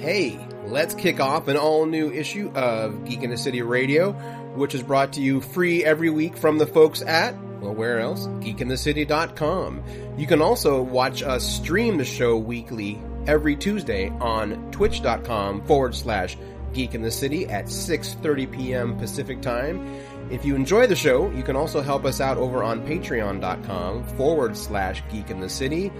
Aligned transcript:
Hey, 0.00 0.40
let's 0.64 0.94
kick 0.94 1.20
off 1.20 1.48
an 1.48 1.58
all 1.58 1.84
new 1.84 2.10
issue 2.10 2.50
of 2.54 3.04
Geek 3.04 3.22
in 3.22 3.28
the 3.28 3.36
City 3.36 3.60
Radio, 3.60 4.12
which 4.54 4.74
is 4.74 4.82
brought 4.82 5.12
to 5.12 5.20
you 5.20 5.42
free 5.42 5.84
every 5.84 6.08
week 6.08 6.38
from 6.38 6.56
the 6.56 6.66
folks 6.66 7.02
at, 7.02 7.34
well, 7.60 7.74
where 7.74 8.00
else? 8.00 8.26
GeekInTheCity.com. 8.26 9.84
You 10.16 10.26
can 10.26 10.40
also 10.40 10.80
watch 10.80 11.22
us 11.22 11.44
stream 11.46 11.98
the 11.98 12.06
show 12.06 12.38
weekly 12.38 12.98
every 13.26 13.54
Tuesday 13.56 14.08
on 14.22 14.70
twitch.com 14.70 15.66
forward 15.66 15.94
slash 15.94 16.38
Geek 16.72 16.94
in 16.94 17.02
the 17.02 17.10
City 17.10 17.46
at 17.48 17.66
6.30 17.66 18.50
p.m. 18.50 18.96
Pacific 18.96 19.42
Time. 19.42 20.00
If 20.30 20.46
you 20.46 20.54
enjoy 20.54 20.86
the 20.86 20.96
show, 20.96 21.30
you 21.32 21.42
can 21.42 21.56
also 21.56 21.82
help 21.82 22.06
us 22.06 22.22
out 22.22 22.38
over 22.38 22.62
on 22.62 22.86
patreon.com 22.86 24.04
forward 24.16 24.56
slash 24.56 25.02
Geek 25.10 25.28
in 25.28 25.40
the 25.40 25.48
City. 25.50 25.92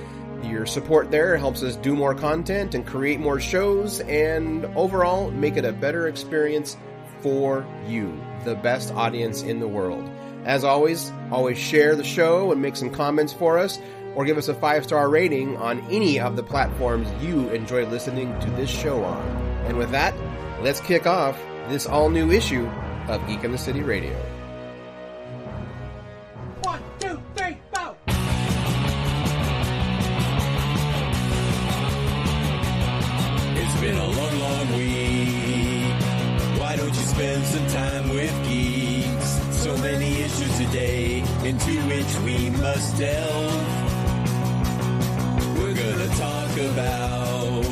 Your 0.42 0.66
support 0.66 1.10
there 1.10 1.36
helps 1.36 1.62
us 1.62 1.76
do 1.76 1.94
more 1.94 2.14
content 2.14 2.74
and 2.74 2.86
create 2.86 3.20
more 3.20 3.40
shows 3.40 4.00
and 4.00 4.64
overall 4.76 5.30
make 5.30 5.56
it 5.56 5.64
a 5.64 5.72
better 5.72 6.08
experience 6.08 6.76
for 7.20 7.66
you, 7.86 8.18
the 8.44 8.54
best 8.54 8.92
audience 8.94 9.42
in 9.42 9.60
the 9.60 9.68
world. 9.68 10.08
As 10.44 10.64
always, 10.64 11.12
always 11.30 11.58
share 11.58 11.94
the 11.94 12.04
show 12.04 12.50
and 12.52 12.62
make 12.62 12.76
some 12.76 12.90
comments 12.90 13.32
for 13.32 13.58
us 13.58 13.78
or 14.14 14.24
give 14.24 14.38
us 14.38 14.48
a 14.48 14.54
five 14.54 14.84
star 14.84 15.08
rating 15.08 15.56
on 15.58 15.80
any 15.90 16.18
of 16.18 16.36
the 16.36 16.42
platforms 16.42 17.08
you 17.22 17.48
enjoy 17.50 17.86
listening 17.86 18.38
to 18.40 18.50
this 18.50 18.70
show 18.70 19.04
on. 19.04 19.26
And 19.66 19.76
with 19.76 19.90
that, 19.90 20.14
let's 20.62 20.80
kick 20.80 21.06
off 21.06 21.38
this 21.68 21.86
all 21.86 22.08
new 22.08 22.30
issue 22.30 22.66
of 23.08 23.24
Geek 23.26 23.44
in 23.44 23.52
the 23.52 23.58
City 23.58 23.82
Radio. 23.82 24.29
Must 42.74 42.98
delve. 42.98 43.62
We're 45.58 45.74
gonna 45.74 46.10
talk 46.26 46.52
about 46.72 47.62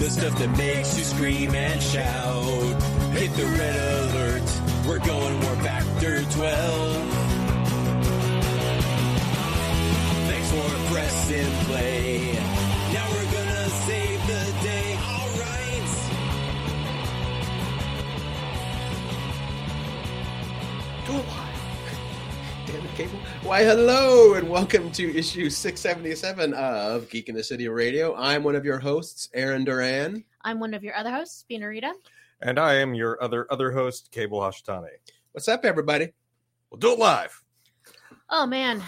the 0.00 0.08
stuff 0.10 0.38
that 0.38 0.52
makes 0.58 0.98
you 0.98 1.04
scream 1.04 1.54
and 1.54 1.82
shout. 1.82 2.82
Hit 3.16 3.32
the 3.40 3.46
red 3.58 3.76
alert. 4.04 4.48
We're 4.86 5.04
going 5.12 5.34
war 5.42 5.56
factor 5.66 6.22
12. 6.24 7.02
Thanks 10.28 10.48
for 10.54 10.68
pressing 10.92 11.52
play. 11.68 12.71
Cable. 22.94 23.18
Why, 23.42 23.64
hello, 23.64 24.34
and 24.34 24.50
welcome 24.50 24.90
to 24.92 25.16
issue 25.16 25.48
677 25.48 26.52
of 26.52 27.08
Geek 27.08 27.30
in 27.30 27.34
the 27.34 27.42
City 27.42 27.66
Radio. 27.68 28.14
I'm 28.14 28.44
one 28.44 28.54
of 28.54 28.66
your 28.66 28.78
hosts, 28.78 29.30
Aaron 29.32 29.64
Duran. 29.64 30.24
I'm 30.42 30.60
one 30.60 30.74
of 30.74 30.84
your 30.84 30.94
other 30.94 31.10
hosts, 31.10 31.46
Rita. 31.48 31.94
And 32.42 32.58
I 32.58 32.74
am 32.74 32.94
your 32.94 33.22
other 33.22 33.46
other 33.50 33.72
host, 33.72 34.10
Cable 34.12 34.40
Hashitani. 34.40 34.90
What's 35.32 35.48
up, 35.48 35.64
everybody? 35.64 36.12
We'll 36.70 36.80
do 36.80 36.92
it 36.92 36.98
live. 36.98 37.42
Oh 38.28 38.44
man, 38.44 38.82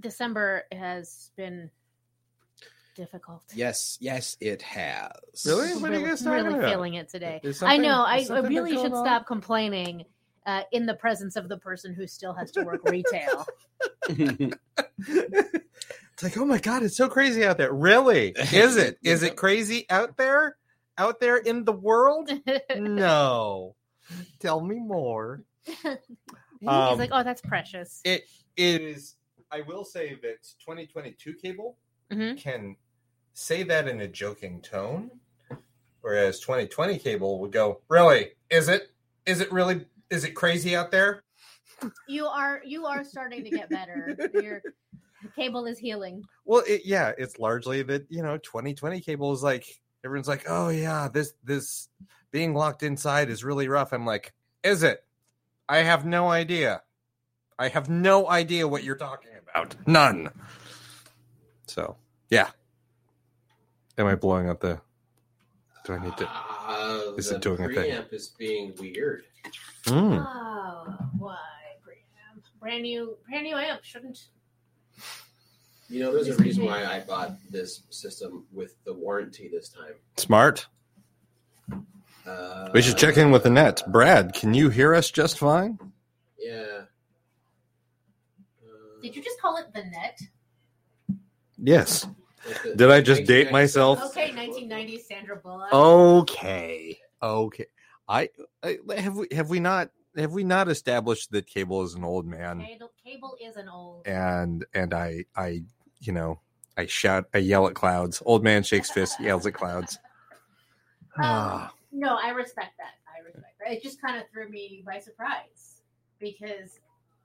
December 0.00 0.64
has 0.72 1.30
been 1.36 1.70
difficult. 2.96 3.42
Yes, 3.54 3.98
yes, 4.00 4.36
it 4.40 4.62
has. 4.62 5.12
Really? 5.46 5.72
I'm 5.72 5.80
What 5.80 5.92
are 5.92 5.94
you 5.94 6.00
really, 6.00 6.10
guys 6.10 6.22
talking 6.22 6.44
really 6.44 6.58
about? 6.58 6.70
feeling 6.70 6.94
it 6.94 7.08
today. 7.08 7.40
I 7.62 7.76
know. 7.76 8.02
I, 8.02 8.26
I 8.28 8.40
really 8.40 8.72
should 8.72 8.92
on? 8.92 9.04
stop 9.06 9.26
complaining 9.28 10.06
uh, 10.46 10.62
in 10.72 10.86
the 10.86 10.94
presence 10.94 11.36
of 11.36 11.48
the 11.48 11.56
person 11.58 11.94
who 11.94 12.06
still 12.06 12.32
has 12.34 12.50
to 12.52 12.62
work 12.62 12.80
retail. 12.88 13.46
It's 16.14 16.22
like, 16.22 16.36
oh 16.36 16.44
my 16.44 16.58
god, 16.58 16.82
it's 16.82 16.96
so 16.96 17.08
crazy 17.08 17.44
out 17.44 17.56
there. 17.58 17.72
Really? 17.72 18.28
Is 18.52 18.76
it? 18.76 18.98
Is 19.02 19.22
it 19.22 19.34
crazy 19.36 19.86
out 19.90 20.16
there? 20.16 20.56
Out 20.98 21.20
there 21.20 21.38
in 21.38 21.64
the 21.64 21.72
world? 21.72 22.30
No. 22.76 23.74
Tell 24.38 24.60
me 24.60 24.78
more. 24.78 25.42
He's 25.64 26.68
Um, 26.68 26.98
like, 26.98 27.10
oh, 27.12 27.22
that's 27.22 27.40
precious. 27.40 28.00
It 28.04 28.24
is. 28.56 29.16
I 29.50 29.62
will 29.62 29.84
say 29.84 30.14
that 30.22 30.42
2022 30.64 31.34
cable 31.34 31.76
Mhm. 32.10 32.38
can 32.38 32.76
say 33.32 33.62
that 33.64 33.88
in 33.88 34.00
a 34.02 34.06
joking 34.08 34.60
tone, 34.60 35.10
whereas 36.02 36.40
2020 36.40 36.98
cable 36.98 37.38
would 37.40 37.52
go, 37.52 37.80
"Really? 37.88 38.32
Is 38.50 38.68
it? 38.68 38.90
Is 39.24 39.40
it 39.40 39.50
really? 39.50 39.86
Is 40.12 40.24
it 40.24 40.34
crazy 40.34 40.76
out 40.76 40.90
there?" 40.90 41.22
You 42.06 42.26
are 42.26 42.60
you 42.64 42.86
are 42.86 43.02
starting 43.02 43.42
to 43.44 43.50
get 43.50 43.68
better. 43.68 44.16
Your 44.42 44.62
cable 45.34 45.66
is 45.66 45.78
healing. 45.78 46.22
Well, 46.44 46.62
it, 46.66 46.82
yeah, 46.84 47.12
it's 47.18 47.38
largely 47.38 47.82
that 47.82 48.06
you 48.08 48.22
know 48.22 48.38
2020 48.38 49.00
cable 49.00 49.32
is 49.32 49.42
like 49.42 49.66
everyone's 50.04 50.28
like, 50.28 50.44
"Oh 50.48 50.68
yeah, 50.68 51.08
this 51.12 51.34
this 51.42 51.88
being 52.30 52.54
locked 52.54 52.82
inside 52.82 53.30
is 53.30 53.42
really 53.42 53.68
rough." 53.68 53.92
I'm 53.92 54.06
like, 54.06 54.32
"Is 54.62 54.82
it? 54.82 55.04
I 55.68 55.78
have 55.78 56.04
no 56.04 56.28
idea. 56.28 56.82
I 57.58 57.68
have 57.68 57.88
no 57.88 58.28
idea 58.28 58.68
what 58.68 58.84
you're 58.84 58.96
talking 58.96 59.32
about. 59.42 59.74
None." 59.86 60.30
So, 61.66 61.96
yeah. 62.28 62.50
Am 63.98 64.06
I 64.06 64.14
blowing 64.14 64.48
up 64.48 64.60
the? 64.60 64.80
Do 65.84 65.94
I 65.94 66.04
need 66.04 66.16
to? 66.16 66.28
Uh, 66.28 67.12
Is 67.16 67.30
it 67.30 67.40
doing 67.40 67.60
a 67.64 67.68
thing? 67.68 67.90
preamp 67.90 68.12
is 68.12 68.28
being 68.28 68.72
weird. 68.78 69.24
Hmm. 69.86 70.18
Oh, 70.18 70.96
why? 71.18 71.38
Brand 72.60 72.82
new, 72.82 73.16
brand 73.28 73.44
new 73.44 73.56
amp 73.56 73.82
shouldn't. 73.82 74.18
You 75.88 76.00
know, 76.00 76.12
there's 76.12 76.28
a 76.28 76.36
reason 76.42 76.64
why 76.64 76.84
I 76.84 77.00
bought 77.00 77.32
this 77.50 77.82
system 77.90 78.46
with 78.52 78.76
the 78.84 78.94
warranty 78.94 79.48
this 79.48 79.68
time. 79.68 79.94
Smart. 80.16 80.66
Uh, 82.24 82.70
We 82.72 82.80
should 82.80 82.96
check 82.96 83.16
in 83.16 83.30
with 83.32 83.42
the 83.42 83.50
net. 83.50 83.82
Brad, 83.88 84.32
can 84.32 84.54
you 84.54 84.70
hear 84.70 84.94
us 84.94 85.10
just 85.10 85.38
fine? 85.38 85.78
Yeah. 86.38 86.82
Uh, 88.62 89.00
Did 89.02 89.16
you 89.16 89.22
just 89.22 89.40
call 89.40 89.56
it 89.58 89.66
the 89.74 89.82
net? 89.84 90.20
Yes. 91.58 92.06
Did 92.76 92.90
I 92.90 93.00
just 93.00 93.24
date 93.24 93.50
myself? 93.52 94.02
Okay, 94.16 94.30
1990s 94.30 95.00
Sandra 95.02 95.36
Bullock. 95.36 95.72
Okay. 95.72 96.98
Okay. 97.22 97.66
I, 98.08 98.28
I 98.62 98.78
have 98.96 99.16
we 99.16 99.26
have 99.32 99.48
we 99.50 99.60
not 99.60 99.90
have 100.16 100.32
we 100.32 100.44
not 100.44 100.68
established 100.68 101.30
that 101.32 101.46
cable 101.46 101.82
is 101.82 101.94
an 101.94 102.04
old 102.04 102.26
man 102.26 102.66
Cable, 103.04 103.36
is 103.40 103.56
an 103.56 103.68
old. 103.68 104.06
and 104.06 104.64
and 104.74 104.92
I 104.92 105.24
I 105.36 105.62
you 106.00 106.12
know 106.12 106.40
I 106.76 106.86
shout 106.86 107.26
I 107.34 107.38
yell 107.38 107.66
at 107.68 107.74
clouds. 107.74 108.22
Old 108.26 108.42
man 108.42 108.62
shakes 108.62 108.90
fist, 108.90 109.20
yells 109.20 109.46
at 109.46 109.54
clouds. 109.54 109.98
Ah, 111.18 111.70
No, 111.92 112.16
I 112.22 112.30
respect 112.30 112.78
that. 112.78 112.94
I 113.06 113.20
respect 113.22 113.58
that. 113.60 113.70
It 113.72 113.82
just 113.82 114.00
kind 114.00 114.16
of 114.18 114.26
threw 114.30 114.48
me 114.48 114.82
by 114.86 114.98
surprise 114.98 115.82
because 116.18 116.80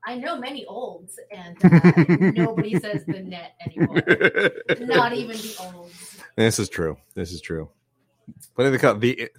I 0.05 0.15
know 0.17 0.37
many 0.37 0.65
olds 0.65 1.17
and 1.31 1.57
uh, 1.63 1.91
nobody 2.35 2.77
says 2.77 3.05
the 3.05 3.19
net 3.21 3.53
anymore. 3.65 4.01
Not 4.81 5.13
even 5.13 5.37
the 5.37 5.55
olds. 5.73 6.17
this 6.35 6.59
is 6.59 6.67
true. 6.67 6.97
This 7.13 7.31
is 7.31 7.39
true. 7.39 7.69
What 8.55 8.65
do 8.65 8.71
they 8.71 8.77
call 8.77 8.95
it? 8.95 8.99
the? 8.99 9.29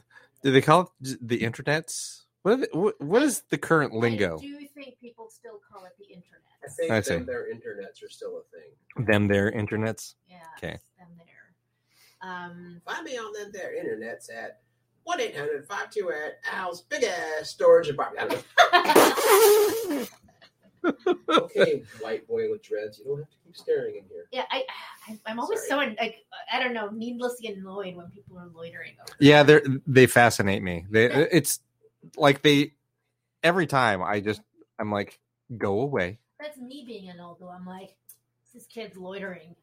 Do 0.42 0.52
they 0.52 0.60
call 0.60 0.92
it 1.00 1.18
the 1.20 1.40
internets? 1.40 2.22
What, 2.42 2.60
they, 2.60 2.68
what 2.72 3.00
what 3.00 3.22
is 3.22 3.42
the 3.50 3.58
current 3.58 3.92
lingo? 3.92 4.38
I 4.38 4.40
do 4.40 4.58
think 4.74 4.98
people 5.00 5.28
still 5.28 5.60
call 5.70 5.84
it 5.84 5.92
the 5.98 6.04
internet. 6.06 6.40
I 6.64 6.68
think 6.68 6.90
I 6.90 7.00
see. 7.00 7.14
them, 7.14 7.26
their 7.26 7.52
internets 7.52 8.04
are 8.04 8.08
still 8.08 8.38
a 8.38 8.42
thing. 8.56 9.06
Them 9.06 9.26
their 9.28 9.50
internets. 9.50 10.14
Yeah. 10.28 10.36
Okay. 10.56 10.78
Them 10.98 11.08
there. 11.18 12.30
Um, 12.30 12.80
Find 12.84 13.04
me 13.04 13.16
on 13.16 13.32
them 13.32 13.50
their 13.52 13.72
internets 13.72 14.32
at 14.32 14.60
1 15.04 15.20
800 15.20 15.66
528 15.66 16.32
Al's 16.52 16.82
big 16.82 17.04
ass 17.04 17.50
storage 17.50 17.88
apartment. 17.88 18.44
okay, 21.28 21.82
white 22.00 22.26
boy 22.28 22.50
with 22.50 22.62
dreads, 22.62 22.98
you 22.98 23.04
don't 23.06 23.18
have 23.18 23.30
to 23.30 23.36
keep 23.44 23.56
staring 23.56 23.96
in 23.96 24.04
here. 24.08 24.26
yeah, 24.32 24.44
I, 24.50 24.64
I 25.08 25.18
I'm 25.26 25.40
always 25.40 25.66
so 25.68 25.76
like 25.76 26.24
I 26.52 26.62
don't 26.62 26.74
know, 26.74 26.90
needlessly 26.90 27.48
annoyed 27.48 27.96
when 27.96 28.06
people 28.10 28.38
are 28.38 28.48
loitering 28.54 28.94
over. 29.02 29.14
Yeah, 29.18 29.42
they 29.42 29.60
they 29.86 30.06
fascinate 30.06 30.62
me. 30.62 30.86
They 30.90 31.06
it's 31.06 31.60
like 32.16 32.42
they 32.42 32.72
every 33.42 33.66
time 33.66 34.02
I 34.02 34.20
just 34.20 34.40
I'm 34.78 34.90
like 34.90 35.18
go 35.56 35.80
away. 35.80 36.18
That's 36.40 36.58
me 36.58 36.84
being 36.86 37.08
an 37.08 37.20
old 37.20 37.38
though. 37.40 37.48
I'm 37.48 37.66
like, 37.66 37.94
this 38.54 38.66
kid's 38.66 38.96
loitering 38.96 39.54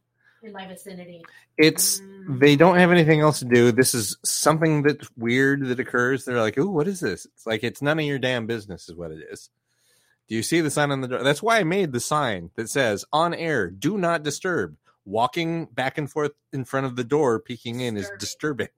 in 0.43 0.51
my 0.51 0.67
vicinity. 0.67 1.23
It's 1.57 1.99
Mm. 2.01 2.39
they 2.39 2.55
don't 2.55 2.77
have 2.77 2.91
anything 2.91 3.21
else 3.21 3.39
to 3.39 3.45
do. 3.45 3.71
This 3.71 3.93
is 3.93 4.17
something 4.25 4.81
that's 4.81 5.09
weird 5.15 5.65
that 5.67 5.79
occurs. 5.79 6.25
They're 6.25 6.41
like, 6.41 6.57
"Ooh, 6.57 6.69
what 6.69 6.87
is 6.87 6.99
this?" 6.99 7.25
It's 7.25 7.45
like 7.45 7.63
it's 7.63 7.81
none 7.81 7.99
of 7.99 8.05
your 8.05 8.19
damn 8.19 8.45
business, 8.47 8.89
is 8.89 8.95
what 8.95 9.11
it 9.11 9.19
is. 9.31 9.49
Do 10.27 10.35
you 10.35 10.43
see 10.43 10.61
the 10.61 10.71
sign 10.71 10.91
on 10.91 11.01
the 11.01 11.07
door? 11.07 11.23
That's 11.23 11.43
why 11.43 11.59
I 11.59 11.63
made 11.63 11.91
the 11.91 11.99
sign 11.99 12.51
that 12.55 12.69
says 12.69 13.05
"On 13.13 13.33
air, 13.33 13.69
do 13.69 13.97
not 13.97 14.23
disturb." 14.23 14.77
walking 15.05 15.65
back 15.65 15.97
and 15.97 16.11
forth 16.11 16.31
in 16.51 16.65
front 16.65 16.85
of 16.85 16.95
the 16.95 17.03
door, 17.03 17.39
peeking 17.39 17.79
in, 17.79 17.95
is 17.95 18.11
disturbing. 18.19 18.69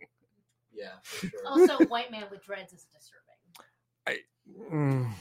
Yeah, 0.74 0.90
for 1.02 1.28
sure. 1.28 1.40
Also, 1.48 1.86
white 1.86 2.12
man 2.12 2.26
with 2.30 2.44
dreads 2.44 2.74
is 2.74 2.86
disturbing. 2.94 3.24
Mm, 4.72 5.12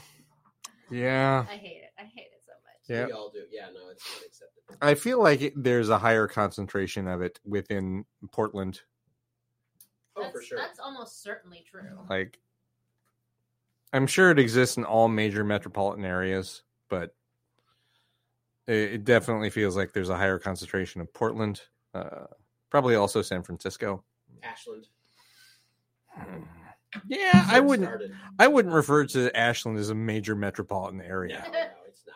yeah, 0.89 1.45
I 1.49 1.55
hate 1.55 1.83
it. 1.83 1.91
I 1.99 2.03
hate 2.03 2.29
it 2.31 2.41
so 2.45 2.53
much. 2.63 2.87
Yeah. 2.87 3.07
We 3.07 3.11
all 3.11 3.29
do. 3.29 3.39
Yeah, 3.51 3.65
no, 3.73 3.89
it's 3.91 4.05
unacceptable. 4.19 4.77
I 4.81 4.93
feel 4.95 5.21
like 5.21 5.41
it, 5.41 5.53
there's 5.55 5.89
a 5.89 5.97
higher 5.97 6.27
concentration 6.27 7.07
of 7.07 7.21
it 7.21 7.39
within 7.43 8.05
Portland. 8.31 8.81
Oh, 10.15 10.21
that's, 10.21 10.33
for 10.33 10.41
sure. 10.41 10.57
That's 10.57 10.79
almost 10.79 11.21
certainly 11.21 11.65
true. 11.69 11.99
Like, 12.09 12.39
I'm 13.93 14.07
sure 14.07 14.31
it 14.31 14.39
exists 14.39 14.77
in 14.77 14.83
all 14.83 15.07
major 15.07 15.43
metropolitan 15.43 16.03
areas, 16.05 16.63
but 16.89 17.15
it, 18.67 18.73
it 18.93 19.03
definitely 19.05 19.49
feels 19.49 19.75
like 19.77 19.93
there's 19.93 20.09
a 20.09 20.17
higher 20.17 20.39
concentration 20.39 21.01
of 21.01 21.13
Portland. 21.13 21.61
Uh, 21.93 22.25
probably 22.69 22.95
also 22.95 23.21
San 23.21 23.43
Francisco. 23.43 24.03
Ashland. 24.43 24.87
Yeah, 27.07 27.45
I 27.49 27.59
wouldn't. 27.59 27.87
started. 27.89 28.11
I 28.39 28.47
wouldn't 28.47 28.73
refer 28.73 29.05
to 29.05 29.35
Ashland 29.37 29.77
as 29.77 29.89
a 29.89 29.95
major 29.95 30.35
metropolitan 30.35 31.01
area. 31.01 31.43
No, 31.45 31.51
no, 31.51 31.65
it's 31.87 32.03
not. 32.07 32.15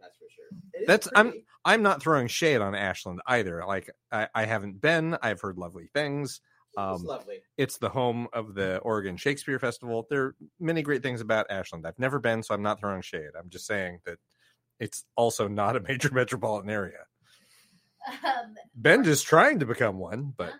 That's 0.00 0.16
for 0.16 0.24
sure. 0.34 0.46
It 0.72 0.86
That's- 0.86 1.08
I'm- 1.14 1.32
I'm 1.66 1.82
not 1.82 2.02
throwing 2.02 2.26
shade 2.28 2.60
on 2.60 2.74
Ashland 2.74 3.22
either. 3.26 3.64
Like 3.66 3.88
I, 4.12 4.28
I 4.34 4.44
haven't 4.44 4.82
been. 4.82 5.16
I've 5.22 5.40
heard 5.40 5.56
lovely 5.56 5.86
things. 5.94 6.42
It's 6.76 7.00
Um, 7.02 7.06
lovely. 7.06 7.40
it's 7.56 7.78
the 7.78 7.88
home 7.88 8.28
of 8.32 8.54
the 8.54 8.78
Oregon 8.78 9.16
Shakespeare 9.16 9.58
Festival. 9.58 10.06
There 10.10 10.22
are 10.24 10.36
many 10.58 10.82
great 10.82 11.02
things 11.02 11.20
about 11.20 11.46
Ashland. 11.50 11.86
I've 11.86 11.98
never 11.98 12.18
been, 12.18 12.42
so 12.42 12.54
I'm 12.54 12.62
not 12.62 12.80
throwing 12.80 13.02
shade. 13.02 13.30
I'm 13.38 13.48
just 13.48 13.66
saying 13.66 14.00
that 14.04 14.18
it's 14.80 15.04
also 15.16 15.46
not 15.46 15.76
a 15.76 15.80
major 15.80 16.08
metropolitan 16.12 16.70
area. 16.70 17.06
Um, 18.08 18.54
Bend 18.74 19.06
is 19.06 19.22
trying 19.22 19.60
to 19.60 19.66
become 19.66 19.98
one, 19.98 20.34
but 20.36 20.50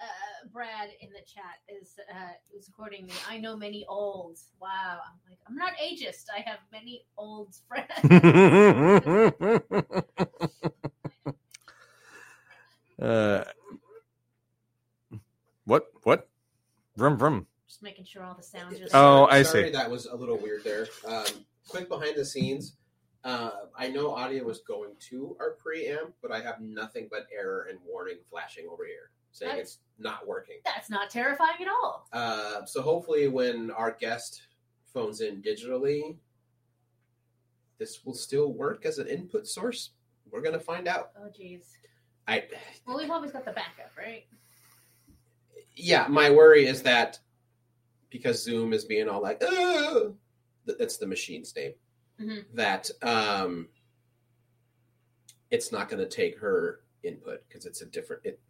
uh, 0.00 0.48
Brad 0.52 0.90
in 1.00 1.08
the 1.10 1.22
chat 1.26 1.56
is 1.68 1.94
uh, 2.12 2.32
is 2.56 2.68
quoting 2.68 3.06
me. 3.06 3.12
I 3.28 3.38
know 3.38 3.56
many 3.56 3.84
olds. 3.88 4.48
Wow. 4.60 5.00
I'm 5.04 5.18
like, 5.28 5.38
I'm 5.48 5.56
not 5.56 5.72
ageist. 5.82 6.26
I 6.36 6.40
have 6.42 6.58
many 6.70 7.06
olds 7.16 7.62
friends. 7.66 7.90
uh, 13.02 13.44
what? 15.64 15.86
What? 16.02 16.28
Vroom 16.96 17.18
vroom. 17.18 17.46
just 17.66 17.82
making 17.82 18.04
sure 18.04 18.22
all 18.22 18.34
the 18.34 18.42
sounds 18.42 18.80
are. 18.80 18.86
Oh, 18.94 19.26
I 19.26 19.42
sorry 19.42 19.64
see. 19.64 19.70
That 19.70 19.90
was 19.90 20.06
a 20.06 20.14
little 20.14 20.36
weird 20.38 20.62
there. 20.64 20.86
Um, 21.06 21.24
quick 21.68 21.88
behind 21.88 22.16
the 22.16 22.24
scenes. 22.24 22.76
Uh, 23.24 23.50
I 23.76 23.88
know 23.88 24.10
audio 24.10 24.44
was 24.44 24.60
going 24.60 24.90
to 25.08 25.36
our 25.40 25.56
preamp, 25.56 26.12
but 26.20 26.30
I 26.30 26.40
have 26.42 26.60
nothing 26.60 27.08
but 27.10 27.26
error 27.36 27.68
and 27.70 27.78
warning 27.86 28.18
flashing 28.30 28.66
over 28.70 28.84
here 28.84 29.10
saying 29.32 29.50
That's- 29.50 29.66
it's 29.66 29.78
not 29.98 30.26
working. 30.26 30.58
That's 30.64 30.90
not 30.90 31.10
terrifying 31.10 31.56
at 31.60 31.68
all. 31.68 32.06
Uh, 32.12 32.64
so 32.66 32.82
hopefully, 32.82 33.26
when 33.28 33.70
our 33.70 33.90
guest 33.92 34.42
phones 34.92 35.20
in 35.20 35.42
digitally, 35.42 36.16
this 37.78 38.04
will 38.04 38.14
still 38.14 38.52
work 38.52 38.84
as 38.86 38.98
an 38.98 39.08
input 39.08 39.46
source. 39.48 39.90
We're 40.30 40.42
gonna 40.42 40.60
find 40.60 40.86
out. 40.86 41.10
Oh, 41.18 41.28
jeez. 41.28 41.62
I 42.28 42.44
Well, 42.86 42.96
we've 42.98 43.10
always 43.10 43.32
got 43.32 43.44
the 43.44 43.52
backup, 43.52 43.90
right? 43.98 44.26
Yeah, 45.76 46.06
my 46.08 46.30
worry 46.30 46.66
is 46.66 46.82
that 46.82 47.18
because 48.10 48.42
Zoom 48.42 48.72
is 48.72 48.84
being 48.84 49.08
all 49.08 49.20
like, 49.22 49.42
"Ugh," 49.42 50.14
that's 50.66 50.96
the 50.98 51.06
machine's 51.06 51.54
name. 51.56 51.72
Mhm. 52.20 52.44
That 52.54 52.90
um, 53.02 53.68
it's 55.50 55.72
not 55.72 55.88
going 55.88 56.02
to 56.02 56.08
take 56.08 56.38
her 56.38 56.80
input 57.02 57.42
because 57.48 57.66
it's 57.66 57.80
a 57.82 57.86
different. 57.86 58.22
It, 58.24 58.40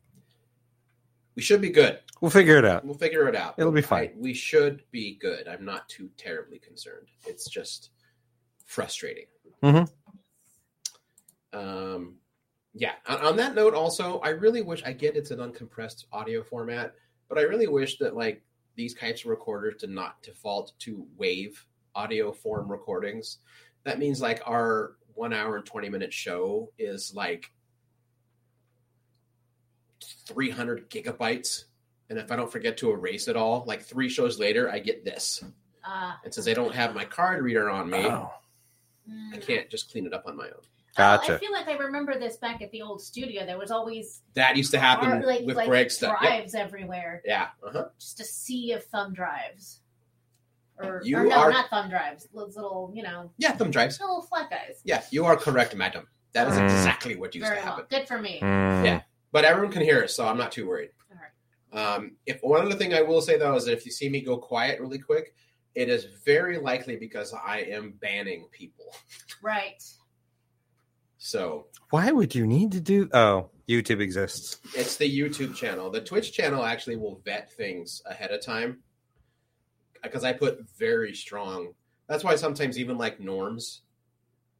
we 1.34 1.42
should 1.42 1.60
be 1.60 1.70
good. 1.70 1.98
We'll 2.20 2.30
figure 2.30 2.58
it 2.58 2.64
out. 2.64 2.84
We'll 2.84 2.94
figure 2.94 3.26
it 3.28 3.34
out. 3.34 3.54
It'll 3.58 3.72
be 3.72 3.80
I- 3.80 3.82
fine. 3.82 4.12
we 4.16 4.34
should 4.34 4.82
be 4.92 5.16
good. 5.16 5.48
I'm 5.48 5.64
not 5.64 5.88
too 5.88 6.08
terribly 6.16 6.58
concerned. 6.58 7.08
It's 7.26 7.48
just 7.48 7.90
frustrating. 8.66 9.26
Mhm. 9.62 9.90
Um, 11.52 12.16
yeah. 12.74 12.92
On, 13.06 13.18
on 13.20 13.36
that 13.36 13.54
note, 13.54 13.74
also, 13.74 14.18
I 14.20 14.30
really 14.30 14.62
wish 14.62 14.82
I 14.84 14.92
get 14.92 15.16
it's 15.16 15.30
an 15.30 15.38
uncompressed 15.38 16.04
audio 16.12 16.42
format, 16.42 16.94
but 17.34 17.40
I 17.40 17.44
really 17.46 17.66
wish 17.66 17.98
that 17.98 18.14
like 18.16 18.42
these 18.76 18.94
types 18.94 19.22
of 19.22 19.26
recorders 19.26 19.74
did 19.80 19.90
not 19.90 20.22
default 20.22 20.72
to 20.80 21.04
wave 21.16 21.64
audio 21.96 22.32
form 22.32 22.70
recordings. 22.70 23.38
That 23.84 23.98
means 23.98 24.20
like 24.20 24.40
our 24.46 24.96
one 25.14 25.32
hour 25.32 25.56
and 25.56 25.66
twenty 25.66 25.88
minute 25.88 26.12
show 26.12 26.70
is 26.78 27.12
like 27.14 27.50
300 30.26 30.90
gigabytes. 30.90 31.64
And 32.10 32.18
if 32.18 32.30
I 32.30 32.36
don't 32.36 32.50
forget 32.52 32.76
to 32.78 32.90
erase 32.90 33.28
it 33.28 33.36
all, 33.36 33.64
like 33.66 33.82
three 33.82 34.08
shows 34.08 34.38
later, 34.38 34.70
I 34.70 34.78
get 34.78 35.04
this. 35.04 35.42
Uh, 35.84 36.12
And 36.24 36.32
since 36.32 36.46
I 36.48 36.52
don't 36.54 36.74
have 36.74 36.94
my 36.94 37.04
card 37.04 37.42
reader 37.42 37.70
on 37.70 37.90
me, 37.90 37.98
Oh, 38.04 38.30
I 39.32 39.38
can't 39.38 39.68
just 39.70 39.90
clean 39.90 40.06
it 40.06 40.12
up 40.14 40.24
on 40.26 40.36
my 40.36 40.44
own. 40.46 40.62
Gotcha. 40.96 41.34
I 41.34 41.38
feel 41.38 41.52
like 41.52 41.68
I 41.68 41.74
remember 41.76 42.18
this 42.18 42.36
back 42.36 42.62
at 42.62 42.70
the 42.70 42.82
old 42.82 43.02
studio. 43.02 43.44
There 43.44 43.58
was 43.58 43.70
always 43.70 44.22
That 44.34 44.56
used 44.56 44.70
to 44.72 44.78
happen 44.78 45.08
ar- 45.10 45.26
like, 45.26 45.44
with 45.44 45.56
like 45.56 45.66
Greg 45.68 45.90
stuff. 45.90 46.16
Yep. 46.20 46.30
drives 46.30 46.54
everywhere. 46.54 47.20
Yeah. 47.24 47.48
Uh-huh. 47.66 47.86
Just 47.98 48.20
a 48.20 48.24
sea 48.24 48.72
of 48.72 48.84
thumb 48.84 49.12
drives. 49.12 49.80
Or, 50.78 51.00
You 51.04 51.18
or 51.18 51.24
no, 51.24 51.36
are- 51.36 51.50
not 51.50 51.70
thumb 51.70 51.88
drives. 51.88 52.28
Those 52.34 52.56
little, 52.56 52.92
you 52.94 53.02
know, 53.02 53.30
Yeah, 53.38 53.52
thumb 53.52 53.70
drives. 53.70 54.00
little 54.00 54.22
flat 54.22 54.50
guys. 54.50 54.80
Yeah, 54.84 55.02
you 55.10 55.24
are 55.24 55.36
correct, 55.36 55.74
madam. 55.76 56.08
That 56.32 56.48
is 56.48 56.54
Mm. 56.54 56.64
exactly 56.64 57.14
what 57.16 57.34
used 57.34 57.46
Very 57.46 57.60
to 57.60 57.64
well. 57.64 57.76
happen. 57.76 57.86
Good 57.90 58.08
for 58.08 58.20
me. 58.20 58.40
Mm. 58.40 58.84
Yeah. 58.84 59.02
But 59.30 59.44
everyone 59.44 59.72
can 59.72 59.82
hear 59.82 60.02
us, 60.04 60.14
so 60.14 60.26
I'm 60.26 60.36
not 60.38 60.50
too 60.52 60.66
worried. 60.66 60.90
All 61.10 61.16
right. 61.20 61.94
Um, 61.96 62.16
if 62.26 62.40
one 62.42 62.64
other 62.64 62.74
thing 62.76 62.92
I 62.94 63.02
will 63.02 63.20
say 63.20 63.36
though 63.38 63.54
is 63.56 63.64
that 63.66 63.72
if 63.72 63.84
you 63.86 63.92
see 63.92 64.08
me 64.08 64.20
go 64.20 64.36
quiet 64.36 64.80
really 64.80 64.98
quick, 64.98 65.34
it 65.74 65.88
is 65.88 66.04
very 66.24 66.58
likely 66.58 66.96
because 66.96 67.32
I 67.34 67.58
am 67.62 67.92
banning 68.00 68.48
people. 68.52 68.94
Right. 69.42 69.82
So 71.28 71.68
Why 71.88 72.12
would 72.12 72.34
you 72.34 72.46
need 72.46 72.72
to 72.72 72.80
do? 72.82 73.08
Oh, 73.14 73.48
YouTube 73.66 74.00
exists. 74.00 74.58
it's 74.76 74.98
the 74.98 75.08
YouTube 75.10 75.54
channel. 75.54 75.88
The 75.90 76.02
Twitch 76.02 76.34
channel 76.34 76.62
actually 76.62 76.96
will 76.96 77.22
vet 77.24 77.50
things 77.50 78.02
ahead 78.04 78.30
of 78.30 78.42
time 78.44 78.80
because 80.02 80.22
I 80.22 80.34
put 80.34 80.58
very 80.78 81.14
strong. 81.14 81.72
That's 82.08 82.22
why 82.24 82.36
sometimes 82.36 82.78
even 82.78 82.98
like 82.98 83.20
norms 83.20 83.80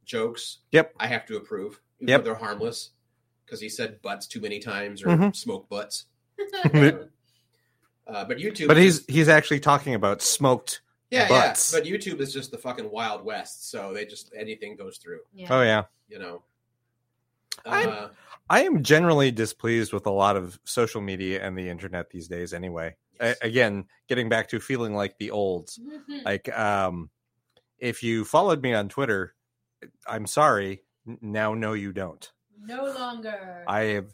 jokes, 0.05 0.57
Yep. 0.71 0.95
I 0.99 1.05
have 1.05 1.27
to 1.27 1.37
approve. 1.37 1.79
Even 1.99 2.09
Yep. 2.09 2.23
they're 2.23 2.33
harmless 2.33 2.89
because 3.45 3.61
he 3.61 3.69
said 3.69 4.01
butts 4.01 4.25
too 4.25 4.41
many 4.41 4.57
times 4.57 5.03
or 5.03 5.09
Mhm. 5.09 5.35
smoke 5.35 5.69
butts. 5.69 6.05
but 6.71 7.11
Uh, 8.07 8.23
but 8.25 8.37
YouTube, 8.37 8.67
But 8.67 8.77
he's 8.77 9.05
he's 9.05 9.29
actually 9.29 9.59
talking 9.59 9.93
about 9.93 10.23
smoked. 10.23 10.81
yeah, 11.11 11.27
butts. 11.27 11.71
yeah. 11.71 11.79
But 11.79 11.87
YouTube 11.87 12.19
is 12.21 12.33
just 12.33 12.49
the 12.49 12.57
fucking 12.57 12.89
wild 12.89 13.23
west, 13.23 13.69
so 13.69 13.93
they 13.93 14.05
just 14.05 14.31
anything 14.35 14.75
goes 14.75 14.97
through. 14.97 15.19
yeah. 15.31 15.47
Oh 15.51 15.61
yeah. 15.61 15.83
You 16.07 16.17
know. 16.19 16.41
Uh, 17.65 18.09
I 18.49 18.63
am 18.63 18.83
generally 18.83 19.31
displeased 19.31 19.93
with 19.93 20.05
a 20.05 20.11
lot 20.11 20.35
of 20.35 20.59
social 20.65 21.01
media 21.01 21.43
and 21.45 21.57
the 21.57 21.67
internet 21.67 22.09
these 22.09 22.27
days. 22.27 22.53
Anyway, 22.53 22.95
yes. 23.19 23.37
A- 23.41 23.47
again, 23.47 23.85
getting 24.07 24.29
back 24.29 24.47
to 24.49 24.59
feeling 24.59 24.93
like 24.93 25.17
the 25.17 25.31
olds. 25.31 25.79
Mhm. 25.79 26.23
Like, 26.25 26.55
um, 26.57 27.09
if 27.79 28.03
you 28.03 28.25
followed 28.25 28.61
me 28.61 28.73
on 28.73 28.89
Twitter, 28.89 29.35
I'm 30.07 30.27
sorry. 30.27 30.83
Now, 31.21 31.53
no, 31.53 31.73
you 31.73 31.91
don't. 31.93 32.31
no 32.57 32.85
longer. 32.85 33.63
I 33.67 33.81
have 33.81 34.13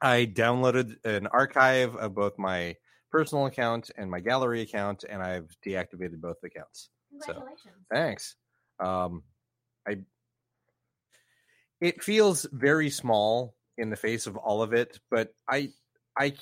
I 0.00 0.26
downloaded 0.26 1.02
an 1.04 1.26
archive 1.28 1.96
of 1.96 2.14
both 2.14 2.38
my 2.38 2.76
personal 3.10 3.46
account 3.46 3.90
and 3.96 4.10
my 4.10 4.20
gallery 4.20 4.60
account, 4.62 5.04
and 5.08 5.22
I've 5.22 5.56
deactivated 5.66 6.20
both 6.20 6.42
accounts. 6.44 6.90
Congratulations. 7.10 7.86
Thanks. 7.90 8.36
Um, 8.80 9.22
I 9.88 9.98
it 11.84 12.02
feels 12.02 12.46
very 12.50 12.88
small 12.88 13.54
in 13.76 13.90
the 13.90 13.96
face 13.96 14.26
of 14.26 14.38
all 14.38 14.62
of 14.62 14.72
it, 14.72 14.98
but 15.10 15.34
I 15.46 15.68
I 16.18 16.32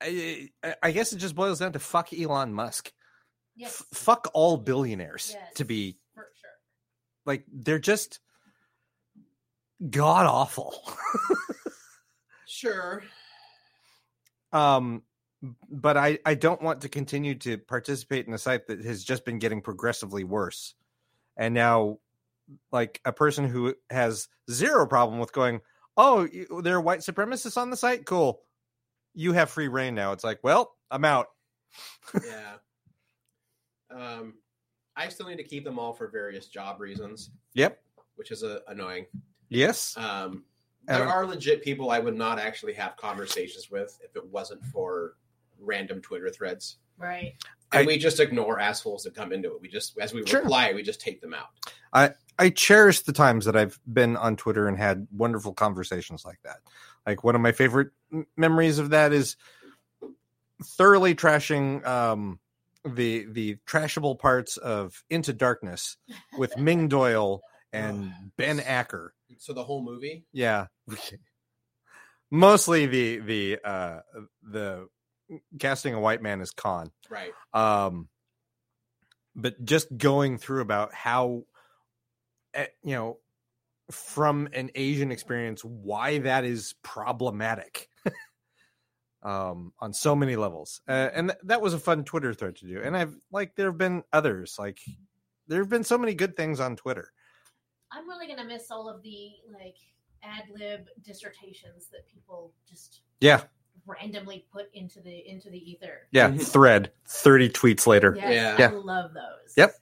I, 0.00 0.50
I 0.82 0.90
guess 0.92 1.12
it 1.12 1.18
just 1.18 1.34
boils 1.34 1.58
down 1.60 1.72
to 1.72 1.78
fuck 1.78 2.12
Elon 2.12 2.52
Musk. 2.52 2.92
Yes. 3.56 3.82
F- 3.92 3.98
fuck 3.98 4.30
all 4.34 4.56
billionaires 4.56 5.30
Yes, 5.34 5.54
to 5.56 5.64
be 5.64 5.98
for 6.14 6.26
sure. 6.40 6.50
like 7.24 7.44
they're 7.52 7.78
just 7.78 8.18
god 9.90 10.26
awful. 10.26 10.74
sure. 12.46 13.02
um 14.52 15.02
but 15.70 15.96
I 15.96 16.18
I 16.24 16.34
don't 16.34 16.62
want 16.62 16.80
to 16.82 16.88
continue 16.88 17.34
to 17.40 17.58
participate 17.58 18.26
in 18.26 18.32
a 18.34 18.38
site 18.38 18.66
that 18.68 18.84
has 18.84 19.04
just 19.04 19.24
been 19.24 19.38
getting 19.38 19.60
progressively 19.60 20.24
worse. 20.24 20.74
And 21.36 21.54
now 21.54 21.98
like 22.72 23.00
a 23.04 23.12
person 23.12 23.48
who 23.48 23.74
has 23.90 24.28
zero 24.50 24.86
problem 24.86 25.18
with 25.18 25.32
going, 25.32 25.60
"Oh, 25.96 26.28
there 26.62 26.76
are 26.76 26.80
white 26.80 27.00
supremacists 27.00 27.56
on 27.56 27.70
the 27.70 27.76
site? 27.76 28.06
Cool. 28.06 28.40
You 29.14 29.32
have 29.32 29.50
free 29.50 29.68
reign 29.68 29.94
now." 29.94 30.12
It's 30.12 30.24
like, 30.24 30.40
"Well, 30.42 30.76
I'm 30.90 31.04
out." 31.04 31.28
yeah. 32.24 32.54
Um, 33.90 34.34
I 34.96 35.08
still 35.08 35.28
need 35.28 35.36
to 35.36 35.44
keep 35.44 35.64
them 35.64 35.78
all 35.78 35.92
for 35.92 36.08
various 36.08 36.46
job 36.46 36.80
reasons. 36.80 37.30
Yep. 37.54 37.80
which 38.16 38.30
is 38.30 38.42
uh, 38.44 38.60
annoying. 38.68 39.06
Yes. 39.48 39.96
Um, 39.96 40.44
there 40.86 41.08
are 41.08 41.26
legit 41.26 41.62
people 41.62 41.90
I 41.90 41.98
would 41.98 42.16
not 42.16 42.38
actually 42.38 42.74
have 42.74 42.96
conversations 42.96 43.70
with 43.70 43.98
if 44.02 44.16
it 44.16 44.26
wasn't 44.26 44.64
for 44.66 45.16
random 45.58 46.00
Twitter 46.00 46.28
threads. 46.30 46.76
Right. 46.98 47.34
And 47.74 47.84
I- 47.84 47.86
we 47.86 47.98
just 47.98 48.20
ignore 48.20 48.58
assholes 48.60 49.02
that 49.04 49.14
come 49.14 49.32
into 49.32 49.54
it. 49.54 49.60
We 49.60 49.68
just, 49.68 49.98
as 49.98 50.12
we 50.14 50.24
Sure. 50.26 50.40
reply, 50.42 50.72
we 50.72 50.82
just 50.82 51.00
take 51.00 51.20
them 51.20 51.34
out. 51.34 51.48
I 51.92 52.12
I 52.38 52.50
cherish 52.50 53.00
the 53.02 53.12
times 53.12 53.44
that 53.44 53.54
I've 53.56 53.78
been 53.86 54.16
on 54.16 54.36
Twitter 54.36 54.66
and 54.66 54.76
had 54.76 55.06
wonderful 55.12 55.54
conversations 55.54 56.24
like 56.24 56.40
that. 56.42 56.58
Like 57.06 57.22
one 57.22 57.34
of 57.36 57.40
my 57.40 57.52
favorite 57.52 57.90
m- 58.12 58.26
memories 58.36 58.78
of 58.80 58.90
that 58.90 59.12
is 59.12 59.36
thoroughly 60.64 61.14
trashing 61.14 61.86
um, 61.86 62.40
the 62.84 63.24
the 63.26 63.56
trashable 63.66 64.18
parts 64.18 64.56
of 64.56 65.04
Into 65.10 65.32
Darkness 65.32 65.96
with 66.38 66.56
Ming 66.58 66.88
Doyle 66.88 67.40
and 67.72 68.12
Ben 68.36 68.58
Acker. 68.60 69.14
So 69.38 69.52
the 69.52 69.64
whole 69.64 69.82
movie, 69.82 70.24
Yeah. 70.32 70.66
Mostly 72.30 72.86
the 72.86 73.18
the 73.18 73.58
uh 73.64 74.00
the 74.42 74.88
casting 75.58 75.94
a 75.94 76.00
white 76.00 76.22
man 76.22 76.40
as 76.40 76.50
Khan. 76.50 76.90
right? 77.10 77.32
Um 77.52 78.08
but 79.36 79.64
just 79.64 79.96
going 79.96 80.38
through 80.38 80.60
about 80.60 80.94
how 80.94 81.44
eh, 82.54 82.66
you 82.82 82.94
know 82.94 83.18
from 83.90 84.48
an 84.52 84.70
Asian 84.74 85.12
experience 85.12 85.64
why 85.64 86.18
that 86.18 86.44
is 86.44 86.74
problematic. 86.82 87.88
um 89.22 89.72
on 89.80 89.92
so 89.92 90.14
many 90.14 90.36
levels. 90.36 90.80
Uh, 90.86 91.08
and 91.14 91.28
th- 91.30 91.40
that 91.44 91.60
was 91.60 91.74
a 91.74 91.78
fun 91.78 92.04
Twitter 92.04 92.34
thread 92.34 92.56
to 92.56 92.66
do. 92.66 92.80
And 92.82 92.96
I've 92.96 93.16
like 93.32 93.54
there 93.56 93.66
have 93.66 93.78
been 93.78 94.02
others 94.12 94.56
like 94.58 94.78
there 95.48 95.60
have 95.60 95.68
been 95.70 95.84
so 95.84 95.98
many 95.98 96.14
good 96.14 96.36
things 96.36 96.60
on 96.60 96.76
Twitter. 96.76 97.10
I'm 97.90 98.08
really 98.08 98.26
gonna 98.26 98.44
miss 98.44 98.70
all 98.70 98.88
of 98.88 99.02
the 99.02 99.30
like 99.52 99.76
ad 100.22 100.44
lib 100.58 100.86
dissertations 101.02 101.88
that 101.92 102.06
people 102.08 102.52
just 102.68 103.00
Yeah. 103.20 103.42
Randomly 103.86 104.46
put 104.52 104.66
into 104.74 105.00
the 105.00 105.28
into 105.28 105.50
the 105.50 105.58
ether. 105.70 106.06
Yeah, 106.10 106.30
Mhm. 106.30 106.46
thread 106.46 106.92
30 107.06 107.48
tweets 107.50 107.86
later. 107.86 108.14
Yes, 108.16 108.58
Yeah. 108.58 108.66
I 108.68 108.70
love 108.72 109.12
those. 109.14 109.54
Yep. 109.56 109.74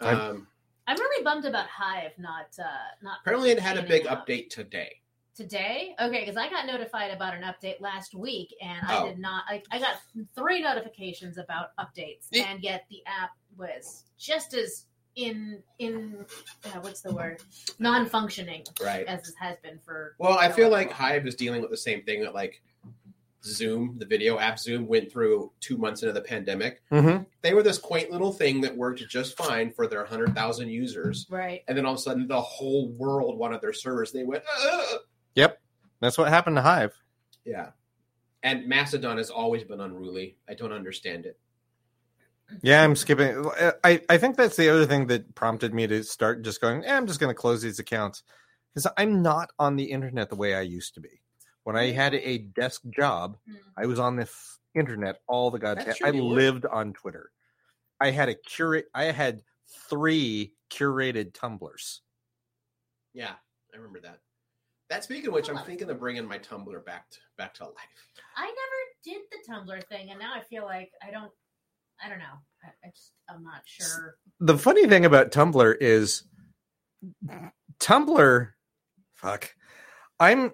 I'm- 0.00 0.20
Um, 0.20 0.48
I'm 0.86 0.96
really 0.98 1.22
bummed 1.24 1.44
about 1.44 1.66
Hive 1.68 2.12
not 2.18 2.56
uh 2.58 2.64
not 3.02 3.18
apparently, 3.20 3.50
it 3.50 3.58
had 3.58 3.76
a 3.76 3.82
big 3.82 4.04
panning 4.04 4.24
update 4.24 4.50
today. 4.50 5.00
today. 5.34 5.94
Okay, 6.00 6.20
because 6.20 6.36
I 6.36 6.48
got 6.50 6.66
notified 6.66 7.12
about 7.12 7.32
an 7.34 7.42
update 7.42 7.80
last 7.80 8.12
week, 8.14 8.52
and 8.60 8.84
I 8.86 8.98
Oh. 8.98 9.08
did 9.08 9.18
not. 9.20 9.44
I, 9.48 9.62
I 9.70 9.78
got 9.78 10.00
three 10.34 10.60
notifications 10.60 11.38
about 11.38 11.76
updates, 11.76 12.26
Eh. 12.34 12.42
and 12.44 12.60
yet 12.62 12.86
the 12.90 13.04
app 13.06 13.30
was 13.56 14.04
just 14.18 14.52
as 14.54 14.86
in 15.14 15.62
in 15.78 16.24
uh, 16.64 16.80
what's 16.80 17.00
the 17.02 17.12
word 17.12 17.40
non-functioning 17.78 18.64
Right. 18.80 19.06
as 19.06 19.28
it 19.28 19.34
has 19.40 19.56
been 19.58 19.78
for. 19.80 20.14
Well, 20.18 20.38
I 20.38 20.50
feel 20.50 20.70
like 20.70 20.88
while. 20.88 20.96
Hive 21.10 21.26
is 21.26 21.34
dealing 21.34 21.60
with 21.60 21.70
the 21.70 21.76
same 21.76 22.02
thing 22.04 22.22
that 22.22 22.34
like 22.34 22.62
Zoom, 23.44 23.96
the 23.98 24.06
video 24.06 24.38
app 24.38 24.58
Zoom, 24.58 24.86
went 24.86 25.12
through 25.12 25.52
two 25.60 25.76
months 25.76 26.02
into 26.02 26.12
the 26.12 26.20
pandemic. 26.20 26.82
Mm-hmm. 26.90 27.24
They 27.42 27.54
were 27.54 27.62
this 27.62 27.78
quaint 27.78 28.10
little 28.10 28.32
thing 28.32 28.60
that 28.62 28.76
worked 28.76 29.06
just 29.08 29.36
fine 29.36 29.70
for 29.70 29.86
their 29.86 30.04
hundred 30.04 30.34
thousand 30.34 30.70
users, 30.70 31.26
right. 31.30 31.62
and 31.68 31.76
then 31.76 31.86
all 31.86 31.92
of 31.92 31.98
a 31.98 32.02
sudden, 32.02 32.26
the 32.26 32.40
whole 32.40 32.88
world 32.92 33.38
wanted 33.38 33.60
their 33.60 33.72
servers. 33.72 34.12
They 34.12 34.24
went, 34.24 34.42
"Ugh." 34.60 35.00
Yep. 35.34 35.60
That's 36.00 36.18
what 36.18 36.28
happened 36.28 36.56
to 36.56 36.62
Hive. 36.62 36.94
yeah. 37.44 37.70
And 38.42 38.68
Mastodon 38.68 39.16
has 39.16 39.30
always 39.30 39.64
been 39.64 39.80
unruly. 39.80 40.36
I 40.48 40.54
don't 40.54 40.72
understand 40.72 41.26
it. 41.26 41.38
Yeah, 42.62 42.82
I'm 42.82 42.96
skipping. 42.96 43.50
I, 43.84 44.00
I 44.08 44.16
think 44.16 44.36
that's 44.36 44.56
the 44.56 44.68
other 44.68 44.86
thing 44.86 45.08
that 45.08 45.34
prompted 45.34 45.74
me 45.74 45.86
to 45.88 46.02
start 46.04 46.42
just 46.42 46.60
going, 46.60 46.84
eh, 46.84 46.96
I'm 46.96 47.06
just 47.06 47.20
going 47.20 47.30
to 47.30 47.38
close 47.38 47.62
these 47.62 47.78
accounts 47.78 48.22
because 48.72 48.90
I'm 48.96 49.22
not 49.22 49.50
on 49.58 49.76
the 49.76 49.84
internet 49.84 50.30
the 50.30 50.36
way 50.36 50.54
I 50.54 50.60
used 50.62 50.94
to 50.94 51.00
be. 51.00 51.17
When 51.68 51.76
I 51.76 51.90
had 51.90 52.14
a 52.14 52.38
desk 52.38 52.80
job, 52.88 53.36
Mm. 53.46 53.58
I 53.76 53.84
was 53.84 53.98
on 53.98 54.16
the 54.16 54.22
f- 54.22 54.58
internet 54.74 55.20
all 55.28 55.50
the 55.50 55.58
goddamn. 55.58 55.84
That's 55.84 56.00
I 56.00 56.12
lived 56.12 56.64
on 56.64 56.94
Twitter. 56.94 57.30
I 58.00 58.10
had 58.10 58.30
a 58.30 58.34
curate. 58.34 58.86
I 58.94 59.12
had 59.12 59.42
three 59.90 60.54
curated 60.70 61.32
Tumblrs. 61.32 61.98
Yeah, 63.12 63.34
I 63.74 63.76
remember 63.76 64.00
that. 64.00 64.20
That 64.88 65.04
speaking 65.04 65.26
of 65.26 65.34
which, 65.34 65.50
I'm 65.50 65.58
thinking 65.58 65.90
of 65.90 66.00
bringing 66.00 66.24
my 66.24 66.38
Tumblr 66.38 66.82
back 66.86 67.10
to, 67.10 67.18
back 67.36 67.52
to 67.56 67.64
life. 67.64 67.74
I 68.34 68.46
never 68.46 68.80
did 69.04 69.22
the 69.30 69.52
Tumblr 69.52 69.84
thing, 69.88 70.08
and 70.10 70.18
now 70.18 70.32
I 70.34 70.40
feel 70.40 70.64
like 70.64 70.90
I 71.06 71.10
don't. 71.10 71.32
I 72.02 72.08
don't 72.08 72.18
know. 72.18 72.38
I, 72.64 72.68
I 72.82 72.90
just 72.94 73.12
I'm 73.28 73.44
not 73.44 73.60
sure. 73.66 74.16
the 74.40 74.56
funny 74.56 74.86
thing 74.86 75.04
about 75.04 75.32
Tumblr 75.32 75.76
is 75.82 76.22
Tumblr 77.78 78.52
fuck. 79.16 79.54
I'm 80.20 80.52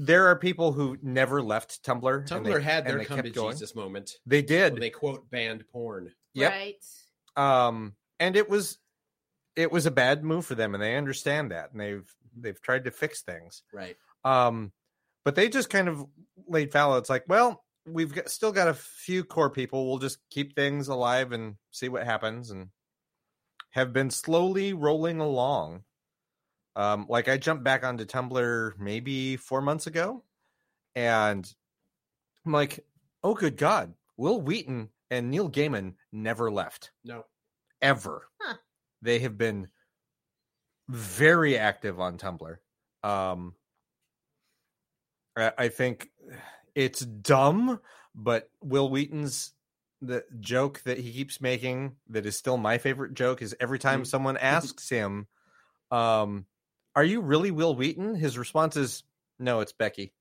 there 0.00 0.28
are 0.28 0.36
people 0.36 0.72
who 0.72 0.96
never 1.02 1.42
left 1.42 1.82
Tumblr. 1.84 2.16
and 2.18 2.26
Tumblr 2.28 2.54
they- 2.54 2.62
had 2.62 2.84
and 2.84 2.92
their 2.92 2.98
they 2.98 3.04
come 3.04 3.16
kept 3.16 3.28
to 3.28 3.34
going. 3.34 3.52
Jesus 3.52 3.74
moment 3.74 4.12
They 4.26 4.38
when 4.38 4.46
did. 4.46 4.76
they 4.76 4.90
quote 4.90 5.28
banned 5.30 5.64
porn. 5.68 6.12
Yep. 6.34 6.52
Right. 6.52 6.84
Um 7.36 7.94
and 8.20 8.36
it 8.36 8.48
was 8.48 8.78
it 9.56 9.72
was 9.72 9.86
a 9.86 9.90
bad 9.90 10.22
move 10.24 10.46
for 10.46 10.54
them 10.54 10.74
and 10.74 10.82
they 10.82 10.96
understand 10.96 11.50
that 11.50 11.72
and 11.72 11.80
they've 11.80 12.14
they've 12.36 12.60
tried 12.62 12.84
to 12.84 12.90
fix 12.92 13.22
things. 13.22 13.62
Right. 13.72 13.96
Um 14.24 14.72
but 15.24 15.34
they 15.34 15.48
just 15.48 15.68
kind 15.68 15.88
of 15.88 16.04
laid 16.46 16.72
fallow. 16.72 16.96
It's 16.96 17.10
like, 17.10 17.24
well, 17.28 17.62
we've 17.86 18.14
got, 18.14 18.30
still 18.30 18.52
got 18.52 18.68
a 18.68 18.74
few 18.74 19.24
core 19.24 19.50
people. 19.50 19.88
We'll 19.88 19.98
just 19.98 20.18
keep 20.30 20.54
things 20.54 20.88
alive 20.88 21.32
and 21.32 21.56
see 21.70 21.88
what 21.88 22.04
happens 22.04 22.50
and 22.50 22.68
have 23.70 23.92
been 23.92 24.10
slowly 24.10 24.72
rolling 24.72 25.20
along. 25.20 25.82
Um, 26.76 27.06
like 27.08 27.28
I 27.28 27.36
jumped 27.38 27.64
back 27.64 27.84
onto 27.84 28.04
Tumblr 28.04 28.78
maybe 28.78 29.36
four 29.36 29.60
months 29.60 29.86
ago, 29.86 30.22
and 30.94 31.52
I'm 32.46 32.52
like, 32.52 32.86
oh, 33.24 33.34
good 33.34 33.56
God, 33.56 33.94
Wil 34.16 34.40
Wheaton 34.40 34.90
and 35.10 35.30
Neil 35.30 35.50
Gaiman 35.50 35.94
never 36.12 36.50
left 36.50 36.92
No. 37.04 37.24
ever. 37.82 38.28
Huh. 38.40 38.56
They 39.02 39.18
have 39.20 39.36
been 39.38 39.68
very 40.88 41.58
active 41.58 42.00
on 42.00 42.18
Tumblr. 42.18 42.56
Um, 43.02 43.54
I, 45.36 45.52
I 45.58 45.68
think 45.68 46.10
it's 46.74 47.00
dumb, 47.00 47.80
but 48.14 48.50
Wil 48.62 48.90
Wheaton's 48.90 49.52
the 50.00 50.24
joke 50.40 50.80
that 50.84 50.98
he 50.98 51.12
keeps 51.12 51.40
making 51.40 51.96
that 52.08 52.24
is 52.24 52.36
still 52.36 52.56
my 52.56 52.78
favorite 52.78 53.14
joke 53.14 53.42
is 53.42 53.54
every 53.58 53.78
time 53.80 54.02
Mhm. 54.02 54.06
someone 54.06 54.36
asks 54.40 54.88
him, 54.88 55.26
um, 55.90 56.46
"Are 56.98 57.04
you 57.04 57.20
really 57.20 57.52
Wil 57.52 57.76
Wheaton?" 57.76 58.16
His 58.16 58.36
response 58.36 58.76
is, 58.76 59.04
"No, 59.38 59.60
it's 59.60 59.70
Becky," 59.70 60.12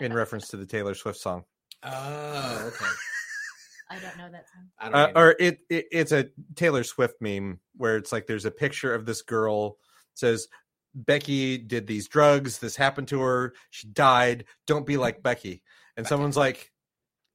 in 0.00 0.12
reference 0.12 0.48
to 0.48 0.56
the 0.56 0.66
Taylor 0.66 0.92
Swift 0.92 1.20
song. 1.20 1.44
Oh, 1.84 2.64
okay. 2.66 2.84
I 3.90 4.00
don't 4.00 4.18
know 4.18 4.28
that 4.32 4.46
song. 4.48 4.68
I 4.80 4.88
don't 4.88 5.16
uh, 5.16 5.20
or 5.20 5.36
it, 5.38 5.60
it 5.70 5.86
it's 5.92 6.10
a 6.10 6.30
Taylor 6.56 6.82
Swift 6.82 7.14
meme 7.20 7.60
where 7.76 7.96
it's 7.96 8.10
like 8.10 8.26
there's 8.26 8.44
a 8.44 8.50
picture 8.50 8.92
of 8.92 9.06
this 9.06 9.22
girl 9.22 9.78
says 10.14 10.48
Becky 10.96 11.58
did 11.58 11.86
these 11.86 12.08
drugs, 12.08 12.58
this 12.58 12.74
happened 12.74 13.06
to 13.08 13.20
her, 13.20 13.54
she 13.70 13.86
died. 13.86 14.46
Don't 14.66 14.84
be 14.84 14.96
like 14.96 15.22
Becky. 15.22 15.62
And 15.96 16.02
Becky. 16.02 16.08
someone's 16.08 16.36
like, 16.36 16.72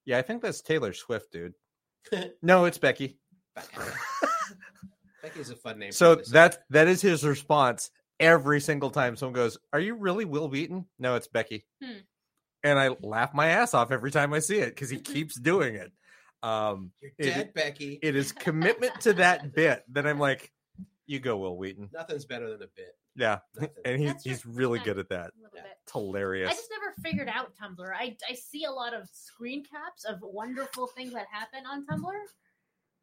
"Yeah, 0.03 0.17
I 0.17 0.21
think 0.21 0.41
that's 0.41 0.61
Taylor 0.61 0.91
Swift, 0.91 1.31
dude." 1.31 1.53
no, 2.41 2.65
it's 2.65 2.77
Becky. 2.77 3.19
Becky. 3.55 3.77
Becky's 5.21 5.49
a 5.49 5.55
fun 5.55 5.79
name. 5.79 5.93
So 5.93 6.15
me 6.15 6.23
that 6.31 6.65
that 6.71 6.89
is 6.89 7.01
his 7.01 7.23
response 7.23 7.89
every 8.21 8.61
single 8.61 8.89
time 8.89 9.15
someone 9.17 9.33
goes, 9.33 9.57
"Are 9.73 9.79
you 9.79 9.95
really 9.95 10.25
Wil 10.25 10.47
Wheaton?" 10.49 10.85
No, 10.99 11.15
it's 11.15 11.27
Becky. 11.27 11.65
Hmm. 11.83 11.97
And 12.63 12.77
I 12.79 12.89
laugh 13.01 13.33
my 13.33 13.47
ass 13.47 13.73
off 13.73 13.91
every 13.91 14.11
time 14.11 14.33
I 14.33 14.39
see 14.39 14.59
it 14.59 14.69
because 14.69 14.89
he 14.89 14.99
keeps 15.01 15.39
doing 15.39 15.75
it. 15.75 15.91
Um, 16.43 16.91
you're 17.01 17.11
it- 17.17 17.23
dead, 17.33 17.53
Becky. 17.53 17.99
it 18.01 18.15
is 18.15 18.31
commitment 18.31 18.99
to 19.01 19.13
that 19.13 19.53
bit 19.53 19.83
that 19.91 20.07
I'm 20.07 20.19
like, 20.19 20.51
you 21.07 21.19
go, 21.19 21.37
Wil 21.37 21.57
Wheaton. 21.57 21.89
Nothing's 21.93 22.25
better 22.25 22.49
than 22.49 22.61
a 22.63 22.69
bit. 22.75 22.95
Yeah, 23.15 23.39
Nothing. 23.55 23.75
and 23.83 23.99
he's 23.99 24.11
That's 24.11 24.23
he's 24.23 24.45
really 24.45 24.79
good 24.79 24.97
at 24.97 25.09
that. 25.09 25.31
A 25.31 25.35
little 25.41 25.51
Yeah. 25.55 25.63
bit. 25.63 25.71
It's 25.83 25.91
hilarious. 25.91 26.49
I 26.49 26.53
just 26.53 26.69
never 26.71 26.93
figured 27.03 27.27
out 27.27 27.51
Tumblr. 27.61 27.91
I, 27.93 28.15
I 28.29 28.33
see 28.35 28.63
a 28.63 28.71
lot 28.71 28.93
of 28.93 29.09
screen 29.11 29.63
caps 29.65 30.05
of 30.05 30.19
wonderful 30.21 30.87
things 30.87 31.11
that 31.13 31.25
happen 31.29 31.65
on 31.65 31.85
Tumblr. 31.85 32.13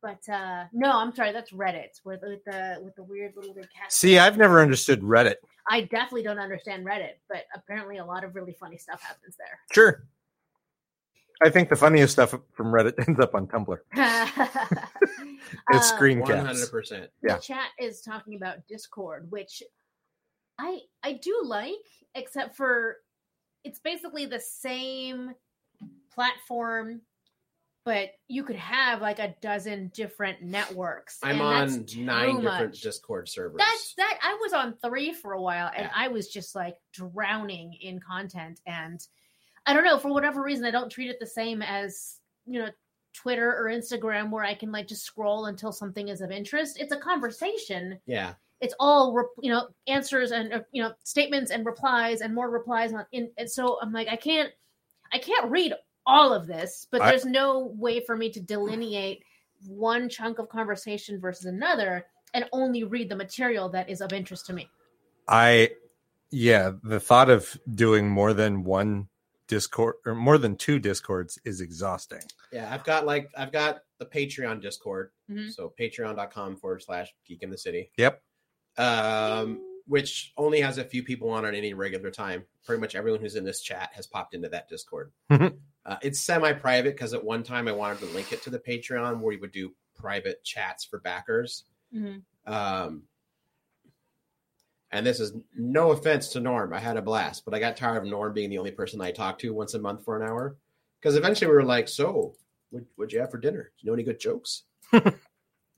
But 0.00 0.28
uh 0.33 0.64
no, 0.73 0.93
I'm 0.99 1.14
sorry, 1.14 1.33
that's 1.33 1.50
Reddit 1.52 2.00
with, 2.05 2.21
with 2.23 2.45
the 2.45 2.78
with 2.83 2.95
the 2.95 3.02
weird 3.02 3.35
little 3.37 3.55
cast. 3.55 3.99
See, 3.99 4.19
I've 4.19 4.37
never 4.38 4.61
understood 4.62 5.00
Reddit. 5.02 5.37
I 5.69 5.83
definitely 5.83 6.23
don't 6.23 6.38
understand 6.38 6.87
Reddit, 6.87 7.14
but 7.28 7.45
apparently 7.55 7.99
a 7.99 8.05
lot 8.05 8.23
of 8.25 8.35
really 8.35 8.52
funny 8.59 8.78
stuff 8.78 9.02
happens 9.02 9.37
there. 9.37 9.59
Sure. 9.73 10.05
I 11.43 11.50
think 11.50 11.69
the 11.69 11.76
funniest 11.76 12.12
stuff 12.14 12.35
from 12.52 12.67
Reddit 12.69 12.95
ends 13.09 13.21
up 13.21 13.35
on 13.35 13.47
Tumblr. 13.47 13.78
It's 15.71 15.78
Uh, 15.93 15.97
screen 15.97 16.21
One 16.21 16.31
caps. 16.31 16.47
hundred 16.47 16.71
percent. 16.71 17.11
Yeah. 17.23 17.37
The 17.37 17.43
chat 17.43 17.69
is 17.78 18.00
talking 18.02 18.35
about 18.37 18.67
Discord, 18.69 19.31
which 19.31 19.62
I 20.59 20.81
I 21.02 21.14
do 21.14 21.40
like, 21.45 21.75
except 22.14 22.57
for 22.57 22.97
it's 23.64 23.78
basically 23.78 24.26
the 24.26 24.40
same 24.40 25.33
platform, 26.12 27.00
but 27.88 28.11
you 28.26 28.45
could 28.45 28.57
have 28.57 29.00
like 29.00 29.18
a 29.18 29.35
dozen 29.40 29.90
different 29.95 30.42
networks. 30.42 31.18
I'm 31.23 31.40
on 31.40 31.87
nine 31.97 32.42
different 32.42 32.45
much. 32.45 32.83
Discord 32.83 33.30
servers. 33.30 33.57
That's 33.57 33.95
that. 33.95 34.18
I 34.23 34.37
was 34.42 34.52
on 34.52 34.75
three 34.85 35.14
for 35.14 35.33
a 35.33 35.40
while, 35.40 35.71
and 35.75 35.87
Yeah. 35.87 35.92
I 35.97 36.09
was 36.09 36.28
just 36.28 36.54
like 36.54 36.76
drowning 36.92 37.73
in 37.80 37.99
content. 37.99 38.61
And 38.66 39.00
I 39.64 39.73
don't 39.73 39.85
know 39.85 39.99
for 39.99 40.12
whatever 40.12 40.42
reason, 40.42 40.66
I 40.66 40.71
don't 40.71 40.90
treat 40.92 41.09
it 41.09 41.18
the 41.18 41.26
same 41.26 41.62
as 41.62 42.16
you 42.45 42.59
know 42.61 42.68
Twitter 43.14 43.57
or 43.57 43.71
Instagram, 43.71 44.28
where 44.28 44.45
I 44.45 44.52
can 44.52 44.71
like 44.71 44.87
just 44.87 45.04
scroll 45.07 45.47
until 45.47 45.73
something 45.73 46.09
is 46.09 46.21
of 46.21 46.30
interest. 46.30 46.78
It's 46.78 46.92
a 46.92 46.99
conversation. 46.99 47.99
yeah. 48.04 48.35
It's 48.61 48.75
all 48.78 49.14
re- 49.14 49.25
you 49.40 49.50
know 49.50 49.68
answers 49.87 50.30
and 50.33 50.52
uh, 50.52 50.61
you 50.73 50.83
know 50.83 50.92
statements 51.04 51.50
and 51.50 51.64
replies 51.64 52.21
and 52.21 52.35
more 52.35 52.50
replies 52.50 52.92
on. 52.92 53.07
In, 53.12 53.30
and 53.38 53.50
so 53.50 53.78
I'm 53.80 53.95
like, 53.95 54.09
I 54.09 54.16
can't, 54.16 54.50
I 55.11 55.18
can't 55.21 55.50
read 55.50 55.73
all 56.09 56.33
of 56.33 56.47
this, 56.49 56.88
but 56.91 57.00
I- 57.03 57.11
there's 57.11 57.25
no 57.25 57.67
way 57.79 58.00
for 58.00 58.17
me 58.17 58.31
to 58.31 58.41
delineate 58.41 59.23
one 59.67 60.09
chunk 60.09 60.38
of 60.38 60.49
conversation 60.49 61.21
versus 61.21 61.45
another 61.45 62.07
and 62.35 62.45
only 62.53 62.83
read 62.85 63.09
the 63.09 63.17
material 63.17 63.69
that 63.71 63.88
is 63.88 64.00
of 64.00 64.12
interest 64.12 64.47
to 64.47 64.53
me. 64.53 64.69
I, 65.29 65.71
yeah, 66.31 66.73
the 66.83 66.99
thought 67.00 67.29
of 67.31 67.57
doing 67.75 68.09
more 68.09 68.33
than 68.35 68.65
one 68.65 69.09
Discord 69.47 69.97
or 70.05 70.15
more 70.15 70.37
than 70.38 70.57
two 70.57 70.79
Discords 70.79 71.38
is 71.45 71.61
exhausting. 71.62 72.21
Yeah, 72.53 72.73
I've 72.73 72.85
got 72.85 73.07
like 73.07 73.31
I've 73.37 73.50
got 73.53 73.81
the 73.99 74.05
Patreon 74.05 74.61
Discord. 74.61 75.11
Mhm. 75.31 75.50
So 75.53 75.73
patreon.com 75.81 76.57
forward 76.57 76.83
slash 76.83 77.15
geek 77.27 77.43
in 77.43 77.49
the 77.50 77.57
city. 77.57 77.91
Yep. 77.97 78.23
Um 78.77 79.65
which 79.87 80.35
only 80.37 80.61
has 80.61 80.77
a 80.77 80.85
few 80.85 81.03
people 81.03 81.31
on 81.31 81.47
at 81.47 81.55
any 81.55 81.73
regular 81.73 82.11
time. 82.11 82.45
Pretty 82.67 82.79
much 82.79 82.95
everyone 82.95 83.23
who's 83.23 83.37
in 83.37 83.45
this 83.45 83.62
chat 83.62 83.88
has 83.95 84.07
popped 84.07 84.35
into 84.35 84.50
that 84.50 84.69
Discord. 84.69 85.12
uh, 85.88 85.97
it's 86.02 86.21
semi-private 86.21 86.95
because 86.95 87.14
at 87.14 87.25
one 87.25 87.42
time 87.42 87.66
I 87.66 87.73
wanted 87.73 88.00
to 88.00 88.07
link 88.14 88.33
it 88.33 88.42
to 88.42 88.50
the 88.50 88.59
Patreon 88.59 89.18
where 89.21 89.28
we 89.28 89.37
would 89.38 89.52
do 89.52 89.73
private 89.97 90.45
chats 90.45 90.85
for 90.85 91.00
backers. 91.00 91.64
Mhm. 91.95 92.23
Um, 92.47 93.04
and 94.90 95.07
this 95.07 95.18
is 95.18 95.33
no 95.57 95.90
offense 95.92 96.28
to 96.30 96.40
Norm. 96.40 96.73
I 96.75 96.78
had 96.78 96.97
a 96.99 97.02
blast, 97.02 97.45
but 97.45 97.54
I 97.54 97.59
got 97.59 97.76
tired 97.76 97.97
of 98.02 98.04
Norm 98.04 98.33
being 98.35 98.50
the 98.50 98.59
only 98.59 98.71
person 98.71 99.00
I 99.00 99.12
talked 99.12 99.40
to 99.40 99.52
once 99.54 99.75
a 99.75 99.78
month 99.78 100.04
for 100.04 100.16
an 100.21 100.28
hour. 100.28 100.57
Because 101.00 101.16
eventually 101.16 101.49
we 101.49 101.54
were 101.57 101.64
like, 101.64 101.88
"So, 101.88 102.35
what 102.71 102.85
what'd 102.97 103.12
you 103.12 103.21
have 103.21 103.30
for 103.30 103.38
dinner? 103.38 103.62
Do 103.62 103.71
you 103.78 103.87
know 103.87 103.95
any 103.95 104.02
good 104.02 104.21
jokes? 104.21 104.64
you 104.92 105.00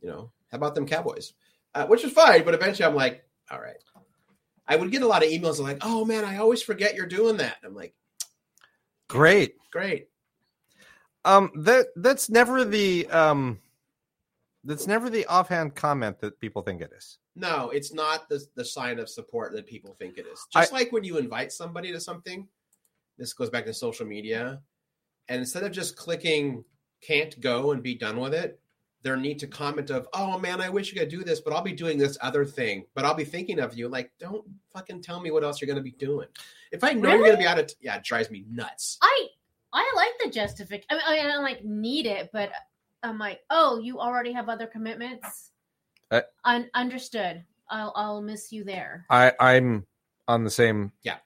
know, 0.03 0.33
how 0.51 0.57
about 0.57 0.75
them 0.75 0.87
Cowboys?" 0.87 1.35
Uh, 1.75 1.87
which 1.87 2.03
is 2.05 2.13
fine, 2.13 2.45
but 2.45 2.55
eventually 2.55 2.87
I'm 2.87 2.95
like, 2.97 3.25
"All 3.51 3.61
right." 3.61 3.77
I 4.67 4.77
would 4.77 4.91
get 4.93 5.03
a 5.03 5.07
lot 5.07 5.23
of 5.25 5.29
emails 5.29 5.61
like, 5.61 5.79
"Oh 5.83 6.05
man, 6.05 6.25
I 6.25 6.39
always 6.39 6.63
forget 6.63 6.95
you're 6.95 7.07
doing 7.07 7.37
that." 7.39 7.59
I'm 7.65 7.75
like, 7.75 7.95
Great. 9.11 9.57
"Great." 9.73 10.09
Um, 11.25 11.51
that 11.57 11.89
that's 11.97 12.31
never 12.31 12.65
the 12.65 13.07
um, 13.09 13.59
that's 14.65 14.87
never 14.87 15.11
the 15.11 15.27
offhand 15.27 15.75
comment 15.75 16.21
that 16.21 16.39
people 16.41 16.63
think 16.63 16.81
it 16.81 16.93
is. 16.97 17.19
No, 17.37 17.71
it's 17.71 17.93
not 17.93 18.29
the 18.29 18.41
the 18.55 18.65
sign 18.65 18.99
of 18.99 19.09
support 19.09 19.53
that 19.55 19.67
people 19.67 19.95
think 19.99 20.17
it 20.17 20.27
is. 20.33 20.41
I- 20.55 20.61
Just 20.63 20.73
like 20.73 20.93
when 20.93 21.05
you 21.05 21.19
invite 21.19 21.53
somebody 21.53 21.91
to 21.93 22.01
something, 22.01 22.49
this 23.19 23.33
goes 23.33 23.51
back 23.51 23.67
to 23.67 23.75
social 23.75 24.07
media, 24.07 24.63
and 25.29 25.41
instead 25.41 25.65
of 25.65 25.73
just 25.73 25.97
clicking 25.97 26.65
"can't 27.03 27.39
go" 27.41 27.73
and 27.73 27.83
be 27.83 27.95
done 27.97 28.19
with 28.21 28.33
it, 28.35 28.61
there 29.03 29.17
need 29.17 29.39
to 29.41 29.47
comment 29.47 29.91
of, 29.91 30.07
"Oh 30.13 30.39
man, 30.39 30.61
I 30.61 30.69
wish 30.69 30.93
you 30.93 30.99
could 30.99 31.09
do 31.09 31.25
this, 31.25 31.41
but 31.41 31.53
I'll 31.53 31.63
be 31.63 31.73
doing 31.73 31.99
this 31.99 32.19
other 32.21 32.45
thing, 32.45 32.85
but 32.95 33.05
I'll 33.05 33.15
be 33.15 33.25
thinking 33.25 33.59
of 33.61 33.77
you." 33.77 33.89
Like, 33.89 34.11
don't 34.19 34.45
fucking 34.73 35.03
tell 35.03 35.21
me 35.21 35.31
what 35.31 35.43
else 35.45 35.61
you're 35.61 35.67
going 35.67 35.77
to 35.77 35.83
be 35.83 35.93
doing. 35.93 36.29
If 36.73 36.85
I 36.85 36.93
know 36.93 37.09
you're 37.11 37.19
going 37.19 37.33
to 37.33 37.39
be 37.39 37.47
out 37.47 37.59
of, 37.59 37.67
t- 37.69 37.75
yeah, 37.81 37.97
it 37.97 38.05
drives 38.05 38.31
me 38.31 38.45
nuts. 38.51 38.99
I 39.03 39.27
I 39.73 39.93
like 39.97 40.13
the 40.25 40.31
justification. 40.31 40.87
I 40.91 40.95
mean, 40.95 41.03
I, 41.07 41.13
mean, 41.13 41.27
I 41.27 41.29
don't 41.35 41.43
like 41.45 41.65
need 41.65 42.07
it, 42.07 42.31
but 42.33 42.51
I'm 43.03 43.19
like, 43.19 43.41
oh, 43.51 43.79
you 43.79 43.99
already 44.01 44.33
have 44.33 44.49
other 44.49 44.67
commitments. 44.67 45.51
Uh, 46.11 46.23
Un- 46.45 46.69
understood. 46.75 47.45
I'll 47.69 47.93
I'll 47.95 48.21
miss 48.21 48.53
you 48.53 48.65
there. 48.65 49.07
I 49.09 49.33
I'm 49.41 49.87
on 50.29 50.45
the 50.45 50.51
same 50.51 50.93
Yeah. 51.03 51.17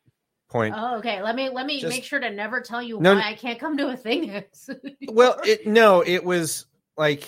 point. 0.48 0.74
Oh, 0.76 0.98
okay. 0.98 1.22
Let 1.22 1.34
me 1.34 1.48
let 1.48 1.66
me 1.66 1.80
Just- 1.80 1.90
make 1.94 2.04
sure 2.04 2.20
to 2.20 2.30
never 2.30 2.60
tell 2.60 2.82
you 2.82 3.00
No, 3.00 3.14
why 3.14 3.30
I 3.30 3.34
can't 3.34 3.58
come 3.58 3.76
to 3.78 3.88
a 3.88 3.96
thing. 3.96 4.44
well, 5.08 5.40
it, 5.44 5.66
no, 5.66 6.02
it 6.02 6.22
was 6.22 6.66
like 6.96 7.26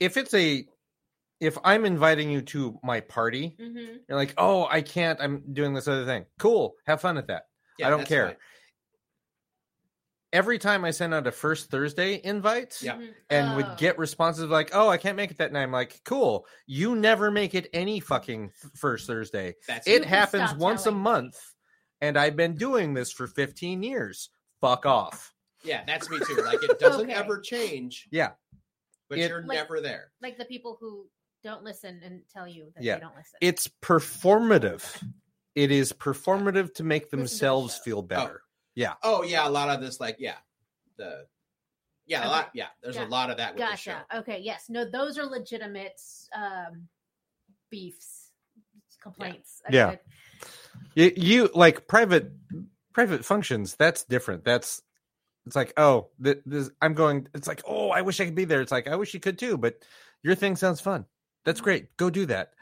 if 0.00 0.16
it's 0.16 0.34
a 0.34 0.66
if 1.40 1.56
I'm 1.64 1.84
inviting 1.84 2.30
you 2.30 2.42
to 2.42 2.78
my 2.82 3.00
party, 3.00 3.56
hmm 3.60 3.76
you're 4.08 4.18
like, 4.18 4.34
oh, 4.38 4.66
I 4.70 4.82
can't. 4.82 5.20
I'm 5.20 5.52
doing 5.52 5.74
this 5.74 5.86
other 5.88 6.04
thing. 6.06 6.26
Cool, 6.38 6.74
have 6.86 7.00
fun 7.00 7.16
at 7.18 7.26
that. 7.28 7.44
Yeah, 7.78 7.86
I 7.86 7.90
don't 7.90 8.06
care. 8.06 8.28
fine. 8.28 8.36
Every 10.32 10.58
time 10.58 10.84
I 10.84 10.90
send 10.90 11.14
out 11.14 11.26
a 11.26 11.32
first 11.32 11.70
Thursday 11.70 12.20
invite, 12.22 12.82
Yeah. 12.82 13.00
and 13.30 13.48
Oh. 13.48 13.56
would 13.56 13.76
get 13.78 13.96
responses 13.98 14.44
like, 14.50 14.70
"Oh, 14.74 14.88
I 14.90 14.98
can't 14.98 15.16
make 15.16 15.30
it 15.30 15.38
that 15.38 15.52
night." 15.52 15.62
I'm 15.62 15.72
like, 15.72 16.02
"Cool, 16.04 16.46
you 16.66 16.94
never 16.96 17.30
make 17.30 17.54
it 17.54 17.66
any 17.72 17.98
fucking 17.98 18.50
first 18.76 19.06
Thursday. 19.06 19.54
That's 19.66 19.86
It 19.86 20.04
happens 20.04 20.52
once 20.54 20.82
a 20.82 20.84
telling 20.84 20.98
me. 20.98 21.02
month, 21.04 21.54
and 22.02 22.18
I've 22.18 22.36
been 22.36 22.54
doing 22.56 22.92
this 22.92 23.10
for 23.10 23.26
15 23.26 23.82
years. 23.82 24.28
Fuck 24.60 24.84
off." 24.84 25.32
yeah, 25.64 25.82
that's 25.86 26.08
me 26.10 26.18
too. 26.26 26.36
Like, 26.36 26.62
it 26.62 26.78
doesn't 26.78 27.10
Okay. 27.10 27.14
ever 27.14 27.40
change. 27.40 28.06
Yeah. 28.12 28.32
But 29.08 29.18
It- 29.18 29.28
you're 29.30 29.42
Like- 29.42 29.56
never 29.56 29.80
there. 29.80 30.12
like 30.20 30.38
the 30.38 30.44
people 30.44 30.76
who 30.80 31.08
don't 31.42 31.62
listen 31.62 32.00
and 32.02 32.22
tell 32.28 32.48
you 32.48 32.72
that 32.74 32.82
Yeah. 32.82 32.94
they 32.96 33.00
don't 33.00 33.14
listen. 33.16 33.38
It's 33.40 33.68
performative. 33.82 35.02
It 35.54 35.70
is 35.70 35.92
performative 35.92 36.74
to 36.74 36.84
make 36.84 37.10
the 37.10 37.16
themselves 37.16 37.76
show. 37.76 37.82
feel 37.82 38.02
better. 38.02 38.42
Yeah. 38.74 38.94
Oh 39.02 39.22
yeah, 39.22 39.46
a 39.46 39.50
lot 39.50 39.68
of 39.70 39.80
this, 39.80 39.98
like 40.00 40.16
yeah, 40.18 40.36
the 40.96 41.26
yeah, 42.06 42.26
a 42.26 42.28
lot. 42.28 42.50
Yeah, 42.54 42.68
there's 42.82 42.96
a 42.96 43.04
lot 43.06 43.30
of 43.30 43.36
that 43.38 43.54
with 43.54 43.68
the 43.68 43.76
show. 43.76 43.98
Okay. 44.14 44.38
Yes. 44.40 44.68
No. 44.68 44.88
Those 44.88 45.18
are 45.18 45.26
legitimate 45.26 46.00
um, 46.34 46.88
beefs, 47.70 48.30
complaints. 49.02 49.60
I- 49.68 49.72
Yeah. 49.74 49.96
You, 50.94 51.12
you 51.16 51.50
like 51.54 51.86
private 51.86 52.32
private 52.92 53.24
functions. 53.24 53.74
That's 53.76 54.04
different. 54.04 54.44
That's 54.44 54.82
it's 55.48 55.56
like 55.56 55.72
oh, 55.78 56.08
th- 56.22 56.42
this, 56.44 56.70
I'm 56.82 56.94
going. 56.94 57.26
It's 57.34 57.48
like 57.48 57.62
oh, 57.66 57.88
I 57.88 58.02
wish 58.02 58.20
I 58.20 58.26
could 58.26 58.34
be 58.34 58.44
there. 58.44 58.60
It's 58.60 58.70
like 58.70 58.86
I 58.86 58.96
wish 58.96 59.14
you 59.14 59.20
could 59.20 59.38
too, 59.38 59.56
but 59.56 59.82
your 60.22 60.34
thing 60.34 60.56
sounds 60.56 60.80
fun. 60.80 61.06
That's 61.44 61.60
great. 61.60 61.96
Go 61.96 62.10
do 62.10 62.26
that. 62.26 62.52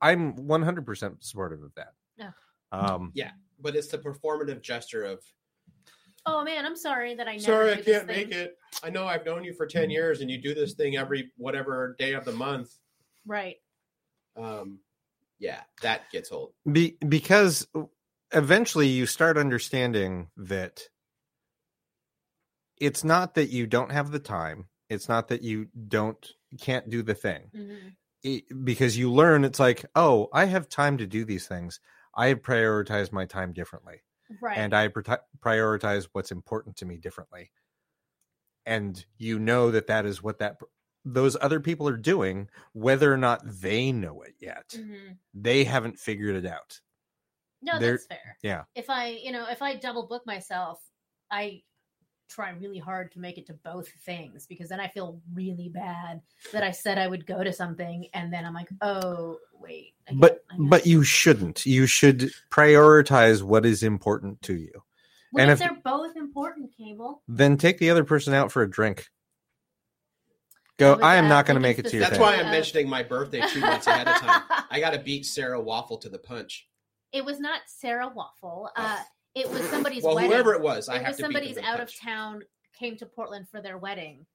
I'm 0.00 0.34
100 0.46 0.86
percent 0.86 1.22
supportive 1.22 1.62
of 1.62 1.74
that. 1.74 1.92
Yeah. 2.16 2.30
Um. 2.72 3.12
Yeah, 3.14 3.32
but 3.60 3.76
it's 3.76 3.88
the 3.88 3.98
performative 3.98 4.62
gesture 4.62 5.04
of 5.04 5.20
Oh 6.26 6.42
man, 6.42 6.66
I'm 6.66 6.76
sorry 6.76 7.14
that 7.14 7.28
I 7.28 7.32
never. 7.32 7.42
sorry, 7.42 7.72
I 7.72 7.80
can't 7.82 8.06
make 8.06 8.30
it. 8.30 8.56
I 8.82 8.90
know 8.90 9.06
I've 9.06 9.24
known 9.26 9.44
you 9.44 9.52
for 9.52 9.66
ten 9.66 9.90
years, 9.90 10.22
and 10.22 10.30
you 10.30 10.38
do 10.38 10.54
this 10.54 10.74
thing 10.74 10.96
every 10.96 11.30
whatever 11.36 11.94
day 11.98 12.14
of 12.14 12.24
the 12.24 12.32
month. 12.32 12.72
Right. 13.26 13.56
Um, 14.36 14.80
yeah, 15.38 15.60
that 15.82 16.10
gets 16.10 16.32
old. 16.32 16.52
Be, 16.70 16.96
because 17.06 17.66
eventually 18.32 18.88
you 18.88 19.06
start 19.06 19.38
understanding 19.38 20.28
that 20.36 20.82
it's 22.80 23.04
not 23.04 23.34
that 23.34 23.50
you 23.50 23.66
don't 23.66 23.92
have 23.92 24.10
the 24.10 24.18
time. 24.18 24.66
It's 24.88 25.08
not 25.08 25.28
that 25.28 25.42
you 25.42 25.68
don't 25.88 26.32
can't 26.58 26.90
do 26.90 27.02
the 27.02 27.14
thing. 27.14 27.50
hmm 27.54 27.88
it, 28.22 28.44
because 28.64 28.98
you 28.98 29.10
learn 29.10 29.44
it's 29.44 29.58
like 29.58 29.86
oh 29.96 30.28
i 30.34 30.44
have 30.44 30.68
time 30.68 30.98
to 30.98 31.06
do 31.06 31.24
these 31.24 31.46
things 31.46 31.80
i 32.14 32.34
prioritize 32.34 33.10
my 33.12 33.24
time 33.24 33.54
differently 33.54 34.02
Right. 34.42 34.58
and 34.58 34.74
i 34.74 34.88
pri- 34.88 35.16
prioritize 35.38 36.06
what's 36.12 36.30
important 36.30 36.76
to 36.76 36.84
me 36.84 36.98
differently 36.98 37.50
and 38.66 39.04
you 39.16 39.38
know 39.38 39.70
that 39.70 39.86
that 39.86 40.04
is 40.04 40.22
what 40.22 40.38
that 40.40 40.58
those 41.04 41.34
other 41.40 41.60
people 41.60 41.88
are 41.88 41.96
doing 41.96 42.48
whether 42.74 43.10
or 43.10 43.16
not 43.16 43.40
they 43.44 43.90
know 43.90 44.20
it 44.20 44.34
yet 44.38 44.68
Mhm. 44.76 45.16
they 45.32 45.64
haven't 45.64 45.98
figured 45.98 46.36
it 46.36 46.46
out 46.46 46.78
No, 47.62 47.78
There- 47.78 47.92
that's 47.92 48.06
fair. 48.06 48.36
yeah. 48.42 48.64
If 48.74 48.88
I, 48.90 49.08
you 49.08 49.32
know, 49.32 49.46
if 49.48 49.60
I 49.62 49.76
double 49.76 50.06
book 50.06 50.26
myself, 50.26 50.82
I 51.30 51.62
try 52.30 52.50
really 52.50 52.78
hard 52.78 53.10
to 53.12 53.18
make 53.18 53.36
it 53.38 53.46
to 53.46 53.52
both 53.54 53.88
things 54.06 54.46
because 54.46 54.68
then 54.68 54.80
I 54.80 54.88
feel 54.88 55.20
really 55.34 55.68
bad 55.68 56.22
that 56.52 56.62
I 56.62 56.70
said 56.70 56.96
I 56.96 57.08
would 57.08 57.26
go 57.26 57.42
to 57.42 57.52
something 57.52 58.06
and 58.14 58.32
then 58.32 58.44
I'm 58.46 58.54
like, 58.54 58.68
oh 58.80 59.38
wait. 59.52 59.94
I 60.08 60.12
but 60.14 60.44
but 60.58 60.86
you 60.86 61.02
shouldn't 61.02 61.66
you 61.66 61.86
should 61.86 62.30
prioritize 62.50 63.42
what 63.42 63.66
is 63.66 63.82
important 63.82 64.40
to 64.42 64.54
you 64.54 64.70
what 65.32 65.42
and 65.42 65.50
if 65.50 65.60
if- 65.60 65.68
they're 65.68 65.78
both 65.84 66.16
important, 66.16 66.70
Cable? 66.76 67.22
then 67.28 67.56
take 67.56 67.78
the 67.78 67.90
other 67.90 68.04
person 68.04 68.32
out 68.32 68.50
for 68.52 68.62
a 68.62 68.70
drink 68.70 69.08
go 70.78 70.94
but 70.96 71.04
i 71.04 71.16
am 71.16 71.24
that- 71.24 71.28
not 71.28 71.46
going 71.46 71.54
to 71.56 71.60
make 71.60 71.78
it 71.78 71.86
to 71.86 71.96
your 71.96 72.00
That's 72.00 72.12
thing 72.14 72.22
why 72.22 72.36
I'm 72.36 72.46
Uh, 72.46 72.50
mentioning 72.52 72.88
my 72.88 73.02
birthday 73.02 73.42
two 73.48 73.60
months 73.60 73.86
ahead 73.86 74.08
of 74.08 74.16
time. 74.16 74.42
I 74.70 74.80
got 74.80 74.90
to 74.90 74.98
beat 74.98 75.26
Sarah 75.26 75.60
Waffle 75.60 75.98
to 75.98 76.08
the 76.08 76.18
punch. 76.18 76.68
it 77.12 77.24
was 77.24 77.38
not 77.40 77.60
Sarah 77.66 78.08
Waffle. 78.08 78.70
Uh, 78.76 78.98
it 79.34 79.48
was 79.50 79.62
somebody's 79.70 80.02
Well, 80.04 80.14
wedding. 80.16 80.30
whoever 80.30 80.54
it 80.54 80.60
was, 80.62 80.88
I 80.88 80.96
it 80.96 80.98
have 81.02 81.08
was 81.08 81.16
to 81.18 81.22
beat 81.22 81.26
somebody's 81.34 81.56
to 81.56 81.64
out 81.64 81.80
of 81.80 81.92
town 82.00 82.42
came 82.78 82.96
to 82.96 83.06
Portland 83.06 83.48
for 83.48 83.60
their 83.60 83.78
wedding. 83.78 84.26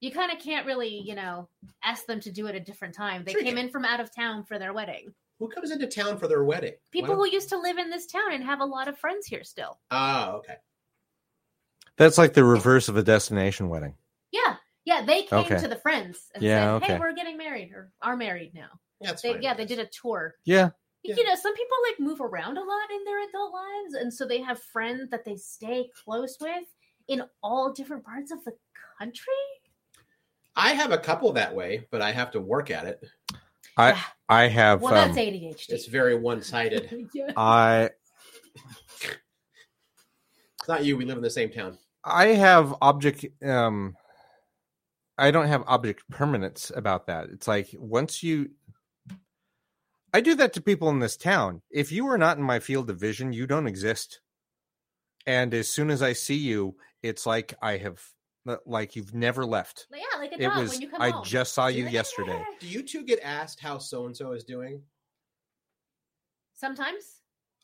You 0.00 0.10
kind 0.10 0.30
of 0.32 0.38
can't 0.38 0.66
really, 0.66 0.88
you 1.04 1.14
know, 1.14 1.48
ask 1.82 2.06
them 2.06 2.20
to 2.20 2.30
do 2.32 2.46
it 2.46 2.54
a 2.54 2.60
different 2.60 2.94
time. 2.94 3.24
They 3.24 3.32
Sure 3.32 3.40
came 3.42 3.56
can. 3.56 3.66
in 3.66 3.70
from 3.70 3.84
out 3.84 4.00
of 4.00 4.14
town 4.14 4.44
for 4.44 4.58
their 4.58 4.72
wedding. 4.72 5.14
Who 5.38 5.48
comes 5.48 5.70
into 5.70 5.86
town 5.86 6.18
for 6.18 6.28
their 6.28 6.44
wedding? 6.44 6.74
People 6.92 7.16
who 7.16 7.26
used 7.28 7.48
to 7.50 7.58
live 7.58 7.78
in 7.78 7.90
this 7.90 8.06
town 8.06 8.32
and 8.32 8.44
have 8.44 8.60
a 8.60 8.64
lot 8.64 8.86
of 8.88 8.98
friends 8.98 9.26
here 9.26 9.42
still. 9.44 9.78
Oh, 9.90 10.32
okay. 10.38 10.56
That's 11.96 12.18
like 12.18 12.34
the 12.34 12.44
reverse 12.44 12.88
of 12.88 12.96
a 12.96 13.02
destination 13.02 13.68
wedding. 13.68 13.94
Yeah, 14.32 14.56
yeah, 14.84 15.04
they 15.04 15.22
came 15.22 15.40
Okay. 15.40 15.58
to 15.58 15.68
the 15.68 15.76
friends 15.76 16.28
and 16.34 16.42
Yeah, 16.42 16.78
said, 16.78 16.86
"Hey, 16.86 16.92
okay. 16.94 17.00
we're 17.00 17.12
getting 17.14 17.36
married 17.36 17.72
or 17.72 17.92
are 18.02 18.16
married 18.16 18.52
now." 18.54 18.68
That's 19.00 19.22
They, 19.22 19.32
fine. 19.34 19.42
yeah, 19.42 19.54
they 19.54 19.64
did 19.64 19.78
a 19.78 19.86
tour. 19.86 20.34
Yeah. 20.44 20.70
Yeah. 21.04 21.16
You 21.16 21.24
know, 21.24 21.34
some 21.34 21.54
people 21.54 21.76
like 21.88 22.00
move 22.00 22.20
around 22.20 22.56
a 22.56 22.62
lot 22.62 22.90
in 22.90 23.04
their 23.04 23.28
adult 23.28 23.52
lives, 23.52 23.94
and 23.94 24.12
so 24.12 24.26
they 24.26 24.40
have 24.40 24.60
friends 24.62 25.10
that 25.10 25.24
they 25.24 25.36
stay 25.36 25.90
close 26.04 26.38
with 26.40 26.64
in 27.08 27.22
all 27.42 27.72
different 27.72 28.04
parts 28.04 28.32
of 28.32 28.42
the 28.44 28.54
country. 28.98 29.34
I 30.56 30.70
have 30.72 30.92
a 30.92 30.98
couple 30.98 31.30
that 31.32 31.54
way, 31.54 31.86
but 31.90 32.00
I 32.00 32.12
have 32.12 32.30
to 32.32 32.40
work 32.40 32.70
at 32.70 32.86
it. 32.86 33.04
I 33.76 34.02
I 34.28 34.48
have 34.48 34.80
Well, 34.80 34.94
um, 34.94 35.14
that's 35.14 35.18
ADHD. 35.18 35.70
It's 35.70 35.86
very 35.86 36.14
one 36.14 36.42
sided. 36.42 37.08
yeah. 37.14 37.32
I 37.36 37.90
It's 40.60 40.68
not 40.68 40.84
you. 40.84 40.96
We 40.96 41.04
live 41.04 41.16
in 41.16 41.22
the 41.22 41.30
same 41.30 41.50
town. 41.50 41.76
I 42.04 42.28
have 42.28 42.74
object 42.80 43.26
um 43.44 43.96
I 45.18 45.30
don't 45.30 45.48
have 45.48 45.64
object 45.66 46.08
permanence 46.10 46.72
about 46.74 47.06
that. 47.06 47.28
It's 47.30 47.46
like 47.48 47.74
once 47.78 48.22
you 48.22 48.50
I 50.14 50.20
do 50.20 50.36
that 50.36 50.52
to 50.52 50.62
people 50.62 50.88
in 50.90 51.00
this 51.00 51.16
town. 51.16 51.60
If 51.70 51.90
you 51.90 52.06
are 52.06 52.16
not 52.16 52.38
in 52.38 52.44
my 52.44 52.60
field 52.60 52.88
of 52.88 53.00
vision, 53.00 53.32
you 53.32 53.46
don't 53.48 53.66
exist. 53.66 54.20
And 55.26 55.52
as 55.52 55.68
soon 55.68 55.90
as 55.90 56.02
I 56.02 56.12
see 56.12 56.36
you, 56.36 56.76
it's 57.02 57.26
like 57.26 57.54
I 57.60 57.78
have 57.78 58.00
uh, 58.46 58.56
like 58.64 58.94
you've 58.94 59.12
never 59.12 59.44
left. 59.44 59.86
yeah, 59.92 60.04
like 60.18 60.30
a 60.32 60.34
It 60.40 60.46
dog 60.46 60.58
was 60.58 60.70
when 60.70 60.82
you 60.82 60.88
come 60.88 61.02
I 61.02 61.10
home. 61.10 61.24
just 61.24 61.52
saw 61.52 61.66
you 61.66 61.88
yesterday. 61.88 62.42
Do 62.60 62.68
you 62.68 62.82
two 62.82 63.02
get 63.04 63.18
asked 63.22 63.58
how 63.58 63.78
so 63.78 64.06
and 64.06 64.16
so 64.16 64.32
is 64.32 64.44
doing? 64.44 64.82
Sometimes. 66.54 67.20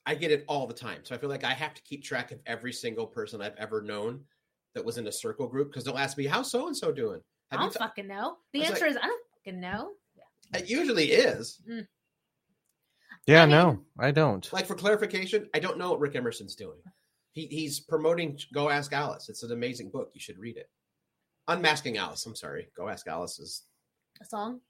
I 0.06 0.14
get 0.14 0.32
it 0.32 0.44
all 0.48 0.66
the 0.66 0.74
time. 0.74 1.00
So 1.04 1.14
I 1.14 1.18
feel 1.18 1.28
like 1.30 1.44
I 1.44 1.52
have 1.52 1.74
to 1.74 1.82
keep 1.82 2.02
track 2.02 2.32
of 2.32 2.40
every 2.46 2.72
single 2.72 3.06
person 3.06 3.40
I've 3.42 3.56
ever 3.58 3.82
known 3.82 4.20
that 4.74 4.84
was 4.84 4.98
in 4.98 5.06
a 5.06 5.12
circle 5.12 5.46
group 5.46 5.68
because 5.68 5.84
they'll 5.84 5.98
ask 5.98 6.16
me, 6.18 6.26
How's 6.26 6.50
so 6.50 6.66
and 6.66 6.76
so 6.76 6.90
doing? 6.90 7.20
I 7.52 7.56
Have 7.56 7.60
you 7.60 7.70
don't 7.70 7.72
ta-" 7.74 7.84
fucking 7.86 8.08
know. 8.08 8.36
The 8.52 8.64
answer 8.64 8.86
like- 8.86 8.90
is 8.92 8.96
I 8.96 9.06
don't 9.06 9.22
fucking 9.36 9.60
know. 9.60 9.90
It 10.54 10.68
usually 10.68 11.12
is. 11.12 11.60
Mm. 11.70 11.86
Yeah, 13.30 13.42
I 13.42 13.46
mean- 13.46 13.50
no, 13.50 13.84
I 13.98 14.10
don't. 14.10 14.50
Like 14.52 14.66
for 14.66 14.74
clarification, 14.74 15.48
I 15.54 15.58
don't 15.60 15.78
know 15.78 15.90
what 15.90 16.00
Rick 16.00 16.16
Emerson's 16.16 16.54
doing. 16.54 16.78
He, 17.32 17.46
he's 17.46 17.78
promoting 17.80 18.38
Go 18.52 18.68
Ask 18.70 18.92
Alice. 18.92 19.28
It's 19.28 19.42
an 19.44 19.52
amazing 19.52 19.90
book. 19.90 20.10
You 20.14 20.20
should 20.20 20.38
read 20.38 20.56
it. 20.56 20.68
Unmasking 21.48 21.96
Alice. 21.96 22.26
I'm 22.26 22.34
sorry. 22.34 22.68
Go 22.76 22.88
Ask 22.88 23.06
Alice 23.06 23.38
is 23.38 23.62
A 24.20 24.24
song. 24.24 24.60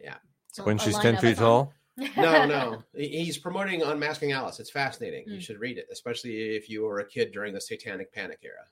yeah. 0.00 0.16
So 0.52 0.64
when 0.64 0.78
she's 0.78 0.98
10 0.98 1.18
feet 1.18 1.36
tall. 1.38 1.72
No, 2.16 2.46
no. 2.46 2.82
He's 2.94 3.38
promoting 3.38 3.82
Unmasking 3.82 4.30
Alice. 4.30 4.60
It's 4.60 4.70
fascinating. 4.70 5.24
You 5.26 5.38
Mm. 5.38 5.42
should 5.42 5.58
read 5.58 5.78
it, 5.78 5.86
especially 5.90 6.54
if 6.56 6.68
you 6.70 6.84
were 6.84 7.00
a 7.00 7.04
kid 7.04 7.32
during 7.32 7.52
the 7.52 7.60
Satanic 7.60 8.12
Panic 8.12 8.38
era. 8.44 8.64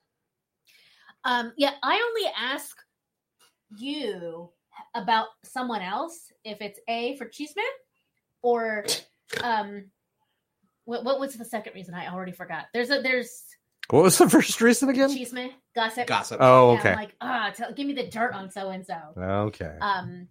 Um, 1.25 1.53
yeah, 1.57 1.73
I 1.83 1.95
only 2.09 2.31
ask 2.39 2.77
you 3.77 4.51
about 4.95 5.27
someone 5.45 5.83
else 5.83 6.31
if 6.45 6.61
it's 6.61 6.79
A 6.89 7.17
for 7.17 7.27
Cheeseman 7.27 7.65
or 8.43 8.85
um 9.43 9.87
what 10.85 11.05
what 11.05 11.19
was 11.21 11.35
the 11.35 11.45
second 11.45 11.75
reason? 11.75 11.95
I 11.95 12.09
already 12.13 12.33
forgot. 12.33 12.67
There's 12.73 12.91
a 12.91 13.01
there's 13.03 13.43
What 13.91 14.03
was 14.05 14.17
the 14.19 14.29
first 14.37 14.61
reason 14.61 14.89
again? 14.89 15.11
Cheeseman, 15.11 15.51
gossip. 15.75 16.07
Gossip. 16.07 16.39
Oh, 16.41 16.73
Yeah, 16.75 16.79
okay. 16.81 16.91
I'm 16.91 16.97
like, 16.97 17.15
ah, 17.21 17.53
tell, 17.55 17.73
give 17.73 17.87
me 17.87 17.93
the 17.95 18.07
dirt 18.09 18.33
on 18.35 18.51
so 18.51 18.71
and 18.71 18.85
so. 18.87 18.97
Okay. 19.21 19.77
Um 19.81 20.29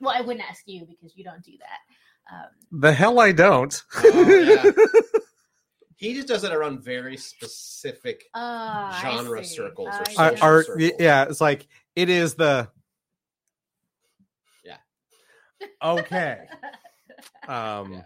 well 0.00 0.14
I 0.16 0.20
wouldn't 0.20 0.48
ask 0.48 0.62
you 0.66 0.86
because 0.86 1.16
you 1.16 1.24
don't 1.24 1.42
do 1.42 1.52
that. 1.58 2.34
Um 2.34 2.80
the 2.80 2.92
hell 2.92 3.18
I 3.20 3.32
don't. 3.32 3.82
Oh, 3.96 4.28
yeah. 4.30 4.70
He 5.98 6.12
just 6.12 6.28
does 6.28 6.44
it 6.44 6.52
around 6.52 6.84
very 6.84 7.16
specific. 7.16 8.24
uh, 8.34 9.00
Genre 9.00 9.42
see. 9.42 9.54
circles 9.56 9.88
or 9.88 10.02
I 10.02 10.12
social 10.34 10.46
Are, 10.46 10.62
circles. 10.62 10.92
yeah, 10.98 11.22
it's 11.24 11.40
like 11.40 11.66
it 11.96 12.10
is 12.10 12.34
the 12.34 12.68
Yeah. 14.62 14.76
Okay. 15.82 16.40
Um 17.48 17.94
i- 17.96 18.04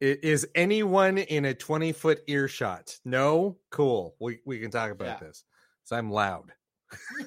is 0.00 0.46
anyone 0.54 1.18
in 1.18 1.44
a 1.46 1.54
20 1.54 1.92
foot 1.92 2.22
earshot? 2.26 2.98
No? 3.04 3.58
Cool. 3.70 4.14
We 4.20 4.40
we 4.46 4.58
can 4.58 4.70
talk 4.70 4.90
about 4.90 5.20
Yeah. 5.20 5.28
this. 5.28 5.44
So 5.84 5.96
I'm 5.96 6.10
loud. 6.10 6.52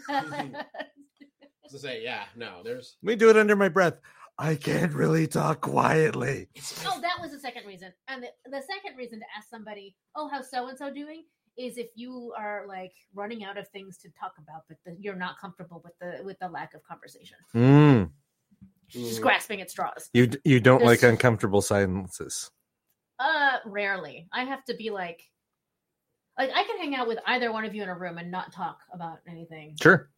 To 1.69 1.79
say, 1.79 2.03
yeah, 2.03 2.25
no, 2.35 2.61
there's. 2.63 2.97
Let 3.01 3.07
me 3.11 3.15
do 3.15 3.29
it 3.31 3.37
under 3.37 3.55
my 3.55 3.67
breath. 3.69 3.95
I 4.37 4.53
can't 4.55 4.93
really 4.93 5.25
talk 5.25 5.61
quietly. 5.61 6.47
Oh, 6.85 6.99
that 7.01 7.17
was 7.19 7.31
the 7.31 7.39
second 7.39 7.65
reason. 7.65 7.91
And 8.07 8.21
the, 8.21 8.27
the 8.51 8.61
second 8.61 8.95
reason 8.95 9.19
to 9.19 9.25
ask 9.35 9.49
somebody, 9.49 9.95
"Oh, 10.15 10.27
how's 10.27 10.51
so 10.51 10.67
and 10.67 10.77
so 10.77 10.93
doing?" 10.93 11.23
is 11.57 11.77
if 11.77 11.87
you 11.95 12.31
are 12.37 12.65
like 12.67 12.91
running 13.15 13.43
out 13.43 13.57
of 13.57 13.67
things 13.69 13.97
to 13.99 14.09
talk 14.19 14.33
about, 14.37 14.63
but 14.67 14.77
the, 14.85 14.95
you're 14.99 15.15
not 15.15 15.39
comfortable 15.39 15.81
with 15.83 15.93
the 15.99 16.23
with 16.23 16.37
the 16.39 16.47
lack 16.49 16.73
of 16.75 16.83
conversation, 16.83 17.37
Mm. 17.55 18.11
just 18.87 19.19
Mm. 19.19 19.23
grasping 19.23 19.61
at 19.61 19.71
straws. 19.71 20.09
You 20.13 20.29
you 20.43 20.59
don't 20.59 20.83
like 20.83 21.01
uncomfortable 21.01 21.61
silences. 21.63 22.51
Uh, 23.19 23.57
rarely. 23.65 24.27
I 24.33 24.43
have 24.43 24.63
to 24.65 24.75
be 24.75 24.89
like, 24.89 25.21
like 26.37 26.49
I 26.53 26.63
can 26.63 26.77
hang 26.77 26.95
out 26.95 27.07
with 27.07 27.19
either 27.27 27.51
one 27.51 27.65
of 27.65 27.75
you 27.75 27.83
in 27.83 27.89
a 27.89 27.97
room 27.97 28.17
and 28.17 28.31
not 28.31 28.51
talk 28.51 28.79
about 28.93 29.19
anything. 29.27 29.75
Sure. 29.81 30.09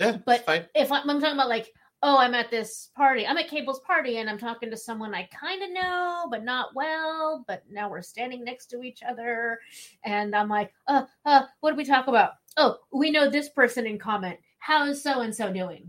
Yeah, 0.00 0.12
But- 0.12 0.24
but 0.24 0.46
fine. 0.46 0.66
If 0.74 0.90
I'm, 0.92 1.08
I'm 1.10 1.20
talking 1.20 1.34
about 1.34 1.48
like, 1.48 1.72
oh, 2.02 2.16
I'm 2.16 2.34
at 2.34 2.50
this 2.50 2.90
party, 2.96 3.26
I'm 3.26 3.36
at 3.36 3.48
Cable's 3.48 3.80
party, 3.80 4.18
and 4.18 4.30
I'm 4.30 4.38
talking 4.38 4.70
to 4.70 4.76
someone 4.76 5.14
I 5.14 5.24
kind 5.24 5.62
of 5.62 5.70
know, 5.72 6.28
but 6.30 6.44
not 6.44 6.74
well. 6.74 7.44
But 7.48 7.64
now 7.70 7.90
we're 7.90 8.02
standing 8.02 8.44
next 8.44 8.66
to 8.66 8.82
each 8.82 9.02
other, 9.02 9.58
and 10.04 10.34
I'm 10.34 10.48
like, 10.48 10.72
uh, 10.86 11.04
uh, 11.24 11.42
what 11.60 11.70
did 11.70 11.76
we 11.78 11.84
talk 11.84 12.06
about? 12.06 12.32
Oh, 12.56 12.78
we 12.92 13.10
know 13.10 13.28
this 13.28 13.48
person 13.48 13.86
in 13.86 13.98
common. 13.98 14.36
How's 14.60 15.02
so 15.02 15.20
and 15.20 15.34
so 15.34 15.52
doing? 15.52 15.88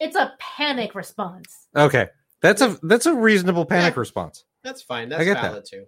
It's 0.00 0.16
a 0.16 0.34
panic 0.38 0.94
response. 0.94 1.66
Okay. 1.76 2.08
That's 2.40 2.62
a 2.62 2.78
that's 2.84 3.06
a 3.06 3.14
reasonable 3.14 3.64
panic 3.66 3.94
Yeah. 3.94 4.00
response. 4.00 4.44
That's 4.62 4.80
fine. 4.82 5.06
I 5.12 5.16
That's 5.18 5.24
get 5.24 5.34
that. 5.34 5.42
valid 5.42 5.64
too. 5.68 5.86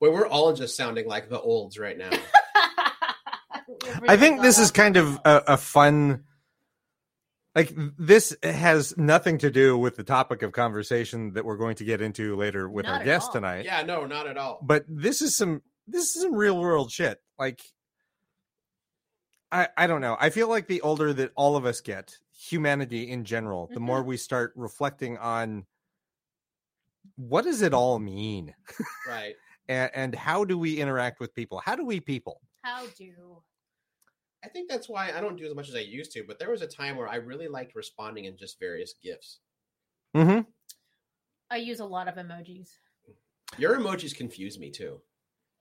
Well, 0.00 0.12
we're 0.12 0.26
all 0.26 0.52
just 0.54 0.76
sounding 0.76 1.06
like 1.06 1.28
the 1.28 1.40
olds 1.40 1.78
right 1.78 1.96
now. 1.98 2.10
I 4.08 4.16
think 4.16 4.40
this 4.42 4.58
is 4.58 4.70
kind 4.70 4.96
of 4.96 5.20
a, 5.24 5.42
a 5.48 5.56
fun 5.56 6.24
like 7.54 7.72
this 7.98 8.36
has 8.42 8.96
nothing 8.96 9.38
to 9.38 9.50
do 9.50 9.76
with 9.76 9.96
the 9.96 10.04
topic 10.04 10.42
of 10.42 10.52
conversation 10.52 11.32
that 11.34 11.44
we're 11.44 11.56
going 11.56 11.74
to 11.76 11.84
get 11.84 12.00
into 12.00 12.36
later 12.36 12.68
with 12.68 12.86
Not 12.86 12.92
our 12.94 13.00
at 13.00 13.04
guest 13.04 13.26
all. 13.28 13.32
tonight. 13.34 13.64
yeah, 13.64 13.82
no, 13.82 14.06
not 14.06 14.26
at 14.28 14.36
all. 14.36 14.60
But 14.62 14.84
this 14.88 15.20
is 15.20 15.36
some 15.36 15.62
this 15.86 16.14
is 16.16 16.22
some 16.22 16.34
real 16.34 16.58
world 16.60 16.90
shit. 16.92 17.18
Like 17.38 17.60
I 19.52 19.68
I 19.76 19.86
don't 19.86 20.00
know. 20.00 20.16
I 20.18 20.30
feel 20.30 20.48
like 20.48 20.66
the 20.68 20.80
older 20.82 21.12
that 21.12 21.32
all 21.34 21.56
of 21.56 21.64
us 21.66 21.80
get, 21.80 22.16
humanity 22.32 23.10
in 23.10 23.24
general, 23.24 23.68
the 23.72 23.80
Mhm. 23.80 23.84
more 23.84 24.02
we 24.02 24.16
start 24.16 24.52
reflecting 24.56 25.18
on 25.18 25.66
what 27.16 27.44
does 27.44 27.62
it 27.62 27.74
all 27.74 27.98
mean? 27.98 28.54
Right. 29.08 29.34
And, 29.70 29.90
and 29.94 30.14
how 30.16 30.44
do 30.44 30.58
we 30.58 30.80
interact 30.80 31.20
with 31.20 31.32
people? 31.32 31.62
How 31.64 31.76
do 31.76 31.86
we 31.86 32.00
people? 32.00 32.40
How 32.62 32.86
do 32.98 33.42
I 34.44 34.48
think 34.48 34.68
that's 34.68 34.88
why 34.88 35.12
I 35.16 35.20
don't 35.20 35.36
do 35.36 35.46
as 35.46 35.54
much 35.54 35.68
as 35.68 35.76
I 35.76 35.80
used 35.80 36.10
to. 36.12 36.24
But 36.26 36.40
there 36.40 36.50
was 36.50 36.62
a 36.62 36.66
time 36.66 36.96
where 36.96 37.08
I 37.08 37.16
really 37.16 37.46
liked 37.46 37.76
responding 37.76 38.24
in 38.24 38.36
just 38.36 38.58
various 38.58 38.94
gifs. 39.00 39.38
Mm-hmm. 40.16 40.40
I 41.52 41.56
use 41.58 41.78
a 41.78 41.84
lot 41.84 42.08
of 42.08 42.16
emojis. 42.16 42.70
Your 43.58 43.78
emojis 43.78 44.16
confuse 44.16 44.58
me 44.58 44.70
too. 44.70 45.00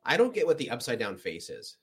I 0.03 0.17
don't 0.17 0.33
get 0.33 0.47
what 0.47 0.57
the 0.57 0.71
upside 0.71 0.97
down 0.97 1.15
face 1.15 1.51
is. 1.51 1.77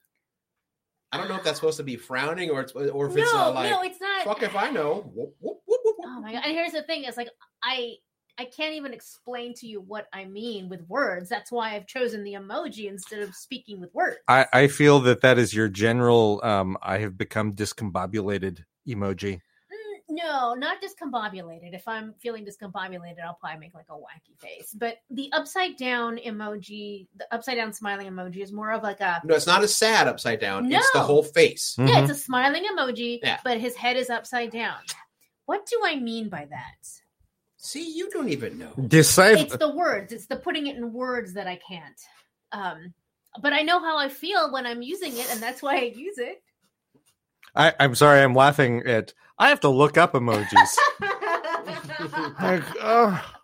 I 1.12 1.18
don't 1.18 1.28
know 1.28 1.36
if 1.36 1.44
that's 1.44 1.58
supposed 1.58 1.76
to 1.76 1.84
be 1.84 1.96
frowning 1.96 2.50
or 2.50 2.60
it's 2.60 2.72
or 2.72 3.06
if 3.06 3.14
no, 3.14 3.22
it's 3.22 3.34
uh, 3.34 3.52
like 3.52 3.70
no, 3.70 3.82
it's 3.82 4.00
not. 4.00 4.24
fuck 4.24 4.42
if 4.42 4.56
I 4.56 4.70
know. 4.70 5.12
Whoop, 5.14 5.36
whoop, 5.38 5.58
whoop, 5.64 5.80
whoop, 5.84 5.96
Oh 6.04 6.20
my 6.20 6.32
god! 6.32 6.42
And 6.44 6.54
here's 6.54 6.72
the 6.72 6.82
thing: 6.82 7.04
it's 7.04 7.16
like 7.16 7.28
I 7.62 7.94
I 8.38 8.44
can't 8.44 8.74
even 8.74 8.92
explain 8.92 9.54
to 9.54 9.66
you 9.66 9.80
what 9.80 10.08
I 10.12 10.26
mean 10.26 10.68
with 10.68 10.82
words. 10.88 11.28
That's 11.28 11.50
why 11.50 11.74
I've 11.74 11.86
chosen 11.86 12.22
the 12.22 12.34
emoji 12.34 12.88
instead 12.88 13.20
of 13.20 13.34
speaking 13.34 13.80
with 13.80 13.94
words. 13.94 14.18
I, 14.28 14.46
I 14.52 14.66
feel 14.68 15.00
that 15.00 15.22
that 15.22 15.38
is 15.38 15.54
your 15.54 15.68
general 15.68 16.40
um 16.44 16.76
I 16.82 16.98
have 16.98 17.16
become 17.16 17.52
discombobulated 17.54 18.64
emoji. 18.86 19.40
Mm, 19.72 20.00
No, 20.10 20.54
not 20.54 20.78
discombobulated. 20.82 21.74
If 21.74 21.88
I'm 21.88 22.12
feeling 22.20 22.44
discombobulated, 22.44 23.20
I'll 23.24 23.34
probably 23.40 23.58
make 23.60 23.74
like 23.74 23.86
a 23.88 23.94
wacky 23.94 24.38
face. 24.38 24.74
But 24.74 24.98
the 25.10 25.30
upside 25.32 25.76
down 25.76 26.18
emoji, 26.18 27.06
the 27.16 27.26
upside 27.32 27.56
down 27.56 27.72
smiling 27.72 28.06
emoji, 28.06 28.42
is 28.42 28.52
more 28.52 28.70
of 28.72 28.82
like 28.82 29.00
a 29.00 29.22
No, 29.24 29.34
it's 29.34 29.46
not 29.46 29.64
a 29.64 29.68
sad 29.68 30.08
upside 30.08 30.40
down. 30.40 30.70
It's 30.70 30.92
the 30.92 31.00
whole 31.00 31.22
face. 31.22 31.74
Mm-hmm. 31.78 31.88
yeah, 31.88 32.00
it's 32.02 32.10
a 32.10 32.14
smiling 32.14 32.64
emoji, 32.70 33.20
Yeah. 33.22 33.40
but 33.44 33.58
his 33.58 33.74
head 33.76 33.96
is 33.96 34.10
upside 34.10 34.50
down. 34.50 34.80
What 35.46 35.64
do 35.66 35.80
I 35.84 35.96
mean 35.96 36.28
by 36.28 36.44
that? 36.50 36.88
See, 37.66 37.92
you 37.96 38.08
don't 38.10 38.28
even 38.28 38.58
know. 38.58 38.72
Decipher. 38.86 39.42
it's 39.42 39.56
the 39.56 39.74
words 39.74 40.12
it's 40.12 40.26
the 40.26 40.36
putting 40.36 40.68
it 40.68 40.76
in 40.76 40.92
words 40.92 41.32
that 41.34 41.46
i 41.46 41.58
can't 41.68 42.00
um 42.52 42.94
but 43.42 43.52
i 43.52 43.62
know 43.62 43.80
how 43.80 43.98
i 43.98 44.08
feel 44.08 44.52
when 44.52 44.66
i'm 44.66 44.82
using 44.82 45.16
it 45.16 45.26
and 45.30 45.40
that's 45.42 45.62
why 45.62 45.76
i 45.76 45.92
use 45.94 46.18
it 46.18 46.42
I, 47.56 47.72
I'm 47.80 47.94
sorry, 47.94 48.20
I'm 48.20 48.34
laughing 48.34 48.82
at. 48.86 49.14
I 49.38 49.48
have 49.48 49.60
to 49.60 49.70
look 49.70 49.96
up 49.96 50.12
emojis. 50.12 50.76
Like, 52.40 52.62
oh. 52.82 53.34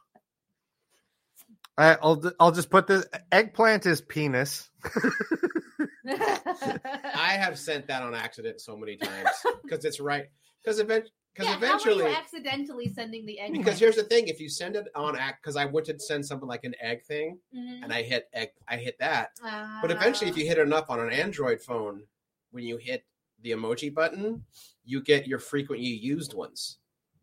I, 1.78 1.96
I'll 2.02 2.22
I'll 2.38 2.52
just 2.52 2.70
put 2.70 2.86
this 2.86 3.06
eggplant 3.32 3.86
is 3.86 4.02
penis. 4.02 4.68
I 6.06 7.36
have 7.38 7.58
sent 7.58 7.86
that 7.88 8.02
on 8.02 8.14
accident 8.14 8.60
so 8.60 8.76
many 8.76 8.96
times 8.96 9.30
because 9.62 9.84
it's 9.84 9.98
right. 9.98 10.26
Because 10.62 10.78
event, 10.78 11.08
because 11.34 11.48
yeah, 11.48 11.56
eventually, 11.56 12.02
how 12.04 12.08
are 12.08 12.10
you 12.10 12.16
accidentally 12.16 12.88
sending 12.92 13.24
the 13.26 13.38
egg? 13.40 13.52
because 13.52 13.78
here's 13.78 13.96
the 13.96 14.02
thing: 14.04 14.28
if 14.28 14.40
you 14.40 14.48
send 14.48 14.76
it 14.76 14.86
on 14.94 15.16
act, 15.16 15.42
because 15.42 15.56
I 15.56 15.64
went 15.64 15.86
to 15.86 15.98
send 15.98 16.24
something 16.26 16.48
like 16.48 16.64
an 16.64 16.74
egg 16.80 17.04
thing, 17.04 17.38
Mhm. 17.54 17.82
and 17.84 17.92
I 17.92 18.02
hit 18.02 18.28
egg, 18.32 18.50
I 18.68 18.76
hit 18.76 18.98
that. 18.98 19.30
Uh, 19.42 19.80
But 19.80 19.90
eventually, 19.90 20.30
if 20.30 20.36
you 20.36 20.46
hit 20.46 20.58
enough 20.58 20.90
on 20.90 21.00
an 21.00 21.10
Android 21.12 21.60
phone, 21.60 22.06
when 22.50 22.64
you 22.64 22.76
hit 22.76 23.04
the 23.40 23.50
emoji 23.52 23.92
button, 23.92 24.44
you 24.84 25.00
get 25.02 25.26
your 25.26 25.38
frequently 25.38 25.88
used 25.88 26.34
ones, 26.34 26.78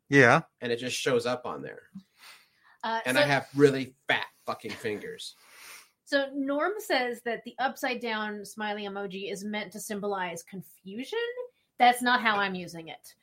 Yeah. 0.09 0.41
and 0.61 0.71
it 0.71 0.77
just 0.77 0.97
shows 0.97 1.25
up 1.25 1.45
on 1.45 1.61
there. 1.61 1.89
uh, 2.83 3.01
And 3.05 3.15
so, 3.17 3.23
I 3.23 3.25
have 3.25 3.47
really 3.55 3.95
fat 4.07 4.27
fucking 4.45 4.71
fingers. 4.71 5.35
so 6.05 6.29
Norm 6.33 6.73
says 6.79 7.21
that 7.23 7.43
the 7.43 7.55
upside 7.59 7.99
down 8.01 8.43
smiley 8.45 8.83
emoji 8.85 9.31
is 9.31 9.43
meant 9.43 9.71
to 9.73 9.79
symbolize 9.79 10.41
confusion. 10.43 11.19
That's 11.77 12.01
not 12.01 12.21
how 12.21 12.37
I'm 12.37 12.55
using 12.55 12.87
it. 12.87 13.15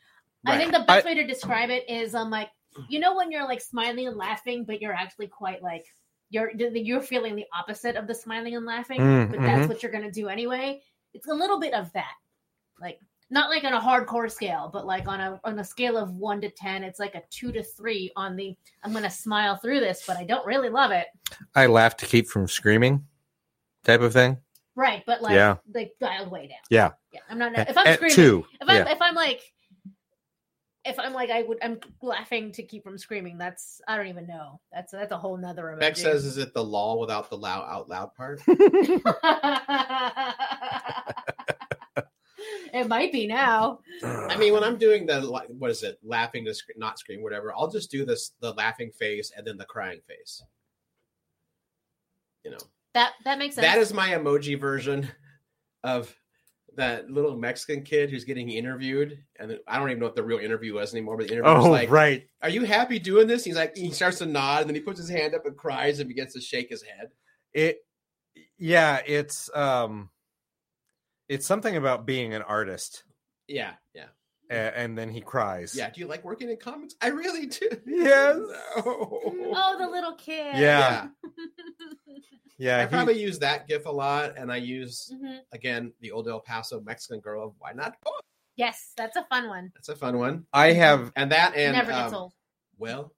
I 0.47 0.59
think 0.59 0.73
the 0.73 0.85
best 0.87 1.05
way 1.05 1.15
to 1.15 1.27
describe 1.27 1.71
it 1.71 1.89
is 1.89 2.15
I'm 2.15 2.31
like, 2.31 2.49
you 2.89 2.99
know, 3.01 3.17
when 3.17 3.31
you're 3.31 3.47
like 3.47 3.61
smiling 3.61 4.07
and 4.07 4.17
laughing, 4.17 4.65
but 4.65 4.81
you're 4.81 4.93
actually 4.95 5.29
quite 5.29 5.63
like 5.63 5.85
you're 6.31 6.51
you're 6.57 7.01
feeling 7.03 7.37
the 7.37 7.47
opposite 7.57 7.97
of 7.97 8.07
the 8.07 8.15
smiling 8.15 8.57
and 8.57 8.67
laughing, 8.67 9.01
Mm, 9.01 9.31
but 9.31 9.41
that's 9.41 9.67
mhm. 9.67 9.69
what 9.69 9.83
you're 9.83 9.93
gonna 9.93 10.11
do 10.11 10.29
anyway. 10.29 10.83
It's 11.15 11.29
a 11.29 11.35
little 11.35 11.59
bit 11.61 11.73
of 11.75 11.93
that, 11.93 12.13
like 12.81 13.01
not 13.31 13.49
like 13.51 13.65
on 13.65 13.73
a 13.73 13.81
hardcore 13.81 14.31
scale, 14.31 14.69
but 14.73 14.87
like 14.87 15.09
on 15.09 15.21
a 15.21 15.41
on 15.45 15.59
a 15.59 15.65
scale 15.65 15.97
of 15.97 16.11
one 16.15 16.41
to 16.43 16.51
ten, 16.51 16.83
it's 16.85 16.99
like 17.01 17.15
a 17.15 17.23
two 17.31 17.51
to 17.53 17.63
three 17.63 18.13
on 18.17 18.37
the 18.37 18.57
I'm 18.83 18.93
gonna 18.93 19.11
smile 19.11 19.57
through 19.57 19.81
this, 19.81 20.05
but 20.07 20.17
I 20.17 20.25
don't 20.25 20.45
really 20.47 20.69
love 20.69 20.91
it. 20.91 21.07
I 21.55 21.67
laugh 21.67 21.97
to 21.99 22.07
keep 22.07 22.29
from 22.29 22.47
screaming 22.49 23.07
type 23.85 24.01
of 24.01 24.13
thing. 24.13 24.39
Right, 24.75 25.03
but 25.07 25.23
like 25.23 25.35
Yeah. 25.35 25.57
like 25.73 25.95
dialed 26.01 26.31
way 26.31 26.49
down. 26.49 26.59
Yeah. 26.71 26.91
Yeah. 27.13 27.21
I'm 27.31 27.39
not 27.39 27.57
if 27.59 27.79
I'm 27.79 27.87
At 27.87 27.95
screaming 27.95 28.15
two. 28.17 28.47
if 28.61 28.69
I'm 28.69 28.77
Yeah. 28.85 28.93
if 28.93 29.01
I'm 29.01 29.15
like 29.15 29.41
if 30.87 30.99
I'm 30.99 31.13
like 31.13 31.31
I 31.31 31.43
would 31.43 31.59
I'm 31.63 31.79
laughing 32.03 32.53
to 32.53 32.63
keep 32.63 32.85
from 32.85 32.99
screaming, 32.99 33.39
that's 33.39 33.81
I 33.89 33.97
don't 33.97 34.09
even 34.09 34.27
know. 34.27 34.61
That's 34.73 34.93
that's 34.93 35.13
a 35.13 35.19
whole 35.19 35.37
nother 35.37 35.65
emoji. 35.65 35.81
Beck 35.81 35.97
says, 35.97 36.25
"Is 36.25 36.39
it 36.39 36.55
the 36.55 36.65
law 36.65 36.99
without 36.99 37.31
the 37.31 37.37
loud 37.37 37.67
out 37.69 37.89
loud 37.89 38.15
part?" 38.15 38.41
it 42.73 42.89
might 42.89 43.13
be 43.13 43.27
now. 43.27 43.81
I 44.03 44.37
mean, 44.37 44.53
when 44.53 44.65
I'm 44.65 44.77
doing 44.77 45.07
the 45.07 45.21
what 45.59 45.71
is 45.71 45.83
it, 45.83 45.99
laughing 46.03 46.45
to 46.45 46.55
sc- 46.55 46.71
not 46.77 46.99
scream, 46.99 47.23
whatever, 47.23 47.53
I'll 47.57 47.71
just 47.71 47.91
do 47.91 48.05
this 48.05 48.33
the 48.41 48.53
laughing 48.55 48.91
face 48.91 49.33
and 49.37 49.47
then 49.47 49.57
the 49.57 49.65
crying 49.65 50.01
face. 50.07 50.43
You 52.45 52.53
know, 52.53 52.59
That 52.95 53.13
that 53.25 53.39
makes 53.39 53.57
sense. 53.57 53.67
that 53.67 53.79
is 53.79 53.93
my 53.93 54.11
emoji 54.11 54.59
version 54.59 55.09
of 55.83 56.15
that 56.77 57.11
little 57.11 57.37
Mexican 57.37 57.83
kid 57.83 58.11
who's 58.11 58.25
getting 58.25 58.51
interviewed, 58.51 59.19
and 59.39 59.59
I 59.67 59.79
don't 59.79 59.89
even 59.91 60.01
know 60.01 60.07
what 60.07 60.15
the 60.15 60.23
real 60.23 60.39
interview 60.39 60.75
was 60.75 60.93
anymore. 60.95 61.17
But 61.17 61.29
the 61.29 61.35
interview 61.35 61.55
was 61.55 61.67
Oh, 61.67 61.71
like, 61.71 61.91
right. 61.91 62.27
"Are 62.43 62.49
you 62.49 62.65
happy 62.65 62.99
doing 62.99 63.27
this?" 63.27 63.45
He's 63.45 63.57
like, 63.57 63.77
he 63.77 63.91
starts 63.91 64.19
to 64.19 64.27
nod, 64.27 64.61
and 64.61 64.69
then 64.71 64.75
he 64.75 64.81
puts 64.81 64.99
his 64.99 65.09
hand 65.09 65.35
up 65.35 65.47
and 65.47 65.57
cries 65.57 65.99
and 65.99 66.09
begins 66.09 66.35
to 66.35 66.41
shake 66.41 66.69
his 66.69 66.83
head. 66.83 67.09
It 67.53 67.79
yeah, 68.59 69.01
it's 69.07 69.51
um 69.55 70.11
it's 71.29 71.47
something 71.47 71.77
about 71.77 72.07
being 72.07 72.35
an 72.35 72.43
artist. 72.43 73.05
Yeah, 73.49 73.73
yeah, 73.95 74.07
a- 74.51 74.79
And 74.79 74.97
then 74.97 75.09
he 75.11 75.21
cries. 75.21 75.75
yeah. 75.75 75.91
Do 75.91 76.01
you 76.01 76.07
like 76.07 76.25
working 76.25 76.51
in 76.51 76.57
comics? 76.57 76.95
I 77.01 77.09
really 77.09 77.47
do. 77.47 77.69
Yes. 77.87 78.37
No. 78.37 78.53
Oh, 78.85 79.77
the 79.79 79.89
little 79.89 80.15
kid. 80.15 80.57
Yeah. 80.57 81.09
Yeah. 82.59 82.79
I 82.79 82.83
he- 82.83 82.89
probably 82.89 83.21
use 83.21 83.39
that 83.41 83.67
gif 83.69 83.87
a 83.87 83.91
lot, 83.91 84.37
and 84.39 84.51
I 84.53 84.57
use 84.57 85.13
Mhm. 85.15 85.41
again 85.53 85.93
the 86.01 86.11
old 86.13 86.29
El 86.29 86.41
Paso 86.41 86.81
Mexican 86.81 87.21
girl. 87.21 87.45
of 87.49 87.55
Why 87.59 87.73
not? 87.73 87.97
Oh, 88.07 88.19
Yes, 88.57 88.93
that's 88.97 89.17
a 89.17 89.25
fun 89.29 89.49
one. 89.49 89.71
that's 89.75 89.91
a 89.91 89.97
fun 89.97 90.19
one. 90.19 90.47
I 90.53 90.73
have 90.73 91.13
And 91.15 91.33
that 91.33 91.55
and 91.57 91.75
Never 91.77 91.91
gets 91.93 92.13
um, 92.13 92.19
old. 92.23 92.33
well, 92.79 93.13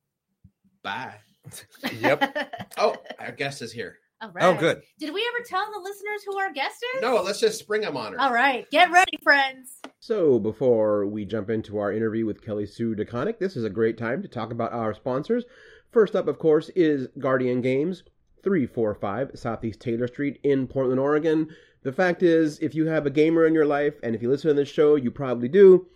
bye. 0.83 1.15
Yep. 2.01 2.55
Oh, 2.79 2.97
our 3.19 3.33
guest 3.33 3.63
is 3.63 3.73
here. 3.73 3.99
All 4.21 4.31
right. 4.31 4.45
Oh 4.45 4.55
good. 4.55 4.83
Did 4.99 5.15
we 5.15 5.29
ever 5.35 5.45
tell 5.47 5.71
the 5.73 5.79
listeners 5.79 6.25
who 6.27 6.39
our 6.39 6.53
guest 6.53 6.85
is? 6.97 7.03
No, 7.03 7.23
let's 7.23 7.39
just 7.39 7.59
spring 7.59 7.83
them 7.83 7.97
on 7.97 8.13
her. 8.13 8.21
All 8.21 8.33
right, 8.33 8.69
get 8.71 8.91
ready, 8.91 9.17
friends. 9.23 9.79
So, 10.01 10.39
before 10.39 11.07
we 11.07 11.25
jump 11.25 11.51
into 11.51 11.79
our 11.79 11.93
interview 11.93 12.27
with 12.27 12.45
Kelly 12.45 12.67
Sue 12.67 12.97
DeConnick, 12.97 13.39
this 13.39 13.57
is 13.57 13.65
a 13.65 13.71
great 13.71 13.97
time 13.97 14.23
to 14.23 14.29
talk 14.29 14.51
about 14.51 14.73
our 14.73 14.93
sponsors. 14.93 15.45
First 15.93 16.17
up, 16.17 16.27
of 16.29 16.39
course, 16.39 16.69
is 16.71 17.09
Guardian 17.19 17.61
Games, 17.61 18.03
345 18.43 19.33
Southeast 19.35 19.81
Taylor 19.81 20.09
Street 20.09 20.39
in 20.43 20.67
Portland, 20.67 21.01
Oregon. 21.01 21.49
The 21.83 21.93
fact 21.93 22.23
is, 22.23 22.59
if 22.59 22.75
you 22.75 22.87
have 22.87 23.07
a 23.07 23.11
gamer 23.11 23.47
in 23.47 23.55
your 23.55 23.67
life, 23.67 23.95
and 24.03 24.15
if 24.15 24.23
you 24.23 24.29
listen 24.29 24.49
to 24.49 24.55
this 24.55 24.69
show, 24.69 24.97
you 24.97 25.11
probably 25.11 25.49
do, 25.49 25.87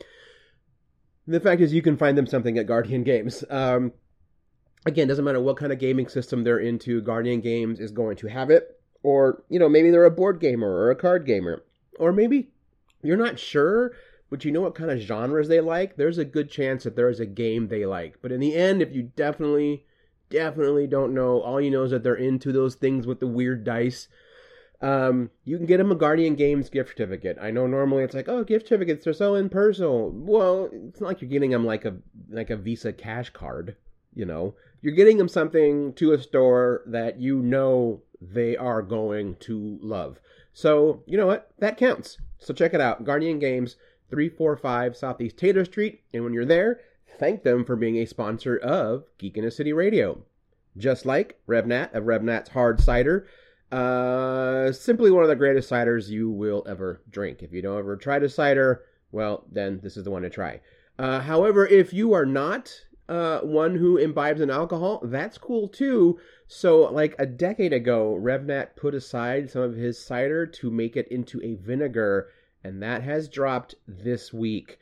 the 1.27 1.41
fact 1.41 1.61
is 1.61 1.73
you 1.73 1.83
can 1.83 1.97
find 1.97 2.17
them 2.17 2.27
something 2.27 2.59
at 2.59 2.67
Guardian 2.67 3.05
Games. 3.05 3.45
Um, 3.51 3.93
again, 4.87 5.09
doesn't 5.09 5.25
matter 5.25 5.41
what 5.41 5.57
kind 5.57 5.73
of 5.73 5.79
gaming 5.79 6.09
system 6.09 6.43
they're 6.43 6.59
into, 6.59 7.01
Guardian 7.01 7.41
Games 7.41 7.81
is 7.81 7.93
going 7.93 8.17
to 8.17 8.29
have 8.29 8.51
it. 8.51 8.81
Or, 9.03 9.43
you 9.49 9.59
know, 9.59 9.69
maybe 9.69 9.91
they're 9.91 10.05
a 10.05 10.11
board 10.11 10.41
gamer 10.41 10.71
or 10.71 10.91
a 10.91 10.97
card 10.97 11.27
gamer. 11.27 11.63
Or 11.99 12.13
maybe 12.13 12.51
you're 13.03 13.17
not 13.17 13.39
sure, 13.39 13.93
but 14.31 14.45
you 14.45 14.53
know 14.53 14.61
what 14.61 14.75
kind 14.75 14.91
of 14.91 14.99
genres 14.99 15.49
they 15.49 15.61
like, 15.61 15.97
there's 15.97 16.19
a 16.19 16.25
good 16.25 16.51
chance 16.51 16.85
that 16.85 16.97
there 16.97 17.11
is 17.11 17.21
a 17.21 17.27
game 17.27 17.69
they 17.69 17.85
like. 17.85 18.17
But 18.23 18.33
in 18.33 18.41
the 18.41 18.55
end, 18.55 18.81
if 18.81 18.95
you 18.95 19.11
definitely, 19.17 19.85
definitely 20.31 20.87
don't 20.87 21.15
know, 21.15 21.41
all 21.41 21.61
you 21.61 21.71
know 21.71 21.83
is 21.83 21.91
that 21.91 22.03
they're 22.03 22.15
into 22.15 22.53
those 22.53 22.77
things 22.77 23.07
with 23.07 23.21
the 23.21 23.27
weird 23.27 23.65
dice. 23.65 24.09
Um, 24.81 25.31
you 25.45 25.57
can 25.57 25.67
get 25.67 25.77
them 25.77 25.93
a 25.93 25.97
Guardian 25.97 26.35
Games 26.35 26.69
gift 26.69 26.91
certificate. 26.91 27.39
I 27.41 27.53
know 27.53 27.67
normally 27.69 28.03
it's 28.03 28.15
like, 28.15 28.29
oh, 28.29 28.43
gift 28.43 28.67
certificates 28.67 29.07
are 29.07 29.13
so 29.13 29.37
impersonal. 29.37 30.11
Well, 30.11 30.71
it's 30.73 31.01
not 31.01 31.07
like 31.07 31.21
you're 31.21 31.31
getting 31.31 31.51
them 31.51 31.65
like 31.65 31.85
a 31.85 31.97
like 32.29 32.51
a 32.51 32.57
Visa 32.57 32.93
cash 32.93 33.31
card. 33.31 33.77
You 34.15 34.25
know, 34.25 34.55
you're 34.83 34.95
getting 34.95 35.17
them 35.17 35.29
something 35.29 35.95
to 35.95 36.13
a 36.13 36.21
store 36.21 36.83
that 36.87 37.21
you 37.21 37.39
know 37.39 38.03
they 38.21 38.57
are 38.57 38.83
going 38.83 39.37
to 39.37 39.79
love. 39.81 40.19
So, 40.53 41.03
you 41.07 41.17
know 41.17 41.27
what? 41.27 41.53
That 41.59 41.79
counts. 41.79 42.19
So 42.39 42.53
check 42.53 42.75
it 42.75 42.81
out. 42.81 43.05
Guardian 43.05 43.39
Games, 43.39 43.77
345 44.11 44.97
Southeast 44.97 45.37
Taylor 45.37 45.65
Street. 45.65 46.03
And 46.13 46.25
when 46.25 46.35
you're 46.35 46.45
there, 46.45 46.81
thank 47.19 47.45
them 47.45 47.65
for 47.65 47.77
being 47.77 47.97
a 47.97 48.07
sponsor 48.07 48.57
of 48.57 49.05
Geek 49.19 49.39
in 49.39 49.45
a 49.45 49.51
City 49.51 49.73
Radio. 49.73 50.25
Just 50.77 51.07
like 51.07 51.39
Revnat 51.49 51.95
of 51.95 52.05
Revnat's 52.05 52.51
Hard 52.51 52.81
Cider. 52.81 53.27
Uh, 53.71 54.73
simply 54.73 55.11
one 55.11 55.23
of 55.23 55.29
the 55.29 55.37
greatest 55.37 55.71
ciders 55.71 56.09
you 56.09 56.29
will 56.31 56.65
ever 56.69 57.01
drink. 57.09 57.43
If 57.43 57.53
you 57.53 57.63
don't 57.63 57.79
ever 57.79 57.97
try 57.97 58.17
a 58.19 58.29
cider, 58.29 58.83
well, 59.13 59.45
then 59.51 59.81
this 59.83 59.97
is 59.97 60.05
the 60.05 60.11
one 60.11 60.23
to 60.23 60.31
try. 60.31 60.61
Uh, 60.99 61.21
however, 61.21 61.67
if 61.67 61.93
you 61.93 62.13
are 62.13 62.27
not 62.27 62.75
uh, 63.13 63.41
one 63.43 63.75
who 63.75 63.99
imbibes 63.99 64.41
in 64.41 64.49
alcohol, 64.49 64.99
that's 65.05 65.37
cool 65.37 65.69
too. 65.69 66.19
So, 66.47 66.91
like 66.91 67.15
a 67.19 67.27
decade 67.27 67.75
ago, 67.75 68.19
Revnat 68.19 68.75
put 68.75 68.95
aside 68.95 69.51
some 69.51 69.61
of 69.61 69.77
his 69.77 70.03
cider 70.03 70.47
to 70.47 70.71
make 70.71 70.97
it 70.97 71.09
into 71.09 71.39
a 71.43 71.57
vinegar, 71.57 72.31
and 72.65 72.83
that 72.83 73.03
has 73.03 73.29
dropped 73.29 73.75
this 73.87 74.33
week. 74.33 74.79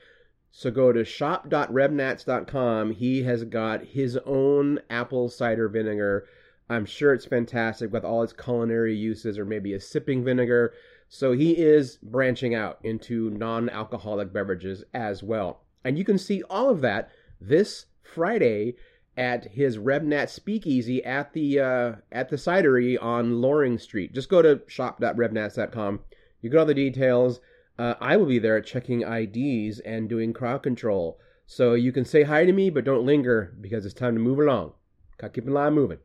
So 0.52 0.70
go 0.70 0.92
to 0.92 1.04
shop.revnats.com. 1.04 2.92
He 2.92 3.24
has 3.24 3.42
got 3.42 3.82
his 3.82 4.16
own 4.18 4.78
apple 4.88 5.28
cider 5.28 5.68
vinegar. 5.68 6.24
I'm 6.68 6.86
sure 6.86 7.12
it's 7.12 7.26
fantastic 7.26 7.92
with 7.92 8.04
all 8.04 8.22
its 8.22 8.32
culinary 8.32 8.94
uses, 8.94 9.40
or 9.40 9.44
maybe 9.44 9.74
a 9.74 9.80
sipping 9.80 10.22
vinegar. 10.22 10.72
So 11.08 11.32
he 11.32 11.58
is 11.58 11.98
branching 12.00 12.54
out 12.54 12.78
into 12.84 13.30
non 13.30 13.68
alcoholic 13.68 14.32
beverages 14.32 14.84
as 14.94 15.20
well. 15.20 15.62
And 15.84 15.98
you 15.98 16.04
can 16.04 16.18
see 16.18 16.44
all 16.44 16.70
of 16.70 16.80
that 16.82 17.10
this 17.40 17.86
Friday 18.02 18.74
at 19.16 19.52
his 19.52 19.76
Revnat 19.76 20.28
Speakeasy 20.28 21.04
at 21.04 21.32
the 21.32 21.60
uh, 21.60 21.92
at 22.10 22.28
the 22.28 22.36
cidery 22.36 23.00
on 23.00 23.40
Loring 23.40 23.78
Street. 23.78 24.14
Just 24.14 24.28
go 24.28 24.42
to 24.42 24.62
shop.revnats.com. 24.66 26.00
You 26.40 26.50
get 26.50 26.58
all 26.58 26.66
the 26.66 26.74
details. 26.74 27.40
Uh, 27.78 27.94
I 28.00 28.16
will 28.16 28.26
be 28.26 28.38
there 28.38 28.60
checking 28.60 29.02
IDs 29.02 29.80
and 29.80 30.08
doing 30.08 30.32
crowd 30.32 30.62
control. 30.62 31.18
So 31.46 31.74
you 31.74 31.92
can 31.92 32.04
say 32.04 32.22
hi 32.22 32.44
to 32.44 32.52
me, 32.52 32.70
but 32.70 32.84
don't 32.84 33.04
linger 33.04 33.56
because 33.60 33.84
it's 33.84 33.94
time 33.94 34.14
to 34.14 34.20
move 34.20 34.38
along. 34.38 34.72
Gotta 35.18 35.32
keep 35.32 35.46
the 35.46 35.50
line 35.50 35.74
moving. 35.74 35.98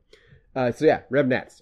Uh, 0.56 0.72
so 0.72 0.86
yeah, 0.86 1.02
Revnats. 1.12 1.62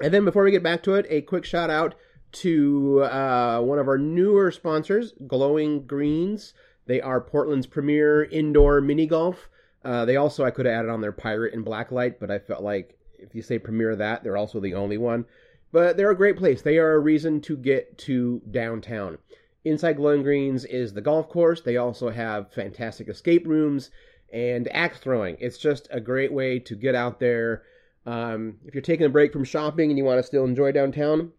And 0.00 0.12
then 0.12 0.24
before 0.24 0.44
we 0.44 0.50
get 0.50 0.62
back 0.62 0.82
to 0.82 0.94
it, 0.94 1.06
a 1.08 1.22
quick 1.22 1.44
shout 1.44 1.70
out 1.70 1.94
to 2.32 3.02
uh, 3.02 3.60
one 3.60 3.78
of 3.78 3.88
our 3.88 3.98
newer 3.98 4.50
sponsors, 4.50 5.14
Glowing 5.26 5.86
Greens. 5.86 6.52
They 6.86 7.00
are 7.00 7.20
Portland's 7.20 7.66
premier 7.66 8.24
indoor 8.24 8.80
mini 8.80 9.06
golf. 9.06 9.48
Uh, 9.86 10.04
they 10.04 10.16
also, 10.16 10.44
I 10.44 10.50
could 10.50 10.66
have 10.66 10.74
added 10.74 10.90
on 10.90 11.00
their 11.00 11.12
Pirate 11.12 11.54
and 11.54 11.64
Blacklight, 11.64 12.16
but 12.18 12.28
I 12.28 12.40
felt 12.40 12.64
like 12.64 12.98
if 13.20 13.36
you 13.36 13.42
say 13.42 13.56
premiere 13.56 13.94
that, 13.94 14.24
they're 14.24 14.36
also 14.36 14.58
the 14.58 14.74
only 14.74 14.98
one. 14.98 15.26
But 15.70 15.96
they're 15.96 16.10
a 16.10 16.16
great 16.16 16.36
place. 16.36 16.60
They 16.60 16.78
are 16.78 16.94
a 16.94 16.98
reason 16.98 17.40
to 17.42 17.56
get 17.56 17.96
to 17.98 18.42
downtown. 18.50 19.18
Inside 19.64 19.96
Glowing 19.96 20.24
Greens 20.24 20.64
is 20.64 20.92
the 20.92 21.00
golf 21.00 21.28
course. 21.28 21.60
They 21.60 21.76
also 21.76 22.10
have 22.10 22.52
fantastic 22.52 23.08
escape 23.08 23.46
rooms 23.46 23.90
and 24.32 24.68
axe 24.72 24.98
throwing. 24.98 25.36
It's 25.38 25.56
just 25.56 25.86
a 25.92 26.00
great 26.00 26.32
way 26.32 26.58
to 26.58 26.74
get 26.74 26.96
out 26.96 27.20
there. 27.20 27.62
Um, 28.06 28.56
if 28.64 28.74
you're 28.74 28.82
taking 28.82 29.06
a 29.06 29.10
break 29.10 29.32
from 29.32 29.44
shopping 29.44 29.90
and 29.90 29.98
you 29.98 30.04
want 30.04 30.18
to 30.18 30.26
still 30.26 30.44
enjoy 30.44 30.72
downtown, 30.72 31.30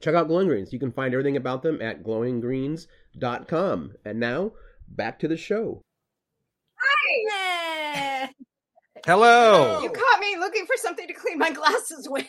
check 0.00 0.14
out 0.14 0.28
Glowing 0.28 0.46
Greens. 0.46 0.72
You 0.72 0.78
can 0.78 0.92
find 0.92 1.12
everything 1.12 1.36
about 1.36 1.64
them 1.64 1.82
at 1.82 2.04
glowinggreens.com. 2.04 3.94
And 4.04 4.20
now, 4.20 4.52
back 4.88 5.18
to 5.18 5.26
the 5.26 5.36
show. 5.36 5.82
Yeah. 7.26 8.28
Hello. 9.06 9.80
You 9.82 9.90
caught 9.90 10.20
me 10.20 10.36
looking 10.38 10.66
for 10.66 10.76
something 10.76 11.06
to 11.06 11.12
clean 11.12 11.38
my 11.38 11.50
glasses 11.50 12.08
with. 12.10 12.26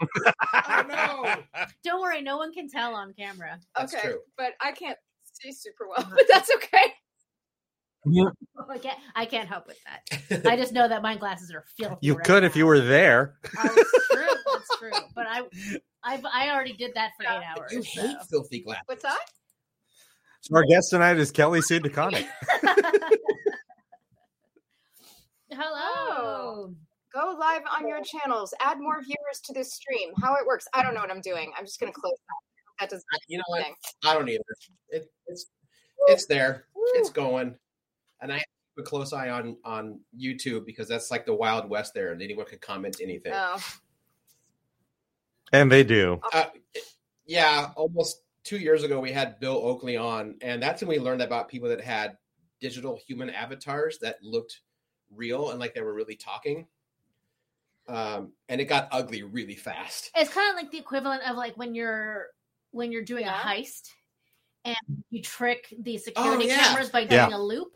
Oh 0.00 0.84
no! 0.88 1.64
Don't 1.84 2.00
worry, 2.00 2.22
no 2.22 2.36
one 2.36 2.52
can 2.52 2.68
tell 2.68 2.94
on 2.94 3.12
camera. 3.18 3.58
That's 3.76 3.94
okay, 3.94 4.08
true. 4.08 4.18
but 4.36 4.52
I 4.60 4.72
can't 4.72 4.98
see 5.32 5.52
super 5.52 5.88
well, 5.88 6.06
but 6.14 6.24
that's 6.28 6.50
okay. 6.56 6.94
Oh, 8.06 8.30
I 8.70 8.78
can't. 8.78 8.98
I 9.16 9.26
can't 9.26 9.48
help 9.48 9.66
with 9.66 9.78
that. 9.84 10.46
I 10.46 10.56
just 10.56 10.72
know 10.72 10.88
that 10.88 11.02
my 11.02 11.16
glasses 11.16 11.50
are 11.52 11.64
filthy. 11.76 12.06
You 12.06 12.14
right 12.14 12.24
could 12.24 12.44
if 12.44 12.56
you 12.56 12.64
were 12.64 12.80
there. 12.80 13.34
Oh, 13.58 13.68
it's 13.76 14.08
true. 14.08 14.26
That's 14.52 14.78
true. 14.78 15.08
But 15.14 15.26
I, 15.28 15.42
I've, 16.04 16.24
I 16.24 16.50
already 16.50 16.72
did 16.74 16.94
that 16.94 17.10
for 17.16 17.24
eight 17.24 17.42
hours. 17.44 17.72
you 17.72 17.82
so. 17.82 18.06
hate 18.06 18.16
filthy 18.30 18.60
glass. 18.60 18.82
What's 18.86 19.02
that? 19.02 19.18
So 20.40 20.54
our 20.56 20.64
guest 20.64 20.90
tonight 20.90 21.18
is 21.18 21.30
Kelly 21.30 21.60
Sue 21.60 21.80
DeConnick. 21.80 22.26
Hello. 25.50 26.72
Go 27.12 27.36
live 27.38 27.62
on 27.76 27.88
your 27.88 28.00
channels. 28.04 28.54
Add 28.60 28.78
more 28.78 29.02
viewers 29.02 29.40
to 29.44 29.52
this 29.52 29.74
stream. 29.74 30.12
How 30.22 30.34
it 30.36 30.46
works? 30.46 30.66
I 30.72 30.82
don't 30.82 30.94
know 30.94 31.00
what 31.00 31.10
I'm 31.10 31.20
doing. 31.20 31.52
I'm 31.58 31.64
just 31.64 31.80
gonna 31.80 31.92
close 31.92 32.12
that. 32.28 32.80
That 32.80 32.90
doesn't. 32.90 33.04
You 33.26 33.38
know 33.38 33.44
what? 33.48 33.64
thing. 33.64 33.74
I 34.04 34.14
don't 34.14 34.28
either. 34.28 34.44
It, 34.90 35.10
it's 35.26 35.46
it's 36.06 36.26
there. 36.26 36.66
It's 36.94 37.10
going, 37.10 37.56
and 38.20 38.32
I 38.32 38.36
keep 38.38 38.46
a 38.78 38.82
close 38.82 39.12
eye 39.12 39.30
on 39.30 39.56
on 39.64 40.00
YouTube 40.18 40.64
because 40.64 40.86
that's 40.86 41.10
like 41.10 41.26
the 41.26 41.34
Wild 41.34 41.68
West 41.68 41.94
there, 41.94 42.12
and 42.12 42.22
anyone 42.22 42.46
could 42.46 42.60
comment 42.60 42.98
anything. 43.02 43.32
Oh, 43.34 43.60
And 45.52 45.72
they 45.72 45.82
do. 45.82 46.20
Uh, 46.32 46.46
yeah, 47.26 47.70
almost 47.74 48.22
two 48.48 48.56
years 48.58 48.82
ago, 48.82 48.98
we 48.98 49.12
had 49.12 49.38
Bill 49.40 49.56
Oakley 49.56 49.96
on, 49.98 50.36
and 50.40 50.62
that's 50.62 50.80
when 50.80 50.88
we 50.88 50.98
learned 50.98 51.20
about 51.20 51.48
people 51.50 51.68
that 51.68 51.82
had 51.82 52.16
digital 52.60 52.96
human 53.06 53.28
avatars 53.28 53.98
that 53.98 54.16
looked 54.22 54.60
real 55.14 55.50
and 55.50 55.60
like 55.60 55.74
they 55.74 55.82
were 55.82 55.92
really 55.92 56.16
talking. 56.16 56.66
Um, 57.88 58.32
and 58.48 58.58
it 58.60 58.64
got 58.64 58.88
ugly 58.90 59.22
really 59.22 59.54
fast. 59.54 60.10
It's 60.16 60.32
kind 60.32 60.50
of 60.50 60.56
like 60.56 60.70
the 60.70 60.78
equivalent 60.78 61.22
of 61.28 61.36
like 61.36 61.56
when 61.56 61.74
you're 61.74 62.28
when 62.70 62.90
you're 62.90 63.04
doing 63.04 63.24
Yeah. 63.24 63.40
a 63.40 63.44
heist 63.44 63.90
and 64.64 64.76
you 65.10 65.22
trick 65.22 65.72
the 65.80 65.96
security 65.98 66.46
yeah. 66.46 66.58
cameras 66.58 66.90
by 66.90 67.00
Yeah. 67.00 67.26
doing 67.26 67.32
a 67.34 67.42
loop. 67.42 67.74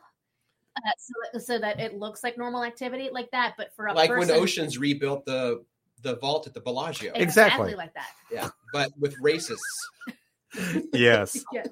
Uh, 0.76 0.90
so, 0.98 1.12
that, 1.32 1.42
so 1.42 1.58
that 1.58 1.80
it 1.80 1.94
looks 1.98 2.24
like 2.24 2.38
normal 2.38 2.64
activity 2.64 3.10
like 3.12 3.30
that, 3.30 3.54
but 3.58 3.74
for 3.76 3.86
a 3.86 3.92
Like 3.94 4.08
person, 4.08 4.34
when 4.34 4.42
Oceans 4.42 4.78
rebuilt 4.78 5.24
the 5.26 5.64
the 6.02 6.16
vault 6.16 6.46
at 6.46 6.54
the 6.54 6.60
Bellagio. 6.60 7.12
exactly, 7.14 7.22
Exactly. 7.22 7.74
like 7.76 7.94
that. 7.94 8.10
Yeah, 8.30 8.48
but 8.72 8.90
with 8.98 9.14
racists. 9.22 9.58
Yes. 10.92 11.44
Yes. 11.52 11.68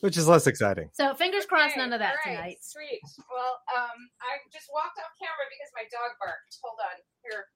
Which 0.00 0.16
is 0.16 0.28
less 0.28 0.46
exciting. 0.46 0.90
So 0.92 1.12
fingers 1.14 1.44
crossed, 1.44 1.72
Okay, 1.72 1.80
none 1.80 1.92
of 1.92 1.98
that 1.98 2.14
all 2.24 2.30
right, 2.32 2.36
tonight. 2.38 2.58
Sweet. 2.60 3.00
Well, 3.34 3.58
um, 3.76 3.98
I 4.22 4.38
just 4.52 4.68
walked 4.72 4.96
off 4.98 5.10
camera 5.18 5.42
because 5.50 5.70
my 5.74 5.82
dog 5.90 6.14
barked. 6.20 6.54
Hold 6.62 6.78
on. 6.84 7.02
Here. 7.24 7.46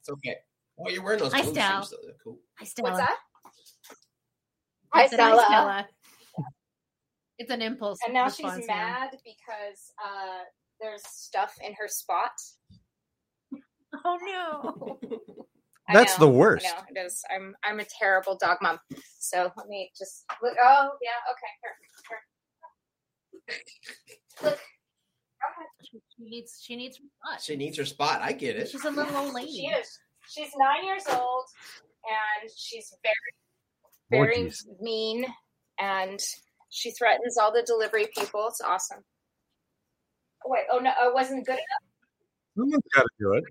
It's 0.00 0.08
okay. 0.10 0.36
Oh, 0.78 0.88
you're 0.88 1.02
wearing 1.02 1.18
those 1.18 1.32
Hi, 1.32 1.42
blue 1.42 1.52
Stal. 1.54 1.80
shoes. 1.80 1.90
though. 1.90 1.96
They're 2.04 2.14
cool. 2.22 2.38
Hi, 2.60 2.64
Stella. 2.64 2.90
What's 2.92 3.00
that? 3.00 3.18
I 4.92 5.00
Hi, 5.00 5.06
said, 5.08 5.18
"Hi, 5.20 5.26
Stella. 5.30 5.44
Stella." 5.48 5.86
It's 7.38 7.50
an 7.50 7.60
impulse. 7.60 7.98
And 8.04 8.14
now 8.14 8.24
response 8.24 8.56
she's 8.60 8.66
now. 8.68 8.74
mad 8.76 9.10
because 9.24 9.92
uh, 10.02 10.44
there's 10.80 11.02
stuff 11.06 11.54
in 11.64 11.74
her 11.74 11.88
spot. 11.88 12.30
Oh 14.04 14.18
no! 14.22 14.98
I 15.88 15.92
That's 15.92 16.18
know, 16.18 16.26
the 16.26 16.32
worst. 16.32 16.66
I 16.66 16.70
know 16.70 16.84
it 16.88 17.06
is. 17.06 17.22
I'm 17.34 17.54
I'm 17.64 17.80
a 17.80 17.84
terrible 17.84 18.36
dog 18.40 18.58
mom. 18.60 18.78
So 19.18 19.50
let 19.56 19.68
me 19.68 19.90
just 19.96 20.24
look. 20.42 20.54
Oh 20.62 20.90
yeah, 21.02 21.10
okay. 21.30 21.52
Here, 21.62 21.72
here. 22.08 22.18
Look. 24.42 24.58
she 26.16 26.24
needs. 26.24 26.60
She 26.62 26.76
needs. 26.76 27.00
What? 27.22 27.40
She 27.40 27.56
needs 27.56 27.78
her 27.78 27.84
spot. 27.84 28.20
I 28.20 28.32
get 28.32 28.56
it. 28.56 28.68
She's 28.68 28.84
a 28.84 28.90
little 28.90 29.16
old 29.16 29.34
lady. 29.34 29.52
She 29.52 29.66
is. 29.66 29.98
She's 30.28 30.50
nine 30.58 30.84
years 30.84 31.04
old, 31.08 31.44
and 32.04 32.50
she's 32.56 32.92
very, 33.02 33.14
very 34.10 34.42
Orgies. 34.42 34.66
mean, 34.80 35.24
and 35.80 36.20
she 36.70 36.90
threatens 36.90 37.38
all 37.38 37.52
the 37.52 37.62
delivery 37.62 38.08
people. 38.16 38.48
It's 38.48 38.60
awesome. 38.60 39.04
Oh, 40.44 40.50
wait. 40.50 40.64
Oh 40.70 40.78
no, 40.78 40.92
oh, 41.00 41.08
it 41.08 41.14
wasn't 41.14 41.46
good 41.46 41.52
enough. 41.52 41.86
Someone's 42.56 42.82
got 42.92 43.02
to 43.02 43.08
do 43.18 43.32
it. 43.34 43.44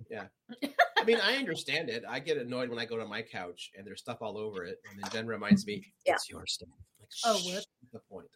I 0.98 1.04
mean, 1.06 1.20
I 1.24 1.36
understand 1.38 1.90
it. 1.90 2.04
I 2.08 2.20
get 2.20 2.38
annoyed 2.38 2.70
when 2.70 2.80
I 2.80 2.86
go 2.86 2.98
to 2.98 3.06
my 3.06 3.22
couch 3.22 3.72
and 3.78 3.86
there's 3.86 4.02
stuff 4.02 4.18
all 4.22 4.38
over 4.38 4.64
it, 4.66 4.80
and 4.90 5.02
then 5.02 5.12
Jen 5.12 5.28
reminds 5.28 5.66
me, 5.66 5.84
Yeah. 6.06 6.14
"It's 6.14 6.30
your 6.30 6.46
stuff." 6.46 6.70
Like, 7.00 7.10
Oh, 7.26 7.38
shh, 7.38 7.46
what? 7.56 7.66
the 7.94 8.00
point? 8.10 8.28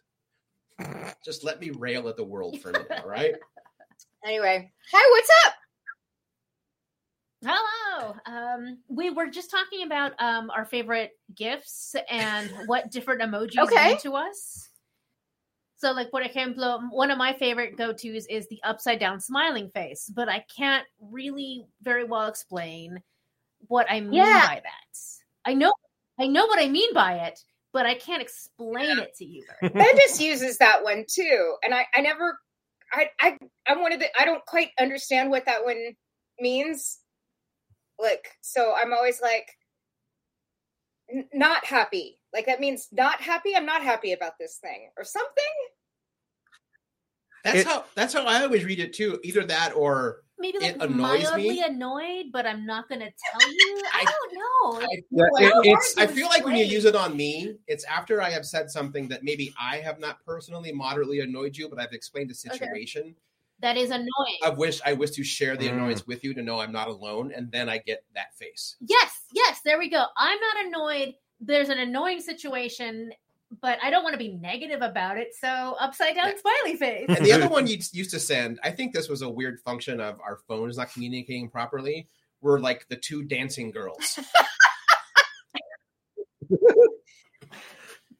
Just 1.24 1.44
let 1.44 1.60
me 1.60 1.70
rail 1.70 2.08
at 2.08 2.16
the 2.16 2.24
world 2.24 2.58
for 2.60 2.70
a 2.70 2.72
minute, 2.72 2.90
all 3.02 3.08
right? 3.08 3.34
Anyway, 4.24 4.70
hi. 4.92 5.10
What's 5.12 5.30
up? 5.46 5.54
Hello. 7.42 8.14
Um, 8.26 8.78
we 8.88 9.08
were 9.10 9.28
just 9.28 9.50
talking 9.50 9.84
about 9.84 10.12
um 10.20 10.50
our 10.50 10.64
favorite 10.66 11.12
gifts 11.34 11.94
and 12.10 12.50
what 12.66 12.90
different 12.90 13.22
emojis 13.22 13.58
Okay. 13.58 13.88
mean 13.88 13.98
to 14.00 14.12
us. 14.14 14.69
So, 15.80 15.92
like, 15.92 16.10
for 16.10 16.20
example, 16.20 16.82
one 16.90 17.10
of 17.10 17.16
my 17.16 17.32
favorite 17.32 17.78
go 17.78 17.94
tos 17.94 18.26
is 18.28 18.46
the 18.48 18.60
upside 18.64 19.00
down 19.00 19.18
smiling 19.18 19.70
face, 19.70 20.12
but 20.14 20.28
I 20.28 20.44
can't 20.54 20.84
really 21.00 21.64
very 21.80 22.04
well 22.04 22.28
explain 22.28 23.00
what 23.68 23.86
I 23.90 24.00
mean 24.00 24.12
Yeah. 24.12 24.46
by 24.46 24.60
that. 24.62 24.98
I 25.46 25.54
know, 25.54 25.72
I 26.18 26.26
know 26.26 26.44
what 26.44 26.62
I 26.62 26.68
mean 26.68 26.92
by 26.92 27.14
it, 27.26 27.40
but 27.72 27.86
I 27.86 27.94
can't 27.94 28.20
explain 28.20 28.98
it 28.98 29.14
to 29.16 29.24
you. 29.24 29.46
Very 29.62 29.72
Ben 29.74 29.96
just 29.96 30.20
uses 30.20 30.58
that 30.58 30.84
one 30.84 31.06
too, 31.10 31.54
and 31.64 31.74
I, 31.74 31.86
I 31.94 32.02
never, 32.02 32.38
I, 32.92 33.06
I, 33.18 33.38
I'm 33.66 33.80
one 33.80 33.94
of 33.94 34.00
the, 34.00 34.08
I 34.20 34.26
don't 34.26 34.44
quite 34.44 34.72
understand 34.78 35.30
what 35.30 35.46
that 35.46 35.64
one 35.64 35.96
means. 36.38 36.98
Like, 37.98 38.28
so 38.42 38.74
I'm 38.76 38.92
always 38.92 39.22
like, 39.22 39.48
n- 41.10 41.28
not 41.32 41.64
happy. 41.64 42.18
Like 42.34 42.44
that 42.46 42.60
means 42.60 42.88
not 42.92 43.20
happy. 43.22 43.56
I'm 43.56 43.66
not 43.66 43.82
happy 43.82 44.12
about 44.12 44.34
this 44.38 44.58
thing 44.58 44.90
or 44.98 45.04
something. 45.04 45.44
That's 47.44 47.60
It- 47.60 47.66
how 47.66 47.84
that's 47.94 48.12
how 48.14 48.24
I 48.26 48.42
always 48.42 48.64
read 48.64 48.80
it 48.80 48.92
too. 48.92 49.18
Either 49.24 49.44
that 49.44 49.74
or 49.74 50.22
maybe 50.38 50.58
It 50.58 50.76
annoys 50.80 51.22
mildly 51.24 51.48
me. 51.50 51.62
annoyed, 51.62 52.26
but 52.32 52.46
I'm 52.46 52.64
not 52.66 52.88
going 52.88 53.00
to 53.00 53.06
tell 53.10 53.50
you. 53.50 53.82
I, 53.92 54.00
I- 54.00 54.04
don't 54.04 54.34
know. 54.34 54.86
I, 54.86 54.88
Yeah, 55.10 55.24
feel 55.38 55.48
it- 55.48 55.54
like- 55.56 55.66
it's- 55.66 55.94
I 55.98 56.06
feel 56.06 56.26
like 56.28 56.44
when 56.44 56.56
you 56.56 56.64
use 56.64 56.84
it 56.84 56.94
on 56.96 57.16
me, 57.16 57.56
it's 57.66 57.84
after 57.84 58.20
I 58.22 58.30
have 58.30 58.46
said 58.46 58.70
something 58.70 59.08
that 59.08 59.22
maybe 59.22 59.52
I 59.60 59.76
have 59.78 59.98
not 60.00 60.24
personally 60.24 60.72
moderately 60.72 61.20
annoyed 61.20 61.56
you, 61.56 61.68
but 61.68 61.78
I've 61.80 61.92
explained 61.92 62.30
the 62.30 62.34
situation 62.34 63.14
that 63.60 63.76
is 63.76 63.90
annoying. 63.90 64.38
I 64.42 64.48
wish 64.50 64.80
I 64.86 64.94
wish 64.94 65.10
to 65.12 65.24
share 65.24 65.56
the 65.56 65.68
Mm. 65.68 65.72
annoyance 65.74 66.06
with 66.06 66.24
you 66.24 66.32
to 66.34 66.42
know 66.42 66.60
I'm 66.60 66.72
not 66.72 66.88
alone, 66.88 67.32
and 67.36 67.50
then 67.52 67.68
I 67.68 67.76
get 67.78 68.04
that 68.14 68.34
face. 68.34 68.76
Yes, 68.80 69.20
yes, 69.34 69.60
there 69.64 69.78
we 69.78 69.90
go. 69.90 70.04
I'm 70.16 70.38
not 70.40 70.64
annoyed. 70.66 71.14
There's 71.42 71.68
an 71.68 71.78
annoying 71.78 72.20
situation, 72.22 73.12
but 73.60 73.78
I 73.82 73.90
don't 73.90 74.02
want 74.04 74.14
to 74.14 74.18
be 74.18 74.32
negative 74.34 74.80
about 74.82 75.16
it. 75.18 75.34
So 75.38 75.76
upside 75.80 76.14
down 76.14 76.28
Yeah. 76.28 76.34
smiley 76.40 76.76
face. 76.76 77.06
And 77.08 77.24
the 77.24 77.32
other 77.32 77.48
one 77.48 77.66
you 77.68 77.78
used 77.92 78.10
to 78.10 78.20
send, 78.20 78.60
I 78.62 78.70
think 78.70 78.92
this 78.92 79.08
was 79.08 79.22
a 79.22 79.28
weird 79.28 79.60
function 79.60 80.00
of 80.00 80.20
our 80.20 80.38
phones 80.48 80.76
not 80.76 80.92
communicating 80.92 81.48
properly. 81.50 82.06
Were 82.42 82.58
like 82.58 82.88
the 82.88 82.96
two 82.96 83.24
dancing 83.24 83.70
girls. 83.70 84.18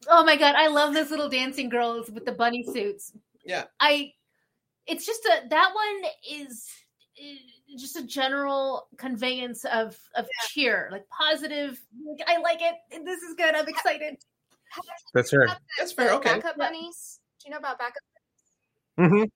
Oh 0.09 0.25
my 0.25 0.37
god, 0.37 0.55
I 0.57 0.69
love 0.69 0.95
those 0.95 1.11
little 1.11 1.29
dancing 1.29 1.69
girls 1.69 2.11
with 2.11 2.25
the 2.25 2.33
bunny 2.33 2.65
suits. 2.65 3.13
Yeah. 3.45 3.65
I 3.79 4.13
it's 4.87 5.07
just 5.07 5.25
a 5.25 5.49
that 5.49 5.71
one 5.75 6.11
is 6.29 6.67
is 7.17 7.81
just 7.81 7.97
a 7.97 8.07
general 8.07 8.89
conveyance 8.97 9.65
of 9.67 9.97
of 10.17 10.27
cheer, 10.49 10.89
like 10.91 11.05
positive. 11.09 11.81
Like, 12.05 12.29
I 12.29 12.39
like 12.41 12.61
it. 12.61 13.05
This 13.05 13.23
is 13.23 13.35
good. 13.37 13.55
I'm 13.55 13.69
excited. 13.69 14.17
That's 15.15 15.33
right. 15.33 15.57
That's 15.79 15.93
fair. 15.93 16.13
Okay. 16.15 16.35
Backup 16.35 16.57
bunnies. 16.57 17.21
Do 17.41 17.49
you 17.49 17.53
know 17.53 17.59
about 17.59 17.79
backup? 17.79 18.03
Mhm. 18.99 19.31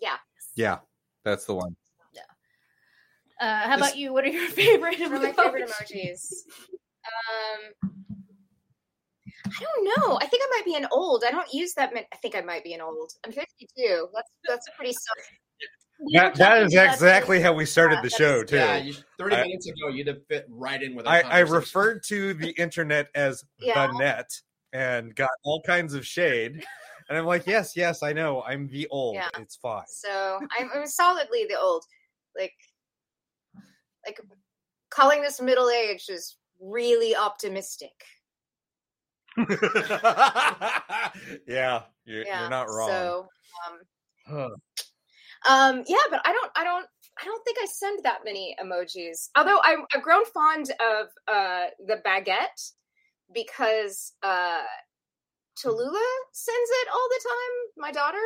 Yeah. 0.00 0.16
Yeah. 0.56 0.78
That's 1.24 1.44
the 1.46 1.54
one. 1.54 1.76
Uh, 3.40 3.60
how 3.68 3.76
This- 3.78 3.86
about 3.86 3.96
you? 3.96 4.12
What 4.12 4.24
are 4.24 4.28
your 4.28 4.50
favorite? 4.50 5.00
One 5.00 5.14
of 5.14 5.22
my 5.22 5.32
favorite 5.32 5.66
emojis. 5.70 6.30
Um, 7.06 7.72
I 9.46 9.64
don't 9.64 9.84
know. 9.84 10.18
I 10.20 10.26
think 10.26 10.42
I 10.44 10.48
might 10.58 10.64
be 10.66 10.74
an 10.74 10.86
old. 10.92 11.24
I 11.26 11.30
don't 11.30 11.50
use 11.50 11.72
that. 11.74 11.94
Many, 11.94 12.06
I 12.12 12.16
think 12.16 12.34
I 12.34 12.42
might 12.42 12.62
be 12.64 12.74
an 12.74 12.82
old. 12.82 13.12
I'm 13.24 13.32
52. 13.32 14.08
That's 14.14 14.30
that's 14.46 14.68
a 14.68 14.72
pretty. 14.72 14.92
self- 14.92 15.26
That, 16.12 16.34
that 16.34 16.48
talking 16.50 16.66
is 16.66 16.74
about 16.74 16.92
exactly 16.94 17.40
how 17.40 17.54
we 17.54 17.64
started 17.64 17.94
Yeah, 17.96 18.02
the 18.02 18.10
show, 18.10 18.40
is- 18.40 18.50
too. 18.50 18.56
Yeah, 18.56 18.76
you, 18.76 18.94
thirty 19.18 19.36
I- 19.36 19.42
minutes 19.44 19.66
ago, 19.68 19.88
you'd 19.88 20.06
have 20.08 20.26
fit 20.26 20.44
right 20.50 20.82
in 20.82 20.94
with. 20.94 21.06
Our 21.06 21.14
I, 21.14 21.20
I 21.22 21.38
referred 21.40 22.02
to 22.08 22.34
the 22.34 22.50
internet 22.60 23.08
as 23.14 23.42
Yeah. 23.58 23.86
the 23.86 23.98
net 23.98 24.30
and 24.72 25.14
got 25.14 25.30
all 25.42 25.62
kinds 25.62 25.94
of 25.94 26.06
shade. 26.06 26.64
And 27.08 27.18
I'm 27.18 27.26
like, 27.26 27.46
yes, 27.46 27.76
yes, 27.76 28.02
I 28.02 28.12
know. 28.12 28.42
I'm 28.42 28.68
the 28.68 28.86
old. 28.88 29.16
Yeah. 29.16 29.28
It's 29.38 29.56
fine. 29.56 29.82
So 29.88 30.38
I'm, 30.58 30.70
I'm 30.74 30.86
solidly 30.86 31.44
the 31.48 31.58
old. 31.58 31.84
Like, 32.38 32.54
like 34.06 34.20
calling 34.90 35.20
this 35.20 35.40
middle 35.40 35.70
age 35.70 36.06
is 36.08 36.36
really 36.60 37.16
optimistic. 37.16 37.90
yeah, 41.46 41.82
you're, 42.04 42.24
Yeah. 42.24 42.40
you're 42.40 42.50
not 42.50 42.68
wrong. 42.68 42.88
So, 42.88 43.28
um, 43.66 43.80
Huh. 44.26 44.50
um, 45.48 45.84
yeah, 45.88 45.96
but 46.10 46.20
I 46.24 46.32
don't, 46.32 46.52
I 46.54 46.62
don't, 46.62 46.86
I 47.20 47.24
don't 47.24 47.44
think 47.44 47.58
I 47.60 47.66
send 47.66 48.04
that 48.04 48.20
many 48.24 48.56
emojis. 48.62 49.30
Although 49.36 49.60
I'm, 49.64 49.84
I've 49.94 50.02
grown 50.02 50.24
fond 50.26 50.70
of 50.80 51.08
uh, 51.26 51.66
the 51.86 52.00
baguette 52.06 52.72
because 53.32 54.12
uh, 54.22 54.62
Tallulah 55.58 56.16
sends 56.32 56.70
it 56.82 56.88
all 56.92 57.08
the 57.08 57.20
time. 57.28 57.54
My 57.76 57.92
daughter. 57.92 58.18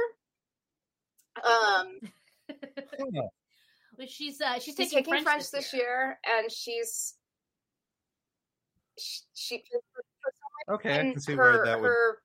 Um, 1.45 2.01
Well, 3.97 4.09
she's 4.09 4.41
uh, 4.41 4.55
she's, 4.55 4.65
she's 4.65 4.75
taking, 4.75 4.99
taking 4.99 5.13
French, 5.13 5.25
French, 5.25 5.51
this 5.53 5.73
year. 5.73 6.19
and 6.27 6.51
she's 6.51 7.15
she, 8.99 9.21
she 9.35 9.63
okay, 10.69 10.95
I 10.95 10.99
can 11.13 11.21
see 11.21 11.35
her, 11.35 11.39
where 11.39 11.65
that 11.65 11.81
would. 11.81 11.87
her 11.87 12.19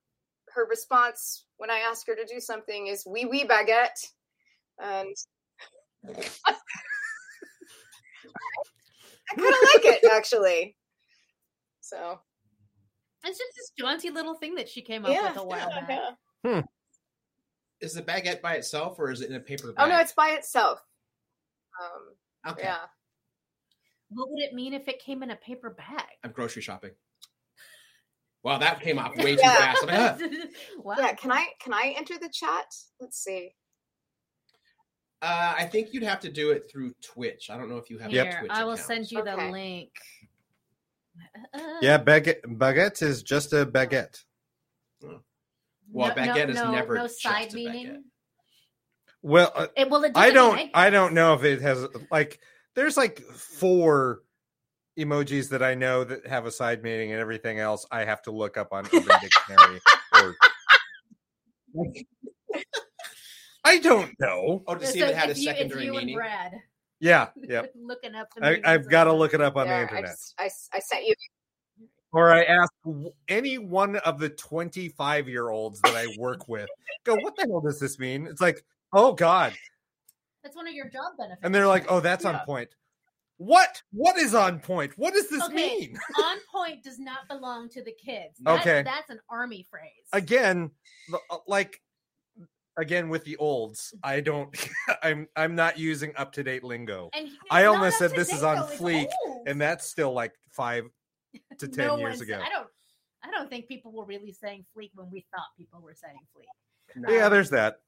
her 0.54 0.66
response 0.68 1.44
when 1.58 1.70
I 1.70 1.78
ask 1.78 2.06
her 2.08 2.16
to 2.16 2.24
do 2.24 2.40
something 2.40 2.88
is 2.88 3.04
"oui 3.06 3.24
oui 3.24 3.46
baguette," 3.46 4.04
and 4.82 5.14
I 6.08 6.14
kind 9.36 9.48
of 9.48 9.68
like 9.74 9.84
it 9.84 10.04
actually. 10.12 10.76
So 11.80 12.20
It's 13.24 13.38
just 13.38 13.52
this 13.56 13.72
jaunty 13.78 14.10
little 14.10 14.34
thing 14.34 14.54
that 14.54 14.68
she 14.68 14.82
came 14.82 15.04
up 15.04 15.12
yeah, 15.12 15.28
with 15.28 15.38
a 15.38 15.44
while 15.44 15.68
yeah, 15.70 15.86
back. 15.86 16.14
yeah. 16.44 16.62
Is 17.80 17.94
the 17.94 18.02
baguette 18.02 18.42
by 18.42 18.54
itself 18.54 18.98
or 18.98 19.10
is 19.10 19.20
it 19.20 19.30
in 19.30 19.36
a 19.36 19.40
paper 19.40 19.72
bag? 19.72 19.86
Oh 19.86 19.88
no, 19.88 20.00
it's 20.00 20.12
by 20.12 20.30
itself. 20.30 20.80
Um, 21.82 22.52
okay. 22.52 22.64
yeah. 22.64 22.78
What 24.10 24.30
would 24.30 24.42
it 24.42 24.54
mean 24.54 24.74
if 24.74 24.88
it 24.88 25.00
came 25.00 25.22
in 25.22 25.30
a 25.30 25.36
paper 25.36 25.70
bag? 25.70 26.04
I'm 26.24 26.32
grocery 26.32 26.62
shopping. 26.62 26.90
Wow, 28.42 28.58
that 28.58 28.80
came 28.80 28.98
off 28.98 29.16
way 29.16 29.36
too 29.36 29.42
fast. 29.42 29.82
I'm 29.82 29.88
like, 29.88 30.20
"Huh." 30.20 30.46
wow. 30.78 30.94
Yeah, 30.98 31.12
can 31.14 31.30
I 31.30 31.46
can 31.62 31.72
I 31.72 31.94
enter 31.96 32.14
the 32.18 32.28
chat? 32.28 32.66
Let's 33.00 33.22
see. 33.22 33.54
Uh, 35.22 35.54
I 35.58 35.64
think 35.64 35.92
you'd 35.92 36.02
have 36.02 36.20
to 36.20 36.30
do 36.30 36.50
it 36.50 36.70
through 36.70 36.94
Twitch. 37.02 37.50
I 37.50 37.58
don't 37.58 37.68
know 37.68 37.76
if 37.76 37.90
you 37.90 37.98
have 37.98 38.08
a 38.08 38.14
Here, 38.14 38.36
Twitch 38.40 38.50
I 38.50 38.64
will 38.64 38.72
account. 38.72 38.86
send 38.86 39.12
you 39.12 39.22
the 39.22 39.36
link. 39.36 39.90
Yeah, 41.80 41.98
baguette, 42.02 42.42
baguette 42.46 43.02
is 43.02 43.22
just 43.22 43.52
a 43.52 43.66
baguette. 43.66 44.22
Well, 45.92 46.10
baguette 46.14 46.50
is 46.50 46.56
no, 46.56 46.70
never 46.70 46.94
no 46.94 47.06
side 47.06 47.52
a 47.52 47.54
meaning. 47.54 47.86
baguette. 47.86 48.02
Well, 49.22 49.52
uh, 49.54 49.66
It, 49.76 49.90
well, 49.90 50.02
it 50.04 50.12
I 50.14 50.30
don't. 50.30 50.56
mean 50.56 50.70
I 50.74 50.90
don't 50.90 51.12
know 51.14 51.34
if 51.34 51.44
it 51.44 51.60
has 51.60 51.86
like. 52.10 52.40
There's 52.74 52.96
like 52.96 53.20
four 53.20 54.20
emojis 54.98 55.48
that 55.50 55.62
I 55.62 55.74
know 55.74 56.04
that 56.04 56.26
have 56.26 56.46
a 56.46 56.50
side 56.50 56.82
meaning, 56.82 57.12
and 57.12 57.20
everything 57.20 57.58
else 57.58 57.86
I 57.90 58.04
have 58.04 58.22
to 58.22 58.30
look 58.30 58.56
up 58.56 58.72
on 58.72 58.86
Urban 58.86 59.02
Dictionary. 59.20 59.80
Or, 60.14 60.36
I 63.64 63.78
don't 63.78 64.12
know. 64.18 64.62
Oh, 64.66 64.74
to 64.74 64.86
So 64.86 64.92
see 64.92 65.00
if 65.00 65.10
it 65.10 65.14
had 65.16 65.28
a 65.28 65.32
if 65.32 65.38
you, 65.38 65.50
if 65.50 65.56
secondary 65.56 65.84
you 65.84 65.90
and 65.96 65.98
meaning. 66.06 66.16
Brad 66.16 66.52
Yeah, 67.00 67.28
yeah. 67.36 67.62
looking 67.74 68.14
up 68.14 68.28
the 68.36 68.44
I, 68.46 68.74
I've 68.74 68.88
got 68.88 69.04
to 69.04 69.12
look 69.12 69.34
it 69.34 69.40
up 69.40 69.56
on 69.56 69.66
the 69.68 69.72
internet. 69.74 69.92
I, 69.92 69.96
internet, 69.98 70.10
just, 70.12 70.34
I, 70.38 70.44
s- 70.46 70.68
I 70.72 70.78
sent 70.80 71.06
you. 71.06 71.14
or 72.12 72.30
I 72.32 72.42
ask 72.44 72.72
any 73.28 73.58
one 73.58 73.96
of 73.96 74.18
the 74.18 74.28
25 74.28 75.28
year 75.28 75.48
olds 75.50 75.80
that 75.82 75.96
I 75.96 76.06
work 76.18 76.48
with. 76.48 76.68
Go, 77.04 77.16
what 77.16 77.34
the 77.36 77.46
hell 77.48 77.60
does 77.60 77.80
this 77.80 77.98
mean? 77.98 78.26
It's 78.26 78.40
like, 78.40 78.62
oh 78.92 79.12
God, 79.12 79.54
That's 80.42 80.54
one 80.56 80.66
of 80.68 80.74
your 80.74 80.88
job 80.90 81.12
benefits. 81.18 81.40
and 81.42 81.54
they're 81.54 81.66
like, 81.66 81.86
oh, 81.88 82.00
that's 82.00 82.24
on 82.24 82.38
point. 82.44 82.68
What? 83.38 83.80
What 83.92 84.18
is 84.18 84.34
on 84.34 84.60
point? 84.60 84.92
What 84.98 85.14
does 85.14 85.28
this 85.30 85.42
Okay. 85.44 85.54
mean? 85.54 85.98
on 86.22 86.36
point 86.52 86.84
does 86.84 86.98
not 86.98 87.26
belong 87.28 87.70
to 87.70 87.82
the 87.82 87.92
kids. 87.92 88.34
That- 88.40 88.60
Okay. 88.60 88.82
that's 88.82 89.08
an 89.08 89.20
army 89.30 89.66
phrase. 89.70 89.90
again 90.12 90.70
uh, 91.30 91.36
like 91.46 91.80
again 92.76 93.08
with 93.08 93.24
the 93.24 93.36
olds 93.36 93.94
i 94.02 94.20
don't 94.20 94.68
i'm 95.02 95.26
i'm 95.36 95.54
not 95.54 95.78
using 95.78 96.12
up-to-date 96.16 96.62
lingo 96.64 97.10
I 97.50 97.64
almost 97.64 97.98
said 97.98 98.12
this 98.12 98.32
is 98.32 98.42
on 98.42 98.58
fleek, 98.68 99.08
old. 99.26 99.48
and 99.48 99.60
that's 99.60 99.86
still 99.86 100.12
like 100.12 100.32
five 100.50 100.84
to 101.58 101.68
ten 101.68 101.88
No 101.88 101.98
years 101.98 102.20
ago 102.20 102.34
said- 102.34 102.42
I 102.46 102.48
don't. 102.48 102.68
I 103.22 103.30
don't 103.30 103.50
think 103.50 103.68
people 103.68 103.92
were 103.92 104.06
really 104.06 104.32
saying 104.32 104.64
fleek 104.74 104.90
when 104.94 105.10
we 105.10 105.26
thought 105.34 105.46
people 105.58 105.80
were 105.82 105.94
saying 105.94 106.16
fleek. 106.34 107.10
yeah 107.10 107.28
there's 107.28 107.50
that 107.50 107.80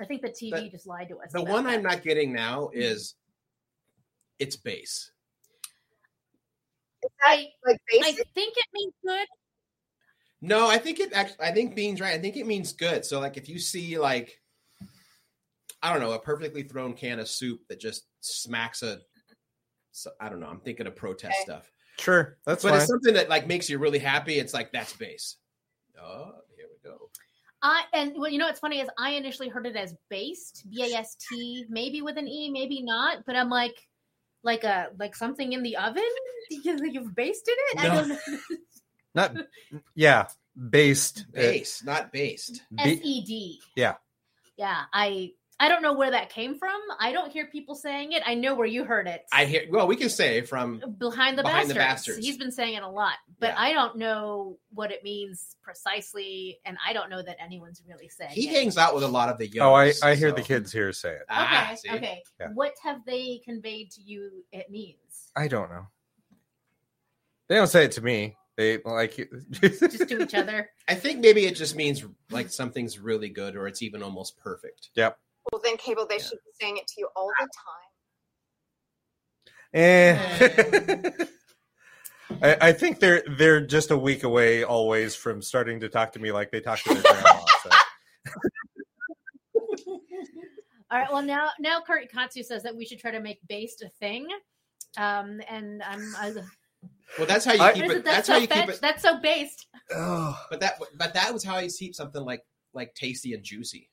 I 0.00 0.04
think 0.04 0.22
the 0.22 0.28
TV 0.28 0.50
The- 0.52 0.68
just 0.70 0.86
lied 0.86 1.08
to 1.08 1.18
us. 1.18 1.32
The 1.32 1.42
one 1.42 1.64
that. 1.64 1.74
I'm 1.74 1.82
not 1.82 2.02
getting 2.02 2.32
now 2.32 2.66
mm-hmm. 2.66 2.80
is 2.80 3.14
it's 4.38 4.56
base. 4.56 5.10
I, 7.22 7.46
like 7.66 7.80
I 7.92 8.12
think 8.12 8.54
it 8.56 8.66
means 8.72 8.92
good. 9.04 9.26
No, 10.40 10.68
I 10.68 10.78
think 10.78 11.00
it 11.00 11.12
actually. 11.12 11.46
I 11.46 11.52
think 11.52 11.74
Bean's 11.74 12.00
right. 12.00 12.14
I 12.14 12.18
think 12.18 12.36
it 12.36 12.46
means 12.46 12.72
good. 12.72 13.04
So, 13.04 13.18
like, 13.20 13.36
if 13.36 13.48
you 13.48 13.58
see 13.58 13.98
like, 13.98 14.40
I 15.82 15.92
don't 15.92 16.00
know, 16.00 16.12
a 16.12 16.18
perfectly 16.18 16.62
thrown 16.62 16.94
can 16.94 17.18
of 17.18 17.28
soup 17.28 17.60
that 17.68 17.80
just 17.80 18.04
smacks 18.20 18.82
a, 18.82 18.98
so, 19.90 20.10
I 20.20 20.28
don't 20.28 20.38
know. 20.40 20.46
I'm 20.46 20.60
thinking 20.60 20.86
of 20.86 20.94
protest 20.94 21.34
Okay. 21.34 21.44
stuff, 21.44 21.70
sure 21.98 22.38
that's 22.46 22.62
but 22.62 22.70
fine 22.70 22.78
it's 22.78 22.88
something 22.88 23.14
that 23.14 23.28
like 23.28 23.46
makes 23.48 23.68
you 23.68 23.78
really 23.78 23.98
happy. 23.98 24.38
It's 24.38 24.54
like 24.54 24.70
that's 24.72 24.92
base. 24.92 25.36
Oh, 26.00 26.30
here 26.56 26.66
we 26.70 26.88
go. 26.88 27.10
I 27.60 27.82
and 27.92 28.12
well, 28.16 28.30
you 28.30 28.38
know 28.38 28.46
what's 28.46 28.60
funny 28.60 28.80
is 28.80 28.88
I 28.96 29.10
initially 29.14 29.48
heard 29.48 29.66
it 29.66 29.74
as 29.74 29.92
based, 30.08 30.66
B 30.70 30.84
A 30.84 30.96
S 30.98 31.16
T, 31.28 31.64
maybe 31.68 32.00
with 32.02 32.16
an 32.16 32.28
E, 32.28 32.48
maybe 32.50 32.82
not. 32.82 33.24
But 33.26 33.34
I'm 33.34 33.50
like, 33.50 33.74
like 34.44 34.62
a 34.62 34.90
like 35.00 35.16
something 35.16 35.52
in 35.52 35.62
the 35.64 35.76
oven. 35.76 36.02
You- 36.50 36.78
You've 36.90 37.14
basted 37.14 37.54
it. 37.72 37.80
I 37.80 37.88
No. 37.88 38.16
don't 39.18 39.46
yeah 39.94 40.26
based 40.70 41.26
uh, 41.36 41.40
Base, 41.40 41.84
not 41.84 42.12
based. 42.12 42.62
S 42.78 42.84
be- 42.86 43.08
E 43.08 43.24
D. 43.24 43.60
Yeah. 43.76 43.94
Yeah. 44.56 44.82
I 44.92 45.32
I 45.60 45.68
don't 45.68 45.82
know 45.82 45.92
where 45.94 46.12
that 46.12 46.30
came 46.30 46.56
from. 46.56 46.80
I 47.00 47.10
don't 47.10 47.32
hear 47.32 47.46
people 47.48 47.74
saying 47.74 48.12
it. 48.12 48.22
I 48.24 48.34
know 48.36 48.54
where 48.54 48.66
you 48.66 48.84
heard 48.84 49.08
it. 49.08 49.24
I 49.32 49.44
hear. 49.44 49.62
Well, 49.68 49.88
we 49.88 49.96
can 49.96 50.08
say 50.08 50.40
from 50.42 50.80
behind 50.98 51.36
the 51.36 51.42
Behind 51.42 51.68
the 51.68 51.74
bastards. 51.74 52.16
Bastards. 52.16 52.26
He's 52.26 52.36
been 52.38 52.52
saying 52.52 52.74
it 52.74 52.84
a 52.84 52.88
lot, 52.88 53.14
but 53.40 53.48
Yeah. 53.50 53.54
I 53.58 53.72
don't 53.72 53.96
know 53.98 54.56
what 54.72 54.92
it 54.92 55.02
means 55.02 55.56
precisely, 55.62 56.60
and 56.64 56.76
I 56.86 56.92
don't 56.92 57.10
know 57.10 57.20
that 57.22 57.38
anyone's 57.42 57.82
really 57.88 58.08
saying. 58.08 58.30
he 58.30 58.48
it. 58.48 58.54
hangs 58.56 58.78
out 58.78 58.94
with 58.94 59.02
a 59.02 59.08
lot 59.08 59.30
of 59.30 59.38
the 59.38 59.48
young. 59.48 59.66
oh 59.68 59.74
i 59.74 59.92
i 60.04 60.14
hear 60.14 60.30
the 60.30 60.42
kids 60.42 60.70
here 60.72 60.92
say 60.92 61.10
it 61.14 61.22
Ah, 61.28 61.66
Okay, 61.72 61.76
see? 61.76 61.90
okay. 61.90 62.22
Yeah. 62.40 62.48
What 62.54 62.74
have 62.84 63.04
they 63.04 63.40
conveyed 63.44 63.90
to 63.92 64.00
you? 64.00 64.44
It 64.52 64.70
means 64.70 65.32
i 65.36 65.48
don't 65.48 65.70
know 65.70 65.86
they 67.48 67.56
don't 67.56 67.66
say 67.66 67.84
it 67.84 67.92
to 67.92 68.00
me 68.00 68.36
they 68.58 68.78
like 68.84 69.16
just 69.52 70.08
to 70.08 70.22
each 70.22 70.34
other. 70.34 70.68
I 70.88 70.96
think 70.96 71.20
maybe 71.20 71.46
it 71.46 71.54
just 71.54 71.76
means 71.76 72.04
like 72.30 72.50
something's 72.50 72.98
really 72.98 73.28
good 73.28 73.54
or 73.54 73.68
it's 73.68 73.82
even 73.82 74.02
almost 74.02 74.36
perfect. 74.36 74.90
Yep. 74.96 75.16
Well, 75.52 75.62
then, 75.64 75.76
Cable, 75.76 76.06
they 76.06 76.16
Yeah. 76.16 76.22
should 76.24 76.38
be 76.44 76.50
saying 76.60 76.76
it 76.76 76.86
to 76.88 76.94
you 76.98 77.08
all 77.14 77.30
the 77.38 77.48
time. 79.72 80.18
Eh. 81.22 81.24
I, 82.42 82.56
I 82.68 82.72
think 82.72 82.98
they're 82.98 83.22
they're 83.38 83.64
just 83.64 83.92
a 83.92 83.96
week 83.96 84.24
away 84.24 84.64
always 84.64 85.14
from 85.14 85.40
starting 85.40 85.78
to 85.80 85.88
talk 85.88 86.12
to 86.12 86.18
me 86.18 86.32
like 86.32 86.50
they 86.50 86.60
talk 86.60 86.80
to 86.80 86.94
their 86.94 87.02
grandma. 87.02 87.38
So. 87.62 87.70
All 90.90 90.98
right. 90.98 91.12
Well, 91.12 91.22
now 91.22 91.50
now 91.60 91.80
Kurt 91.86 92.10
Katsu 92.10 92.42
says 92.42 92.64
that 92.64 92.76
we 92.76 92.84
should 92.84 92.98
try 92.98 93.12
to 93.12 93.20
make 93.20 93.38
based 93.48 93.82
a 93.82 93.88
thing. 94.00 94.26
Um, 94.96 95.40
and 95.48 95.80
I'm. 95.82 96.14
I, 96.16 96.32
Well, 97.16 97.26
that's 97.26 97.44
how 97.44 97.52
you 97.54 97.60
I- 97.62 97.72
keep 97.72 97.84
it. 97.84 97.90
it- 97.90 98.04
That's 98.04 98.26
that's 98.26 98.28
how 98.28 98.34
so 98.34 98.40
you 98.40 98.46
keep 98.48 98.68
it. 98.68 98.80
That's 98.80 99.02
so 99.02 99.18
based. 99.20 99.66
Oh. 99.94 100.38
But 100.50 100.60
that 100.60 100.74
but 100.96 101.14
that 101.14 101.32
was 101.32 101.42
how 101.44 101.58
you 101.58 101.70
keep 101.70 101.94
something 101.94 102.22
like 102.22 102.44
like 102.74 102.94
tasty 102.94 103.32
and 103.34 103.42
juicy. 103.42 103.88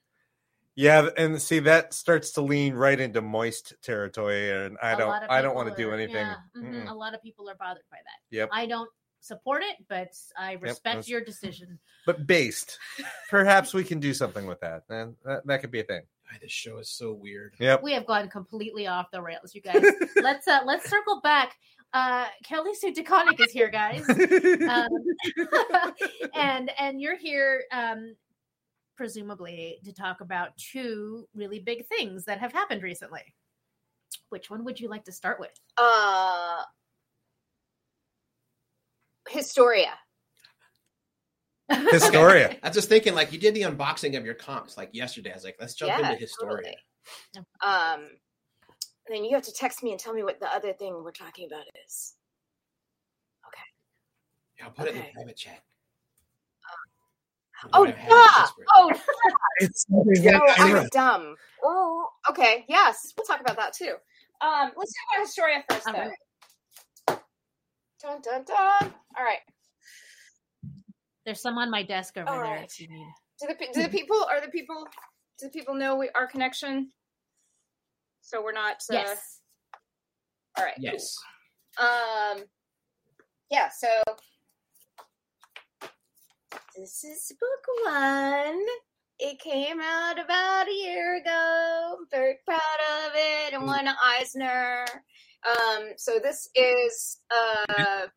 Yeah, 0.77 1.07
and 1.17 1.41
see 1.41 1.59
that 1.59 1.93
starts 1.93 2.31
to 2.33 2.41
lean 2.41 2.73
right 2.73 2.99
into 2.99 3.21
moist 3.21 3.75
territory, 3.81 4.51
and 4.51 4.77
I 4.83 4.91
A 4.91 4.97
don't 4.97 5.23
I 5.29 5.41
don't 5.41 5.55
want 5.55 5.69
to 5.69 5.75
do 5.81 5.91
anything. 5.91 6.15
yeah, 6.17 6.35
mhm, 6.57 6.83
Mm-mm. 6.85 6.89
A 6.89 6.93
lot 6.93 7.13
of 7.13 7.21
people 7.23 7.49
are 7.49 7.55
bothered 7.55 7.85
by 7.89 7.97
that. 7.97 8.35
Yep. 8.35 8.49
I 8.51 8.65
don't 8.65 8.89
support 9.21 9.63
it, 9.63 9.77
but 9.87 10.09
I 10.37 10.53
respect 10.53 10.83
that's- 10.83 11.07
your 11.09 11.21
decision. 11.21 11.79
But 12.05 12.27
based, 12.27 12.77
perhaps 13.31 13.73
we 13.73 13.83
can 13.83 13.99
do 13.99 14.13
something 14.13 14.45
with 14.45 14.59
that, 14.59 14.83
and 14.89 15.15
that, 15.25 15.47
that 15.47 15.61
could 15.61 15.71
be 15.71 15.79
a 15.79 15.83
thing. 15.83 16.01
God, 16.29 16.39
this 16.41 16.51
show 16.51 16.77
is 16.79 16.89
so 16.89 17.13
weird. 17.13 17.53
Yep. 17.59 17.81
We 17.81 17.93
have 17.93 18.05
gone 18.05 18.29
completely 18.29 18.85
off 18.85 19.09
the 19.11 19.21
rails, 19.23 19.55
you 19.55 19.61
guys. 19.61 19.81
let's 20.17 20.47
uh 20.47 20.59
let's 20.65 20.87
circle 20.89 21.21
back. 21.21 21.55
Uh 21.93 22.25
Kelly 22.43 22.73
Sue 22.75 22.91
DeConnick 22.93 23.39
is 23.39 23.51
here, 23.51 23.69
guys. 23.69 24.03
Um, 24.09 24.89
and 26.35 26.71
and 26.77 26.99
you're 26.99 27.17
here 27.17 27.63
um 27.71 28.15
presumably 28.97 29.79
to 29.83 29.93
talk 29.93 30.21
about 30.21 30.55
two 30.57 31.27
really 31.33 31.59
big 31.59 31.85
things 31.87 32.25
that 32.25 32.39
have 32.39 32.51
happened 32.53 32.81
recently. 32.83 33.21
Which 34.29 34.49
one 34.49 34.63
would 34.65 34.79
you 34.79 34.87
like 34.89 35.03
to 35.05 35.11
start 35.11 35.39
with? 35.39 35.51
Uh, 35.77 36.61
Historia. 39.29 39.93
Historia. 41.69 42.45
Okay. 42.47 42.59
I 42.63 42.67
was 42.69 42.75
just 42.75 42.89
thinking, 42.89 43.15
like 43.15 43.31
you 43.33 43.39
did 43.39 43.53
the 43.55 43.63
unboxing 43.63 44.15
of 44.17 44.23
your 44.25 44.35
comps 44.35 44.77
like 44.77 44.89
yesterday. 44.93 45.31
I 45.31 45.35
was 45.35 45.43
like, 45.43 45.57
let's 45.59 45.73
jump 45.73 45.89
Yeah, 45.97 46.11
into 46.11 46.19
Historia. 46.21 46.75
totally. 47.33 47.45
Um, 47.61 48.01
and 48.01 48.09
then 49.07 49.23
you 49.23 49.35
have 49.35 49.43
to 49.43 49.53
text 49.53 49.83
me 49.83 49.91
and 49.91 49.99
tell 49.99 50.13
me 50.13 50.23
what 50.23 50.39
the 50.39 50.47
other 50.47 50.73
thing 50.73 50.93
we're 51.03 51.11
talking 51.11 51.47
about 51.47 51.65
is. 51.85 52.15
Okay. 53.47 53.61
Yeah, 54.59 54.65
I'll 54.65 54.71
put 54.71 54.87
it 54.87 54.95
in 54.95 55.01
the 55.01 55.07
private 55.13 55.37
chat. 55.37 55.63
Oh 57.73 57.85
I 57.85 57.89
yeah. 57.89 58.47
Oh, 58.75 58.91
It's 59.59 59.85
oh, 59.89 60.53
I'm 60.57 60.87
dumb. 60.89 61.35
Oh, 61.63 62.07
okay. 62.29 62.65
Yes, 62.67 63.13
we'll 63.17 63.25
talk 63.25 63.39
about 63.39 63.55
that 63.55 63.73
too. 63.73 63.93
Um, 64.41 64.71
let's 64.75 64.93
talk 64.93 65.15
about 65.15 65.25
Historia 65.25 65.63
first, 65.69 65.87
All 65.87 65.93
though. 65.93 65.99
right. 65.99 67.19
Dun 68.01 68.21
dun 68.21 68.43
dun. 68.43 68.93
All 69.17 69.23
right. 69.23 69.39
There's 71.25 71.41
some 71.41 71.57
on 71.57 71.71
my 71.71 71.81
desk 71.81 72.17
over 72.17 72.29
All 72.29 72.41
there 72.41 72.55
right. 72.55 72.65
if 72.65 72.79
you 72.79 72.87
need. 72.87 73.07
Do 73.41 73.47
the 73.47 73.67
do 73.73 73.83
the 73.83 73.89
people 73.89 74.25
are 74.29 74.41
the 74.41 74.49
people 74.49 74.85
do 75.39 75.47
the 75.47 75.51
people 75.51 75.73
know 75.73 75.95
we, 75.95 76.09
our 76.15 76.27
connection? 76.27 76.91
So 78.25 78.41
we're 78.43 78.53
not. 78.53 78.77
Uh, 78.91 78.93
Yes. 78.93 79.39
All 80.57 80.65
right. 80.65 80.73
Yes. 80.79 81.15
Um. 81.79 82.43
Yeah. 83.51 83.69
So 83.69 83.87
this 86.75 87.03
is 87.03 87.31
book 87.39 87.85
one. 87.85 88.59
It 89.19 89.39
came 89.39 89.79
out 89.79 90.19
about 90.19 90.67
a 90.67 90.73
year 90.73 91.17
ago. 91.17 91.97
I'm 91.99 92.07
very 92.09 92.37
proud 92.45 92.59
of 93.05 93.11
it. 93.15 93.53
And 93.53 93.65
won 93.65 93.87
an 93.87 93.95
Eisner. 94.03 94.85
Um. 95.47 95.89
So 95.97 96.19
this 96.21 96.49
is 96.55 97.19
uh. 97.31 98.07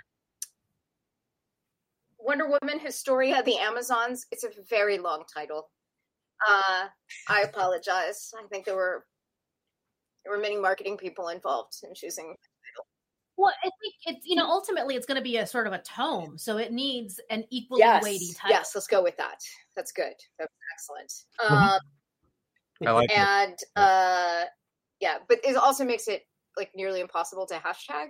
Wonder 2.18 2.46
Woman 2.46 2.78
Historia, 2.80 3.42
the 3.42 3.58
Amazons. 3.58 4.26
It's 4.32 4.44
a 4.44 4.50
very 4.68 4.98
long 4.98 5.24
title. 5.32 5.70
Uh, 6.46 6.86
I 7.28 7.42
apologize. 7.42 8.32
I 8.38 8.46
think 8.48 8.64
there 8.64 8.74
were 8.74 9.04
there 10.28 10.36
were 10.36 10.42
many 10.42 10.56
marketing 10.58 10.96
people 10.96 11.28
involved 11.28 11.74
in 11.82 11.94
choosing 11.94 12.34
Well, 13.36 13.52
I 13.64 13.70
think 13.80 13.94
it's 14.04 14.26
you 14.26 14.36
know 14.36 14.46
ultimately 14.46 14.94
it's 14.94 15.06
going 15.06 15.16
to 15.16 15.22
be 15.22 15.38
a 15.38 15.46
sort 15.46 15.66
of 15.66 15.72
a 15.72 15.78
tome, 15.78 16.36
so 16.36 16.58
it 16.58 16.72
needs 16.72 17.20
an 17.30 17.44
equally 17.50 17.80
yes, 17.80 18.02
weighty 18.02 18.32
title. 18.34 18.56
yes, 18.56 18.72
let's 18.74 18.86
go 18.86 19.02
with 19.02 19.16
that. 19.16 19.38
That's 19.74 19.92
good. 19.92 20.14
That's 20.38 20.52
excellent. 20.74 21.12
Mhm. 21.40 21.70
Um, 21.70 21.80
I 22.86 22.90
like 22.92 23.10
it. 23.10 23.16
and 23.16 23.58
uh, 23.76 24.44
yeah, 25.00 25.18
but 25.28 25.38
it 25.44 25.56
also 25.56 25.84
makes 25.84 26.08
it 26.08 26.22
like 26.56 26.70
nearly 26.74 27.00
impossible 27.00 27.46
to 27.46 27.54
hashtag. 27.54 28.08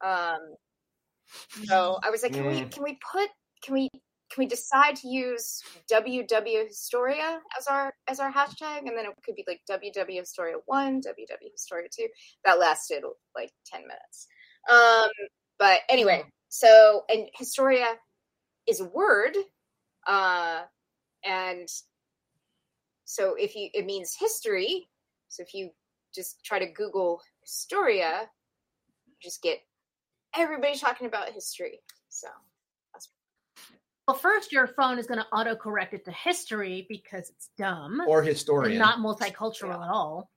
Um, 0.00 0.54
so 1.66 1.98
I 2.02 2.10
was 2.10 2.22
like, 2.22 2.32
can 2.32 2.46
we 2.46 2.60
Mm. 2.62 2.70
can 2.72 2.82
we 2.82 2.98
put 3.12 3.28
can 3.62 3.74
we 3.74 3.88
can 4.30 4.42
we 4.42 4.46
decide 4.46 4.96
to 4.96 5.08
use 5.08 5.62
WW 5.90 6.68
Historia 6.68 7.40
as 7.58 7.66
our 7.66 7.94
as 8.08 8.20
our 8.20 8.32
hashtag, 8.32 8.80
and 8.80 8.96
then 8.96 9.06
it 9.06 9.14
could 9.24 9.34
be 9.34 9.44
like 9.46 9.60
WW 9.70 10.20
Historia 10.20 10.56
one, 10.66 11.00
WW 11.00 11.52
Historia 11.52 11.88
two. 11.90 12.08
That 12.44 12.58
lasted 12.58 13.04
like 13.34 13.50
ten 13.64 13.82
minutes. 13.82 14.26
Um, 14.70 15.08
but 15.58 15.80
anyway, 15.88 16.24
so 16.48 17.04
and 17.08 17.28
Historia 17.34 17.86
is 18.66 18.80
a 18.80 18.86
word, 18.86 19.36
uh, 20.06 20.62
and 21.24 21.68
so 23.04 23.34
if 23.38 23.56
you 23.56 23.70
it 23.72 23.86
means 23.86 24.14
history. 24.18 24.88
So 25.28 25.42
if 25.42 25.54
you 25.54 25.70
just 26.14 26.44
try 26.44 26.58
to 26.58 26.66
Google 26.66 27.20
Historia, 27.42 28.28
you 29.06 29.14
just 29.22 29.42
get 29.42 29.60
everybody 30.36 30.76
talking 30.78 31.06
about 31.06 31.30
history. 31.30 31.80
So 32.08 32.28
Well, 34.08 34.16
first 34.16 34.50
your 34.52 34.66
phone 34.66 34.98
is 34.98 35.06
going 35.06 35.20
to 35.20 35.26
autocorrect 35.32 35.92
it 35.92 36.04
to 36.06 36.10
history 36.12 36.84
because 36.88 37.30
it's 37.30 37.50
dumb 37.56 38.00
Or 38.02 38.22
and 38.64 38.76
historian. 38.76 38.78
not 38.78 38.98
multicultural 38.98 39.84
at 39.84 39.90
all. 39.90 40.32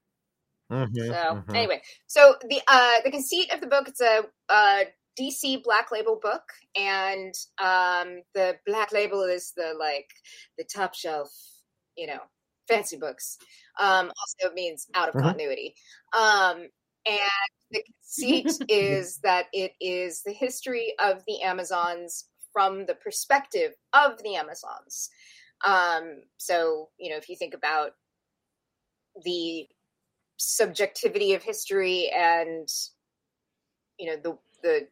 Mhm, 0.70 1.18
So 1.24 1.38
mhm. 1.46 1.54
anyway, 1.54 1.82
so 2.06 2.36
the 2.48 2.60
uh 2.68 3.00
the 3.04 3.10
conceit 3.10 3.52
of 3.52 3.60
the 3.60 3.66
book 3.66 3.88
it's 3.88 4.00
a 4.00 4.22
uh 4.48 4.84
DC 5.16 5.56
Black 5.56 5.90
Label 5.90 6.18
book, 6.20 6.42
and 6.76 7.34
um 7.58 8.22
the 8.34 8.58
Black 8.66 8.92
Label 8.92 9.22
is 9.22 9.52
the 9.56 9.74
like 9.78 10.08
the 10.58 10.64
top 10.64 10.94
shelf, 10.94 11.30
you 11.96 12.06
know, 12.06 12.20
fancy 12.68 12.96
books. 12.96 13.36
Um, 13.80 14.06
also 14.08 14.50
it 14.52 14.54
means 14.54 14.86
out 14.94 15.08
of 15.08 15.14
Mhm. 15.14 15.32
continuity. 15.32 15.74
Um, 16.16 16.68
and 17.04 17.50
the 17.72 17.82
conceit 17.84 18.52
is 18.68 19.18
that 19.22 19.46
it 19.52 19.72
is 19.80 20.22
the 20.22 20.32
history 20.32 20.94
of 21.00 21.24
the 21.26 21.42
Amazons 21.42 22.28
from 22.52 22.86
the 22.86 22.94
perspective 22.94 23.72
of 23.92 24.22
the 24.22 24.36
Amazons. 24.36 25.10
Um, 25.64 26.22
so 26.38 26.88
you 26.98 27.10
know, 27.10 27.16
if 27.16 27.28
you 27.28 27.36
think 27.36 27.54
about 27.54 27.92
the 29.24 29.66
subjectivity 30.38 31.34
of 31.34 31.42
history 31.42 32.10
and 32.14 32.68
you 33.98 34.10
know 34.10 34.16
the 34.16 34.38
the 34.62 34.88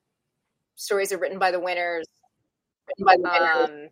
stories 0.76 1.12
are 1.12 1.18
written 1.18 1.38
by 1.38 1.50
the 1.50 1.60
winners 1.60 2.06
written 2.88 3.04
by 3.04 3.16
the 3.16 3.22
winners. 3.22 3.70
Um, 3.70 3.88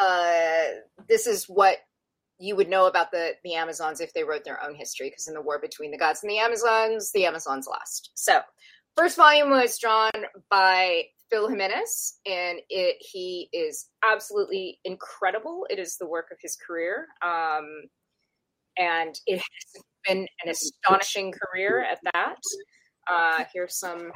uh, 0.00 0.62
this 1.08 1.26
is 1.26 1.44
what 1.46 1.78
you 2.38 2.56
would 2.56 2.68
know 2.68 2.86
about 2.86 3.10
the 3.10 3.32
the 3.44 3.54
Amazons 3.54 4.00
if 4.00 4.12
they 4.14 4.24
wrote 4.24 4.44
their 4.44 4.62
own 4.62 4.74
history 4.74 5.10
because 5.10 5.28
in 5.28 5.34
the 5.34 5.42
war 5.42 5.58
between 5.58 5.90
the 5.90 5.98
gods 5.98 6.22
and 6.22 6.30
the 6.30 6.38
Amazons 6.38 7.12
the 7.12 7.26
Amazons 7.26 7.66
lost 7.66 8.10
so 8.14 8.40
first 8.96 9.16
volume 9.16 9.50
was 9.50 9.78
drawn 9.78 10.10
by 10.50 11.04
Phil 11.30 11.48
Jimenez 11.48 12.18
and 12.26 12.58
it 12.68 12.96
he 13.00 13.48
is 13.52 13.88
absolutely 14.04 14.78
incredible 14.84 15.66
it 15.70 15.78
is 15.78 15.96
the 15.96 16.06
work 16.06 16.26
of 16.32 16.38
his 16.42 16.56
career 16.66 17.06
um, 17.22 17.66
and 18.78 19.14
it 19.26 19.36
has 19.38 19.82
been 20.06 20.26
an 20.44 20.50
astonishing 20.50 21.32
career 21.32 21.84
at 21.84 21.98
that. 22.14 22.36
Uh, 23.08 23.44
here's 23.52 23.78
some 23.78 24.10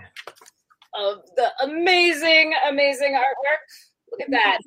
of 0.98 1.18
the 1.36 1.50
amazing, 1.62 2.54
amazing 2.68 3.14
artwork. 3.14 4.10
Look 4.10 4.20
at 4.20 4.30
that. 4.30 4.58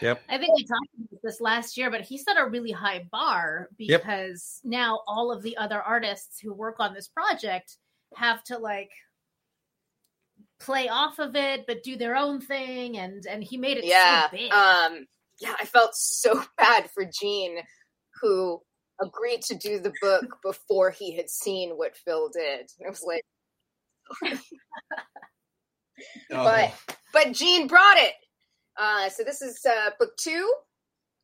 Yep, 0.00 0.22
I 0.28 0.38
think 0.38 0.54
we 0.54 0.62
talked 0.62 0.88
about 0.96 1.20
this 1.24 1.40
last 1.40 1.76
year, 1.76 1.90
but 1.90 2.02
he 2.02 2.16
set 2.16 2.36
a 2.38 2.48
really 2.48 2.70
high 2.70 3.04
bar 3.10 3.68
Yep. 3.78 4.02
because 4.02 4.60
now 4.64 5.00
all 5.08 5.32
of 5.32 5.42
the 5.42 5.56
other 5.56 5.82
artists 5.82 6.38
who 6.40 6.54
work 6.54 6.76
on 6.78 6.94
this 6.94 7.08
project 7.08 7.78
have 8.14 8.44
to 8.44 8.58
like 8.58 8.90
play 10.64 10.88
off 10.88 11.18
of 11.18 11.34
it, 11.36 11.64
but 11.66 11.82
do 11.82 11.96
their 11.96 12.16
own 12.16 12.40
thing, 12.40 12.96
and 12.98 13.24
and 13.28 13.42
he 13.42 13.56
made 13.58 13.76
it 13.78 13.84
Yeah. 13.84 14.30
so 14.30 14.36
big. 14.36 14.52
Um, 14.52 15.06
yeah, 15.40 15.54
I 15.60 15.64
felt 15.64 15.94
so 15.94 16.42
bad 16.58 16.90
for 16.90 17.04
Gene, 17.04 17.58
who 18.20 18.60
agreed 19.00 19.42
to 19.42 19.54
do 19.56 19.80
the 19.80 19.92
book 20.00 20.24
before 20.44 20.90
he 20.90 21.16
had 21.16 21.28
seen 21.28 21.70
what 21.72 21.96
Phil 21.96 22.30
did. 22.32 22.60
And 22.78 22.86
it 22.86 22.90
was 22.90 23.02
like, 23.06 23.24
Oh. 26.32 26.44
but 26.44 26.74
but 27.12 27.32
Gene 27.32 27.66
brought 27.66 27.96
it. 27.98 28.14
Uh, 28.76 29.08
so 29.08 29.22
this 29.22 29.42
is 29.42 29.60
uh, 29.66 29.90
book 29.98 30.10
two. 30.18 30.52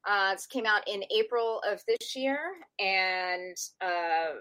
Uh, 0.09 0.33
this 0.35 0.47
came 0.47 0.67
out 0.67 0.87
in 0.87 1.03
April 1.17 1.61
of 1.67 1.83
this 1.89 2.15
year, 2.15 2.39
and 2.79 3.57
uh, 3.81 4.35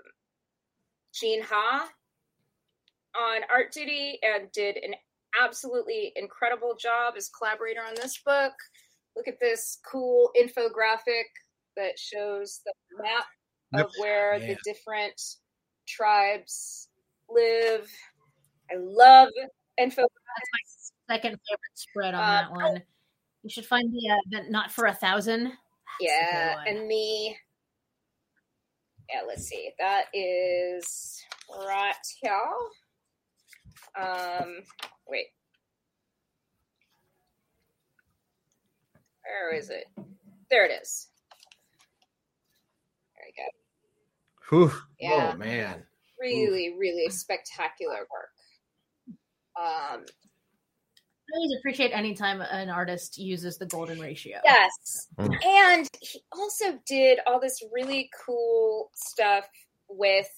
Gene 1.13 1.41
Ha 1.41 1.89
on 3.17 3.41
art 3.49 3.71
duty 3.71 4.19
and 4.21 4.51
did 4.51 4.77
an 4.77 4.93
absolutely 5.41 6.13
incredible 6.15 6.75
job 6.79 7.15
as 7.17 7.29
collaborator 7.29 7.81
on 7.81 7.95
this 7.95 8.17
book. 8.25 8.53
Look 9.15 9.27
at 9.27 9.39
this 9.39 9.79
cool 9.89 10.31
infographic 10.39 11.25
that 11.75 11.97
shows 11.97 12.61
the 12.65 12.73
map 13.03 13.25
of 13.73 13.91
where 13.97 14.35
Yeah. 14.35 14.47
the 14.47 14.57
different 14.63 15.19
tribes 15.87 16.89
live. 17.29 17.91
I 18.71 18.75
love 18.75 19.29
info. 19.77 20.03
Second 21.09 21.39
favorite 21.47 21.75
spread 21.75 22.13
on 22.13 22.21
Uh, 22.23 22.31
that 22.41 22.51
one. 22.51 22.83
You 23.43 23.49
should 23.49 23.65
find 23.65 23.91
the, 23.93 24.09
uh, 24.09 24.17
the 24.29 24.49
not 24.49 24.71
for 24.71 24.85
a 24.87 24.93
thousand. 24.93 25.45
That's 25.45 25.57
Yeah, 26.01 26.55
one. 26.55 26.67
and 26.67 26.91
the 26.91 27.35
yeah, 29.09 29.21
let's 29.25 29.43
see. 29.43 29.71
That 29.79 30.07
is 30.13 31.23
right 31.49 31.95
here. 32.21 32.31
Um, 33.99 34.61
wait, 35.07 35.27
where 39.23 39.55
is 39.55 39.69
it? 39.69 39.85
There 40.49 40.65
it 40.65 40.71
is. 40.81 41.07
There 43.15 43.25
you 43.27 43.33
go. 43.37 44.67
Whew. 44.67 44.81
Yeah, 44.99 45.31
Oh 45.33 45.37
man. 45.37 45.83
really, 46.19 46.75
really 46.77 47.09
spectacular 47.09 47.99
work. 47.99 48.29
Um, 49.59 50.05
I 51.29 51.35
always 51.35 51.57
appreciate 51.59 51.91
anytime 51.91 52.39
an 52.41 52.69
artist 52.69 53.17
uses 53.17 53.57
the 53.57 53.65
golden 53.65 53.99
ratio. 53.99 54.37
Yes. 54.45 55.07
Mm. 55.19 55.35
And 55.45 55.89
he 55.99 56.21
also 56.31 56.79
did 56.85 57.19
all 57.27 57.39
this 57.39 57.61
really 57.73 58.09
cool 58.25 58.91
stuff 58.95 59.45
with 59.89 60.29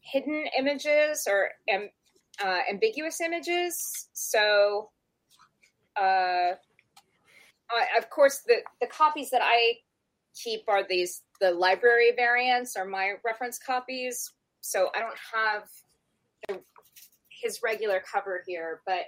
hidden 0.00 0.46
images 0.58 1.28
or 1.28 1.50
um, 1.72 1.88
uh, 2.42 2.60
ambiguous 2.70 3.20
images. 3.20 4.08
So, 4.12 4.90
uh, 5.96 6.54
I, 7.70 7.98
of 7.98 8.10
course, 8.10 8.42
the, 8.46 8.56
the 8.80 8.86
copies 8.86 9.30
that 9.30 9.42
I 9.42 9.78
keep 10.34 10.62
are 10.68 10.82
these 10.88 11.22
the 11.40 11.50
library 11.50 12.12
variants 12.16 12.76
are 12.76 12.84
my 12.84 13.14
reference 13.24 13.58
copies. 13.58 14.32
So 14.60 14.88
I 14.94 15.00
don't 15.00 15.18
have 15.34 15.68
the, 16.48 16.60
his 17.42 17.60
regular 17.62 18.02
cover 18.10 18.42
here, 18.46 18.80
but 18.86 19.06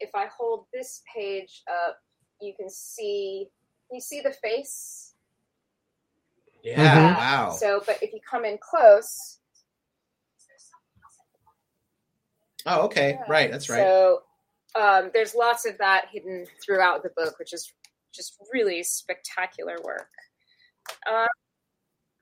if 0.00 0.10
I 0.14 0.26
hold 0.26 0.66
this 0.72 1.02
page 1.14 1.62
up, 1.68 1.98
you 2.40 2.54
can 2.58 2.68
see 2.70 3.48
you 3.90 4.00
see 4.00 4.20
the 4.20 4.32
face. 4.32 5.14
Yeah. 6.62 7.14
Mhm. 7.14 7.16
Wow. 7.18 7.50
So, 7.50 7.82
but 7.86 8.02
if 8.02 8.12
you 8.12 8.20
come 8.28 8.44
in 8.44 8.58
close, 8.58 9.38
oh, 12.66 12.82
okay. 12.82 13.18
Yeah. 13.18 13.24
Right. 13.28 13.50
That's 13.50 13.68
right. 13.68 13.82
So 13.82 14.20
um, 14.74 15.10
there's 15.14 15.34
lots 15.34 15.66
of 15.66 15.76
that 15.78 16.06
hidden 16.10 16.46
throughout 16.64 17.02
the 17.02 17.10
book, 17.16 17.38
which 17.38 17.52
is 17.52 17.72
just 18.14 18.36
really 18.52 18.82
spectacular 18.82 19.76
work. 19.84 20.08
Uh, 21.10 21.26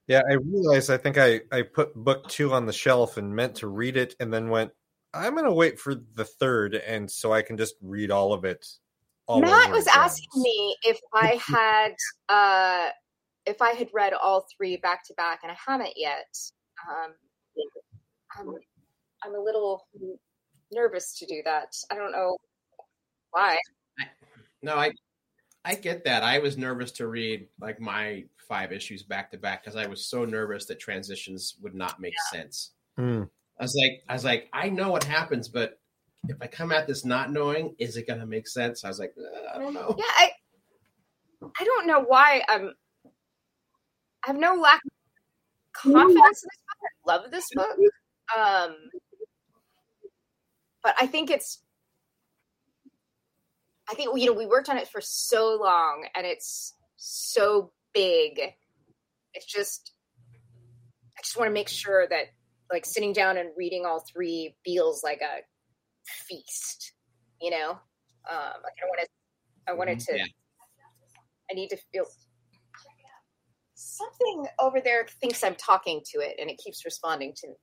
Yeah, 0.07 0.23
I 0.29 0.35
realized 0.35 0.91
I 0.91 0.97
think 0.97 1.19
I, 1.19 1.41
I 1.53 1.63
put 1.63 1.95
book 1.95 2.29
two 2.29 2.53
on 2.53 2.67
the 2.67 2.73
shelf 2.73 3.17
and 3.17 3.35
meant 3.35 3.57
to 3.57 3.69
read 3.69 3.97
it 3.97 4.15
and 4.21 4.33
then 4.33 4.49
went, 4.49 4.73
I'm 5.13 5.35
going 5.35 5.45
to 5.45 5.53
wait 5.53 5.79
for 5.79 5.95
the 6.15 6.25
third. 6.25 6.75
And 6.75 7.11
so 7.11 7.33
I 7.33 7.43
can 7.43 7.57
just 7.57 7.75
read 7.83 8.11
all 8.11 8.33
of 8.33 8.45
it. 8.45 8.67
all 9.27 9.41
Matt 9.41 9.71
was 9.71 9.87
again. 9.87 9.99
asking 9.99 10.43
me 10.43 10.77
if 10.83 10.99
I 11.15 11.41
had 11.47 11.95
uh, 12.29 12.91
if 13.47 13.63
I 13.63 13.71
had 13.71 13.89
read 13.93 14.13
all 14.13 14.47
three 14.57 14.77
back 14.77 15.05
to 15.07 15.15
back, 15.15 15.41
and 15.43 15.51
I 15.51 15.57
haven't 15.67 15.95
yet. 15.97 16.27
Um, 16.89 17.13
I'm, 18.39 18.55
I'm 19.25 19.35
a 19.35 19.43
little 19.43 19.87
nervous 20.73 21.19
to 21.19 21.27
do 21.27 21.43
that. 21.45 21.75
I 21.91 21.95
don't 21.95 22.13
know 22.13 22.37
why. 23.31 23.59
No, 24.63 24.77
I 24.77 24.93
I 25.65 25.75
get 25.75 26.05
that. 26.05 26.23
I 26.23 26.39
was 26.39 26.57
nervous 26.57 26.93
to 26.93 27.07
read 27.07 27.49
like 27.61 27.81
my 27.81 28.25
five 28.49 28.73
issues 28.73 29.03
back 29.03 29.31
to 29.31 29.39
back 29.39 29.63
because 29.63 29.77
I 29.77 29.87
was 29.87 30.07
so 30.07 30.25
nervous 30.25 30.67
that 30.67 30.81
transitions 30.81 31.57
would 31.63 31.75
not 31.75 32.01
make 32.01 32.15
sense. 32.33 32.73
Hmm. 32.97 33.25
I 33.59 33.65
was 33.65 33.77
like, 33.79 34.03
I 34.09 34.15
was 34.15 34.25
like, 34.25 34.49
I 34.53 34.71
know 34.71 34.91
what 34.91 35.05
happens, 35.05 35.49
but 35.49 35.79
if 36.29 36.37
I 36.41 36.47
come 36.47 36.73
at 36.73 36.87
this 36.87 37.05
not 37.05 37.31
knowing, 37.31 37.75
is 37.79 37.97
it 37.97 38.07
going 38.07 38.21
to 38.21 38.27
make 38.27 38.49
sense? 38.49 38.85
I 38.85 38.89
was 38.89 38.99
like, 38.99 39.15
uh, 39.19 39.57
I 39.57 39.59
don't 39.59 39.75
know. 39.75 39.95
Yeah, 39.99 40.05
I 40.09 40.31
I 41.59 41.65
don't 41.65 41.87
know 41.87 42.01
why 42.01 42.43
I'm. 42.49 42.75
I 44.25 44.29
have 44.29 44.37
no 44.37 44.55
lack 44.55 44.81
of 44.85 44.91
confidence 45.73 46.43
in 46.43 46.49
this 46.51 46.61
book. 46.67 46.81
I 46.83 47.13
love 47.13 47.31
this 47.31 47.49
book. 47.55 47.77
Um, 48.37 48.77
but 50.83 50.95
I 51.01 51.07
think 51.07 51.31
it's. 51.31 51.63
I 53.89 53.95
think 53.95 54.17
you 54.19 54.27
know 54.27 54.33
we 54.33 54.47
worked 54.47 54.69
on 54.69 54.79
it 54.79 54.89
for 54.89 55.01
so 55.01 55.59
long, 55.61 56.07
and 56.15 56.27
it's 56.27 56.75
so 56.97 57.73
big. 57.93 58.41
It's 59.35 59.47
just. 59.47 59.93
I 61.19 61.23
just 61.23 61.37
want 61.37 61.49
to 61.49 61.53
make 61.53 61.69
sure 61.69 62.07
that, 62.09 62.27
like, 62.73 62.87
sitting 62.87 63.13
down 63.13 63.37
and 63.37 63.51
reading 63.55 63.85
all 63.85 64.03
three 64.11 64.55
feels 64.65 65.03
like 65.05 65.21
a 65.21 65.43
feast. 66.27 66.93
You 67.41 67.51
know, 67.51 67.71
um, 67.71 67.79
like 68.63 68.75
I 68.83 68.87
want 68.87 69.01
to. 69.01 69.07
I 69.69 69.73
wanted 69.75 70.01
to. 70.01 70.17
Yeah. 70.17 70.25
I 71.51 71.55
need 71.55 71.69
to 71.71 71.79
feel 71.93 72.05
something 73.75 74.47
over 74.59 74.81
there 74.81 75.07
thinks 75.21 75.43
I'm 75.43 75.57
talking 75.57 76.01
to 76.13 76.21
it, 76.21 76.37
and 76.39 76.49
it 76.51 76.59
keeps 76.59 76.85
responding 76.85 77.35
to 77.37 77.49
me. 77.49 77.57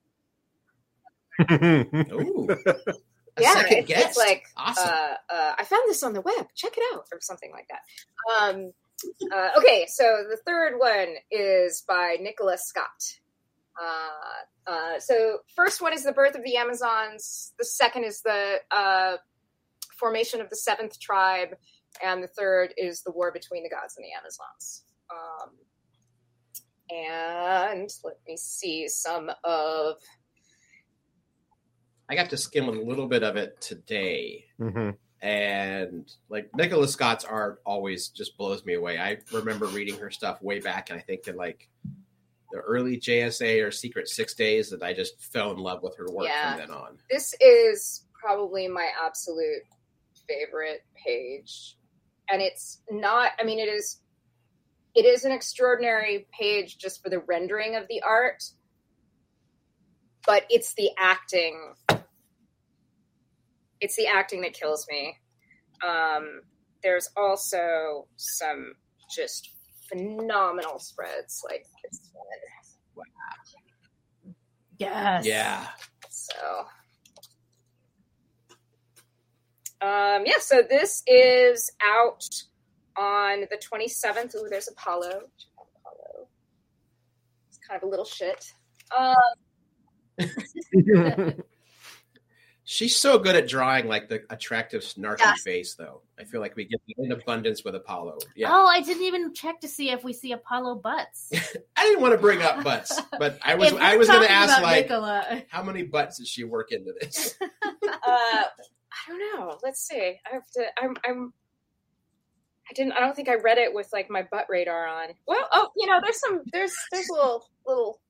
A 3.38 3.42
Yeah, 3.42 3.54
second 3.54 3.78
it's- 3.78 3.86
guess. 3.88 4.08
it's 4.10 4.16
like, 4.18 4.44
awesome. 4.56 4.88
Uh, 4.88 5.14
uh, 5.30 5.54
I 5.58 5.64
found 5.64 5.82
this 5.88 6.02
on 6.02 6.12
the 6.12 6.20
web. 6.20 6.48
Check 6.54 6.76
it 6.76 6.84
out, 6.94 7.06
or 7.12 7.20
something 7.20 7.50
like 7.52 7.68
that. 7.68 7.82
Um, 8.40 8.72
uh, 9.32 9.50
okay, 9.56 9.86
so 9.86 10.24
the 10.28 10.38
third 10.46 10.78
one 10.78 11.14
is 11.30 11.82
by 11.86 12.16
Nicola 12.20 12.58
Scott. 12.58 13.18
Uh, 13.80 14.70
uh, 14.70 14.98
so 15.00 15.38
first 15.54 15.80
one 15.80 15.92
is 15.92 16.02
the 16.04 16.12
birth 16.12 16.34
of 16.34 16.42
the 16.44 16.56
Amazons. 16.56 17.52
The 17.58 17.64
second 17.64 18.04
is 18.04 18.22
the 18.22 18.56
uh, 18.70 19.16
formation 19.96 20.40
of 20.40 20.50
the 20.50 20.56
seventh 20.56 20.98
tribe, 20.98 21.56
and 22.02 22.22
the 22.22 22.28
third 22.28 22.74
is 22.76 23.02
the 23.02 23.12
war 23.12 23.30
between 23.32 23.62
the 23.62 23.70
gods 23.70 23.96
and 23.96 24.04
the 24.04 24.12
Amazons. 24.18 24.82
Um, 25.10 25.50
and 26.90 27.90
let 28.04 28.16
me 28.26 28.36
see 28.36 28.88
some 28.88 29.30
of 29.44 29.96
I 32.08 32.14
got 32.14 32.30
to 32.30 32.36
skim 32.36 32.68
a 32.68 32.72
little 32.72 33.06
bit 33.06 33.22
of 33.22 33.36
it 33.36 33.60
today. 33.60 34.46
Mhm. 34.60 34.96
and 35.20 36.08
like 36.28 36.48
Nicola 36.54 36.86
Scott's 36.86 37.24
art 37.24 37.60
always 37.66 38.08
just 38.08 38.36
blows 38.38 38.64
me 38.64 38.74
away. 38.74 38.98
I 38.98 39.18
remember 39.32 39.66
reading 39.66 39.98
her 39.98 40.10
stuff 40.12 40.40
way 40.40 40.60
back, 40.60 40.90
and 40.90 40.98
I 40.98 41.02
think 41.02 41.26
in 41.26 41.34
like 41.34 41.68
the 42.52 42.58
early 42.60 42.98
JSA 42.98 43.60
or 43.66 43.72
Secret 43.72 44.08
Six 44.08 44.34
Days 44.34 44.70
that 44.70 44.80
I 44.82 44.92
just 44.94 45.20
fell 45.20 45.50
in 45.50 45.58
love 45.58 45.82
with 45.82 45.96
her 45.96 46.06
work 46.08 46.28
Yeah. 46.28 46.50
from 46.52 46.60
then 46.60 46.70
on. 46.70 46.98
this 47.10 47.34
is 47.40 48.04
probably 48.12 48.68
my 48.68 48.88
absolute 49.04 49.62
favorite 50.28 50.84
page 51.04 51.76
and 52.28 52.40
it's 52.42 52.80
not 52.90 53.32
i 53.40 53.44
mean 53.44 53.58
it 53.58 53.68
is 53.68 54.00
it 54.94 55.04
is 55.04 55.24
an 55.24 55.32
extraordinary 55.32 56.26
page 56.38 56.76
just 56.78 57.02
for 57.02 57.08
the 57.10 57.20
rendering 57.20 57.74
of 57.76 57.86
the 57.88 58.02
art 58.02 58.44
but 60.26 60.44
it's 60.50 60.74
the 60.74 60.90
acting 60.98 61.74
it's 63.80 63.96
the 63.96 64.06
acting 64.06 64.40
that 64.40 64.52
kills 64.52 64.86
me 64.90 65.16
um 65.86 66.40
there's 66.82 67.08
also 67.16 68.06
some 68.16 68.72
just 69.14 69.50
phenomenal 69.88 70.78
spreads 70.78 71.42
like 71.48 71.64
this 71.84 72.10
one 72.12 72.26
Wow. 72.94 73.04
Yes. 74.78 75.26
Yeah, 75.26 75.66
so, 76.10 76.66
um, 79.80 80.24
yeah, 80.26 80.38
so 80.40 80.62
this 80.68 81.02
is 81.06 81.70
out 81.82 82.24
on 82.96 83.42
the 83.42 83.56
27th. 83.58 84.34
Ooh, 84.34 84.48
there's 84.50 84.68
Apollo. 84.68 85.08
Apollo. 85.08 86.28
It's 87.48 87.58
kind 87.66 87.80
of 87.80 87.86
a 87.86 87.90
little 87.90 88.04
shit. 88.04 88.52
Um, 88.96 89.14
she's 92.70 92.94
so 92.94 93.18
good 93.18 93.34
at 93.34 93.48
drawing 93.48 93.88
like 93.88 94.10
the 94.10 94.22
attractive, 94.28 94.82
snarky 94.82 95.20
Yes. 95.20 95.40
face, 95.40 95.74
though. 95.74 96.02
I 96.18 96.24
feel 96.24 96.42
like 96.42 96.54
we 96.54 96.66
get 96.66 96.78
in 96.98 97.12
abundance 97.12 97.64
with 97.64 97.74
Apollo. 97.74 98.18
Yeah, 98.36 98.48
Oh, 98.52 98.66
I 98.66 98.82
didn't 98.82 99.04
even 99.04 99.32
check 99.32 99.58
to 99.60 99.68
see 99.68 99.90
if 99.90 100.04
we 100.04 100.12
see 100.12 100.32
Apollo 100.32 100.76
butts. 100.76 101.30
I 101.76 101.84
didn't 101.84 102.02
want 102.02 102.12
to 102.12 102.18
bring 102.18 102.42
up 102.42 102.62
butts, 102.62 103.00
but 103.18 103.38
I 103.42 103.54
was 103.54 103.72
I 103.72 103.96
was 103.96 104.08
going 104.08 104.22
to 104.22 104.30
ask 104.30 104.60
like 104.60 104.84
Nicola. 104.84 105.42
how 105.48 105.62
many 105.62 105.82
butts 105.82 106.18
does 106.18 106.28
she 106.28 106.44
work 106.44 106.70
into 106.70 106.92
this? 107.00 107.34
uh, 107.42 107.46
I 108.06 108.44
don't 109.08 109.18
know. 109.18 109.58
Let's 109.62 109.80
see. 109.80 110.20
I 110.30 110.34
have 110.34 110.46
to. 110.54 110.66
I'm. 110.78 110.94
I'm. 111.06 111.32
I 112.70 112.74
didn't. 112.74 112.92
I 112.92 113.00
don't 113.00 113.16
think 113.16 113.30
I 113.30 113.36
read 113.36 113.56
it 113.56 113.72
with 113.72 113.88
like 113.94 114.10
my 114.10 114.26
butt 114.30 114.44
radar 114.50 114.86
on. 114.86 115.08
Well, 115.26 115.48
oh, 115.52 115.70
you 115.74 115.86
know, 115.86 116.00
there's 116.02 116.20
some. 116.20 116.42
There's 116.52 116.74
there's 116.92 117.06
little 117.10 117.48
little. 117.66 118.00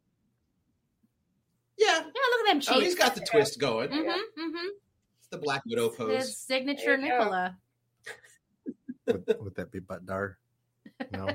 Yeah. 1.78 1.98
Yeah, 1.98 2.02
look 2.02 2.40
at 2.40 2.52
them 2.52 2.60
cheeks. 2.60 2.72
Oh, 2.76 2.80
he's 2.80 2.94
got 2.94 3.14
the 3.14 3.20
twist 3.20 3.58
going. 3.58 3.88
Mm-hmm, 3.90 4.08
mm-hmm. 4.08 4.66
It's 5.18 5.28
the 5.30 5.38
Black 5.38 5.62
Widow 5.66 5.90
pose. 5.90 6.16
His 6.16 6.38
signature 6.38 6.96
There 6.96 7.06
you 7.06 7.08
go. 7.08 7.18
Nicola. 7.18 7.56
would, 9.06 9.36
would 9.40 9.54
that 9.56 9.70
be 9.70 9.80
Buttar? 9.80 10.34
No. 11.12 11.28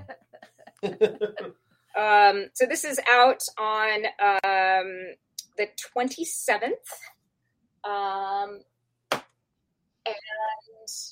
Um, 1.96 2.48
so 2.54 2.66
this 2.66 2.84
is 2.84 3.00
out 3.10 3.44
on 3.60 4.06
um, 4.24 5.14
the 5.58 5.68
27th. 5.96 6.72
Um, 7.84 8.62
and 10.06 10.16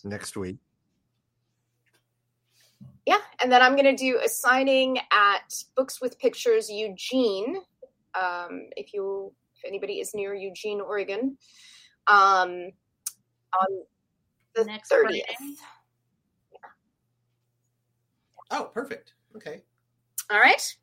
Next 0.03 0.35
week. 0.35 0.57
yeah, 3.05 3.19
and 3.41 3.51
then 3.51 3.61
I'm 3.61 3.73
going 3.73 3.95
to 3.95 3.95
do 3.95 4.19
a 4.23 4.27
signing 4.27 4.97
at 5.11 5.63
Books 5.75 6.01
with 6.01 6.19
Pictures 6.19 6.69
Eugene. 6.69 7.57
Um, 8.15 8.67
if 8.75 8.93
you, 8.93 9.33
if 9.55 9.63
anybody 9.65 9.99
is 9.99 10.11
near 10.13 10.33
Eugene, 10.33 10.81
Oregon, 10.81 11.37
um, 12.07 12.71
on 13.59 13.67
the 14.55 14.65
Next 14.65 14.91
30th. 14.91 14.99
Friday. 15.01 15.23
oh, 18.51 18.69
perfect. 18.73 19.13
Okay. 19.35 19.61
All 20.29 20.39
right. 20.39 20.75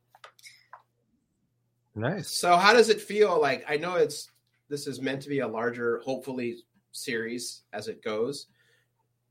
Nice. 1.94 2.30
So 2.30 2.56
how 2.56 2.72
does 2.72 2.88
it 2.88 3.00
feel 3.00 3.40
like 3.40 3.64
I 3.68 3.76
know 3.76 3.96
it's 3.96 4.30
this 4.68 4.86
is 4.86 5.00
meant 5.00 5.22
to 5.22 5.28
be 5.28 5.40
a 5.40 5.48
larger 5.48 6.00
hopefully 6.04 6.58
series 6.92 7.62
as 7.72 7.88
it 7.88 8.02
goes. 8.02 8.46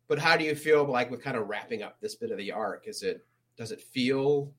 But 0.07 0.19
how 0.19 0.37
do 0.37 0.45
you 0.45 0.55
feel 0.55 0.85
like 0.85 1.11
with 1.11 1.23
kind 1.23 1.37
of 1.37 1.47
wrapping 1.47 1.83
up 1.83 1.99
this 1.99 2.15
bit 2.15 2.31
of 2.31 2.37
the 2.37 2.51
arc? 2.51 2.87
Is 2.87 3.03
it 3.03 3.25
does 3.57 3.71
it 3.71 3.81
feel 3.81 4.51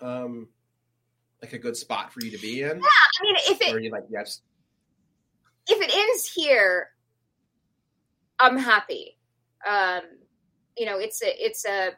um 0.00 0.48
like 1.42 1.52
a 1.52 1.58
good 1.58 1.76
spot 1.76 2.12
for 2.12 2.24
you 2.24 2.30
to 2.30 2.38
be 2.38 2.62
in? 2.62 2.68
Yeah, 2.68 3.20
I 3.20 3.22
mean, 3.22 3.36
if 3.48 3.60
it 3.60 3.72
Or 3.72 3.76
are 3.76 3.80
you 3.80 3.90
like, 3.90 4.04
yes, 4.10 4.40
if 5.68 5.80
it 5.82 5.94
ends 5.94 6.32
here, 6.32 6.88
I'm 8.38 8.56
happy. 8.56 9.18
Um, 9.68 10.02
you 10.76 10.86
know, 10.86 10.98
it's 10.98 11.22
a 11.22 11.44
it's 11.44 11.64
a. 11.66 11.90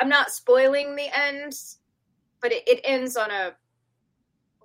I'm 0.00 0.08
not 0.08 0.30
spoiling 0.30 0.94
the 0.94 1.08
end, 1.16 1.52
but 2.40 2.52
it, 2.52 2.66
it 2.68 2.80
ends 2.84 3.16
on 3.16 3.30
a 3.30 3.56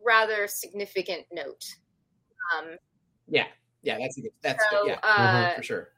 rather 0.06 0.48
significant 0.48 1.26
note. 1.32 1.66
Um, 2.56 2.78
Yeah. 3.28 3.46
Yeah, 3.82 3.98
that's 4.00 4.16
good, 4.16 4.32
that's 4.42 4.64
So, 4.72 4.88
yeah, 4.88 5.00
uh, 5.04 5.56
for 5.56 5.64
sure. 5.64 5.90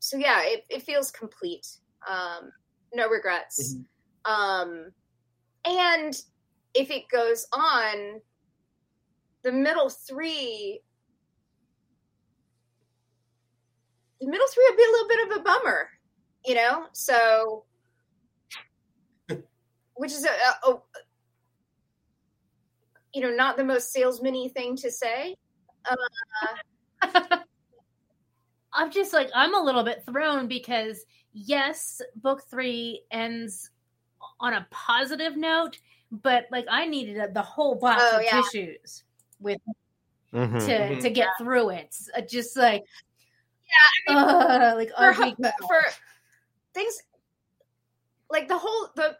so 0.00 0.16
yeah, 0.16 0.40
it, 0.42 0.64
it 0.68 0.82
feels 0.82 1.12
complete. 1.12 1.66
Um, 2.08 2.50
no 2.92 3.08
regrets. 3.08 3.74
Mhm. 3.74 3.84
Um, 4.24 4.92
and 5.64 6.14
if 6.74 6.90
it 6.90 7.08
goes 7.08 7.46
on, 7.52 8.20
the 9.42 9.52
middle 9.52 9.88
three, 9.88 10.80
the 14.20 14.26
middle 14.26 14.46
three 14.52 14.66
would 14.68 14.76
be 14.76 14.82
a 14.82 14.90
little 14.92 15.08
bit 15.08 15.30
of 15.30 15.36
a 15.38 15.42
bummer, 15.42 15.88
you 16.44 16.54
know. 16.54 16.86
So, 16.92 17.64
which 19.94 20.12
is 20.12 20.24
a, 20.24 20.28
a, 20.28 20.70
a 20.72 20.80
you 23.14 23.22
know 23.22 23.30
not 23.30 23.56
the 23.56 23.64
most 23.64 23.92
salesman-y 23.92 24.48
thing 24.54 24.76
to 24.76 24.90
say. 24.90 25.36
I'm 28.72 28.90
just 28.90 29.12
like 29.12 29.30
I'm 29.34 29.54
a 29.54 29.62
little 29.62 29.82
bit 29.82 30.04
thrown 30.04 30.46
because 30.46 31.04
yes, 31.32 32.00
book 32.16 32.42
three 32.50 33.02
ends 33.10 33.70
on 34.40 34.54
a 34.54 34.66
positive 34.70 35.36
note, 35.36 35.78
but 36.10 36.46
like 36.50 36.66
I 36.70 36.86
needed 36.86 37.18
a, 37.18 37.30
the 37.30 37.42
whole 37.42 37.74
box 37.76 38.02
Oh, 38.04 38.18
of 38.18 38.24
yeah. 38.24 38.40
tissues 38.40 39.04
with 39.38 39.58
Mhm. 40.32 40.66
to 40.66 40.72
Mhm. 40.78 41.02
to 41.02 41.10
get 41.10 41.28
through 41.38 41.70
it. 41.70 41.94
Uh, 42.16 42.20
Just 42.22 42.56
like 42.56 42.82
Yeah, 44.06 44.14
I 44.14 44.14
mean, 44.14 44.62
uh, 44.62 44.74
like 44.76 44.88
for, 44.90 45.14
oh, 45.44 45.66
for 45.68 45.82
things 46.74 47.02
like 48.30 48.48
the 48.48 48.58
whole 48.58 48.88
the 48.96 49.16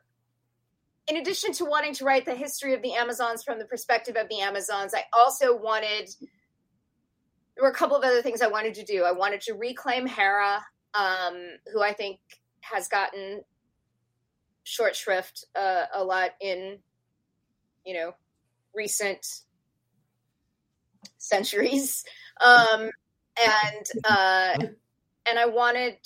in 1.08 1.16
addition 1.16 1.52
to 1.52 1.64
wanting 1.64 1.92
to 1.94 2.04
write 2.04 2.24
the 2.24 2.34
history 2.34 2.74
of 2.74 2.82
the 2.82 2.94
amazons 2.94 3.42
from 3.42 3.58
the 3.58 3.64
perspective 3.64 4.16
of 4.16 4.28
the 4.28 4.40
amazons 4.40 4.94
i 4.94 5.04
also 5.12 5.56
wanted 5.56 6.08
there 7.56 7.64
were 7.64 7.70
a 7.70 7.74
couple 7.74 7.96
of 7.96 8.04
other 8.04 8.22
things 8.22 8.40
i 8.40 8.46
wanted 8.46 8.74
to 8.74 8.84
do 8.84 9.02
i 9.02 9.10
wanted 9.10 9.40
to 9.40 9.54
reclaim 9.54 10.06
hera 10.06 10.64
um, 10.94 11.34
who 11.72 11.82
i 11.82 11.92
think 11.92 12.20
has 12.60 12.86
gotten 12.86 13.42
short 14.70 14.94
shrift 14.94 15.44
uh, 15.56 15.86
a 15.92 16.04
lot 16.04 16.30
in 16.40 16.78
you 17.84 17.92
know 17.92 18.12
recent 18.72 19.26
centuries 21.18 22.04
um, 22.44 22.88
and 23.42 23.86
uh, 24.04 24.54
and 25.28 25.38
I 25.38 25.46
wanted 25.46 25.96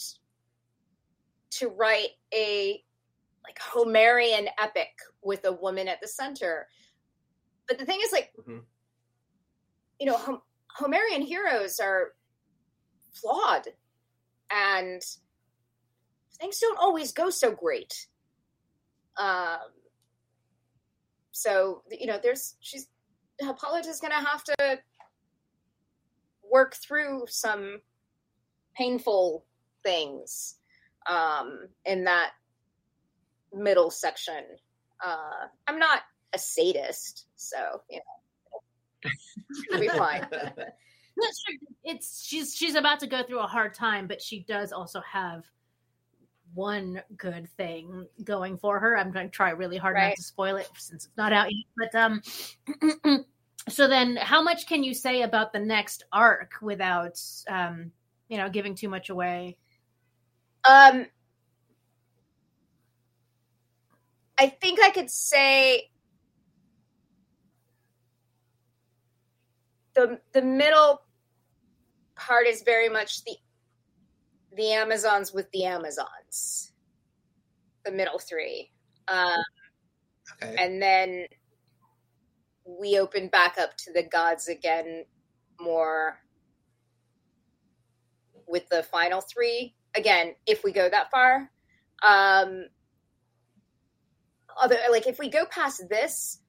to 1.51 1.69
write 1.69 2.09
a 2.33 2.83
like 3.45 3.59
Homerian 3.59 4.49
epic 4.59 4.89
with 5.23 5.45
a 5.45 5.53
woman 5.53 5.87
at 5.87 6.01
the 6.01 6.09
center. 6.09 6.67
But 7.69 7.79
the 7.79 7.85
thing 7.85 8.01
is, 8.03 8.12
like, 8.12 8.33
Mhm. 8.39 8.65
you 10.01 10.07
know, 10.07 10.17
Hom- 10.17 10.43
Homerian 10.79 11.23
heroes 11.23 11.79
are 11.81 12.15
flawed, 13.12 13.69
and 14.51 15.03
things 16.39 16.59
don't 16.59 16.79
always 16.79 17.12
go 17.12 17.29
so 17.31 17.53
great. 17.53 18.07
Um, 19.17 19.59
so 21.33 21.83
you 21.91 22.07
know, 22.07 22.19
there's 22.23 22.55
she's 22.61 22.89
Hippolyta's 23.41 24.01
going 24.01 24.12
to 24.12 24.27
have 24.27 24.45
to 24.45 24.79
work 26.51 26.77
through 26.77 27.25
some 27.29 27.81
painful 28.77 29.45
things 29.83 30.57
um, 31.09 31.69
in 31.85 32.05
that 32.05 32.31
middle 33.53 33.91
section. 33.91 34.43
Uh, 35.05 35.47
I'm 35.67 35.79
not 35.79 36.03
a 36.33 36.39
sadist, 36.39 37.27
so 37.37 37.57
you 37.91 37.99
know, 37.99 39.11
it'll 39.69 39.81
be 39.81 39.89
fine. 39.89 40.27
That's 40.31 41.43
true. 41.45 41.57
It's 41.85 42.25
she's 42.25 42.55
she's 42.55 42.75
about 42.75 43.01
to 43.01 43.07
go 43.07 43.23
through 43.23 43.41
a 43.41 43.47
hard 43.47 43.75
time, 43.75 44.07
but 44.07 44.21
she 44.21 44.45
does 44.49 44.73
also 44.73 45.01
have 45.01 45.45
one 46.55 47.03
good 47.17 47.49
thing 47.57 48.07
going 48.23 48.57
for 48.57 48.79
her. 48.79 48.97
I'm 48.97 49.11
going 49.11 49.27
to 49.27 49.33
try 49.33 49.51
really 49.51 49.77
hard 49.77 49.97
not 49.97 50.17
to 50.17 50.23
spoil 50.23 50.57
it 50.57 50.69
since 50.77 51.07
it's 51.07 51.17
not 51.17 51.33
out 51.33 51.49
yet. 51.51 51.65
But 51.77 51.95
um, 51.99 53.25
so 53.69 53.89
then, 53.89 54.17
how 54.17 54.43
much 54.43 54.67
can 54.67 54.85
you 54.85 54.95
say 54.95 55.23
about 55.23 55.53
the 55.53 55.59
next 55.59 56.05
arc 56.13 56.53
without 56.63 57.21
um, 57.49 57.91
you 58.29 58.39
know, 58.39 58.49
giving 58.49 58.75
too 58.75 58.89
much 58.89 59.11
away? 59.11 59.57
Um, 60.69 61.07
I 64.39 64.49
think 64.49 64.81
I 64.83 64.91
could 64.91 65.11
say 65.11 65.91
the 69.95 70.21
the 70.33 70.43
middle 70.43 71.03
part 72.17 72.47
is 72.47 72.63
very 72.63 72.89
much 72.89 73.25
the 73.25 73.37
the 74.57 74.73
Amazons 74.73 75.33
with 75.33 75.51
the 75.53 75.65
Amazons. 75.65 76.73
The 77.85 77.93
middle 77.93 78.19
three. 78.19 78.71
Um, 79.09 79.43
Okay. 80.43 80.57
and 80.59 80.81
then 80.81 81.27
we 82.65 82.99
open 82.99 83.29
back 83.29 83.59
up 83.59 83.77
to 83.77 83.93
the 83.93 84.03
gods 84.03 84.49
again 84.49 85.05
more 85.61 86.19
with 88.49 88.67
the 88.71 88.83
final 88.83 89.21
three 89.21 89.75
again 89.95 90.35
if 90.47 90.65
we 90.65 90.73
go 90.73 90.89
that 90.89 91.11
far 91.11 91.51
um 92.07 92.65
other 94.61 94.77
like 94.91 95.07
if 95.07 95.19
we 95.19 95.29
go 95.29 95.45
past 95.47 95.83
this 95.91 96.41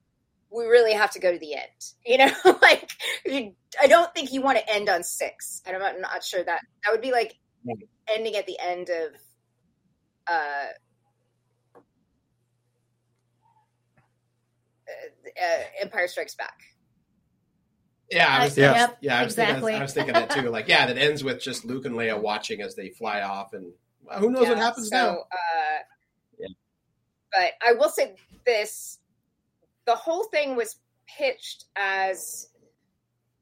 we 0.49 0.63
really 0.65 0.93
have 0.93 1.11
to 1.11 1.19
go 1.19 1.31
to 1.31 1.39
the 1.39 1.53
end 1.53 1.65
you 2.05 2.17
know 2.17 2.31
like 2.61 2.89
you, 3.25 3.51
i 3.81 3.87
don't 3.87 4.13
think 4.13 4.31
you 4.31 4.41
want 4.41 4.57
to 4.57 4.73
end 4.73 4.87
on 4.89 5.03
six 5.03 5.61
i'm 5.67 5.77
not, 5.79 5.99
not 5.99 6.23
sure 6.23 6.43
that 6.43 6.61
that 6.83 6.91
would 6.91 7.01
be 7.01 7.11
like 7.11 7.35
ending 8.07 8.35
at 8.35 8.45
the 8.45 8.59
end 8.59 8.89
of 8.89 9.11
uh 10.27 10.67
uh, 14.87 15.63
Empire 15.81 16.07
Strikes 16.07 16.35
Back. 16.35 16.59
Yeah, 18.11 18.27
I 18.27 18.43
was, 18.45 18.57
Yeah. 18.57 18.65
yeah, 18.65 18.77
Yep, 18.77 18.97
yeah, 19.01 19.19
I 19.19 19.23
was, 19.23 19.33
exactly. 19.33 19.55
thinking, 19.61 19.75
I 19.75 19.81
was 19.81 19.93
thinking 19.93 20.13
that 20.13 20.29
too. 20.29 20.49
Like, 20.49 20.67
yeah, 20.67 20.85
that 20.85 20.97
ends 20.97 21.23
with 21.23 21.41
just 21.41 21.65
Luke 21.65 21.85
and 21.85 21.95
Leia 21.95 22.19
watching 22.19 22.61
as 22.61 22.75
they 22.75 22.89
fly 22.89 23.21
off, 23.21 23.53
and 23.53 23.73
well, 24.03 24.19
who 24.19 24.29
knows 24.29 24.47
what 24.47 24.57
happens 24.57 24.89
so, 24.89 24.95
now? 24.95 25.11
Uh, 25.11 25.79
Yeah. 26.37 26.47
But 27.31 27.53
I 27.67 27.73
will 27.73 27.89
say 27.89 28.15
this: 28.45 28.99
the 29.85 29.95
whole 29.95 30.25
thing 30.25 30.55
was 30.55 30.77
pitched 31.07 31.65
as 31.75 32.49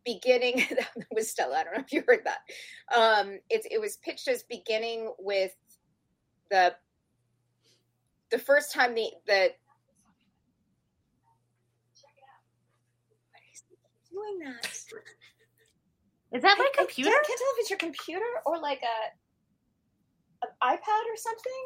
beginning. 0.05 0.57
that 0.69 0.89
was 1.11 1.29
Stella. 1.29 1.57
I 1.59 1.63
don't 1.63 1.73
know 1.77 1.83
if 1.85 1.93
you 1.93 2.03
heard 2.07 2.25
that. 2.25 2.39
Um, 2.95 3.39
it 3.49 3.65
it 3.71 3.79
was 3.81 3.97
pitched 3.97 4.27
as 4.27 4.43
beginning 4.43 5.13
with 5.19 5.53
the 6.51 6.75
the 8.31 8.39
first 8.39 8.71
time 8.73 8.95
the 8.95 9.09
the. 9.27 9.51
Why 13.31 13.39
is 13.53 13.63
he 13.69 13.75
Doing 14.15 14.39
that. 14.39 14.65
Is 16.35 16.41
that 16.41 16.57
my 16.57 16.65
I- 16.65 16.71
I 16.73 16.77
computer? 16.77 17.11
can't, 17.11 17.25
tell 17.25 17.35
if 17.37 17.59
it's 17.59 17.69
your 17.69 17.79
computer 17.79 18.25
or 18.45 18.59
like 18.59 18.81
a 18.81 20.45
an 20.45 20.51
iPad 20.61 21.03
or 21.07 21.15
something. 21.17 21.63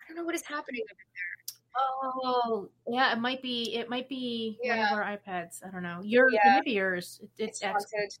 I 0.00 0.08
don't 0.08 0.16
know 0.18 0.24
what 0.24 0.34
is 0.34 0.42
happening. 0.46 0.82
Oh, 1.74 2.68
yeah, 2.88 3.12
it 3.12 3.18
might 3.20 3.40
be. 3.42 3.74
It 3.76 3.88
might 3.88 4.08
be 4.08 4.58
one 4.62 4.78
of 4.78 4.92
our 4.92 5.04
iPads. 5.04 5.64
I 5.66 5.70
don't 5.70 5.82
know. 5.82 6.00
Your 6.02 6.30
Yeah. 6.30 6.56
maybe 6.56 6.72
yours. 6.72 7.20
It, 7.22 7.30
It's 7.44 7.62
it's 7.62 7.92
ex- 7.94 8.18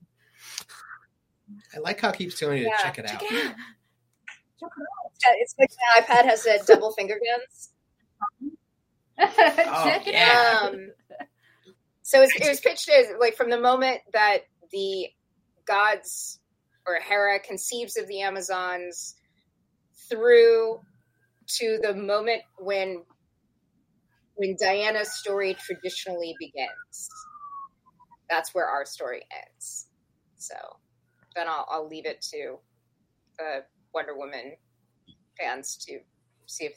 I 1.74 1.78
like 1.80 2.00
how 2.00 2.08
it 2.10 2.16
keeps 2.16 2.38
telling 2.38 2.58
you 2.58 2.64
to 2.64 2.70
Yeah, 2.70 2.76
check 2.82 2.98
it 2.98 3.04
out. 3.10 3.20
Check 3.20 3.30
it 3.30 3.46
out. 3.48 3.56
Yeah, 4.60 5.32
It's 5.40 5.54
like 5.58 5.70
my 5.96 6.02
iPad 6.02 6.24
has 6.24 6.46
a 6.46 6.64
double 6.64 6.92
finger 6.92 7.20
guns. 7.24 7.70
Check 9.84 10.06
it 10.08 10.14
yeah. 10.14 10.58
out. 10.62 10.74
Um, 10.74 10.90
so 12.02 12.18
it 12.18 12.22
was, 12.22 12.32
it 12.36 12.48
was 12.48 12.60
pitched 12.60 12.88
as 12.88 13.06
like 13.20 13.36
from 13.36 13.50
the 13.50 13.60
moment 13.60 14.00
that 14.12 14.38
the 14.72 15.08
gods 15.66 16.40
or 16.86 16.98
Hera 17.00 17.38
conceives 17.38 17.96
of 17.96 18.08
the 18.08 18.22
Amazons 18.22 19.14
through 20.08 20.80
to 21.46 21.78
the 21.82 21.94
moment 21.94 22.42
when 22.58 23.04
when 24.42 24.56
Diana's 24.60 25.12
story 25.12 25.54
traditionally 25.54 26.34
begins. 26.40 27.08
That's 28.28 28.52
where 28.52 28.66
our 28.66 28.84
story 28.84 29.22
ends. 29.30 29.86
So 30.36 30.54
then 31.36 31.46
I'll, 31.46 31.64
I'll 31.70 31.88
leave 31.88 32.06
it 32.06 32.20
to 32.32 32.56
the 33.38 33.60
Wonder 33.94 34.16
Woman 34.16 34.56
fans 35.38 35.76
to 35.86 36.00
see 36.46 36.64
if 36.64 36.72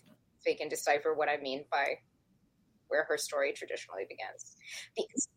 they 0.45 0.53
can 0.53 0.70
decipher 0.70 1.16
what 1.16 1.28
I 1.28 1.38
mean 1.38 1.66
by 1.72 1.95
where 2.88 3.05
her 3.09 3.18
story 3.18 3.51
traditionally 3.51 4.03
begins. 4.07 4.57
Because 4.95 5.28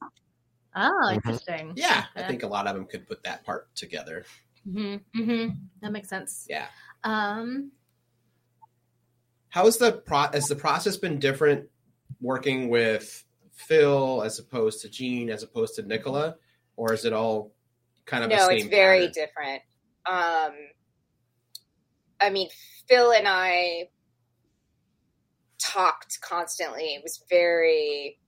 Oh, 0.76 1.10
interesting. 1.10 1.72
Yeah, 1.76 2.04
I 2.14 2.24
think 2.24 2.42
a 2.42 2.46
lot 2.46 2.66
of 2.66 2.74
them 2.74 2.84
could 2.84 3.08
put 3.08 3.24
that 3.24 3.42
part 3.46 3.74
together. 3.74 4.26
hmm 4.70 4.96
hmm 5.14 5.46
That 5.80 5.92
makes 5.92 6.10
sense. 6.10 6.46
Yeah. 6.48 6.66
Um. 7.04 7.72
How's 9.48 9.78
the 9.78 9.92
pro? 9.92 10.26
Has 10.30 10.48
the 10.48 10.56
process 10.56 10.98
been 10.98 11.18
different 11.18 11.70
working 12.20 12.68
with 12.68 13.24
Phil 13.52 14.22
as 14.22 14.38
opposed 14.38 14.82
to 14.82 14.88
Gene 14.88 15.30
as 15.30 15.42
opposed 15.42 15.74
to 15.76 15.82
Nicola? 15.82 16.36
or 16.78 16.94
is 16.94 17.04
it 17.04 17.12
all 17.12 17.52
kind 18.06 18.24
of 18.24 18.30
the 18.30 18.36
no, 18.36 18.46
same 18.46 18.58
it's 18.58 18.66
very 18.68 19.08
pattern? 19.08 19.12
different. 19.12 19.62
Um, 20.06 20.52
I 22.20 22.30
mean, 22.30 22.48
Phil 22.88 23.12
and 23.12 23.26
I 23.26 23.88
talked 25.58 26.20
constantly. 26.20 26.94
It 26.94 27.02
was 27.02 27.22
very, 27.28 28.18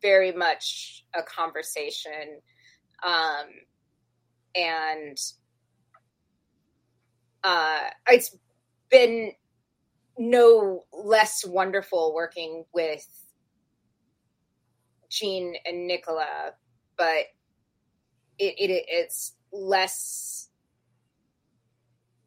very 0.00 0.32
much 0.32 1.04
a 1.12 1.22
conversation. 1.24 2.40
Um, 3.02 3.46
and 4.54 5.18
uh, 7.42 7.80
it's 8.08 8.36
been 8.90 9.32
no 10.18 10.84
less 10.92 11.44
wonderful 11.44 12.14
working 12.14 12.64
with 12.74 13.06
Gene 15.08 15.54
and 15.64 15.86
Nicola, 15.86 16.52
but 16.96 17.26
it, 18.38 18.54
it 18.58 18.84
it's 18.88 19.34
less. 19.52 20.48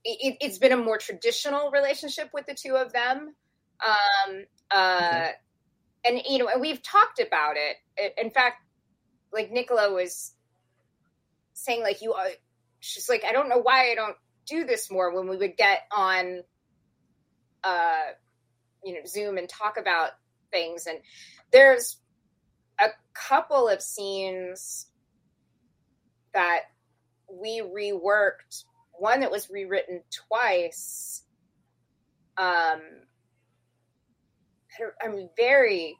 It, 0.03 0.37
it's 0.41 0.57
been 0.57 0.71
a 0.71 0.77
more 0.77 0.97
traditional 0.97 1.69
relationship 1.69 2.29
with 2.33 2.47
the 2.47 2.55
two 2.55 2.75
of 2.75 2.91
them, 2.91 3.35
um, 3.85 4.45
uh, 4.71 5.27
and 6.03 6.21
you 6.27 6.39
know, 6.39 6.47
and 6.47 6.59
we've 6.59 6.81
talked 6.81 7.19
about 7.19 7.55
it. 7.57 8.13
In 8.17 8.31
fact, 8.31 8.63
like 9.31 9.51
Nicola 9.51 9.93
was 9.93 10.33
saying, 11.53 11.81
like 11.81 12.01
you, 12.01 12.13
are, 12.13 12.29
she's 12.79 13.09
like, 13.09 13.23
I 13.23 13.31
don't 13.31 13.49
know 13.49 13.59
why 13.61 13.91
I 13.91 13.95
don't 13.95 14.15
do 14.47 14.65
this 14.65 14.91
more 14.91 15.13
when 15.13 15.29
we 15.29 15.37
would 15.37 15.57
get 15.57 15.81
on, 15.95 16.41
uh, 17.64 18.12
you 18.84 18.93
know, 18.93 19.01
Zoom 19.05 19.38
and 19.38 19.47
talk 19.47 19.78
about 19.78 20.12
things, 20.51 20.88
and 20.88 20.99
there's 21.51 21.97
a 22.80 22.88
couple 23.14 23.68
of 23.68 23.82
scenes 23.82 24.88
that 26.34 26.62
we 27.32 27.62
reworked. 27.62 28.64
One 28.93 29.22
that 29.22 29.32
was 29.32 29.49
rewritten 29.49 30.01
twice. 30.28 31.24
Um 32.38 32.82
i'm 35.03 35.30
very 35.38 35.97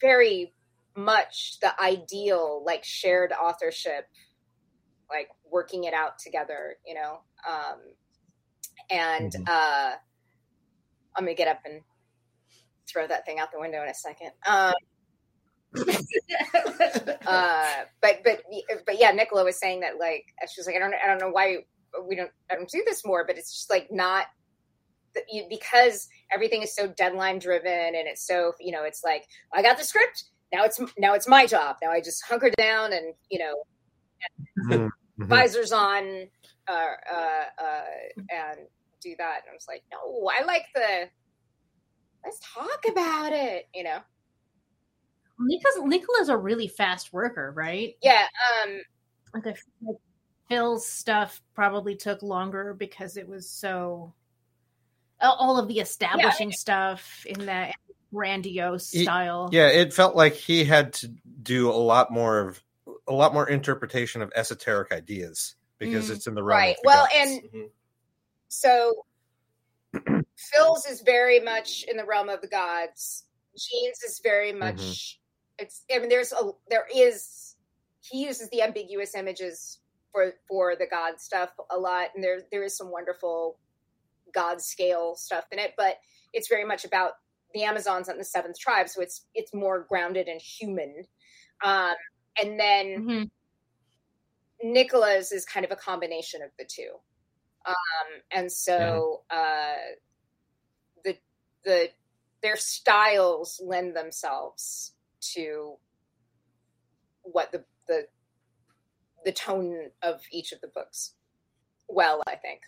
very 0.00 0.52
much 0.96 1.58
the 1.60 1.80
ideal 1.80 2.62
like 2.64 2.84
shared 2.84 3.32
authorship 3.32 4.06
like 5.10 5.28
working 5.50 5.84
it 5.84 5.94
out 5.94 6.18
together 6.18 6.76
you 6.86 6.94
know? 6.94 7.20
Um 7.48 7.78
and 8.90 9.32
Mhm. 9.32 9.48
uh 9.48 9.92
i'm 11.16 11.24
gonna 11.24 11.34
get 11.34 11.48
up 11.48 11.60
and 11.64 11.82
throw 12.88 13.06
that 13.06 13.24
thing 13.26 13.38
out 13.38 13.50
the 13.52 13.58
window 13.60 13.82
in 13.82 13.88
a 13.88 13.94
second 13.94 14.30
um 14.46 14.72
uh 17.26 17.84
but 18.00 18.22
but 18.24 18.42
but 18.86 18.98
yeah 18.98 19.10
nicola 19.10 19.44
was 19.44 19.58
saying 19.58 19.80
that 19.80 19.98
like 19.98 20.24
she 20.48 20.60
was 20.60 20.66
like 20.66 20.76
i 20.76 20.78
don't 20.78 20.94
i 20.94 21.06
don't 21.06 21.20
know 21.20 21.30
why 21.30 21.56
we 22.08 22.14
don't 22.14 22.30
i 22.50 22.54
don't 22.54 22.68
do 22.70 22.82
this 22.86 23.04
more 23.04 23.24
but 23.26 23.36
it's 23.36 23.52
just 23.52 23.70
like 23.70 23.88
not 23.90 24.26
you, 25.30 25.46
because 25.48 26.08
everything 26.32 26.62
is 26.62 26.74
so 26.74 26.86
deadline 26.86 27.38
driven 27.38 27.70
and 27.72 28.06
it's 28.06 28.26
so 28.26 28.52
you 28.60 28.70
know 28.72 28.84
it's 28.84 29.02
like 29.04 29.24
i 29.54 29.62
got 29.62 29.76
the 29.78 29.84
script 29.84 30.24
now 30.52 30.64
it's 30.64 30.80
now 30.98 31.14
it's 31.14 31.26
my 31.28 31.46
job 31.46 31.76
now 31.82 31.90
i 31.90 32.00
just 32.00 32.24
hunker 32.24 32.50
down 32.56 32.92
and 32.92 33.14
you 33.30 33.38
know 33.38 33.54
Mhm. 34.70 34.90
visors 35.18 35.72
on 35.72 36.28
uh 36.68 36.86
uh 37.10 37.44
uh 37.58 37.84
and 38.30 38.60
do 39.10 39.14
that 39.18 39.42
and 39.44 39.50
i 39.50 39.54
was 39.54 39.66
like 39.68 39.82
no 39.92 40.28
i 40.40 40.44
like 40.44 40.64
the 40.74 41.08
let's 42.24 42.40
talk 42.54 42.84
about 42.90 43.32
it 43.32 43.68
you 43.74 43.84
know 43.84 43.98
Because 45.38 45.78
Nicola's 45.84 46.28
a 46.28 46.36
really 46.36 46.66
fast 46.68 47.12
worker, 47.12 47.52
right? 47.54 47.94
yeah 48.02 48.24
um 48.64 48.80
Like, 49.34 49.46
I 49.46 49.52
feel 49.52 49.62
like 49.82 49.96
Phil's 50.48 50.86
stuff 50.88 51.42
probably 51.54 51.94
took 51.96 52.22
longer 52.22 52.72
because 52.72 53.16
it 53.16 53.28
was 53.28 53.50
so 53.50 54.14
all- 55.20 55.36
all 55.38 55.58
of 55.58 55.68
the 55.68 55.80
establishing 55.80 56.52
stuff 56.52 57.24
in 57.26 57.46
that 57.46 57.74
grandiose 58.14 58.94
Ye- 58.94 59.02
style. 59.04 59.48
Yeah, 59.52 59.68
it 59.68 59.92
felt 59.92 60.14
like 60.16 60.34
he 60.34 60.64
had 60.64 60.92
to 60.94 61.08
do 61.42 61.68
a 61.70 61.72
lot 61.72 62.10
more 62.12 62.40
of 62.40 62.62
a 63.08 63.12
lot 63.12 63.34
more 63.34 63.48
interpretation 63.48 64.22
of 64.22 64.32
esoteric 64.36 64.92
ideas 64.92 65.56
because 65.78 66.08
Mm. 66.10 66.14
it's 66.16 66.26
in 66.26 66.34
the 66.34 66.42
realm. 66.42 66.60
right 66.60 66.76
Of 66.76 66.82
the 66.82 66.86
well 66.86 67.02
gods. 67.04 67.14
and 67.16 67.42
Mhm. 67.42 67.70
So 68.48 69.04
phil's 70.52 70.86
is 70.86 71.00
very 71.00 71.40
much 71.40 71.84
in 71.90 71.96
the 71.96 72.04
realm 72.04 72.28
of 72.28 72.40
the 72.40 72.46
gods 72.46 73.24
gene's 73.56 74.02
is 74.02 74.20
very 74.22 74.52
much 74.52 75.18
it's 75.58 75.84
i 75.92 75.98
mean 75.98 76.08
there's 76.10 76.32
a 76.32 76.50
there 76.68 76.86
is 76.94 77.56
he 78.02 78.24
uses 78.24 78.48
the 78.50 78.60
ambiguous 78.62 79.14
images 79.14 79.80
for 80.12 80.34
for 80.46 80.76
the 80.76 80.86
god 80.90 81.18
stuff 81.18 81.50
a 81.70 81.78
lot 81.78 82.08
and 82.14 82.22
there 82.22 82.40
there 82.52 82.62
is 82.62 82.76
some 82.76 82.90
wonderful 82.90 83.58
god 84.34 84.60
scale 84.60 85.14
stuff 85.16 85.44
in 85.52 85.58
it 85.58 85.72
but 85.78 85.96
it's 86.34 86.48
very 86.48 86.64
much 86.64 86.84
about 86.84 87.12
the 87.54 87.62
amazons 87.62 88.08
and 88.08 88.20
the 88.20 88.24
seventh 88.24 88.58
tribe 88.58 88.88
so 88.88 89.00
it's 89.00 89.26
it's 89.34 89.54
more 89.54 89.86
grounded 89.88 90.28
and 90.28 90.40
human 90.40 91.02
um 91.64 91.94
and 92.40 92.60
then 92.60 93.06
Mhm. 93.06 93.30
Nicola's 94.62 95.32
is 95.32 95.44
kind 95.44 95.64
of 95.66 95.72
a 95.72 95.76
combination 95.76 96.42
of 96.42 96.50
the 96.58 96.64
two. 96.64 96.92
Um, 97.66 97.74
and 98.30 98.50
so 98.52 99.22
uh, 99.30 99.74
the 101.04 101.16
the 101.64 101.90
their 102.42 102.56
styles 102.56 103.60
lend 103.64 103.96
themselves 103.96 104.92
to 105.34 105.76
what 107.22 107.50
the 107.52 107.64
the 107.88 108.06
the 109.24 109.32
tone 109.32 109.90
of 110.02 110.20
each 110.30 110.52
of 110.52 110.60
the 110.60 110.68
books. 110.68 111.14
Well, 111.88 112.22
I 112.26 112.36
think. 112.36 112.62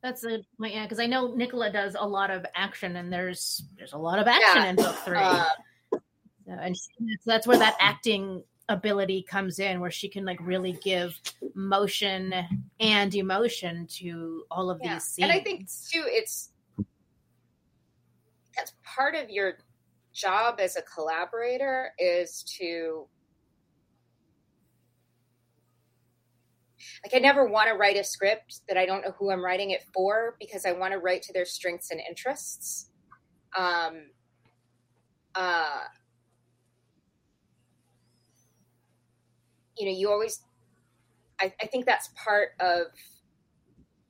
That's 0.00 0.24
a 0.24 0.40
point, 0.58 0.74
yeah, 0.74 0.84
because 0.84 1.00
I 1.00 1.06
know 1.06 1.34
Nicola 1.34 1.72
does 1.72 1.96
a 1.98 2.06
lot 2.06 2.30
of 2.30 2.46
action, 2.54 2.96
and 2.96 3.12
there's 3.12 3.64
there's 3.76 3.92
a 3.94 3.98
lot 3.98 4.20
of 4.20 4.28
action 4.28 4.62
Yeah. 4.62 4.70
in 4.70 4.76
book 4.76 4.94
three, 4.98 5.18
Uh, 5.18 5.44
So- 5.92 6.00
and 6.46 6.76
she, 6.76 7.16
so 7.20 7.30
that's 7.30 7.46
where 7.46 7.58
that 7.58 7.76
acting 7.80 8.44
ability 8.68 9.22
comes 9.22 9.58
in, 9.58 9.80
where 9.80 9.90
she 9.90 10.08
can 10.08 10.24
like 10.24 10.38
really 10.40 10.72
give 10.82 11.20
motion 11.54 12.34
and 12.80 13.14
emotion 13.14 13.86
to 13.86 14.44
all 14.50 14.70
of 14.70 14.80
yeah. 14.82 14.94
these 14.94 15.04
scenes. 15.04 15.24
And 15.24 15.32
I 15.32 15.42
think 15.42 15.68
too, 15.68 16.04
it's 16.06 16.50
that's 18.56 18.74
part 18.84 19.14
of 19.14 19.30
your 19.30 19.58
job 20.12 20.58
as 20.60 20.76
a 20.76 20.82
collaborator 20.82 21.92
is 21.98 22.42
to 22.58 23.06
like 27.04 27.14
I 27.14 27.18
never 27.18 27.46
want 27.46 27.68
to 27.68 27.74
write 27.74 27.96
a 27.96 28.04
script 28.04 28.60
that 28.68 28.76
I 28.76 28.84
don't 28.84 29.02
know 29.02 29.12
who 29.18 29.30
I'm 29.30 29.44
writing 29.44 29.70
it 29.70 29.84
for 29.94 30.36
because 30.40 30.66
I 30.66 30.72
want 30.72 30.92
to 30.92 30.98
write 30.98 31.22
to 31.22 31.32
their 31.32 31.44
strengths 31.44 31.90
and 31.90 32.00
interests. 32.00 32.90
Um, 33.56 34.10
uh, 35.34 35.80
you 39.78 39.86
know, 39.86 39.92
you 39.92 40.10
always, 40.10 40.42
I, 41.40 41.52
I 41.60 41.66
think 41.66 41.86
that's 41.86 42.08
part 42.22 42.50
of 42.60 42.86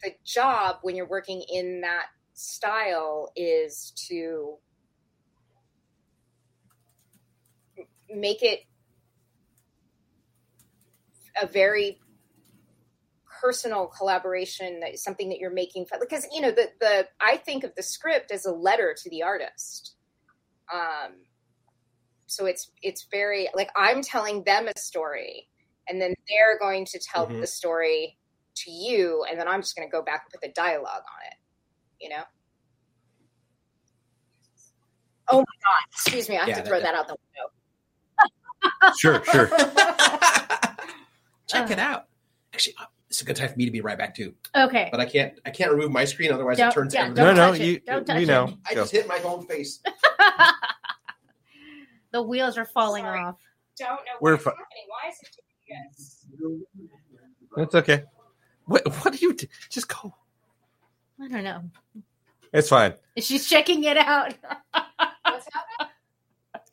the 0.03 0.13
job 0.25 0.77
when 0.83 0.97
you're 0.97 1.09
working 1.09 1.43
in 1.53 1.81
that 1.83 2.07
style 2.33 3.33
is 3.37 3.93
to 4.09 4.57
make 8.09 8.43
it 8.43 8.61
a 11.41 11.47
very 11.47 12.01
personal 13.41 13.87
collaboration 13.87 14.81
that 14.81 14.95
is 14.95 15.03
something 15.03 15.29
that 15.29 15.39
you're 15.39 15.53
making 15.53 15.87
for, 15.87 15.99
because 16.01 16.27
you 16.33 16.41
know 16.41 16.51
the 16.51 16.71
the 16.81 17.07
I 17.21 17.37
think 17.37 17.65
of 17.65 17.75
the 17.77 17.83
script 17.83 18.33
as 18.33 18.47
a 18.47 18.53
letter 18.53 18.97
to 18.97 19.11
the 19.11 19.23
artist. 19.23 19.95
Um 20.73 21.13
so 22.27 22.47
it's 22.47 22.71
it's 22.83 23.07
very 23.11 23.49
like 23.55 23.71
I'm 23.77 24.03
telling 24.03 24.45
them 24.45 24.69
a 24.69 24.79
story 24.79 25.49
and 25.89 26.01
then 26.01 26.15
they're 26.29 26.59
going 26.59 26.85
to 26.87 26.99
tell 26.99 27.27
Mhm. 27.27 27.41
the 27.41 27.47
story 27.47 28.19
to 28.57 28.71
you 28.71 29.25
and 29.31 29.39
then 29.39 29.47
I'm 29.49 29.61
just 29.63 29.77
going 29.77 29.87
to 29.89 29.93
go 29.93 30.03
back 30.03 30.25
and 30.25 30.33
put 30.33 30.41
the 30.47 30.53
dialogue 30.53 31.03
on 31.03 31.27
it 31.31 31.35
you 32.01 32.09
know 32.09 32.23
oh 35.29 35.39
my 35.39 35.45
god 35.65 35.83
excuse 35.93 36.29
me 36.29 36.37
I 36.37 36.41
have 36.41 36.49
Yeah, 36.49 36.55
to 36.57 36.63
that- 36.63 36.69
throw 36.69 36.81
that 36.81 36.95
out 36.95 37.07
the 37.09 37.17
window 37.17 37.53
sure, 38.99 39.23
sure. 39.27 39.47
Check 41.47 41.71
it 41.71 41.79
out. 41.79 42.09
Actually, 42.53 42.75
uh, 42.81 42.87
it's 43.09 43.23
a 43.23 43.25
good 43.25 43.37
time 43.37 43.49
for 43.51 43.57
me 43.57 43.65
to 43.65 43.71
be 43.71 43.81
right 43.81 43.97
back 43.97 44.15
too. 44.17 44.35
okay, 44.55 44.89
But 44.91 44.99
I 45.01 45.07
can't. 45.07 45.39
I 45.47 45.51
can't 45.51 45.71
remove 45.71 45.93
my 45.93 46.05
screen, 46.05 46.33
otherwise 46.33 46.59
Don't- 46.59 46.71
it 46.71 46.75
turns 46.75 46.93
yeah, 46.93 47.03
everything. 47.05 47.25
no, 47.25 47.27
don't 47.29 47.37
no, 47.37 47.51
touch 47.53 47.61
it. 47.61 47.65
you 47.67 47.81
Don't 47.81 48.05
touch 48.05 48.17
we 48.17 48.25
it. 48.25 48.27
know. 48.27 48.53
I 48.69 48.75
Go. 48.75 48.81
just 48.83 48.93
hit 48.93 49.07
my 49.07 49.19
own 49.21 49.47
face. 49.47 49.81
the 52.11 52.21
wheels 52.21 52.59
are 52.59 52.65
falling 52.67 53.05
Sorry. 53.05 53.21
off. 53.21 53.37
don't 53.79 53.91
know 53.91 53.97
We're 54.21 54.33
what's 54.33 54.45
fi- 54.45 54.51
happening 54.51 54.87
why 54.89 55.09
is 55.09 55.17
it 55.23 55.29
doing 56.39 56.63
this 56.77 56.93
It's 57.57 57.75
okay. 57.75 58.05
What 58.65 58.87
what 59.03 59.13
do 59.13 59.19
you 59.19 59.35
do? 59.35 59.47
Just 59.71 59.89
go. 59.89 60.15
I 61.21 61.29
don't 61.29 61.45
know. 61.45 61.63
It's 62.53 62.69
fine. 62.69 62.95
She's 63.19 63.47
checking 63.47 63.85
it 63.85 63.97
out. 63.97 64.35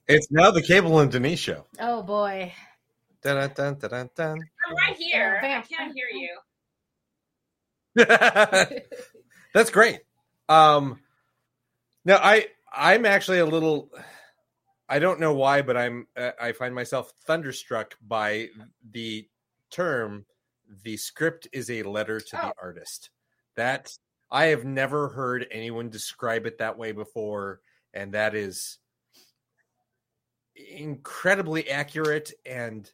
It's 0.08 0.32
now 0.32 0.52
the 0.52 0.62
Cable 0.62 1.00
and 1.00 1.12
Denise 1.12 1.40
show. 1.40 1.66
Oh 1.80 2.04
boy. 2.04 2.54
Dun, 3.24 3.50
dun, 3.56 3.74
dun, 3.74 3.90
dun, 3.90 4.10
dun. 4.16 4.38
I'm 4.68 4.76
right 4.76 4.96
here. 4.96 5.40
Yeah, 5.42 5.64
I 5.64 5.68
can't 5.68 5.96
hear 5.96 6.10
you. 6.14 6.38
That's 9.54 9.72
great. 9.72 10.02
Um, 10.48 11.00
now 12.04 12.18
I 12.18 12.50
I'm 12.72 13.06
actually 13.06 13.40
a 13.40 13.46
little. 13.48 13.90
I 14.88 15.00
don't 15.00 15.20
know 15.20 15.34
why, 15.34 15.62
but 15.62 15.78
I'm 15.78 16.08
uh, 16.16 16.32
I 16.40 16.52
find 16.52 16.74
myself 16.76 17.12
thunderstruck 17.26 17.96
by 18.08 18.50
the 18.92 19.28
term. 19.72 20.26
The 20.84 20.98
script 20.98 21.48
is 21.52 21.70
a 21.70 21.84
letter 21.84 22.20
to 22.20 22.36
the 22.36 22.48
Oh. 22.48 22.54
artist. 22.62 23.10
That 23.56 23.92
I 24.32 24.46
have 24.48 24.66
never 24.66 25.10
heard 25.10 25.48
anyone 25.52 25.90
describe 25.90 26.46
it 26.46 26.58
that 26.60 26.78
way 26.78 26.92
before, 26.92 27.62
and 27.94 28.14
that 28.14 28.36
is 28.36 28.80
incredibly 30.56 31.70
accurate 31.70 32.32
and 32.46 32.90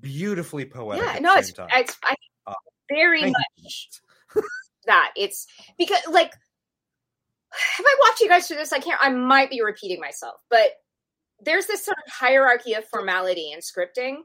beautifully 0.00 0.64
poetic. 0.64 1.04
yeah, 1.04 1.18
no, 1.20 1.34
it's 1.34 1.50
it's 1.50 1.98
I, 2.02 2.14
Uh, 2.46 2.54
very 2.88 3.22
much 3.30 3.90
that. 4.86 5.12
It's 5.16 5.46
because 5.78 6.00
like 6.10 6.32
if 7.78 7.84
I 7.86 7.96
walked 8.06 8.20
you 8.20 8.28
guys 8.28 8.46
through 8.46 8.58
this, 8.58 8.72
I 8.72 8.78
can't. 8.80 9.00
I 9.02 9.10
might 9.10 9.50
be 9.50 9.62
repeating 9.62 10.00
myself, 10.00 10.40
but 10.50 10.70
there's 11.44 11.66
this 11.66 11.84
sort 11.84 11.98
of 12.06 12.12
hierarchy 12.12 12.74
of 12.74 12.84
formality 12.86 13.52
in 13.52 13.60
scripting, 13.60 14.16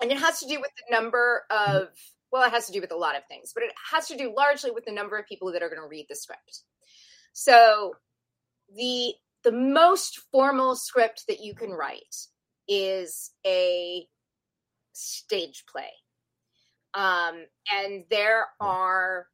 and 0.00 0.10
it 0.10 0.18
has 0.18 0.40
to 0.40 0.46
do 0.46 0.60
with 0.60 0.70
the 0.76 0.94
number 0.94 1.42
of. 1.50 1.88
Well, 2.32 2.46
it 2.46 2.52
has 2.52 2.66
to 2.66 2.72
do 2.72 2.80
with 2.80 2.92
a 2.92 2.96
lot 2.96 3.16
of 3.16 3.22
things, 3.28 3.50
but 3.52 3.64
it 3.64 3.72
has 3.90 4.06
to 4.06 4.16
do 4.16 4.32
largely 4.36 4.70
with 4.70 4.84
the 4.84 4.92
number 4.92 5.18
of 5.18 5.26
people 5.26 5.50
that 5.52 5.64
are 5.64 5.68
going 5.68 5.82
to 5.82 5.88
read 5.88 6.06
the 6.08 6.14
script. 6.14 6.62
So, 7.32 7.94
the 8.76 9.14
the 9.42 9.52
most 9.52 10.20
formal 10.30 10.76
script 10.76 11.24
that 11.26 11.40
you 11.40 11.54
can 11.54 11.70
write 11.70 12.14
is 12.68 13.32
a 13.44 14.06
stage 14.92 15.64
play 15.70 15.90
um, 16.94 17.44
and 17.72 18.04
there 18.10 18.46
are 18.60 19.26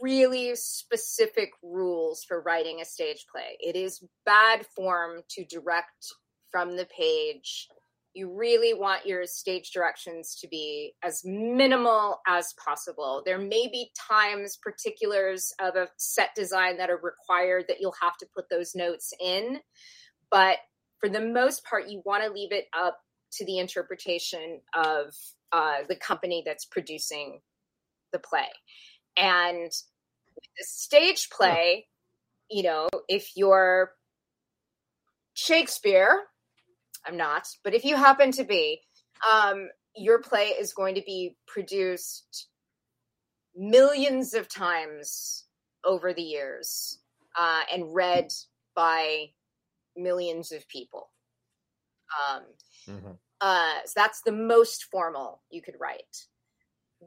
really 0.00 0.54
specific 0.54 1.50
rules 1.62 2.24
for 2.24 2.42
writing 2.42 2.80
a 2.80 2.84
stage 2.84 3.26
play. 3.30 3.56
It 3.60 3.76
is 3.76 4.04
bad 4.24 4.66
form 4.74 5.22
to 5.30 5.44
direct 5.44 6.12
from 6.50 6.76
the 6.76 6.86
page. 6.86 7.68
You 8.14 8.32
really 8.34 8.74
want 8.74 9.06
your 9.06 9.26
stage 9.26 9.70
directions 9.70 10.36
to 10.40 10.48
be 10.48 10.94
as 11.04 11.22
minimal 11.24 12.20
as 12.26 12.54
possible. 12.64 13.22
There 13.24 13.38
may 13.38 13.68
be 13.68 13.90
times, 14.08 14.58
particulars 14.62 15.52
of 15.60 15.76
a 15.76 15.88
set 15.98 16.30
design 16.34 16.78
that 16.78 16.90
are 16.90 17.00
required 17.02 17.66
that 17.68 17.80
you'll 17.80 17.94
have 18.00 18.16
to 18.18 18.26
put 18.34 18.48
those 18.50 18.74
notes 18.74 19.12
in. 19.20 19.60
But 20.30 20.58
for 21.00 21.08
the 21.08 21.20
most 21.20 21.64
part, 21.64 21.88
you 21.88 22.02
want 22.04 22.24
to 22.24 22.30
leave 22.30 22.52
it 22.52 22.66
up 22.76 22.98
to 23.32 23.44
the 23.44 23.58
interpretation 23.58 24.60
of 24.74 25.14
uh, 25.52 25.78
the 25.88 25.96
company 25.96 26.42
that's 26.44 26.64
producing 26.64 27.40
the 28.12 28.18
play. 28.18 28.48
And 29.18 29.70
the 30.36 30.64
stage 30.64 31.28
play, 31.30 31.86
you 32.50 32.62
know, 32.62 32.88
if 33.08 33.32
you're 33.36 33.92
Shakespeare, 35.34 36.24
I'm 37.06 37.16
not, 37.16 37.48
but 37.64 37.74
if 37.74 37.84
you 37.84 37.96
happen 37.96 38.32
to 38.32 38.44
be, 38.44 38.80
um, 39.30 39.68
your 39.96 40.20
play 40.20 40.48
is 40.48 40.72
going 40.72 40.94
to 40.94 41.02
be 41.04 41.36
produced 41.46 42.48
millions 43.56 44.34
of 44.34 44.48
times 44.48 45.44
over 45.84 46.12
the 46.12 46.22
years 46.22 47.00
uh, 47.38 47.62
and 47.72 47.94
read 47.94 48.32
by 48.74 49.30
millions 49.96 50.52
of 50.52 50.68
people. 50.68 51.10
Um, 52.28 52.44
Mhm. 52.86 53.18
uh, 53.40 53.82
so 53.84 53.92
that's 53.94 54.22
the 54.22 54.32
most 54.32 54.84
formal 54.84 55.42
you 55.50 55.62
could 55.62 55.78
write. 55.78 56.28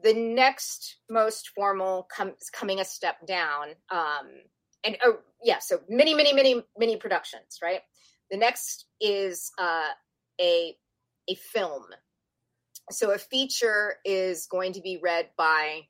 The 0.02 0.14
next 0.14 0.96
most 1.10 1.50
formal 1.54 2.04
comes 2.14 2.50
coming 2.52 2.80
a 2.80 2.84
step 2.84 3.26
down. 3.26 3.68
Um, 3.90 4.28
and 4.84 4.96
oh 5.04 5.18
yeah, 5.42 5.58
so 5.60 5.80
many, 5.88 6.14
many, 6.14 6.32
many, 6.32 6.62
many 6.78 6.96
productions, 6.96 7.58
right? 7.62 7.80
The 8.30 8.36
next 8.36 8.86
is 9.00 9.50
uh, 9.58 9.90
a 10.40 10.76
a 11.28 11.34
film. 11.34 11.84
So 12.90 13.12
a 13.12 13.18
feature 13.18 13.96
is 14.04 14.46
going 14.46 14.72
to 14.72 14.80
be 14.80 14.98
read 15.02 15.28
by 15.36 15.82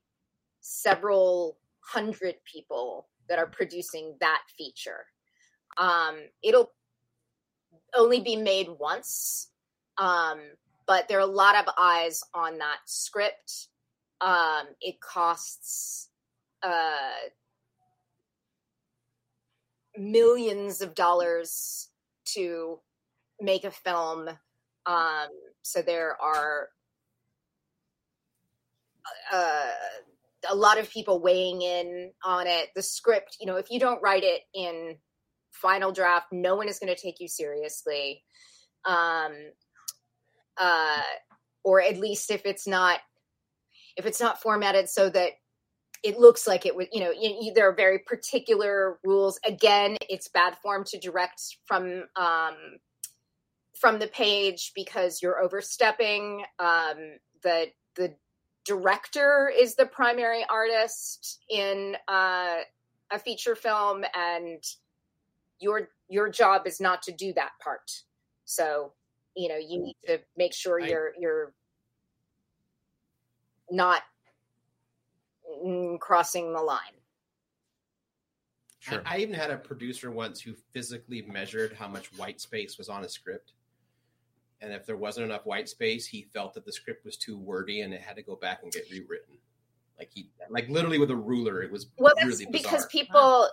several 0.61 1.59
hundred 1.81 2.37
people 2.45 3.09
that 3.29 3.39
are 3.39 3.47
producing 3.47 4.17
that 4.21 4.43
feature. 4.57 5.07
Um, 5.79 6.19
it'll 6.43 6.71
only 7.95 8.21
be 8.21 8.37
made 8.37 8.69
once 8.79 9.49
um, 9.99 10.41
but 10.87 11.09
there 11.09 11.19
are 11.19 11.21
a 11.21 11.27
lot 11.27 11.57
of 11.57 11.73
eyes 11.79 12.23
on 12.35 12.59
that 12.59 12.79
script. 12.87 13.69
Um, 14.25 14.67
it 14.81 15.01
costs 15.01 16.09
uh, 16.63 17.11
millions 19.97 20.81
of 20.81 20.95
dollars 20.95 21.89
to 22.35 22.79
make 23.41 23.65
a 23.65 23.71
film. 23.71 24.29
Um, 24.87 25.29
so 25.63 25.83
there 25.83 26.17
are 26.21 26.69
uh, 29.33 29.71
a 30.51 30.55
lot 30.55 30.79
of 30.79 30.91
people 30.91 31.21
weighing 31.21 31.63
in 31.63 32.13
on 32.25 32.47
it. 32.47 32.71
The 32.75 32.83
script, 32.83 33.37
you 33.41 33.47
know, 33.47 33.57
if 33.57 33.71
you 33.71 33.81
don't 33.81 34.03
write 34.03 34.25
it 34.25 34.43
in 34.55 34.97
final 35.51 35.93
draft, 35.93 36.27
no 36.33 36.57
one 36.57 36.69
is 36.69 36.79
going 36.79 36.95
to 36.95 37.01
take 37.01 37.21
you 37.21 37.29
seriously. 37.29 38.25
Um, 38.85 39.33
uh, 40.59 41.03
or 41.65 41.81
at 41.81 41.99
least 41.99 42.31
if 42.31 42.43
it's 42.45 42.67
not 42.67 43.01
if 43.97 44.07
it's 44.07 44.21
not 44.21 44.41
formatted 44.41 44.89
so 44.89 45.09
that 45.11 45.33
it 46.03 46.19
looks 46.19 46.47
like 46.47 46.67
it 46.67 46.75
would 46.75 46.89
you 46.93 47.01
know 47.01 47.11
you, 47.11 47.39
you, 47.41 47.53
there 47.55 47.69
are 47.69 47.75
very 47.75 47.99
particular 48.01 48.99
rules. 49.05 49.39
Again 49.47 49.97
it's 50.09 50.29
bad 50.29 50.57
form 50.63 50.85
to 50.87 50.99
direct 50.99 51.41
from 51.67 52.05
um, 52.17 52.55
from 53.79 53.99
the 53.99 54.07
page 54.09 54.73
because 54.75 55.23
you're 55.23 55.41
overstepping 55.41 56.45
um, 56.59 57.19
the 57.43 57.69
the 57.97 58.15
director 58.65 59.53
is 59.57 59.75
the 59.75 59.87
primary 59.87 60.45
artist 60.49 61.43
in 61.51 61.97
uh, 62.09 62.59
a 63.11 63.19
feature 63.19 63.57
film 63.57 64.05
and 64.15 64.63
your 65.61 65.89
your 66.09 66.29
job 66.29 66.67
is 66.67 66.81
not 66.81 67.03
to 67.03 67.13
do 67.13 67.33
that 67.35 67.51
part. 67.63 67.91
So 68.45 68.93
you 69.37 69.49
know 69.49 69.57
you 69.57 69.83
need 69.83 69.97
to 70.07 70.21
make 70.37 70.53
sure 70.55 70.81
I- 70.81 70.89
you're 70.89 71.13
you're 71.19 71.55
not 73.73 74.03
mm, 75.65 75.99
crossing 75.99 76.53
the 76.53 76.61
line 76.61 76.79
I, 78.89 79.01
I 79.05 79.19
even 79.19 79.35
had 79.35 79.51
a 79.51 79.57
producer 79.57 80.11
once 80.11 80.41
who 80.41 80.55
physically 80.73 81.23
measured 81.23 81.75
how 81.75 81.89
much 81.89 82.07
white 82.17 82.41
space 82.41 82.79
was 82.79 82.89
on 82.89 83.05
a 83.05 83.09
script. 83.09 83.53
And 84.61 84.73
if 84.73 84.87
there 84.87 84.97
wasn't 84.97 85.27
enough 85.27 85.45
white 85.45 85.69
space, 85.69 86.07
he 86.07 86.23
felt 86.23 86.55
that 86.55 86.65
the 86.65 86.73
script 86.73 87.05
was 87.05 87.17
too 87.17 87.37
wordy 87.37 87.81
and 87.81 87.93
it 87.93 88.01
had 88.01 88.17
to 88.17 88.23
go 88.23 88.37
back 88.37 88.61
and 88.63 88.73
get 88.73 88.85
rewritten. 88.91 89.37
Like 89.99 90.11
he, 90.13 90.31
like 90.51 90.69
literally 90.69 90.99
with 90.99 91.11
a 91.11 91.17
ruler, 91.17 91.63
it 91.63 91.71
was 91.71 91.87
well 91.99 92.13
that's 92.17 92.27
really 92.27 92.47
bizarre. 92.47 92.73
because 92.73 92.87
people 92.87 93.49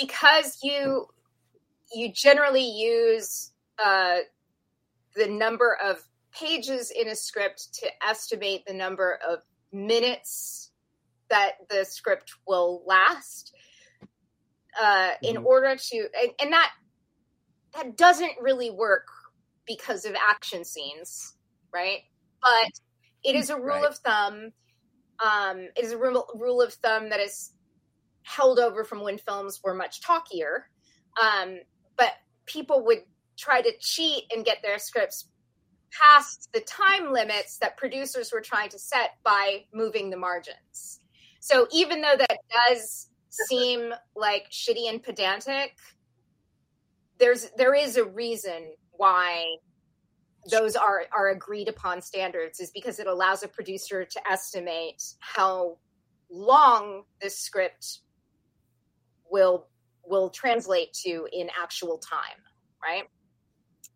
because 0.00 0.58
you 0.62 1.06
you 1.92 2.12
generally 2.12 2.68
use 2.68 3.52
uh 3.84 4.18
the 5.16 5.26
number 5.26 5.76
of 5.82 5.98
pages 6.38 6.90
in 6.90 7.08
a 7.08 7.16
script 7.16 7.74
to 7.74 7.88
estimate 8.06 8.64
the 8.66 8.74
number 8.74 9.18
of 9.26 9.40
minutes 9.72 10.72
that 11.30 11.52
the 11.70 11.84
script 11.84 12.32
will 12.46 12.82
last 12.86 13.54
uh, 14.80 15.12
in 15.22 15.36
Mhm. 15.36 15.44
order 15.46 15.76
to 15.76 16.08
and, 16.20 16.32
and 16.40 16.52
that 16.52 16.72
that 17.74 17.96
doesn't 17.96 18.32
really 18.40 18.70
work 18.70 19.06
because 19.66 20.04
of 20.04 20.14
action 20.14 20.64
scenes 20.64 21.34
right 21.72 22.02
but 22.42 22.70
it 23.24 23.36
is 23.36 23.50
a 23.50 23.56
rule 23.56 23.82
Right. 23.82 23.84
of 23.84 23.98
thumb 23.98 24.52
um, 25.24 25.60
it 25.76 25.84
is 25.84 25.92
a 25.92 25.98
rule, 25.98 26.28
rule 26.34 26.60
of 26.60 26.74
thumb 26.74 27.08
that 27.10 27.20
is 27.20 27.52
held 28.22 28.58
over 28.58 28.84
from 28.84 29.02
when 29.02 29.18
films 29.18 29.60
were 29.62 29.74
much 29.74 30.00
talkier 30.02 30.64
um, 31.22 31.58
but 31.96 32.12
people 32.46 32.84
would 32.84 33.04
try 33.38 33.60
to 33.62 33.72
cheat 33.80 34.24
and 34.34 34.44
get 34.44 34.58
their 34.62 34.78
scripts 34.78 35.28
past 36.00 36.48
the 36.52 36.60
time 36.60 37.12
limits 37.12 37.58
that 37.58 37.76
producers 37.76 38.32
were 38.32 38.40
trying 38.40 38.68
to 38.70 38.78
set 38.78 39.12
by 39.24 39.64
moving 39.72 40.10
the 40.10 40.16
margins. 40.16 41.00
So 41.40 41.66
even 41.72 42.00
though 42.00 42.16
that 42.16 42.38
does 42.68 43.08
seem 43.28 43.92
like 44.16 44.50
shitty 44.50 44.88
and 44.88 45.02
pedantic, 45.02 45.76
there's 47.18 47.50
there 47.56 47.74
is 47.74 47.96
a 47.96 48.04
reason 48.04 48.74
why 48.92 49.44
those 50.50 50.76
are 50.76 51.04
are 51.16 51.30
agreed 51.30 51.68
upon 51.68 52.02
standards 52.02 52.60
is 52.60 52.70
because 52.70 52.98
it 52.98 53.06
allows 53.06 53.42
a 53.42 53.48
producer 53.48 54.04
to 54.04 54.20
estimate 54.30 55.02
how 55.20 55.78
long 56.30 57.04
this 57.20 57.38
script 57.38 58.00
will 59.30 59.68
will 60.04 60.28
translate 60.28 60.92
to 60.92 61.26
in 61.32 61.48
actual 61.62 61.98
time 61.98 62.42
right? 62.84 63.04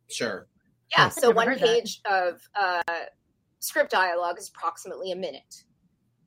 Sure. 0.08 0.46
Yeah. 0.90 1.06
I've 1.06 1.12
so 1.12 1.30
one 1.30 1.48
heard 1.48 1.60
that. 1.60 1.66
page 1.66 2.00
of 2.10 2.40
uh, 2.54 2.82
script 3.60 3.90
dialogue 3.90 4.38
is 4.38 4.48
approximately 4.48 5.12
a 5.12 5.16
minute. 5.16 5.64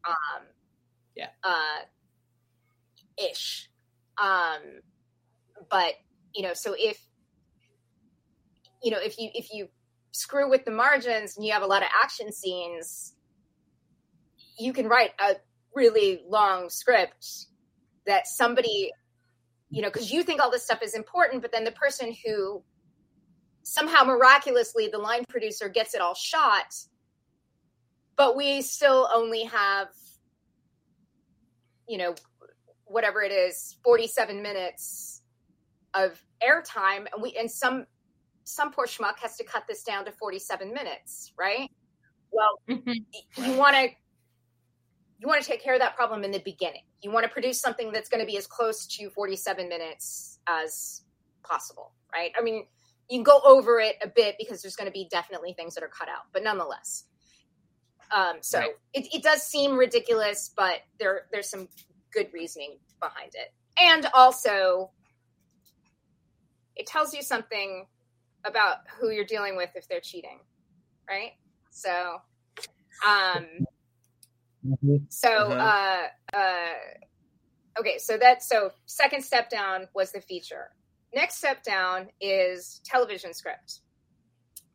Um, 0.07 0.43
Yeah. 1.15 1.29
Uh, 1.43 1.79
ish. 3.17 3.69
Um, 4.21 4.61
but 5.69 5.93
you 6.33 6.43
know, 6.43 6.53
so 6.53 6.75
if 6.77 6.99
you 8.83 8.91
know 8.91 8.99
if 8.99 9.17
you 9.19 9.29
if 9.33 9.53
you 9.53 9.67
screw 10.11 10.49
with 10.49 10.65
the 10.65 10.71
margins 10.71 11.37
and 11.37 11.45
you 11.45 11.53
have 11.53 11.63
a 11.63 11.67
lot 11.67 11.81
of 11.81 11.89
action 12.03 12.31
scenes, 12.31 13.15
you 14.57 14.73
can 14.73 14.87
write 14.87 15.11
a 15.19 15.35
really 15.75 16.21
long 16.27 16.69
script 16.69 17.25
that 18.05 18.27
somebody 18.27 18.91
you 19.69 19.81
know 19.81 19.89
because 19.89 20.11
you 20.11 20.23
think 20.23 20.41
all 20.41 20.51
this 20.51 20.63
stuff 20.63 20.81
is 20.81 20.95
important 20.95 21.41
but 21.41 21.51
then 21.51 21.63
the 21.63 21.71
person 21.71 22.13
who 22.25 22.61
somehow 23.63 24.03
miraculously 24.03 24.87
the 24.87 24.97
line 24.97 25.23
producer 25.29 25.69
gets 25.69 25.93
it 25.93 26.01
all 26.01 26.15
shot 26.15 26.73
but 28.17 28.35
we 28.35 28.61
still 28.61 29.09
only 29.13 29.43
have 29.43 29.87
you 31.87 31.97
know 31.97 32.13
whatever 32.85 33.21
it 33.21 33.31
is 33.31 33.77
47 33.83 34.41
minutes 34.41 35.21
of 35.93 36.21
airtime 36.43 37.05
and 37.13 37.21
we 37.21 37.35
and 37.37 37.49
some 37.49 37.85
some 38.43 38.71
poor 38.71 38.85
schmuck 38.85 39.17
has 39.19 39.37
to 39.37 39.43
cut 39.43 39.63
this 39.67 39.83
down 39.83 40.03
to 40.05 40.11
47 40.11 40.73
minutes 40.73 41.33
right? 41.37 41.69
Well 42.31 42.59
Mhm. 42.69 43.05
you 43.37 43.57
want 43.57 43.75
to 43.75 43.89
you 45.19 45.27
want 45.27 45.41
to 45.41 45.47
take 45.47 45.63
care 45.63 45.73
of 45.75 45.79
that 45.79 45.95
problem 45.95 46.23
in 46.23 46.31
the 46.31 46.39
beginning. 46.39 46.81
You 47.03 47.11
want 47.11 47.25
to 47.25 47.31
produce 47.31 47.61
something 47.61 47.91
that's 47.91 48.09
going 48.09 48.21
to 48.21 48.25
be 48.25 48.37
as 48.37 48.47
close 48.47 48.87
to 48.87 49.09
47 49.11 49.69
minutes 49.69 50.39
as 50.47 51.03
possible 51.43 51.93
right? 52.13 52.31
I 52.37 52.41
mean 52.41 52.65
you 53.11 53.17
can 53.17 53.23
go 53.23 53.41
over 53.45 53.79
it 53.79 53.97
a 54.03 54.07
bit 54.07 54.35
because 54.39 54.61
there's 54.61 54.75
going 54.77 54.87
to 54.87 54.93
be 54.93 55.07
definitely 55.11 55.53
things 55.53 55.75
that 55.75 55.83
are 55.83 55.89
cut 55.89 56.09
out 56.09 56.23
but 56.33 56.43
nonetheless. 56.43 57.05
Um, 58.11 58.37
so 58.41 58.59
Right. 58.59 58.69
it, 58.93 59.07
it 59.13 59.23
does 59.23 59.43
seem 59.43 59.77
ridiculous 59.77 60.51
but 60.55 60.79
there 60.99 61.23
there's 61.31 61.49
some 61.49 61.67
good 62.13 62.29
reasoning 62.33 62.77
behind 63.01 63.33
it. 63.35 63.53
And 63.79 64.07
also 64.13 64.91
it 66.75 66.87
tells 66.87 67.13
you 67.13 67.21
something 67.21 67.85
about 68.45 68.77
who 68.99 69.11
you're 69.11 69.25
dealing 69.25 69.57
with 69.57 69.71
if 69.75 69.87
they're 69.89 69.99
cheating 70.01 70.39
right? 71.09 71.33
So 71.71 72.21
um 73.07 73.45
so 75.09 75.29
uh 75.29 76.07
uh 76.33 76.73
okay 77.79 77.97
so 77.97 78.17
that 78.17 78.43
so 78.43 78.71
second 78.85 79.23
step 79.23 79.49
down 79.49 79.87
was 79.93 80.11
the 80.11 80.21
feature 80.21 80.69
next 81.13 81.37
step 81.37 81.63
down 81.63 82.07
is 82.19 82.81
television 82.85 83.33
script. 83.33 83.81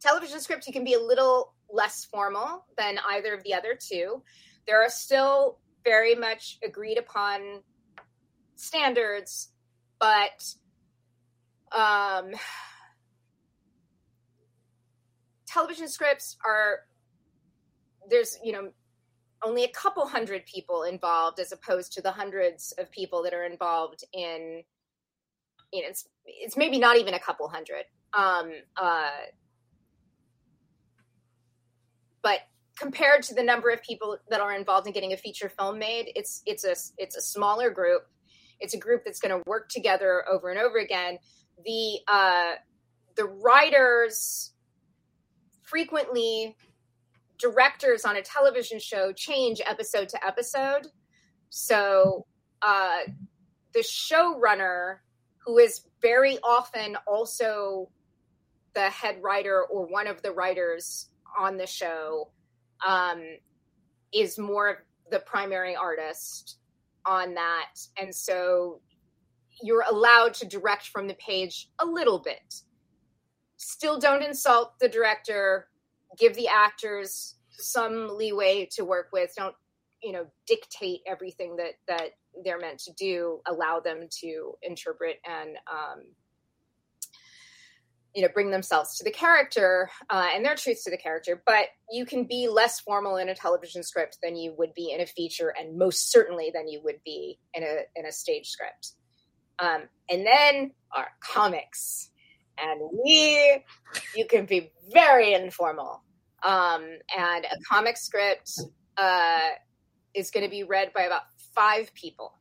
Television 0.01 0.41
script 0.41 0.67
you 0.67 0.73
can 0.73 0.85
be 0.85 0.95
a 0.95 1.01
little 1.01 1.55
less 1.71 2.05
formal 2.05 2.65
than 2.77 2.99
either 3.11 3.35
of 3.35 3.43
the 3.43 3.55
other 3.55 3.77
two. 3.79 4.23
There 4.67 4.83
are 4.83 4.89
still 4.89 5.59
very 5.85 6.15
much 6.15 6.59
agreed 6.65 6.99
upon 6.99 7.63
standards 8.57 9.51
but 10.01 10.55
um 11.73 12.33
television 15.47 15.89
scripts 15.89 16.37
are 16.45 16.81
there's 18.11 18.39
you 18.43 18.53
know 18.53 18.71
only 19.45 19.65
a 19.65 19.69
couple 19.69 20.07
hundred 20.07 20.45
people 20.47 20.83
involved 20.83 21.39
as 21.39 21.53
opposed 21.53 21.93
to 21.93 22.03
the 22.03 22.11
hundreds 22.11 22.73
of 22.79 22.91
people 22.91 23.23
that 23.23 23.35
are 23.35 23.45
involved 23.45 24.05
in 24.13 24.63
you 25.73 25.83
know 25.83 25.89
it's 25.89 26.09
it's 26.27 26.57
maybe 26.57 26.79
not 26.79 26.97
even 26.97 27.15
a 27.15 27.21
couple 27.21 27.49
hundred. 27.49 27.85
Um 28.13 28.51
uh 28.77 29.11
but 32.23 32.41
compared 32.79 33.23
to 33.23 33.35
the 33.35 33.43
number 33.43 33.71
of 33.71 33.83
people 33.83 34.19
that 34.29 34.41
are 34.41 34.53
involved 34.55 34.87
in 34.87 34.93
getting 34.93 35.13
a 35.13 35.17
feature 35.17 35.49
film 35.49 35.79
made 35.79 36.13
it's 36.15 36.43
it's 36.47 36.65
a 36.65 36.75
it's 36.99 37.17
a 37.17 37.23
smaller 37.23 37.71
group. 37.71 38.03
It's 38.59 38.75
a 38.75 38.79
group 38.79 39.03
that's 39.05 39.21
going 39.21 39.37
to 39.37 39.43
work 39.47 39.69
together 39.69 40.25
over 40.29 40.51
and 40.51 40.59
over 40.59 40.79
again. 40.79 41.19
The 41.65 41.99
uh 42.09 42.53
the 43.17 43.25
writers 43.25 44.53
frequently 45.63 46.57
directors 47.39 48.05
on 48.05 48.17
a 48.17 48.23
television 48.23 48.79
show 48.79 49.13
change 49.13 49.61
episode 49.65 50.09
to 50.11 50.27
episode. 50.27 50.87
So 51.51 52.27
uh, 52.63 52.99
the 53.73 53.81
showrunner, 53.81 54.97
who 55.45 55.59
is 55.59 55.83
very 56.07 56.39
often 56.45 56.97
also 57.05 57.89
the 58.75 58.89
head 58.91 59.17
writer 59.21 59.65
or 59.65 59.87
one 59.87 60.07
of 60.07 60.23
the 60.23 60.31
writers 60.31 61.09
on 61.37 61.57
the 61.57 61.67
show, 61.67 62.29
um, 62.87 63.21
is 64.15 64.39
more 64.39 64.85
the 65.11 65.19
primary 65.21 65.75
artist 65.75 66.59
on 67.05 67.35
that. 67.35 67.73
And 68.01 68.15
so 68.15 68.81
you're 69.61 69.85
allowed 69.91 70.35
to 70.35 70.47
direct 70.47 70.89
from 70.89 71.09
the 71.09 71.15
page 71.15 71.71
a 71.81 71.85
little 71.87 72.21
bit. 72.21 72.63
Still 73.57 73.99
don't 73.99 74.23
insult 74.23 74.79
the 74.79 74.89
director 74.89 75.67
give 76.19 76.35
the 76.35 76.49
actors 76.49 77.35
some 77.51 78.17
leeway 78.17 78.69
to 78.71 78.85
work 78.85 79.09
with 79.13 79.33
don't 79.37 79.55
you 80.03 80.13
know 80.13 80.27
dictate 80.47 81.01
everything 81.07 81.57
that 81.57 81.75
that 81.89 82.11
they're 82.45 82.59
meant 82.59 82.79
to 82.79 82.93
do 82.93 83.41
allow 83.47 83.81
them 83.81 84.09
to 84.11 84.55
interpret 84.63 85.17
and 85.25 85.57
um 85.71 86.03
you 88.17 88.23
know 88.23 88.29
bring 88.33 88.51
themselves 88.51 88.97
to 88.97 89.05
the 89.05 89.11
character 89.11 89.91
uh, 90.09 90.29
and 90.35 90.43
their 90.43 90.57
truths 90.57 90.85
to 90.85 90.91
the 90.91 90.97
character. 90.97 91.43
But 91.45 91.67
you 91.91 92.07
can 92.07 92.25
be 92.25 92.49
less 92.49 92.81
formal 92.81 93.19
in 93.19 93.29
a 93.29 93.35
television 93.35 93.83
script 93.83 94.19
than 94.23 94.35
you 94.35 94.55
would 94.57 94.73
be 94.73 94.91
in 94.91 95.03
a 95.03 95.07
feature 95.07 95.55
and 95.57 95.77
most 95.77 96.11
certainly 96.11 96.51
than 96.53 96.67
you 96.67 96.81
would 96.83 97.01
be 97.05 97.39
in 97.53 97.63
a 97.63 97.81
in 97.95 98.07
a 98.07 98.13
stage 98.13 98.49
script. 98.49 98.93
Um, 99.59 99.83
and 100.09 100.27
then 100.27 100.73
our 100.95 101.09
comics. 101.23 102.11
And 102.59 102.81
we 103.05 103.63
you 104.17 104.27
can 104.27 104.47
be 104.47 104.73
very 104.91 105.35
informal. 105.35 106.03
Um, 106.43 106.87
and 107.17 107.45
a 107.45 107.59
comic 107.69 107.99
script 107.99 108.51
uh, 108.97 109.51
is 110.15 110.31
going 110.31 110.45
to 110.45 110.51
be 110.51 110.63
read 110.63 110.93
by 110.95 111.03
about 111.03 111.23
five 111.57 111.93
people 111.95 112.35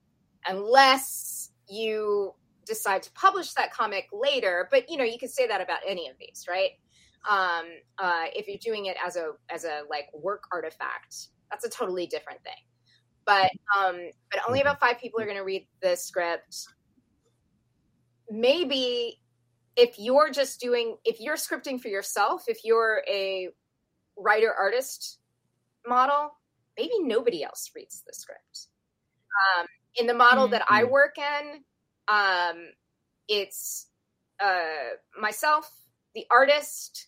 unless 0.46 1.50
you 1.68 2.34
decide 2.68 3.02
to 3.02 3.12
publish 3.14 3.54
that 3.54 3.74
comic 3.74 4.08
later 4.14 4.68
but 4.70 4.90
you 4.90 4.98
know 4.98 5.04
you 5.04 5.18
can 5.18 5.30
say 5.30 5.48
that 5.48 5.62
about 5.62 5.80
any 5.88 6.08
of 6.08 6.16
these 6.20 6.46
right? 6.48 6.72
Um, 7.28 7.66
uh, 7.98 8.26
if 8.36 8.48
you're 8.48 8.60
doing 8.62 8.86
it 8.86 8.98
as 9.04 9.16
a 9.16 9.32
as 9.50 9.64
a 9.64 9.82
like 9.90 10.06
work 10.14 10.44
artifact 10.52 11.30
that's 11.50 11.66
a 11.66 11.70
totally 11.70 12.08
different 12.08 12.44
thing. 12.44 12.54
But 13.26 13.52
um, 13.78 13.98
but 14.32 14.42
only 14.48 14.62
about 14.62 14.80
five 14.80 15.00
people 15.00 15.20
are 15.22 15.26
going 15.26 15.38
to 15.38 15.44
read 15.44 15.68
the 15.82 15.96
script. 15.96 16.68
Maybe 18.30 19.20
if 19.76 19.98
you're 19.98 20.30
just 20.32 20.60
doing 20.60 20.98
if 21.06 21.20
you're 21.20 21.36
scripting 21.36 21.80
for 21.80 21.90
yourself 21.90 22.46
if 22.48 22.60
you're 22.64 23.02
a 23.10 23.50
writer 24.18 24.54
artist 24.58 25.20
model 25.86 26.32
maybe 26.78 26.94
nobody 27.02 27.44
else 27.44 27.70
reads 27.76 28.02
the 28.08 28.14
script 28.14 28.68
um, 29.58 29.66
in 29.96 30.08
the 30.08 30.14
model 30.14 30.48
that 30.48 30.64
i 30.70 30.84
work 30.84 31.16
in 31.18 31.64
um, 32.08 32.68
it's 33.28 33.88
uh, 34.44 34.96
myself 35.20 35.72
the 36.14 36.26
artist 36.30 37.08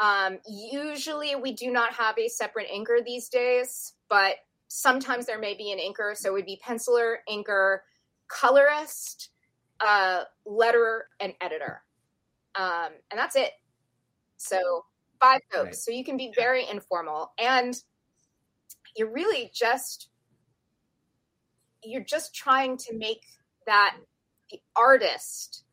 um, 0.00 0.38
usually 0.48 1.36
we 1.36 1.52
do 1.52 1.70
not 1.70 1.92
have 1.92 2.18
a 2.18 2.28
separate 2.28 2.66
inker 2.68 3.04
these 3.04 3.28
days 3.28 3.92
but 4.08 4.36
sometimes 4.68 5.26
there 5.26 5.38
may 5.38 5.54
be 5.54 5.70
an 5.70 5.78
inker 5.78 6.16
so 6.16 6.30
it 6.30 6.32
would 6.32 6.46
be 6.46 6.60
penciler 6.64 7.16
inker 7.28 7.78
colorist 8.28 9.30
uh, 9.80 10.24
letterer 10.46 11.02
and 11.20 11.34
editor 11.40 11.82
um, 12.54 12.90
and 13.10 13.18
that's 13.18 13.36
it. 13.36 13.50
So 14.36 14.84
five 15.20 15.40
folks. 15.52 15.64
Right. 15.64 15.74
So 15.74 15.90
you 15.90 16.04
can 16.04 16.16
be 16.16 16.32
very 16.36 16.68
informal, 16.68 17.32
and 17.38 17.74
you're 18.96 19.12
really 19.12 19.50
just 19.52 20.08
you're 21.84 22.04
just 22.04 22.34
trying 22.34 22.76
to 22.78 22.96
make 22.96 23.22
that 23.66 23.96
the 24.50 24.60
artist 24.76 25.64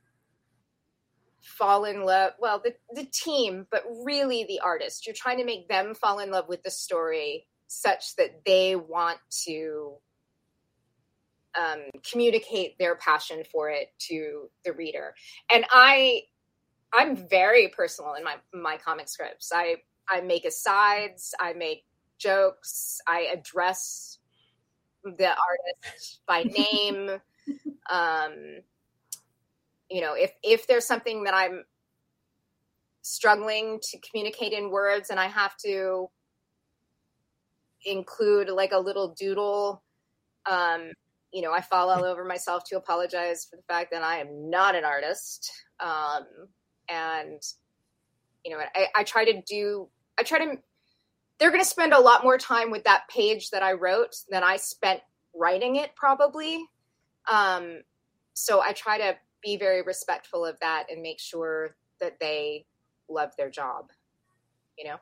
fall 1.42 1.86
in 1.86 2.04
love. 2.04 2.34
Well, 2.40 2.62
the 2.64 2.74
the 2.94 3.06
team, 3.06 3.68
but 3.72 3.84
really 4.06 4.46
the 4.48 4.60
artist. 4.62 5.06
You're 5.06 5.16
trying 5.16 5.38
to 5.38 5.46
make 5.46 5.68
them 5.68 5.94
fall 5.94 6.20
in 6.20 6.32
love 6.32 6.48
with 6.48 6.64
the 6.64 6.72
story 6.72 7.48
such 7.68 8.16
that 8.18 8.42
they 8.46 8.76
want 8.76 9.20
to 9.46 9.94
um, 11.58 11.84
communicate 12.10 12.78
their 12.78 12.96
passion 12.96 13.44
for 13.52 13.70
it 13.70 13.88
to 14.00 14.50
the 14.66 14.74
reader. 14.74 15.14
And 15.54 15.66
I 15.72 16.24
I'm 16.94 17.16
very 17.16 17.70
personal 17.70 18.14
in 18.14 18.24
my 18.24 18.36
my 18.54 18.78
comic 18.78 19.10
scripts. 19.10 19.52
I 19.54 19.76
I 20.10 20.22
make 20.22 20.46
asides, 20.46 21.34
I 21.40 21.54
make 21.54 21.86
jokes, 22.18 23.00
I 23.08 23.30
address 23.34 24.20
the 25.04 25.30
artist 25.30 26.22
by 26.28 26.44
name. 26.44 27.10
um, 27.90 28.34
you 29.90 30.02
know, 30.02 30.14
if 30.14 30.32
if 30.44 30.68
there's 30.68 30.86
something 30.86 31.24
that 31.24 31.34
I'm 31.34 31.66
struggling 33.02 33.80
to 33.82 33.98
communicate 34.00 34.54
in 34.54 34.70
words 34.70 35.10
and 35.10 35.20
I 35.20 35.28
have 35.28 35.58
to 35.58 36.10
include 37.86 38.50
like 38.50 38.72
a 38.72 38.80
little 38.80 39.14
doodle. 39.18 39.84
Um, 40.50 40.92
you 41.32 41.42
know, 41.42 41.54
I 41.54 41.62
fall 41.62 41.90
all 41.90 42.04
over 42.04 42.26
myself 42.26 42.64
to 42.66 42.78
apologize 42.78 43.46
for 43.50 43.56
the 43.56 43.64
fact 43.64 43.92
that 43.92 44.04
I 44.04 44.18
am 44.18 44.50
not 44.50 44.76
an 44.76 44.84
artist. 44.84 45.52
Um, 45.80 46.26
and, 46.90 47.42
you 48.44 48.52
know, 48.52 48.62
I, 48.76 48.88
I 48.96 49.04
try 49.04 49.26
to 49.26 49.42
do, 49.48 49.88
I 50.20 50.24
try 50.24 50.40
to, 50.40 50.58
they're 51.42 51.50
going 51.50 51.62
to 51.64 51.68
spend 51.68 51.92
a 51.92 52.00
lot 52.00 52.24
more 52.24 52.38
time 52.38 52.70
with 52.70 52.84
that 52.84 53.08
page 53.10 53.50
that 53.50 53.64
I 53.64 53.74
wrote 53.74 54.16
than 54.30 54.44
I 54.44 54.58
spent 54.58 55.02
writing 55.36 55.78
it 55.78 55.96
probably. 55.96 56.64
Um, 57.30 57.82
so 58.34 58.62
I 58.62 58.74
try 58.74 59.00
to 59.00 59.18
be 59.42 59.58
very 59.58 59.82
respectful 59.82 60.46
of 60.46 60.60
that 60.62 60.86
and 60.92 61.02
make 61.02 61.20
sure 61.20 61.76
that 62.00 62.20
they 62.20 62.68
love 63.10 63.32
their 63.40 63.50
job, 63.50 63.90
you 64.78 64.86
know? 64.86 64.98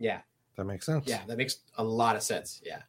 Yeah, 0.00 0.22
That 0.56 0.64
makes 0.64 0.86
sense. 0.86 1.04
yeah, 1.06 1.20
that 1.28 1.38
makes 1.38 1.58
a 1.78 1.84
lot 1.84 2.16
of 2.16 2.24
sense. 2.24 2.60
Yeah, 2.64 2.82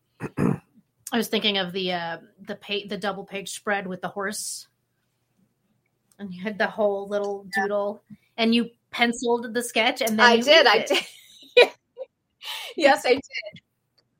I 1.11 1.17
was 1.17 1.27
thinking 1.27 1.59
of 1.59 1.71
the 1.71 1.93
uh, 1.93 2.17
the 2.47 2.55
pa- 2.55 2.87
the 2.89 2.97
double 2.97 3.23
page 3.25 3.49
spread 3.49 3.85
with 3.85 4.01
the 4.01 4.07
horse, 4.07 4.67
and 6.17 6.33
you 6.33 6.41
had 6.41 6.57
the 6.57 6.65
whole 6.65 7.07
little 7.07 7.45
doodle, 7.53 8.01
and 8.37 8.55
you 8.55 8.71
penciled 8.89 9.53
the 9.53 9.61
sketch, 9.61 10.01
and 10.01 10.17
then 10.17 10.25
I 10.25 10.33
you 10.33 10.43
did. 10.43 10.65
I 10.65 10.77
it. 10.77 10.87
did. 10.87 11.03
yes, 12.77 13.05
I 13.05 13.13
did. 13.13 13.61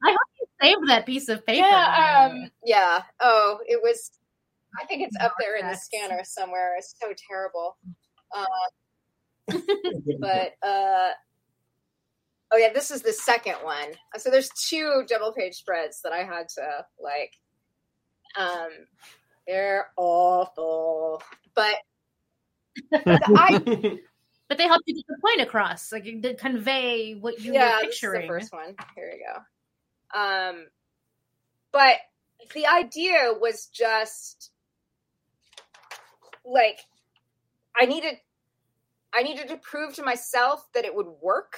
I 0.04 0.12
hope 0.12 0.20
you 0.40 0.48
saved 0.62 0.90
that 0.90 1.06
piece 1.06 1.30
of 1.30 1.45
paper. 1.45 1.66
Yeah. 1.66 2.30
Um, 2.32 2.52
yeah. 2.66 3.04
Oh, 3.22 3.60
it 3.68 3.80
was, 3.82 4.12
I 4.82 4.86
think 4.86 5.04
it's 5.04 5.16
up 5.22 5.34
there 5.40 5.58
in 5.58 5.68
the 5.68 5.76
scanner 5.76 6.22
somewhere. 6.24 6.76
It's 6.78 6.95
so 7.02 7.14
terrible. 7.30 7.78
Uh, 8.36 8.45
but, 10.20 10.54
uh, 10.68 11.12
oh 12.52 12.58
yeah, 12.58 12.74
this 12.74 12.91
is 12.91 13.02
the 13.02 13.14
second 13.14 13.56
one. 13.64 13.94
So 14.18 14.30
there's 14.30 14.50
two 14.68 15.04
double 15.08 15.34
page 15.34 15.56
spreads 15.56 16.02
that 16.04 16.14
I 16.14 16.24
had 16.24 16.50
to 16.50 16.86
like, 17.00 17.34
um, 18.38 18.70
they're 19.48 19.88
awful, 19.98 21.22
but 21.56 21.76
I, 23.06 24.00
but 24.49 24.57
they 24.57 24.68
helped 24.68 24.84
you 24.86 24.95
get 24.95 25.06
the 25.07 25.18
point 25.22 25.41
across, 25.41 25.91
like 25.91 26.03
to 26.03 26.36
convey 26.36 27.14
what 27.14 27.40
you 27.40 27.53
yeah, 27.53 27.78
were 27.78 27.86
this 27.86 27.95
is 27.95 28.02
the 28.02 28.07
picturing. 28.07 28.28
first 28.28 28.53
one. 28.53 28.76
Here 28.95 29.11
we 29.14 29.24
go. 29.24 30.20
Um, 30.20 30.68
but 31.72 31.98
the 32.53 32.68
idea 32.68 33.34
was 33.40 33.68
just 33.68 34.52
like 36.45 36.80
I 37.80 37.86
needed 37.86 38.15
I 39.14 39.24
needed 39.24 39.48
to 39.49 39.57
prove 39.57 39.94
to 39.95 40.03
myself 40.03 40.68
that 40.74 40.86
it 40.86 40.95
would 40.95 41.07
work. 41.22 41.57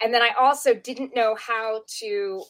And 0.00 0.12
then 0.12 0.22
I 0.22 0.30
also 0.38 0.74
didn't 0.74 1.14
know 1.14 1.34
how 1.34 1.82
to 2.00 2.42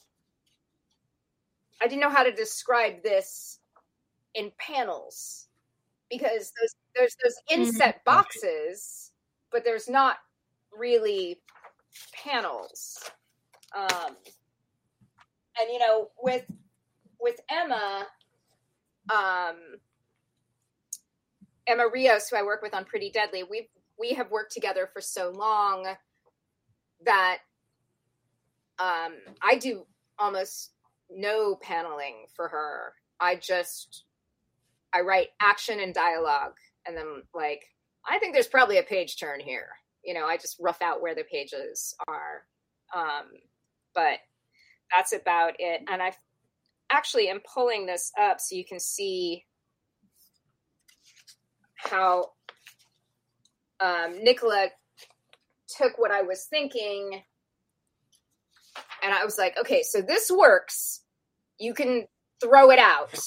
I 1.81 1.87
didn't 1.87 2.01
know 2.01 2.11
how 2.11 2.23
to 2.23 2.33
describe 2.33 3.03
this 3.03 3.61
in 4.35 4.53
panels 4.59 5.49
because 6.11 6.53
those 6.61 6.75
there's 6.97 7.17
those 7.23 7.35
inset 7.51 8.05
boxes, 8.05 9.13
but 9.51 9.65
there's 9.65 9.89
not 9.89 10.17
really 10.77 11.41
panels. 12.13 12.99
Um, 13.77 14.17
and 15.61 15.71
you 15.73 15.79
know, 15.79 16.09
with 16.21 16.45
with 17.21 17.41
Emma, 17.51 18.07
um, 19.11 19.57
Emma 21.67 21.85
Rios, 21.93 22.29
who 22.29 22.37
I 22.37 22.43
work 22.43 22.63
with 22.63 22.75
on 22.75 22.85
Pretty 22.85 23.11
Deadly, 23.11 23.43
we've 23.43 23.69
we 23.99 24.13
have 24.15 24.31
worked 24.31 24.53
together 24.53 24.89
for 24.93 25.01
so 25.01 25.31
long 25.31 25.87
that 27.05 27.39
um, 28.79 29.15
I 29.43 29.57
do 29.57 29.87
almost 30.19 30.73
no 31.11 31.57
paneling 31.57 32.27
for 32.35 32.49
her. 32.49 32.95
I 33.21 33.37
just 33.37 34.05
I 34.93 35.01
write 35.01 35.29
action 35.41 35.81
and 35.81 35.95
dialogue, 35.95 36.57
and 36.87 36.97
then 36.97 37.23
like 37.35 37.63
I 38.09 38.19
think 38.19 38.35
there's 38.35 38.47
probably 38.47 38.79
a 38.79 38.83
page 38.83 39.19
turn 39.19 39.41
here. 39.41 39.69
You 40.05 40.15
know, 40.15 40.27
I 40.27 40.37
just 40.37 40.57
rough 40.61 40.81
out 40.83 41.03
where 41.03 41.15
the 41.15 41.25
pages 41.25 41.95
are. 42.07 42.45
Um, 42.95 43.25
but 43.95 44.19
that's 44.95 45.13
about 45.13 45.55
it. 45.59 45.83
And 45.91 46.01
I 46.01 46.13
actually 46.91 47.29
am 47.29 47.41
pulling 47.53 47.87
this 47.87 48.13
up 48.21 48.41
so 48.41 48.55
you 48.55 48.65
can 48.65 48.79
see 48.79 49.45
how 51.75 52.31
um, 53.81 54.23
Nicola 54.23 54.69
took 55.77 55.99
what 55.99 56.13
I 56.13 56.23
was 56.23 56.47
thinking. 56.49 57.23
And 59.03 59.13
I 59.13 59.25
was 59.25 59.39
like, 59.39 59.59
okay, 59.59 59.83
so 59.83 60.01
this 60.01 60.31
works. 60.31 61.03
You 61.59 61.75
can 61.75 62.07
throw 62.41 62.71
it 62.71 62.79
out, 62.79 63.19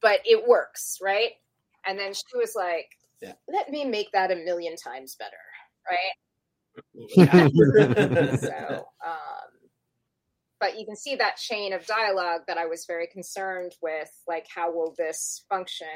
but 0.00 0.20
it 0.24 0.46
works, 0.46 0.98
right? 1.02 1.30
And 1.86 1.98
then 1.98 2.12
she 2.12 2.36
was 2.36 2.52
like, 2.54 2.86
Yeah. 3.20 3.32
let 3.48 3.70
me 3.70 3.84
make 3.84 4.10
that 4.12 4.30
a 4.30 4.36
million 4.36 4.76
times 4.76 5.16
better, 5.16 5.36
right? 5.88 6.14
Yeah. 7.16 7.48
so 8.36 8.86
um 9.04 9.50
but 10.60 10.78
you 10.78 10.84
can 10.84 10.94
see 10.94 11.16
that 11.16 11.36
chain 11.36 11.72
of 11.72 11.84
dialogue 11.86 12.42
that 12.46 12.58
i 12.58 12.66
was 12.66 12.86
very 12.86 13.08
concerned 13.08 13.72
with 13.82 14.10
like 14.28 14.46
how 14.54 14.72
will 14.72 14.94
this 14.96 15.44
function 15.48 15.88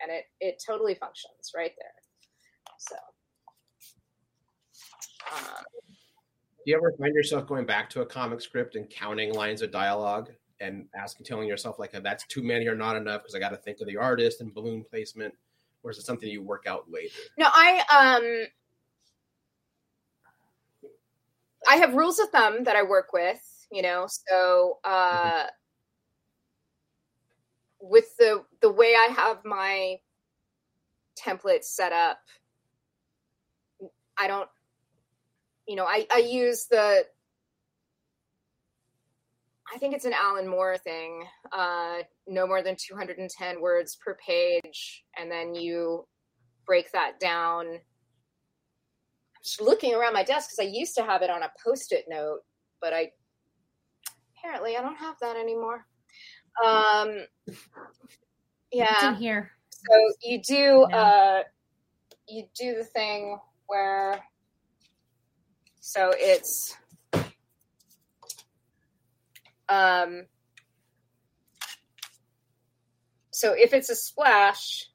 and 0.00 0.10
it 0.10 0.24
it 0.40 0.62
totally 0.66 0.94
functions 0.94 1.52
right 1.54 1.72
there 1.78 1.92
so 2.78 2.96
um, 5.32 5.64
Do 6.64 6.70
you 6.70 6.76
ever 6.76 6.92
find 6.98 7.14
yourself 7.14 7.46
going 7.46 7.66
back 7.66 7.90
to 7.90 8.02
a 8.02 8.06
comic 8.06 8.40
script 8.40 8.76
and 8.76 8.88
counting 8.90 9.32
lines 9.32 9.62
of 9.62 9.70
dialogue 9.70 10.30
and 10.60 10.86
asking, 10.96 11.26
telling 11.26 11.48
yourself 11.48 11.78
like 11.78 11.92
that's 12.02 12.26
too 12.26 12.42
many 12.42 12.66
or 12.66 12.74
not 12.74 12.96
enough 12.96 13.22
because 13.22 13.34
I 13.34 13.38
got 13.38 13.50
to 13.50 13.56
think 13.56 13.80
of 13.80 13.86
the 13.86 13.96
artist 13.96 14.40
and 14.40 14.54
balloon 14.54 14.84
placement, 14.88 15.34
or 15.86 15.90
is 15.90 15.98
it 15.98 16.04
something 16.04 16.28
you 16.28 16.42
work 16.42 16.64
out 16.66 16.90
later? 16.90 17.14
no 17.38 17.46
i 17.48 18.16
um 18.18 18.46
i 21.68 21.76
have 21.76 21.94
rules 21.94 22.18
of 22.18 22.28
thumb 22.30 22.64
that 22.64 22.74
i 22.74 22.82
work 22.82 23.12
with 23.12 23.40
you 23.70 23.82
know 23.82 24.06
so 24.08 24.78
uh 24.84 25.44
with 27.80 28.16
the 28.18 28.42
the 28.60 28.70
way 28.70 28.94
i 28.98 29.12
have 29.12 29.44
my 29.44 29.96
template 31.16 31.62
set 31.62 31.92
up 31.92 32.18
i 34.18 34.26
don't 34.26 34.48
you 35.68 35.76
know 35.76 35.84
i 35.84 36.04
i 36.12 36.18
use 36.18 36.66
the 36.66 37.04
i 39.72 39.78
think 39.78 39.94
it's 39.94 40.04
an 40.04 40.12
alan 40.12 40.48
moore 40.48 40.76
thing 40.78 41.24
uh 41.52 41.98
no 42.26 42.46
more 42.46 42.62
than 42.62 42.76
210 42.76 43.60
words 43.60 43.96
per 44.04 44.16
page 44.26 45.04
and 45.18 45.30
then 45.30 45.54
you 45.54 46.06
break 46.66 46.90
that 46.92 47.20
down. 47.20 47.66
I'm 47.68 49.42
just 49.44 49.60
looking 49.60 49.94
around 49.94 50.12
my 50.14 50.24
desk 50.24 50.48
because 50.50 50.58
i 50.58 50.68
used 50.68 50.96
to 50.96 51.04
have 51.04 51.22
it 51.22 51.30
on 51.30 51.42
a 51.42 51.52
post-it 51.64 52.06
note 52.08 52.40
but 52.80 52.92
i 52.92 53.10
apparently 54.36 54.76
i 54.76 54.80
don't 54.80 54.96
have 54.96 55.16
that 55.20 55.36
anymore. 55.36 55.86
Um 56.64 57.10
It's 57.46 57.58
yeah 58.72 59.10
in 59.10 59.14
here. 59.16 59.50
so 59.70 60.12
you 60.22 60.42
do 60.42 60.82
uh 60.84 61.42
you 62.28 62.44
do 62.58 62.74
the 62.74 62.84
thing 62.84 63.38
where 63.68 64.20
so 65.80 66.10
it's 66.16 66.76
um 69.68 70.26
so 73.36 73.52
if 73.52 73.74
it's 73.74 73.90
a 73.90 73.94
splash 73.94 74.88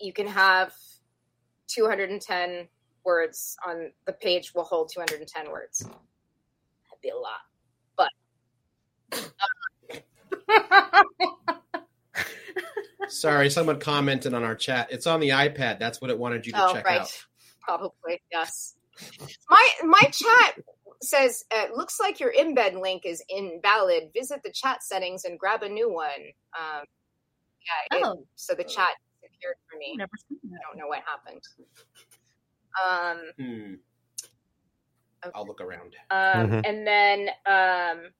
you 0.00 0.12
can 0.12 0.28
have 0.28 0.72
210 1.66 2.68
words 3.04 3.56
on 3.66 3.90
the 4.06 4.12
page 4.12 4.54
will 4.54 4.62
hold 4.62 4.88
210 4.94 5.50
words 5.50 5.80
that'd 5.80 7.02
be 7.02 7.10
a 7.10 7.16
lot 7.16 7.40
But 7.96 8.10
Sorry, 13.08 13.50
someone 13.50 13.80
commented 13.80 14.34
on 14.34 14.44
our 14.44 14.54
chat. 14.54 14.92
It's 14.92 15.06
on 15.08 15.18
the 15.18 15.30
iPad. 15.30 15.80
That's 15.80 16.00
what 16.00 16.10
it 16.10 16.18
wanted 16.18 16.46
you 16.46 16.52
to 16.52 16.64
oh 16.64 16.72
check 16.72 16.84
right 16.84 17.00
out. 17.00 17.26
probably 17.60 18.22
yes 18.30 18.76
my 19.50 19.68
my 19.82 20.00
chat 20.12 20.54
says 21.02 21.44
uh, 21.54 21.66
looks 21.74 21.98
like 22.00 22.20
your 22.20 22.32
embed 22.32 22.80
link 22.80 23.02
is 23.06 23.22
invalid 23.28 24.04
visit 24.14 24.40
the 24.44 24.52
chat 24.52 24.82
settings 24.82 25.24
and 25.24 25.38
grab 25.38 25.62
a 25.62 25.68
new 25.68 25.90
one 25.92 26.06
um 26.58 26.84
yeah 27.92 27.98
it- 27.98 28.04
Oh, 28.06 28.24
so 28.36 28.54
the 28.54 28.64
chat 28.64 28.94
disappeared 29.22 29.56
for 29.70 29.78
me 29.78 29.92
I've 29.94 29.98
never 29.98 30.10
seen 30.28 30.38
i 30.52 30.58
don't 30.68 30.78
know 30.78 30.88
what 30.88 31.02
happened 31.06 31.42
um 32.84 33.32
Hmm. 33.38 33.74
Okay. 35.22 35.32
I'll 35.34 35.46
look 35.46 35.60
around. 35.60 35.94
um, 36.10 36.48
Mhm. 36.50 36.62
and 36.64 36.86
then 36.86 37.28
um, 37.44 38.10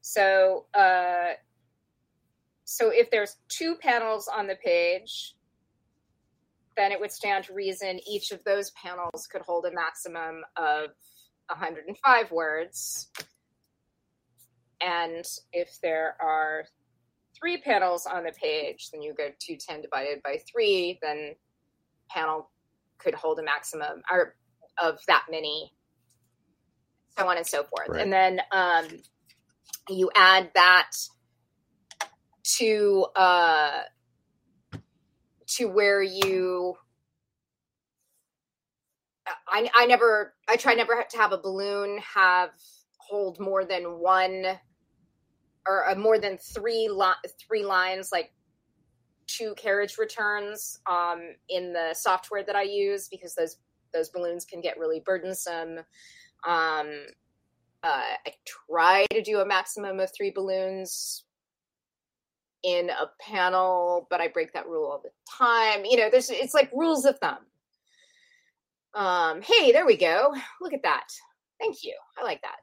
so 0.00 0.66
uh, 0.74 1.34
so 2.64 2.90
if 2.90 3.08
there's 3.12 3.36
two 3.48 3.76
panels 3.76 4.26
on 4.26 4.48
the 4.48 4.56
page 4.56 5.35
then 6.76 6.92
it 6.92 7.00
would 7.00 7.12
stand 7.12 7.44
to 7.44 7.54
reason 7.54 8.00
each 8.06 8.30
of 8.32 8.42
those 8.44 8.70
panels 8.70 9.26
could 9.30 9.42
hold 9.42 9.64
a 9.66 9.72
maximum 9.72 10.42
of 10.56 10.90
105 11.48 12.30
words. 12.30 13.08
And 14.80 15.24
if 15.52 15.78
there 15.82 16.16
are 16.20 16.64
three 17.38 17.58
panels 17.58 18.06
on 18.06 18.24
the 18.24 18.32
page, 18.32 18.90
then 18.92 19.02
you 19.02 19.14
go 19.14 19.28
210 19.40 19.82
divided 19.82 20.22
by 20.22 20.38
three, 20.50 20.98
then 21.02 21.34
panel 22.10 22.50
could 22.98 23.14
hold 23.14 23.38
a 23.38 23.42
maximum 23.42 24.02
or 24.10 24.36
of 24.82 24.98
that 25.06 25.24
many, 25.30 25.72
so 27.16 27.26
on 27.26 27.36
and 27.36 27.46
so 27.46 27.64
forth. 27.64 27.88
Right. 27.88 28.02
And 28.02 28.12
then 28.12 28.40
um, 28.52 28.86
you 29.88 30.10
add 30.14 30.50
that 30.54 30.90
to 32.58 33.06
uh, 33.16 33.80
to 35.56 35.66
where 35.66 36.02
you. 36.02 36.76
I, 39.48 39.68
I 39.74 39.86
never 39.86 40.34
I 40.48 40.56
try 40.56 40.74
never 40.74 41.04
to 41.08 41.16
have 41.18 41.32
a 41.32 41.38
balloon 41.38 41.98
have 41.98 42.50
hold 42.98 43.40
more 43.40 43.64
than 43.64 43.98
one 43.98 44.44
or 45.66 45.88
uh, 45.88 45.94
more 45.96 46.18
than 46.18 46.38
three 46.38 46.88
li- 46.88 47.30
three 47.40 47.64
lines 47.64 48.10
like 48.12 48.32
two 49.26 49.54
carriage 49.56 49.98
returns 49.98 50.78
um, 50.88 51.20
in 51.48 51.72
the 51.72 51.94
software 51.94 52.44
that 52.44 52.56
I 52.56 52.62
use 52.62 53.08
because 53.08 53.34
those 53.34 53.58
those 53.92 54.08
balloons 54.10 54.44
can 54.44 54.60
get 54.60 54.78
really 54.78 55.00
burdensome. 55.04 55.78
Um, 56.46 57.06
uh, 57.82 58.14
I 58.26 58.32
try 58.44 59.06
to 59.12 59.22
do 59.22 59.40
a 59.40 59.46
maximum 59.46 60.00
of 60.00 60.10
three 60.14 60.30
balloons 60.30 61.24
in 62.66 62.90
a 62.90 63.08
panel, 63.20 64.08
but 64.10 64.20
I 64.20 64.26
break 64.26 64.52
that 64.52 64.66
rule 64.66 64.90
all 64.90 65.00
the 65.02 65.10
time. 65.30 65.84
You 65.84 65.96
know, 65.98 66.10
there's 66.10 66.30
it's 66.30 66.52
like 66.52 66.70
rules 66.72 67.04
of 67.04 67.16
thumb. 67.20 67.46
Um, 68.92 69.40
hey, 69.40 69.70
there 69.70 69.86
we 69.86 69.96
go. 69.96 70.34
Look 70.60 70.72
at 70.72 70.82
that. 70.82 71.08
Thank 71.60 71.84
you. 71.84 71.94
I 72.18 72.24
like 72.24 72.42
that. 72.42 72.56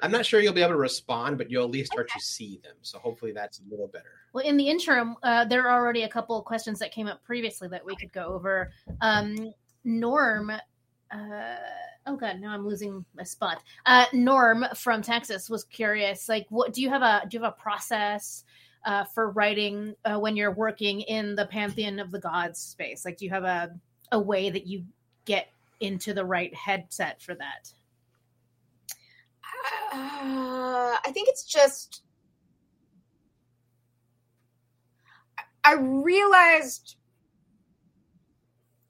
I'm 0.00 0.10
not 0.10 0.24
sure 0.26 0.40
you'll 0.40 0.52
be 0.52 0.62
able 0.62 0.72
to 0.72 0.78
respond, 0.78 1.38
but 1.38 1.50
you'll 1.50 1.64
at 1.64 1.70
least 1.70 1.92
start 1.92 2.08
to 2.10 2.20
see 2.20 2.60
them. 2.62 2.74
So 2.82 2.98
hopefully 2.98 3.32
that's 3.32 3.60
a 3.60 3.62
little 3.70 3.86
better. 3.86 4.20
Well, 4.32 4.44
in 4.44 4.56
the 4.56 4.68
interim, 4.68 5.16
uh, 5.22 5.44
there 5.44 5.66
are 5.68 5.80
already 5.80 6.02
a 6.02 6.08
couple 6.08 6.36
of 6.36 6.44
questions 6.44 6.78
that 6.80 6.92
came 6.92 7.06
up 7.06 7.22
previously 7.24 7.68
that 7.68 7.84
we 7.84 7.94
could 7.96 8.12
go 8.12 8.26
over. 8.26 8.70
Um, 9.00 9.52
Norm, 9.84 10.50
uh, 10.50 11.56
oh 12.06 12.16
god, 12.16 12.40
now 12.40 12.52
I'm 12.52 12.66
losing 12.66 13.04
my 13.16 13.22
spot. 13.22 13.62
Uh, 13.86 14.06
Norm 14.12 14.64
from 14.74 15.02
Texas 15.02 15.48
was 15.48 15.64
curious, 15.64 16.28
like, 16.28 16.46
what 16.50 16.72
do 16.72 16.82
you 16.82 16.88
have 16.88 17.02
a 17.02 17.22
do 17.28 17.36
you 17.36 17.42
have 17.42 17.52
a 17.52 17.60
process 17.60 18.44
uh, 18.84 19.04
for 19.04 19.30
writing 19.30 19.94
uh, 20.04 20.18
when 20.18 20.36
you're 20.36 20.52
working 20.52 21.00
in 21.02 21.34
the 21.34 21.46
pantheon 21.46 21.98
of 21.98 22.10
the 22.10 22.18
gods 22.18 22.58
space? 22.58 23.04
Like, 23.04 23.18
do 23.18 23.24
you 23.24 23.30
have 23.30 23.44
a 23.44 23.70
a 24.10 24.18
way 24.18 24.50
that 24.50 24.66
you 24.66 24.84
get 25.24 25.48
into 25.80 26.14
the 26.14 26.24
right 26.24 26.54
headset 26.54 27.22
for 27.22 27.34
that? 27.34 27.72
Uh, 29.92 30.96
I 31.04 31.10
think 31.12 31.28
it's 31.28 31.44
just. 31.44 32.02
I 35.64 35.74
realized 35.74 36.96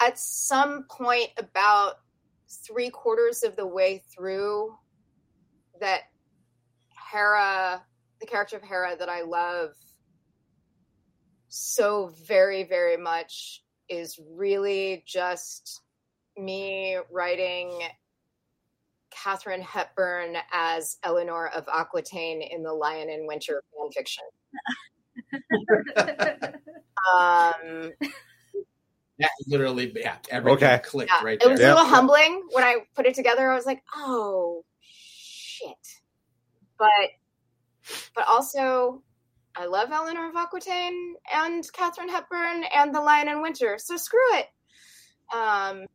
at 0.01 0.18
some 0.18 0.84
point 0.84 1.28
about 1.36 2.01
three 2.66 2.90
quarters 2.90 3.42
of 3.42 3.56
the 3.56 3.66
way 3.66 4.02
through 4.14 4.74
that 5.80 6.02
Hera, 7.12 7.82
the 8.20 8.26
character 8.26 8.56
of 8.56 8.62
Hera 8.62 8.96
that 8.98 9.08
I 9.08 9.22
love 9.22 9.70
so 11.48 12.12
very, 12.26 12.64
very 12.64 12.96
much, 12.96 13.62
is 13.88 14.18
really 14.34 15.04
just 15.06 15.82
me 16.38 16.96
writing 17.10 17.82
Katharine 19.10 19.60
Hepburn 19.60 20.36
as 20.52 20.96
Eleanor 21.02 21.48
of 21.48 21.68
Aquitaine 21.68 22.42
in 22.42 22.62
the 22.62 22.72
Lion 22.72 23.10
in 23.10 23.26
Winter 23.26 23.62
fan 23.74 23.90
fiction. 23.92 24.24
Um, 27.02 27.90
That 29.22 29.30
literally, 29.46 29.92
yeah, 29.96 30.16
everything 30.30 30.68
Okay. 30.68 30.80
clicked 30.84 31.10
yeah, 31.10 31.24
right 31.24 31.38
it 31.40 31.48
was 31.48 31.58
there. 31.58 31.70
a 31.70 31.74
little 31.74 31.88
Yeah. 31.88 31.94
humbling 31.94 32.42
when 32.52 32.64
I 32.64 32.76
put 32.94 33.06
it 33.06 33.14
together. 33.14 33.50
I 33.50 33.54
was 33.54 33.66
like, 33.66 33.82
"Oh 33.94 34.64
shit!" 34.80 35.76
But, 36.78 36.88
but 38.14 38.26
also, 38.28 39.02
I 39.56 39.66
love 39.66 39.90
Eleanor 39.92 40.28
of 40.28 40.36
Aquitaine 40.36 41.14
and 41.32 41.64
Katharine 41.72 42.08
Hepburn 42.08 42.64
and 42.74 42.94
the 42.94 43.00
Lion 43.00 43.28
in 43.28 43.40
Winter. 43.42 43.78
So 43.78 43.96
screw 43.96 44.18
it. 44.34 44.46
Um, 45.34 45.86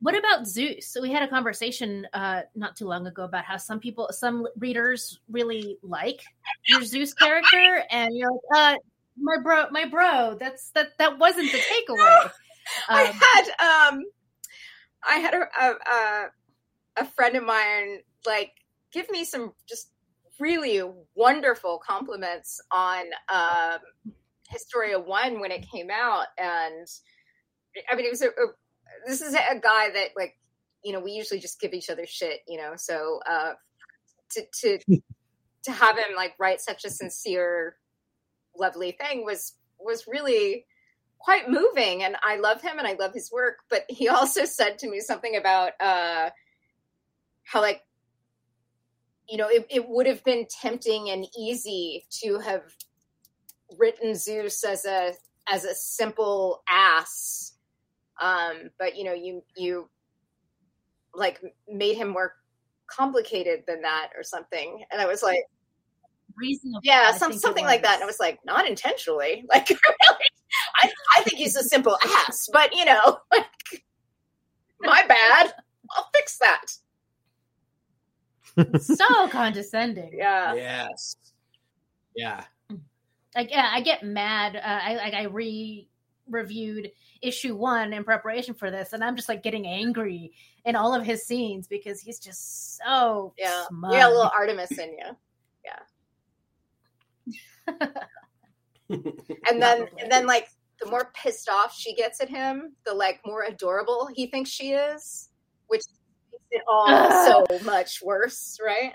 What 0.00 0.16
about 0.16 0.46
Zeus? 0.46 0.86
So 0.88 1.02
we 1.02 1.10
had 1.10 1.22
a 1.22 1.28
conversation 1.28 2.06
uh, 2.14 2.42
not 2.54 2.76
too 2.76 2.86
long 2.86 3.06
ago 3.06 3.24
about 3.24 3.44
how 3.44 3.56
some 3.56 3.80
people, 3.80 4.08
some 4.12 4.46
readers 4.56 5.18
really 5.28 5.76
like 5.82 6.22
your 6.66 6.82
Zeus 6.84 7.12
character, 7.14 7.82
and 7.90 8.16
you're 8.16 8.30
like, 8.30 8.40
uh, 8.56 8.76
my 9.20 9.36
bro, 9.42 9.66
my 9.70 9.86
bro. 9.86 10.36
That's 10.38 10.70
that. 10.72 10.98
That 10.98 11.18
wasn't 11.18 11.52
the 11.52 11.58
takeaway. 11.58 12.30
I 12.88 13.04
Um, 13.04 13.14
had 13.20 13.94
um 13.94 14.04
I 15.08 15.16
had 15.18 15.34
a, 15.34 15.42
a 15.60 15.74
a 15.92 16.26
a 16.98 17.06
friend 17.06 17.36
of 17.36 17.44
mine 17.44 18.00
like 18.26 18.52
give 18.92 19.10
me 19.10 19.24
some 19.24 19.52
just 19.68 19.90
really 20.40 20.82
wonderful 21.14 21.80
compliments 21.86 22.60
on 22.72 23.04
um 23.32 23.78
Historia 24.50 24.98
1 24.98 25.40
when 25.40 25.52
it 25.52 25.66
came 25.70 25.90
out 25.90 26.26
and 26.38 26.86
I 27.90 27.96
mean 27.96 28.06
it 28.06 28.10
was 28.10 28.22
a, 28.22 28.28
a 28.28 28.46
this 29.06 29.20
is 29.20 29.34
a 29.34 29.60
guy 29.60 29.90
that 29.90 30.10
like 30.16 30.36
you 30.84 30.92
know 30.92 31.00
we 31.00 31.12
usually 31.12 31.40
just 31.40 31.60
give 31.60 31.74
each 31.74 31.90
other 31.90 32.06
shit 32.06 32.40
you 32.48 32.58
know 32.58 32.72
so 32.76 33.20
uh 33.28 33.52
to 34.32 34.42
to 34.60 34.78
to 35.64 35.72
have 35.72 35.96
him 35.98 36.16
like 36.16 36.34
write 36.38 36.60
such 36.60 36.84
a 36.84 36.90
sincere 36.90 37.76
lovely 38.58 38.92
thing 38.92 39.24
was 39.24 39.54
was 39.78 40.06
really 40.06 40.66
quite 41.18 41.50
moving 41.50 42.02
and 42.04 42.16
I 42.22 42.36
love 42.36 42.62
him 42.62 42.78
and 42.78 42.86
I 42.86 42.94
love 42.94 43.12
his 43.12 43.30
work. 43.30 43.58
But 43.68 43.84
he 43.88 44.08
also 44.08 44.44
said 44.44 44.78
to 44.78 44.90
me 44.90 45.00
something 45.00 45.36
about 45.36 45.72
uh 45.80 46.30
how 47.44 47.60
like 47.60 47.82
you 49.28 49.38
know 49.38 49.48
it, 49.48 49.66
it 49.70 49.88
would 49.88 50.06
have 50.06 50.24
been 50.24 50.46
tempting 50.48 51.10
and 51.10 51.26
easy 51.38 52.06
to 52.22 52.38
have 52.38 52.62
written 53.76 54.14
Zeus 54.14 54.64
as 54.64 54.84
a 54.84 55.12
as 55.50 55.64
a 55.64 55.74
simple 55.74 56.62
ass. 56.68 57.52
Um, 58.20 58.70
but 58.78 58.96
you 58.96 59.04
know, 59.04 59.12
you 59.12 59.42
you 59.56 59.88
like 61.14 61.40
made 61.68 61.96
him 61.96 62.08
more 62.08 62.34
complicated 62.86 63.64
than 63.66 63.82
that 63.82 64.10
or 64.16 64.22
something. 64.22 64.84
And 64.90 65.00
I 65.00 65.06
was 65.06 65.22
like, 65.22 65.44
reasonable. 66.38 66.80
yeah, 66.82 67.12
some, 67.12 67.32
something 67.32 67.64
like 67.64 67.82
that. 67.82 67.94
And 67.94 68.02
I 68.02 68.06
was 68.06 68.20
like, 68.20 68.38
not 68.44 68.66
intentionally. 68.66 69.44
Like, 69.50 69.68
really? 69.68 69.80
I, 70.82 70.90
I 71.16 71.22
think 71.22 71.38
he's 71.38 71.56
a 71.56 71.62
simple 71.62 71.96
ass, 72.04 72.48
but 72.52 72.74
you 72.74 72.84
know, 72.84 73.18
like, 73.32 73.46
my 74.80 75.04
bad. 75.06 75.52
I'll 75.90 76.08
fix 76.14 76.38
that. 76.38 76.66
so 78.80 79.28
condescending. 79.28 80.10
Yeah. 80.14 80.54
Yes. 80.54 81.16
Yeah. 82.16 82.44
Like, 83.36 83.50
yeah, 83.50 83.70
I 83.72 83.80
get 83.82 84.02
mad. 84.02 84.56
Uh, 84.56 84.60
I 84.64 84.94
like 84.96 85.14
I 85.14 85.24
re 85.24 85.88
reviewed 86.28 86.90
issue 87.22 87.54
one 87.56 87.92
in 87.92 88.04
preparation 88.04 88.54
for 88.54 88.70
this, 88.70 88.92
and 88.92 89.02
I'm 89.04 89.16
just 89.16 89.28
like 89.28 89.42
getting 89.42 89.66
angry 89.66 90.32
in 90.64 90.76
all 90.76 90.94
of 90.94 91.04
his 91.04 91.26
scenes 91.26 91.66
because 91.66 92.00
he's 92.00 92.18
just 92.18 92.76
so 92.78 93.32
Yeah. 93.38 93.64
smug. 93.68 93.92
You 93.92 93.98
got 93.98 94.10
a 94.10 94.14
little 94.14 94.30
Artemis 94.34 94.78
in 94.78 94.90
you. 94.90 95.16
And 99.50 99.60
then, 99.62 99.86
and 100.00 100.10
then, 100.10 100.26
like, 100.26 100.48
the 100.80 100.88
more 100.90 101.10
pissed 101.14 101.48
off 101.48 101.74
she 101.76 101.94
gets 101.94 102.20
at 102.20 102.28
him, 102.28 102.74
the 102.86 102.94
like 102.94 103.20
more 103.26 103.42
adorable 103.44 104.08
he 104.14 104.26
thinks 104.28 104.48
she 104.50 104.72
is, 104.72 105.28
which 105.66 105.82
makes 106.32 106.44
it 106.50 106.62
all 106.68 106.86
Ugh. 106.88 107.46
so 107.48 107.64
much 107.64 108.00
worse, 108.02 108.58
right? 108.64 108.94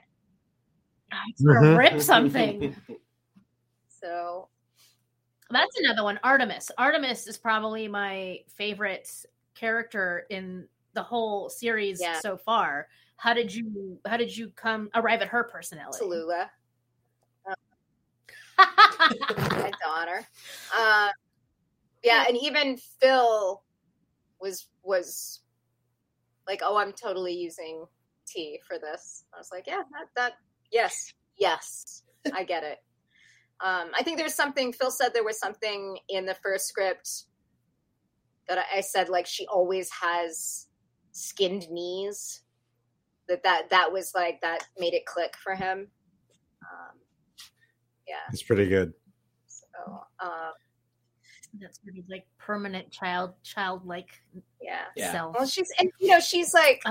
He's 1.28 1.46
gonna 1.46 1.60
Mhm. 1.60 1.78
rip 1.78 2.02
something. 2.02 2.76
So, 3.88 4.50
That's 5.50 5.80
another 5.80 6.04
one. 6.04 6.20
Artemis. 6.24 6.70
Artemis 6.78 7.26
is 7.26 7.38
probably 7.38 7.88
my 7.88 8.40
favorite 8.58 9.10
character 9.56 10.26
in 10.30 10.68
the 10.94 11.04
whole 11.04 11.50
series 11.50 12.02
Yeah. 12.02 12.20
so 12.20 12.38
far. 12.38 12.90
How 13.16 13.34
did 13.34 13.54
you 13.54 14.00
how 14.06 14.18
did 14.18 14.36
you 14.36 14.50
come 14.50 14.90
arrive 14.94 15.22
at 15.22 15.30
her 15.30 15.46
personality? 15.46 16.04
Tallulah, 16.04 16.50
my 18.58 19.72
daughter. 19.84 20.26
Uh, 20.76 21.10
yeah, 22.04 22.26
and 22.28 22.36
even 22.42 22.78
Phil 23.00 23.62
was 24.42 24.68
was 24.84 25.42
like, 26.48 26.62
"Oh, 26.64 26.78
I'm 26.78 26.92
totally 26.94 27.34
using 27.34 27.86
T 28.28 28.60
for 28.68 28.78
this." 28.80 29.26
I 29.34 29.38
was 29.38 29.50
like, 29.52 29.66
"Yeah, 29.68 29.84
that 29.92 30.08
that 30.16 30.34
yes, 30.72 31.14
yes, 31.38 32.04
I 32.34 32.44
get 32.44 32.64
it." 32.64 32.80
Um, 33.62 33.92
I 33.98 34.04
think 34.04 34.18
there's 34.18 34.36
something. 34.36 34.74
Phil 34.74 34.92
said 34.92 35.14
there 35.14 35.24
was 35.24 35.40
something 35.40 35.98
in 36.10 36.26
the 36.26 36.36
first 36.36 36.68
script 36.68 37.26
that 38.48 38.58
I, 38.58 38.78
I 38.78 38.82
said 38.82 39.10
like 39.10 39.26
she 39.26 39.48
always 39.48 39.90
has 39.92 40.68
skinned 41.12 41.70
knees. 41.70 42.42
That 43.30 43.44
that 43.44 43.70
that 43.70 43.92
was 43.94 44.12
like 44.14 44.42
that 44.42 44.68
made 44.78 44.94
it 44.94 45.06
click 45.06 45.36
for 45.42 45.56
him. 45.56 45.88
Um, 48.14 48.20
yeah. 48.28 48.32
It's 48.32 48.44
pretty 48.44 48.68
good. 48.68 48.94
So 49.48 49.66
um, 50.20 50.52
That's 51.60 51.80
really 51.86 52.04
like 52.10 52.26
permanent 52.38 52.92
child, 52.92 53.34
childlike 53.44 54.10
yeah. 54.62 54.86
Yeah. 54.96 55.12
self. 55.12 55.36
Well, 55.38 55.48
she's 55.48 55.72
and 55.80 55.90
you 56.00 56.10
know 56.10 56.20
she's 56.20 56.54
like 56.54 56.82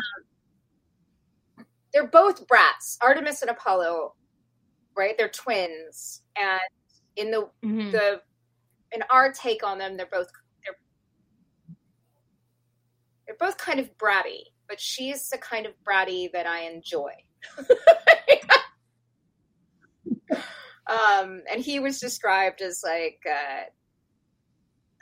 they're 1.93 2.07
both 2.09 2.47
brats, 2.49 2.99
Artemis 3.03 3.43
and 3.43 3.51
Apollo, 3.51 4.15
right? 4.97 5.17
They're 5.19 5.29
twins, 5.29 6.23
and 6.37 6.61
in 7.17 7.31
the 7.31 7.49
Mhm. 7.63 7.93
the 7.93 8.23
in 8.93 9.03
our 9.11 9.33
take 9.33 9.63
on 9.65 9.79
them, 9.79 9.97
they're 9.97 10.07
both 10.07 10.29
they're 10.65 10.77
they're 13.27 13.37
both 13.39 13.59
kind 13.59 13.79
of 13.81 13.97
bratty, 13.99 14.45
but 14.69 14.81
she's 14.81 15.29
the 15.29 15.39
kind 15.39 15.67
of 15.67 15.73
bratty 15.85 16.31
that 16.33 16.47
I 16.47 16.61
enjoy. 16.63 17.13
um, 20.93 21.43
and 21.51 21.63
he 21.63 21.81
was 21.81 21.99
described 21.99 22.61
as 22.61 22.83
like 22.85 23.21
uh, 23.29 23.63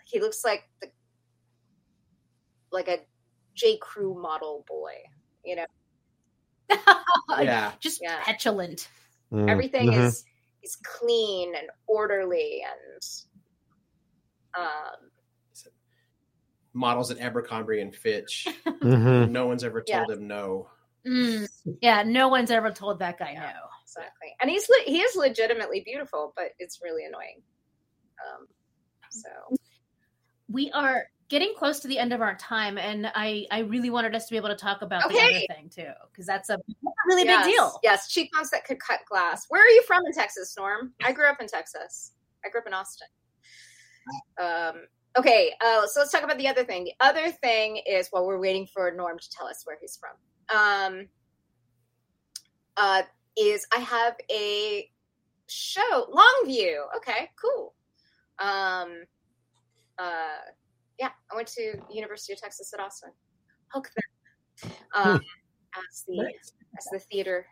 he 0.04 0.20
looks 0.20 0.44
like 0.44 0.62
the 0.80 0.88
like 2.72 2.88
a 2.88 2.98
J. 3.54 3.78
Crew 3.78 4.20
model 4.20 4.64
boy, 4.68 4.94
you 5.44 5.56
know. 5.56 5.66
Yeah. 7.40 7.72
Just 7.80 8.00
Yeah. 8.02 8.20
petulant. 8.22 8.88
Mm, 9.32 9.48
Everything 9.48 9.88
mhm. 9.90 10.06
is 10.06 10.24
is 10.62 10.76
clean 10.76 11.54
and 11.56 11.68
orderly 11.86 12.62
and 12.64 13.02
um 14.56 15.10
Models 16.72 17.10
at 17.10 17.18
Abercrombie 17.18 17.80
and 17.80 17.94
Fitch. 17.94 18.46
Mhm. 18.66 19.30
No 19.30 19.46
one's 19.46 19.64
ever 19.64 19.80
told 19.80 20.08
Yes. 20.08 20.18
him 20.18 20.28
no. 20.28 20.68
Mm. 21.06 21.48
Yeah, 21.80 22.02
no 22.04 22.28
one's 22.28 22.50
ever 22.50 22.70
told 22.70 22.98
that 23.00 23.18
guy 23.18 23.32
Yeah. 23.32 23.52
no. 23.54 23.68
Exactly. 23.96 24.34
And 24.40 24.50
he's 24.50 24.68
le- 24.68 24.90
he 24.90 25.00
is 25.00 25.16
legitimately 25.16 25.82
beautiful, 25.84 26.32
but 26.36 26.52
it's 26.58 26.80
really 26.82 27.04
annoying. 27.04 27.42
Um 28.20 28.46
so 29.10 29.56
We 30.48 30.70
are 30.72 31.06
getting 31.28 31.54
close 31.56 31.78
to 31.78 31.86
the 31.86 31.96
end 31.96 32.12
of 32.12 32.20
our 32.20 32.34
time, 32.34 32.76
and 32.76 33.10
I 33.14 33.46
I 33.52 33.60
really 33.60 33.88
wanted 33.88 34.16
us 34.16 34.26
to 34.26 34.32
be 34.32 34.36
able 34.36 34.48
to 34.48 34.56
talk 34.56 34.82
about 34.82 35.08
the 35.08 35.16
other 35.16 35.54
thing 35.54 35.70
too, 35.72 35.92
because 36.10 36.26
that's 36.26 36.50
a, 36.50 36.56
that's 36.56 36.84
a 36.84 37.06
really 37.06 37.24
yes, 37.24 37.46
big 37.46 37.54
deal. 37.54 37.80
Yes, 37.84 38.08
cheekbones 38.08 38.50
that 38.50 38.64
could 38.64 38.80
cut 38.80 38.98
glass. 39.08 39.46
Where 39.48 39.62
are 39.64 39.68
you 39.68 39.84
from 39.86 40.04
in 40.06 40.12
Texas, 40.12 40.54
Norm? 40.58 40.92
I 41.04 41.12
grew 41.12 41.28
up 41.28 41.40
in 41.40 41.46
Texas. 41.46 42.12
I 42.44 42.48
grew 42.48 42.60
up 42.60 42.66
in 42.66 42.74
Austin. 42.74 43.06
Um, 44.40 44.86
okay, 45.16 45.52
uh, 45.60 45.86
so 45.86 46.00
let's 46.00 46.10
talk 46.10 46.24
about 46.24 46.38
the 46.38 46.48
other 46.48 46.64
thing. 46.64 46.82
The 46.82 46.94
other 46.98 47.30
thing 47.30 47.80
is 47.86 48.08
while 48.10 48.26
we're 48.26 48.40
waiting 48.40 48.66
for 48.66 48.90
Norm 48.90 49.16
to 49.18 49.30
tell 49.30 49.46
us 49.46 49.62
where 49.64 49.78
he's 49.80 49.96
from, 49.96 50.16
um, 50.58 51.08
uh, 52.76 53.02
is 53.40 53.66
I 53.74 53.78
have 53.78 54.16
a 54.30 54.90
show, 55.48 56.06
Longview. 56.12 56.76
Okay, 56.98 57.30
cool. 57.40 57.74
Um, 58.38 59.04
uh, 59.98 60.42
yeah, 60.98 61.10
I 61.30 61.36
went 61.36 61.48
to 61.48 61.74
University 61.90 62.34
of 62.34 62.40
Texas 62.40 62.72
at 62.74 62.80
Austin. 62.80 63.10
Hook 63.72 63.84
them 63.84 64.72
um, 64.94 65.20
as 65.74 66.04
the 66.06 66.32
as 66.78 66.84
the 66.92 66.98
theater 66.98 67.46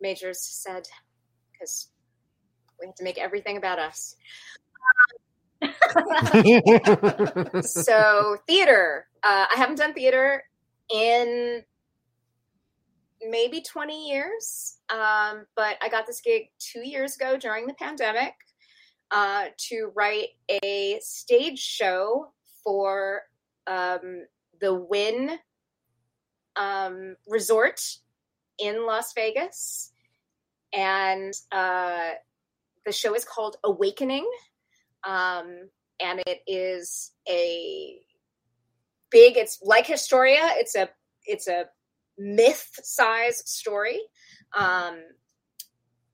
majors 0.00 0.40
said, 0.40 0.86
because 1.52 1.90
we 2.80 2.86
have 2.86 2.94
to 2.96 3.04
make 3.04 3.18
everything 3.18 3.56
about 3.56 3.78
us. 3.78 4.16
so 7.62 8.36
theater, 8.46 9.06
uh, 9.24 9.46
I 9.52 9.56
haven't 9.56 9.76
done 9.76 9.92
theater 9.92 10.44
in 10.92 11.62
maybe 13.26 13.60
20 13.60 14.08
years, 14.08 14.78
um, 14.90 15.46
but 15.56 15.76
I 15.82 15.88
got 15.88 16.06
this 16.06 16.20
gig 16.20 16.50
two 16.58 16.86
years 16.86 17.16
ago 17.16 17.36
during 17.36 17.66
the 17.66 17.74
pandemic 17.74 18.34
uh, 19.10 19.46
to 19.68 19.90
write 19.94 20.28
a 20.62 20.98
stage 21.02 21.58
show 21.58 22.32
for 22.62 23.22
um, 23.66 24.26
the 24.60 24.74
Wynn 24.74 25.38
um, 26.56 27.16
Resort 27.26 27.80
in 28.58 28.86
Las 28.86 29.12
Vegas. 29.14 29.92
And 30.72 31.32
uh, 31.52 32.10
the 32.84 32.92
show 32.92 33.14
is 33.14 33.24
called 33.24 33.56
Awakening. 33.64 34.28
Um, 35.04 35.70
and 36.00 36.20
it 36.26 36.42
is 36.46 37.12
a 37.28 37.98
big, 39.10 39.36
it's 39.36 39.60
like 39.62 39.86
Historia. 39.86 40.40
It's 40.56 40.76
a, 40.76 40.88
it's 41.24 41.48
a 41.48 41.66
myth 42.18 42.70
size 42.82 43.42
story. 43.46 44.00
Um, 44.56 45.00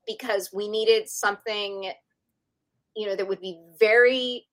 because 0.05 0.51
we 0.53 0.67
needed 0.67 1.09
something, 1.09 1.91
you 2.95 3.07
know, 3.07 3.15
that 3.15 3.27
would 3.27 3.41
be 3.41 3.59
very 3.79 4.45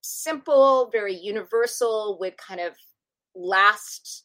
simple, 0.00 0.90
very 0.90 1.14
universal, 1.14 2.18
would 2.20 2.36
kind 2.36 2.60
of 2.60 2.74
last 3.34 4.24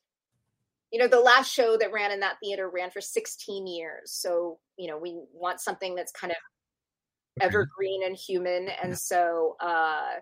you 0.91 0.99
know 0.99 1.07
the 1.07 1.19
last 1.19 1.51
show 1.51 1.77
that 1.77 1.91
ran 1.91 2.11
in 2.11 2.19
that 2.19 2.37
theater 2.41 2.69
ran 2.69 2.91
for 2.91 3.01
16 3.01 3.65
years. 3.65 4.11
So 4.11 4.59
you 4.77 4.87
know 4.87 4.97
we 4.97 5.19
want 5.33 5.61
something 5.61 5.95
that's 5.95 6.11
kind 6.11 6.31
of 6.31 6.37
evergreen 7.41 8.05
and 8.05 8.15
human. 8.15 8.67
And 8.83 8.97
so 8.97 9.55
uh 9.61 10.15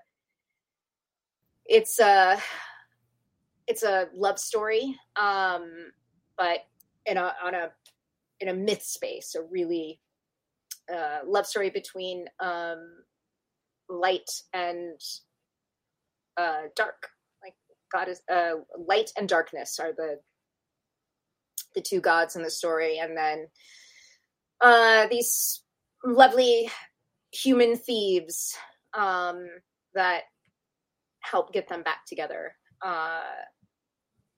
it's 1.65 1.99
a 1.99 2.40
it's 3.68 3.84
a 3.84 4.07
love 4.15 4.40
story. 4.40 4.95
Um 5.19 5.91
but 6.40 6.61
in 7.06 7.18
a 7.18 7.34
on 7.44 7.53
a 7.53 7.70
in 8.40 8.48
a 8.48 8.53
myth 8.53 8.82
space 8.82 9.36
a 9.36 9.44
really 9.44 9.99
uh 10.91 11.20
love 11.28 11.45
story 11.45 11.70
between 11.70 12.26
um 12.40 13.03
light 13.90 14.30
and 14.53 14.99
uh 16.38 16.64
dark. 16.76 17.10
Like 17.44 17.53
god 17.91 18.07
is 18.07 18.22
uh 18.32 18.61
light 18.88 19.11
and 19.18 19.30
darkness 19.30 19.80
are 19.80 19.91
the 19.91 20.20
the 21.76 21.82
two 21.82 21.99
gods 21.99 22.36
in 22.36 22.41
the 22.41 22.49
story. 22.49 22.98
And 22.98 23.16
then 23.16 23.48
uh 24.61 25.07
these 25.07 25.61
lovely 26.03 26.72
human 27.32 27.76
thieves 27.76 28.57
um 28.98 29.45
that 29.94 30.24
help 31.20 31.53
get 31.53 31.68
them 31.68 31.84
back 31.84 32.06
together 32.07 32.56
uh 32.84 33.20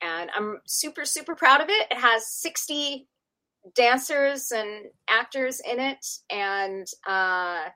and 0.02 0.30
i'm 0.36 0.60
super 0.68 1.06
super 1.06 1.36
proud 1.36 1.62
of 1.62 1.70
it 1.70 1.88
it 1.92 1.98
has 1.98 2.28
60 2.28 3.08
dancers 3.76 4.52
and 4.52 4.86
actors 5.10 5.62
in 5.70 5.80
it 5.80 6.06
and 6.30 6.88
uh 7.08 7.70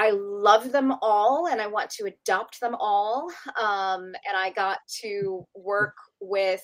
I 0.00 0.10
love 0.10 0.70
them 0.70 0.94
all 1.02 1.48
and 1.48 1.60
I 1.60 1.66
want 1.66 1.90
to 1.90 2.04
adopt 2.04 2.60
them 2.60 2.76
all. 2.78 3.28
Um, 3.60 4.04
and 4.04 4.36
I 4.36 4.52
got 4.54 4.78
to 5.00 5.44
work 5.56 5.96
with 6.20 6.62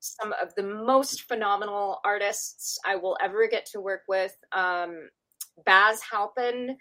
some 0.00 0.32
of 0.40 0.54
the 0.56 0.62
most 0.62 1.24
phenomenal 1.24 2.00
artists 2.02 2.78
I 2.86 2.96
will 2.96 3.18
ever 3.22 3.46
get 3.46 3.66
to 3.72 3.80
work 3.80 4.02
with. 4.08 4.34
Um, 4.52 5.10
Baz 5.66 6.00
Halpin, 6.10 6.76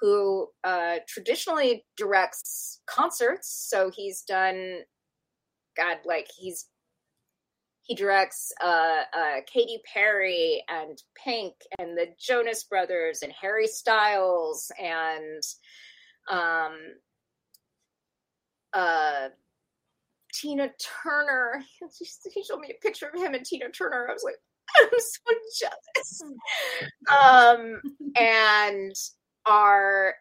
who 0.00 0.48
uh, 0.64 0.96
traditionally 1.06 1.84
directs 1.98 2.80
concerts. 2.86 3.68
So 3.68 3.90
he's 3.94 4.22
done, 4.22 4.80
God, 5.76 5.98
like 6.04 6.28
he's 6.36 6.66
he 7.82 7.94
directs 7.96 8.52
uh, 8.62 9.02
uh, 9.16 9.36
Katy 9.52 9.80
Perry 9.92 10.62
and 10.68 11.02
Pink 11.24 11.54
and 11.78 11.96
the 11.96 12.06
Jonas 12.20 12.62
Brothers 12.62 13.22
and 13.22 13.32
Harry 13.32 13.66
Styles 13.66 14.70
and 14.80 15.42
um, 16.30 16.76
uh, 18.72 19.28
Tina 20.32 20.70
Turner. 21.02 21.64
He 22.32 22.44
showed 22.44 22.60
me 22.60 22.70
a 22.70 22.80
picture 22.80 23.08
of 23.12 23.20
him 23.20 23.34
and 23.34 23.44
Tina 23.44 23.70
Turner. 23.70 24.06
I 24.08 24.12
was 24.12 24.22
like, 24.24 24.36
I'm 24.80 24.88
so 24.98 25.68
jealous. 25.98 26.22
um, 27.10 27.80
and 28.16 28.94
our 29.46 30.14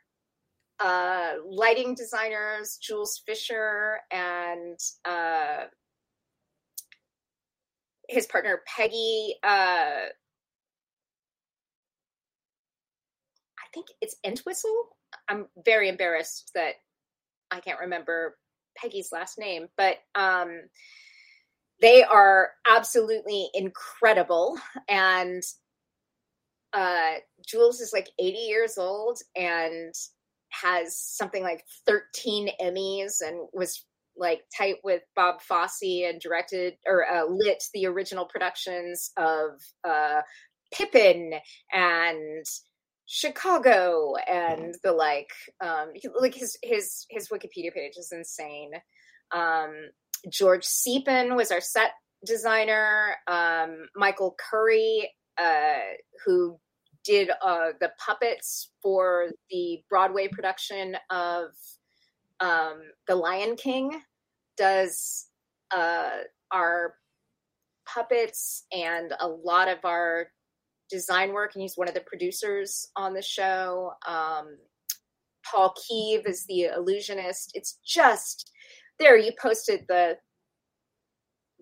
uh, 0.79 1.33
lighting 1.45 1.93
designers, 1.95 2.77
Jules 2.81 3.21
Fisher 3.25 3.99
and 4.11 4.77
uh, 5.05 5.65
his 8.07 8.25
partner 8.27 8.61
Peggy. 8.65 9.35
Uh, 9.43 10.07
I 13.57 13.67
think 13.73 13.87
it's 14.01 14.15
Entwistle. 14.25 14.89
I'm 15.27 15.47
very 15.65 15.89
embarrassed 15.89 16.51
that 16.55 16.75
I 17.51 17.59
can't 17.59 17.79
remember 17.79 18.37
Peggy's 18.77 19.09
last 19.11 19.37
name, 19.37 19.67
but 19.77 19.97
um, 20.15 20.61
they 21.81 22.03
are 22.03 22.49
absolutely 22.67 23.49
incredible. 23.53 24.57
And 24.87 25.43
uh 26.73 27.13
Jules 27.47 27.81
is 27.81 27.93
like 27.93 28.09
80 28.19 28.37
years 28.37 28.77
old 28.77 29.19
and 29.35 29.91
has 30.49 30.97
something 30.97 31.43
like 31.43 31.63
13 31.87 32.49
Emmys 32.61 33.21
and 33.21 33.47
was 33.53 33.85
like 34.17 34.41
tight 34.55 34.75
with 34.83 35.01
Bob 35.15 35.41
Fosse 35.41 36.03
and 36.05 36.19
directed 36.19 36.75
or 36.85 37.09
uh, 37.09 37.25
lit 37.25 37.63
the 37.73 37.85
original 37.87 38.25
productions 38.25 39.11
of 39.17 39.51
uh 39.87 40.21
Pippin 40.71 41.33
and 41.71 42.45
Chicago 43.07 44.13
and 44.27 44.75
the 44.83 44.91
like 44.91 45.31
um 45.61 45.93
like 46.19 46.35
his 46.35 46.57
his 46.61 47.05
his 47.09 47.29
Wikipedia 47.29 47.73
page 47.73 47.93
is 47.97 48.11
insane. 48.11 48.71
Um 49.31 49.71
George 50.29 50.65
Tsypin 50.65 51.35
was 51.35 51.51
our 51.51 51.61
set 51.61 51.91
designer. 52.25 53.15
Um 53.27 53.87
Michael 53.95 54.35
Curry 54.37 55.09
uh 55.41 55.79
who 56.25 56.59
did 57.05 57.29
uh 57.41 57.69
the 57.79 57.91
puppets 58.05 58.71
for 58.81 59.29
the 59.49 59.81
Broadway 59.89 60.27
production 60.27 60.95
of 61.09 61.49
um 62.39 62.81
The 63.07 63.15
Lion 63.15 63.55
King 63.55 64.01
does 64.57 65.27
uh 65.75 66.09
our 66.51 66.95
puppets 67.87 68.65
and 68.71 69.13
a 69.19 69.27
lot 69.27 69.67
of 69.67 69.79
our 69.83 70.27
design 70.89 71.33
work 71.33 71.51
and 71.55 71.61
he's 71.61 71.77
one 71.77 71.87
of 71.87 71.93
the 71.93 72.01
producers 72.01 72.89
on 72.95 73.13
the 73.13 73.21
show. 73.21 73.91
Um 74.07 74.57
Paul 75.49 75.73
Kieve 75.73 76.27
is 76.27 76.45
the 76.47 76.65
illusionist. 76.75 77.51
It's 77.53 77.79
just 77.85 78.51
there 78.99 79.17
you 79.17 79.31
posted 79.41 79.85
the 79.87 80.17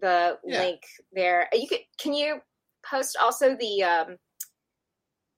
the 0.02 0.38
Yeah. 0.46 0.62
link 0.62 0.82
there. 1.14 1.48
You 1.54 1.68
could 1.68 1.82
can 2.00 2.14
you 2.14 2.40
post 2.86 3.18
also 3.22 3.56
the 3.56 3.84
um 3.84 4.18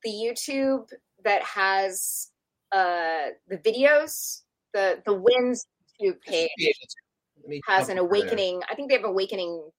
the 0.03 0.11
youtube 0.11 0.87
that 1.23 1.41
has 1.43 2.27
uh 2.71 3.27
the 3.49 3.57
videos 3.57 4.41
the 4.73 5.01
the 5.05 5.13
Wynn's 5.13 5.65
youtube 6.01 6.21
page 6.21 6.51
has 7.67 7.89
an 7.89 7.97
jump 7.97 8.05
over 8.05 8.13
there. 8.13 8.21
awakening 8.21 8.61
i 8.69 8.75
think 8.75 8.89
they 8.89 8.95
have 8.95 9.05
awakening 9.05 9.69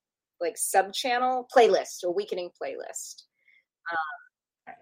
like 0.40 0.56
sub 0.56 0.92
channel 0.92 1.46
playlist 1.54 2.04
awakening 2.04 2.50
playlist 2.60 3.22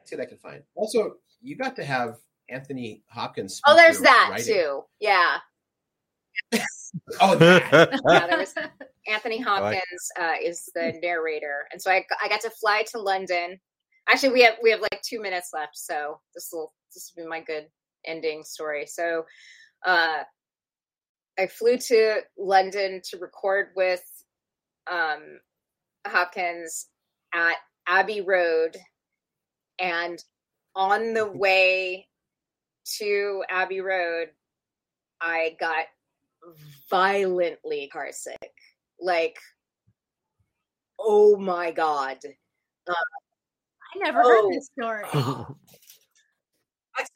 See 0.04 0.16
what 0.16 0.22
I 0.22 0.26
can 0.26 0.38
find. 0.38 0.62
Also, 0.74 1.14
you 1.40 1.56
got 1.56 1.74
to 1.76 1.84
have 1.84 2.16
Anthony 2.50 3.02
Hopkins. 3.08 3.60
oh 3.66 3.74
there's 3.76 4.00
that 4.00 4.28
writing. 4.30 4.46
too 4.46 4.82
yeah 5.00 5.38
Oh, 7.20 7.36
that. 7.36 8.00
yeah, 8.08 8.26
there 8.26 8.38
was 8.38 8.54
Anthony 9.08 9.40
Hopkins 9.40 9.82
uh, 10.18 10.34
is 10.42 10.70
the 10.74 10.98
narrator, 11.02 11.66
and 11.70 11.80
so 11.80 11.90
I 11.90 12.04
I 12.22 12.28
got 12.28 12.40
to 12.42 12.50
fly 12.50 12.82
to 12.92 12.98
London. 12.98 13.60
Actually, 14.08 14.30
we 14.30 14.42
have 14.42 14.54
we 14.62 14.70
have 14.70 14.80
like 14.80 15.02
two 15.02 15.20
minutes 15.20 15.50
left, 15.52 15.76
so 15.76 16.20
this 16.34 16.48
will 16.52 16.72
this 16.94 17.12
will 17.16 17.24
be 17.24 17.28
my 17.28 17.40
good 17.40 17.66
ending 18.06 18.42
story. 18.42 18.86
So, 18.86 19.24
uh, 19.86 20.22
I 21.38 21.46
flew 21.46 21.76
to 21.76 22.20
London 22.38 23.00
to 23.10 23.18
record 23.18 23.68
with 23.76 24.02
um, 24.90 25.40
Hopkins 26.06 26.86
at 27.34 27.56
Abbey 27.86 28.22
Road, 28.22 28.76
and 29.78 30.22
on 30.74 31.12
the 31.12 31.26
way 31.30 32.08
to 32.98 33.44
Abbey 33.50 33.80
Road, 33.80 34.28
I 35.20 35.56
got 35.60 35.84
violently 36.90 37.88
car 37.92 38.08
sick. 38.12 38.52
Like, 39.00 39.38
oh 40.98 41.36
my 41.36 41.72
god! 41.72 42.18
I 42.88 42.94
never 43.98 44.22
Oh. 44.24 44.28
heard 44.28 44.52
this 44.54 44.66
story. 44.66 45.04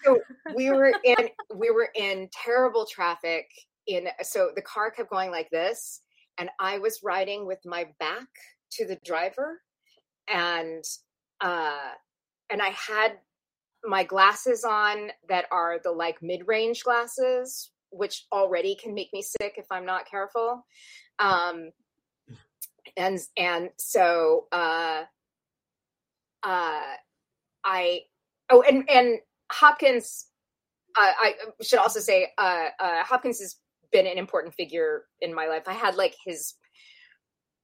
So 0.04 0.20
we 0.54 0.70
were 0.70 0.94
in 1.02 1.28
we 1.56 1.70
were 1.70 1.88
in 1.96 2.28
terrible 2.32 2.86
traffic. 2.86 3.46
In 3.88 4.06
so 4.22 4.50
the 4.54 4.62
car 4.62 4.92
kept 4.92 5.10
going 5.10 5.32
like 5.32 5.50
this, 5.50 6.02
and 6.38 6.48
I 6.60 6.78
was 6.78 7.00
riding 7.02 7.46
with 7.46 7.58
my 7.64 7.88
back 7.98 8.28
to 8.72 8.86
the 8.86 8.96
driver, 9.04 9.60
and 10.32 10.84
uh, 11.40 11.90
and 12.50 12.62
I 12.62 12.68
had 12.68 13.18
my 13.84 14.04
glasses 14.04 14.62
on 14.64 15.10
that 15.28 15.46
are 15.50 15.80
the 15.82 15.90
like 15.90 16.22
mid 16.22 16.46
range 16.46 16.84
glasses, 16.84 17.72
which 17.90 18.26
already 18.30 18.76
can 18.76 18.94
make 18.94 19.08
me 19.12 19.20
sick 19.22 19.54
if 19.56 19.66
I'm 19.72 19.84
not 19.84 20.08
careful. 20.08 20.64
Um, 21.18 21.70
and 22.96 23.18
and 23.36 23.70
so 23.78 24.46
uh, 24.52 25.02
uh, 26.44 26.82
I 27.64 28.00
oh 28.50 28.62
and 28.62 28.88
and 28.88 29.18
Hopkins. 29.50 30.26
Uh, 30.96 31.12
I 31.18 31.34
should 31.62 31.78
also 31.78 32.00
say 32.00 32.28
uh, 32.36 32.66
uh, 32.78 33.02
Hopkins 33.04 33.40
has 33.40 33.56
been 33.92 34.06
an 34.06 34.18
important 34.18 34.54
figure 34.54 35.04
in 35.22 35.34
my 35.34 35.46
life. 35.46 35.62
I 35.66 35.72
had 35.72 35.96
like 35.96 36.14
his 36.24 36.54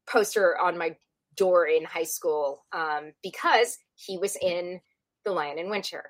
poster 0.08 0.58
on 0.58 0.78
my 0.78 0.96
door 1.36 1.66
in 1.66 1.84
high 1.84 2.04
school 2.04 2.64
um, 2.72 3.12
because 3.22 3.78
he 3.94 4.18
was 4.18 4.36
in 4.40 4.80
The 5.24 5.32
Lion 5.32 5.58
in 5.58 5.70
Winter. 5.70 6.04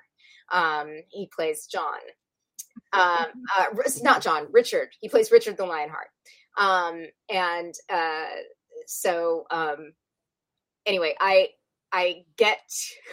Um, 0.51 0.87
he 1.09 1.29
plays 1.35 1.67
John. 1.67 1.99
Um, 2.93 3.27
uh, 3.59 3.65
not 4.01 4.21
John, 4.21 4.47
Richard. 4.51 4.89
He 4.99 5.09
plays 5.09 5.31
Richard 5.31 5.57
the 5.57 5.65
Lionheart. 5.65 6.07
Um, 6.57 7.05
and 7.29 7.73
uh, 7.89 8.25
so 8.87 9.45
um, 9.51 9.93
anyway, 10.85 11.15
I 11.19 11.49
I 11.91 12.23
get 12.37 12.59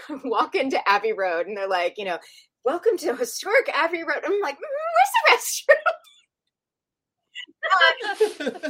walk 0.24 0.54
into 0.54 0.86
Abbey 0.88 1.12
Road 1.12 1.46
and 1.46 1.56
they're 1.56 1.68
like, 1.68 1.94
you 1.96 2.04
know, 2.04 2.18
welcome 2.64 2.96
to 2.98 3.16
historic 3.16 3.68
Abbey 3.72 4.02
Road. 4.02 4.22
I'm 4.24 4.40
like, 4.40 4.56
"Mm, 4.56 4.60
where's 5.30 5.38
the 5.66 5.72
restroom? 5.72 5.76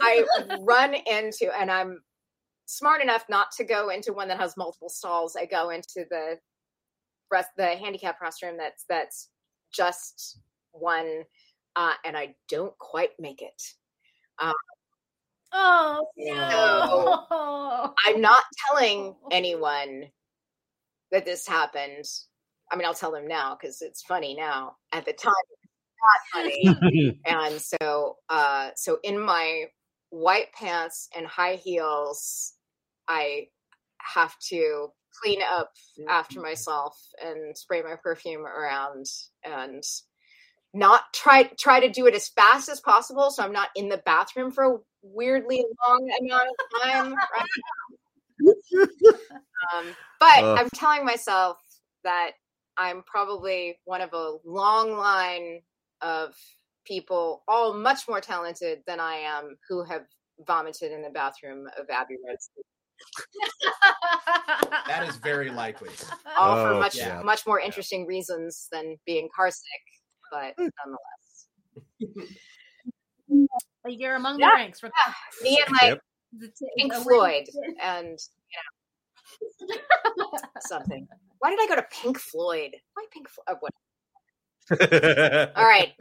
I 0.02 0.24
run 0.60 0.94
into, 0.94 1.50
and 1.58 1.70
I'm 1.70 2.02
smart 2.66 3.02
enough 3.02 3.24
not 3.28 3.50
to 3.52 3.64
go 3.64 3.88
into 3.90 4.12
one 4.12 4.28
that 4.28 4.40
has 4.40 4.56
multiple 4.56 4.88
stalls. 4.88 5.36
I 5.36 5.46
go 5.46 5.70
into 5.70 6.04
the 6.10 6.38
rest, 7.30 7.50
the 7.56 7.66
handicap 7.66 8.20
restroom 8.20 8.56
that's 8.58 8.84
that's 8.88 9.28
just 9.72 10.38
one, 10.72 11.22
uh, 11.74 11.94
and 12.04 12.16
I 12.16 12.34
don't 12.48 12.76
quite 12.78 13.10
make 13.18 13.42
it. 13.42 13.62
Oh 15.52 16.06
no! 16.16 17.94
I'm 18.06 18.20
not 18.20 18.42
telling 18.66 19.14
anyone 19.30 20.04
that 21.12 21.24
this 21.24 21.46
happened. 21.46 22.04
I 22.70 22.76
mean, 22.76 22.84
I'll 22.84 22.94
tell 22.94 23.12
them 23.12 23.28
now 23.28 23.56
because 23.58 23.80
it's 23.80 24.02
funny 24.02 24.34
now. 24.34 24.76
At 24.92 25.04
the 25.04 25.12
time, 25.12 25.32
it's 25.62 25.72
not 26.34 26.80
funny. 26.82 27.20
and 27.26 27.60
so, 27.60 28.16
uh, 28.28 28.70
so 28.74 28.98
in 29.04 29.20
my 29.20 29.66
white 30.10 30.52
pants 30.52 31.08
and 31.16 31.26
high 31.26 31.56
heels, 31.56 32.54
I 33.08 33.48
have 34.14 34.34
to 34.48 34.88
clean 35.22 35.40
up 35.42 35.72
after 36.08 36.40
myself 36.40 36.98
and 37.24 37.56
spray 37.56 37.82
my 37.82 37.94
perfume 38.02 38.44
around 38.44 39.06
and 39.44 39.82
not 40.76 41.02
try 41.14 41.44
try 41.58 41.80
to 41.80 41.90
do 41.90 42.06
it 42.06 42.14
as 42.14 42.28
fast 42.28 42.68
as 42.68 42.80
possible 42.80 43.30
so 43.30 43.42
I'm 43.42 43.52
not 43.52 43.70
in 43.76 43.88
the 43.88 44.02
bathroom 44.04 44.50
for 44.50 44.64
a 44.64 44.78
weirdly 45.02 45.64
long 45.86 46.10
amount 46.20 46.48
of 46.48 46.82
time. 46.82 47.14
Right? 47.34 48.54
um, 49.74 49.86
but 50.20 50.44
Ugh. 50.44 50.58
I'm 50.58 50.68
telling 50.74 51.04
myself 51.04 51.56
that 52.04 52.32
I'm 52.76 53.02
probably 53.04 53.78
one 53.84 54.02
of 54.02 54.12
a 54.12 54.36
long 54.44 54.92
line 54.92 55.62
of 56.02 56.34
people, 56.84 57.42
all 57.48 57.72
much 57.72 58.06
more 58.08 58.20
talented 58.20 58.80
than 58.86 59.00
I 59.00 59.14
am, 59.14 59.56
who 59.68 59.84
have 59.84 60.02
vomited 60.46 60.92
in 60.92 61.02
the 61.02 61.10
bathroom 61.10 61.66
of 61.78 61.88
Abbey 61.88 62.16
Road. 62.26 62.36
that 64.86 65.08
is 65.08 65.16
very 65.16 65.50
likely. 65.50 65.90
All 66.38 66.56
for 66.56 66.74
Oh, 66.74 66.78
much 66.78 66.96
yeah. 66.96 67.22
much 67.22 67.46
more 67.46 67.60
interesting 67.60 68.06
reasons 68.06 68.68
than 68.70 68.96
being 69.06 69.28
car 69.34 69.50
sick, 69.50 69.82
but 70.30 70.54
nonetheless. 70.58 71.48
You're 73.88 74.16
among 74.16 74.38
Yeah. 74.40 74.50
the 74.50 74.54
ranks. 74.54 74.80
For 74.80 74.90
Me 75.42 75.60
and 75.66 75.72
like 75.76 76.00
Yep. 76.40 76.52
Pink 76.76 76.92
Floyd 76.94 77.44
and 77.82 78.18
you 79.60 79.68
know 79.68 80.38
something. 80.60 81.06
Why 81.38 81.50
did 81.50 81.60
I 81.60 81.66
go 81.68 81.76
to 81.76 81.86
Pink 81.90 82.18
Floyd? 82.18 82.72
Why 82.94 83.04
Pink 83.12 83.28
Floyd? 83.28 83.46
Oh. 83.48 85.46
All 85.56 85.64
right. 85.64 85.92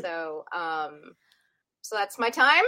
So, 0.00 0.44
um, 0.54 1.14
so 1.82 1.96
that's 1.96 2.18
my 2.18 2.30
time. 2.30 2.62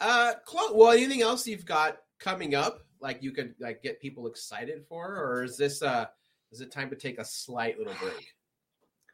Uh, 0.00 0.34
Chloe, 0.44 0.72
well, 0.74 0.92
anything 0.92 1.22
else 1.22 1.46
you've 1.46 1.66
got 1.66 1.98
coming 2.18 2.54
up? 2.54 2.80
Like 3.00 3.22
you 3.22 3.32
could 3.32 3.54
like 3.60 3.82
get 3.82 4.00
people 4.00 4.26
excited 4.26 4.84
for, 4.88 5.16
or 5.16 5.44
is 5.44 5.56
this 5.56 5.82
uh, 5.82 6.06
is 6.52 6.60
it 6.60 6.72
time 6.72 6.90
to 6.90 6.96
take 6.96 7.18
a 7.18 7.24
slight 7.24 7.78
little 7.78 7.94
break, 8.00 8.26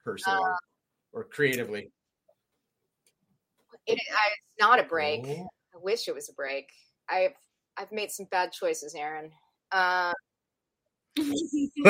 personally 0.05 0.41
Uh, 0.43 0.57
or 1.13 1.25
creatively? 1.25 1.91
It, 3.87 3.99
it's 3.99 4.61
not 4.61 4.79
a 4.81 4.85
break. 4.85 5.25
Oh. 5.27 5.49
I 5.75 5.79
wish 5.83 6.09
it 6.09 6.15
was 6.15 6.29
a 6.29 6.33
break. 6.33 6.69
I've 7.09 7.35
I've 7.77 7.93
made 7.93 8.11
some 8.11 8.27
bad 8.31 8.53
choices, 8.53 8.95
Aaron. 8.95 9.31
Uh, 9.73 10.13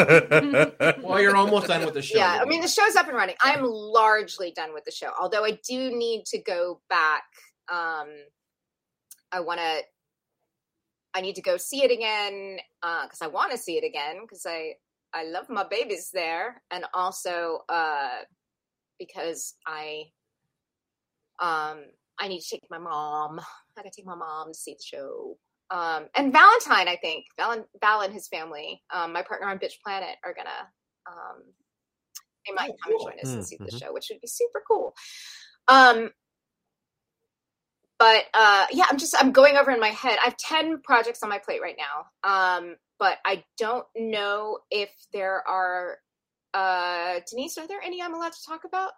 Well, 1.03 1.21
you're 1.21 1.37
almost 1.37 1.69
done 1.69 1.85
with 1.85 1.95
the 1.95 2.03
show. 2.03 2.19
yeah, 2.19 2.39
I 2.41 2.45
mean 2.47 2.61
the 2.63 2.69
show's 2.69 2.97
up 2.97 3.07
and 3.07 3.17
running. 3.17 3.37
I'm 3.43 3.63
largely 3.65 4.51
done 4.51 4.73
with 4.75 4.85
the 4.85 4.91
show, 4.91 5.11
although 5.21 5.45
I 5.45 5.59
do 5.69 5.91
need 5.97 6.25
to 6.27 6.39
go 6.43 6.81
back. 6.89 7.25
Um, 7.71 8.09
I 9.31 9.41
want 9.41 9.61
to. 9.61 9.83
I 11.17 11.21
need 11.21 11.37
to 11.37 11.43
go 11.43 11.57
see 11.57 11.85
it 11.85 11.93
again 11.93 12.59
because 12.83 13.23
I 13.23 13.29
want 13.29 13.53
to 13.53 13.59
see 13.59 13.77
it 13.77 13.85
again 13.85 14.17
because 14.23 14.45
I 14.47 14.75
I 15.15 15.25
love 15.27 15.47
my 15.51 15.65
babies 15.69 16.11
there, 16.13 16.63
and 16.73 16.85
also 16.95 17.61
uh, 17.71 18.11
because 18.99 19.55
I 19.67 20.05
um 21.41 21.83
I 22.21 22.29
need 22.29 22.41
to 22.41 22.51
take 22.51 22.71
my 22.71 22.79
mom. 22.79 23.41
I 23.41 23.45
gotta 23.77 23.91
take 23.97 24.07
my 24.07 24.17
mom 24.17 24.49
to 24.53 24.59
see 24.59 24.75
the 24.75 24.85
show. 24.85 25.37
Um, 25.71 26.07
and 26.17 26.33
Valentine, 26.33 26.89
I 26.89 26.99
think 27.03 27.27
Val, 27.39 27.65
Val 27.81 28.03
and 28.03 28.13
his 28.15 28.29
family, 28.29 28.83
um, 28.95 29.13
my 29.13 29.23
partner 29.23 29.49
on 29.49 29.59
Bitch 29.59 29.75
Planet, 29.85 30.17
are 30.25 30.35
gonna 30.35 30.51
um, 31.11 31.43
they 32.47 32.55
might 32.55 32.71
Oh, 32.71 32.77
come 32.83 32.93
and 32.93 33.01
join 33.01 33.21
us 33.21 33.35
and 33.35 33.43
Mm, 33.43 33.45
see 33.45 33.61
the 33.65 33.73
mhm. 33.73 33.79
show, 33.81 33.93
which 33.93 34.09
would 34.11 34.21
be 34.21 34.29
super 34.29 34.63
cool. 34.69 34.95
Um, 35.69 36.11
but 37.99 38.25
uh, 38.35 38.67
yeah, 38.73 38.87
I'm 38.91 38.99
just 38.99 39.17
I'm 39.19 39.33
going 39.33 39.57
over 39.57 39.71
in 39.73 39.81
my 39.81 39.89
head. 39.91 40.19
I 40.21 40.27
have 40.27 40.37
ten 40.39 40.83
projects 40.83 41.23
on 41.23 41.31
my 41.31 41.39
plate 41.39 41.63
right 41.63 41.77
now, 41.79 42.07
um, 42.59 42.77
but 42.99 43.19
I 43.25 43.45
don't 43.59 43.87
know 43.97 44.59
if 44.71 44.91
there 45.13 45.47
are. 45.49 45.99
Uh, 46.53 47.21
Denise, 47.29 47.59
are 47.59 47.67
there 47.67 47.83
any 47.83 48.01
I'm 48.01 48.15
allowed 48.15 48.33
to 48.33 48.47
talk 48.47 48.65
about? 48.65 48.93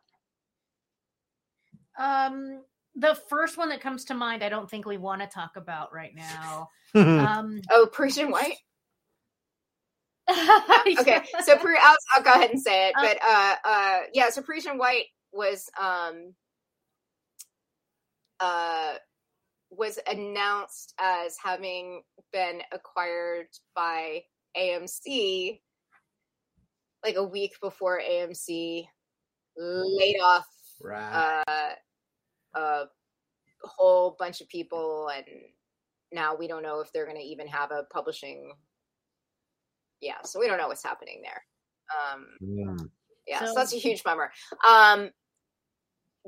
um, 1.99 2.63
the 2.95 3.15
first 3.29 3.57
one 3.57 3.71
that 3.71 3.81
comes 3.81 4.05
to 4.07 4.15
mind, 4.15 4.43
I 4.43 4.49
don't 4.49 4.71
think 4.71 4.87
we 4.87 4.99
want 4.99 5.23
to 5.23 5.27
talk 5.27 5.57
about 5.57 5.93
right 5.93 6.15
now. 6.15 6.69
Um, 6.95 7.61
Oh, 7.71 7.87
Parisian 7.93 8.31
White. 8.31 8.57
okay 10.99 11.21
so 11.45 11.57
Par- 11.57 11.77
I'll, 11.81 11.97
I'll 12.15 12.23
go 12.23 12.33
ahead 12.33 12.51
and 12.51 12.61
say 12.61 12.89
it 12.89 12.95
Uh, 12.99 13.03
but 13.03 13.19
uh 13.23 13.55
uh 13.65 13.99
yeah 14.13 14.29
so 14.31 14.43
parisian 14.43 14.77
white 14.77 15.05
was 15.33 15.71
um 15.81 16.35
uh 18.41 18.95
was 19.71 19.99
announced 20.07 20.95
as 20.99 21.37
having 21.43 22.03
been 22.33 22.61
acquired 22.73 23.47
by 23.75 24.23
amc 24.57 25.61
like 27.05 27.17
a 27.17 27.25
week 27.25 27.53
before 27.61 28.01
amc 28.01 28.87
laid 29.57 30.17
off 30.23 30.47
Right. 30.83 31.43
uh 31.49 31.71
a 32.55 32.85
whole 33.63 34.15
bunch 34.19 34.41
of 34.41 34.49
people 34.49 35.09
and 35.15 35.25
now 36.13 36.35
we 36.37 36.47
don't 36.47 36.63
know 36.63 36.81
if 36.81 36.93
they're 36.93 37.05
going 37.07 37.17
to 37.17 37.23
even 37.23 37.47
have 37.49 37.71
a 37.73 37.85
publishing 37.93 38.53
yeah 40.01 40.23
so 40.25 40.39
we 40.39 40.47
don't 40.47 40.59
know 40.59 40.69
what's 40.69 40.85
happening 40.85 41.23
there 41.23 41.43
um 42.15 42.27
Mm. 42.43 42.89
yeah 43.27 43.41
so, 43.41 43.47
So- 43.47 43.55
that's 43.57 43.73
a 43.75 43.79
huge 43.79 44.03
bummer 44.05 44.31
um 44.67 45.11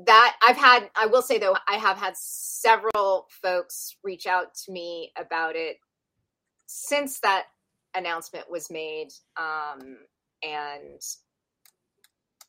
that 0.05 0.35
i've 0.41 0.57
had 0.57 0.89
i 0.95 1.05
will 1.05 1.21
say 1.21 1.37
though 1.37 1.55
i 1.67 1.75
have 1.75 1.97
had 1.97 2.15
several 2.15 3.27
folks 3.41 3.95
reach 4.03 4.27
out 4.27 4.53
to 4.55 4.71
me 4.71 5.11
about 5.17 5.55
it 5.55 5.77
since 6.67 7.19
that 7.19 7.45
announcement 7.95 8.49
was 8.49 8.69
made 8.71 9.09
um 9.37 9.97
and 10.43 11.01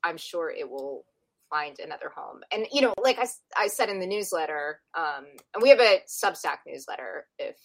i'm 0.04 0.16
sure 0.16 0.50
it 0.50 0.68
will 0.68 1.04
find 1.50 1.80
another 1.80 2.10
home. 2.14 2.40
And 2.52 2.66
you 2.72 2.80
know 2.80 2.94
like 3.02 3.18
I, 3.18 3.26
I 3.56 3.66
said 3.66 3.88
in 3.88 4.00
the 4.00 4.06
newsletter 4.06 4.80
um 4.96 5.26
and 5.52 5.62
we 5.62 5.68
have 5.68 5.80
a 5.80 6.00
substack 6.08 6.58
newsletter 6.66 7.26
if 7.38 7.56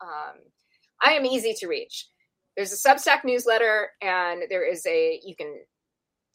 um 0.00 0.40
i 1.02 1.12
am 1.12 1.26
easy 1.26 1.54
to 1.58 1.68
reach. 1.68 2.08
There's 2.56 2.72
a 2.72 2.88
substack 2.88 3.24
newsletter 3.24 3.90
and 4.00 4.42
there 4.48 4.66
is 4.66 4.84
a 4.86 5.20
you 5.24 5.36
can 5.36 5.54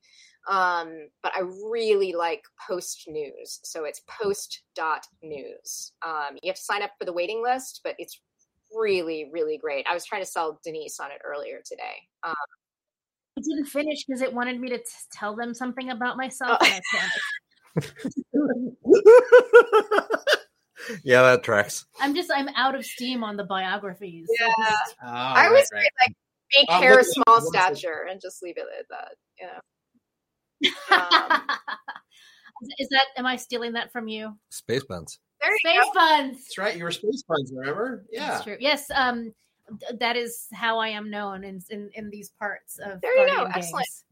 Um, 0.49 1.07
but 1.21 1.31
I 1.35 1.41
really 1.41 2.13
like 2.13 2.43
Post 2.67 3.05
News, 3.07 3.59
so 3.63 3.85
it's 3.85 4.01
Post 4.07 4.63
post.news. 4.75 5.93
Um, 6.05 6.37
you 6.41 6.49
have 6.49 6.55
to 6.57 6.61
sign 6.61 6.81
up 6.83 6.91
for 6.99 7.05
the 7.05 7.13
waiting 7.13 7.41
list, 7.41 7.79
but 7.83 7.95
it's 7.97 8.19
really, 8.75 9.29
really 9.31 9.57
great. 9.57 9.85
I 9.89 9.93
was 9.93 10.03
trying 10.05 10.21
to 10.21 10.25
sell 10.25 10.59
Denise 10.63 10.99
on 10.99 11.11
it 11.11 11.21
earlier 11.23 11.61
today. 11.63 12.09
Um, 12.23 12.33
I 13.37 13.41
didn't 13.41 13.65
finish 13.67 14.03
because 14.05 14.21
it 14.21 14.33
wanted 14.33 14.59
me 14.59 14.69
to 14.69 14.77
t- 14.79 14.83
tell 15.11 15.35
them 15.35 15.53
something 15.53 15.89
about 15.89 16.17
myself, 16.17 16.57
Oh. 16.61 16.65
and 16.65 16.81
I 16.95 17.09
yeah, 21.03 21.23
that 21.23 21.41
tracks. 21.43 21.85
I'm 21.99 22.13
just 22.13 22.29
I'm 22.35 22.49
out 22.55 22.75
of 22.75 22.85
steam 22.85 23.23
on 23.23 23.35
the 23.37 23.43
biographies. 23.45 24.27
Yeah. 24.39 24.47
Oh, 24.59 24.75
I 25.07 25.33
right, 25.33 25.47
always 25.47 25.67
right. 25.73 25.81
say 25.83 25.89
like 26.05 26.15
make 26.57 26.69
Um, 26.69 26.81
hair, 26.83 26.95
what- 26.97 27.05
small 27.05 27.41
stature, 27.41 28.05
and 28.09 28.21
just 28.21 28.43
leave 28.43 28.57
it 28.57 28.67
at 28.79 28.87
that. 28.89 29.15
You 29.39 29.47
know. 29.47 29.59
Um, 30.91 31.41
Is 32.79 32.87
that 32.89 33.05
am 33.17 33.25
I 33.25 33.35
stealing 33.35 33.73
that 33.73 33.91
from 33.91 34.07
you? 34.07 34.37
Space 34.49 34.83
buns. 34.85 35.19
there 35.41 35.51
you 35.51 35.57
Space 35.81 35.85
go. 35.93 35.99
buns. 35.99 36.37
That's 36.37 36.57
right. 36.57 36.77
You 36.77 36.83
were 36.85 36.91
space 36.91 37.23
buns, 37.27 37.51
remember? 37.53 38.05
Yeah. 38.11 38.29
That's 38.31 38.43
true. 38.45 38.57
Yes, 38.59 38.89
um 38.95 39.33
th- 39.79 39.99
that 39.99 40.15
is 40.15 40.47
how 40.53 40.79
I 40.79 40.89
am 40.89 41.09
known 41.09 41.43
in 41.43 41.59
in, 41.69 41.89
in 41.95 42.09
these 42.09 42.29
parts 42.39 42.79
of 42.79 43.01
There 43.01 43.17
you 43.17 43.27
go. 43.27 43.33
Guardian 43.43 43.57
Excellent. 43.57 43.85
games. 43.85 44.03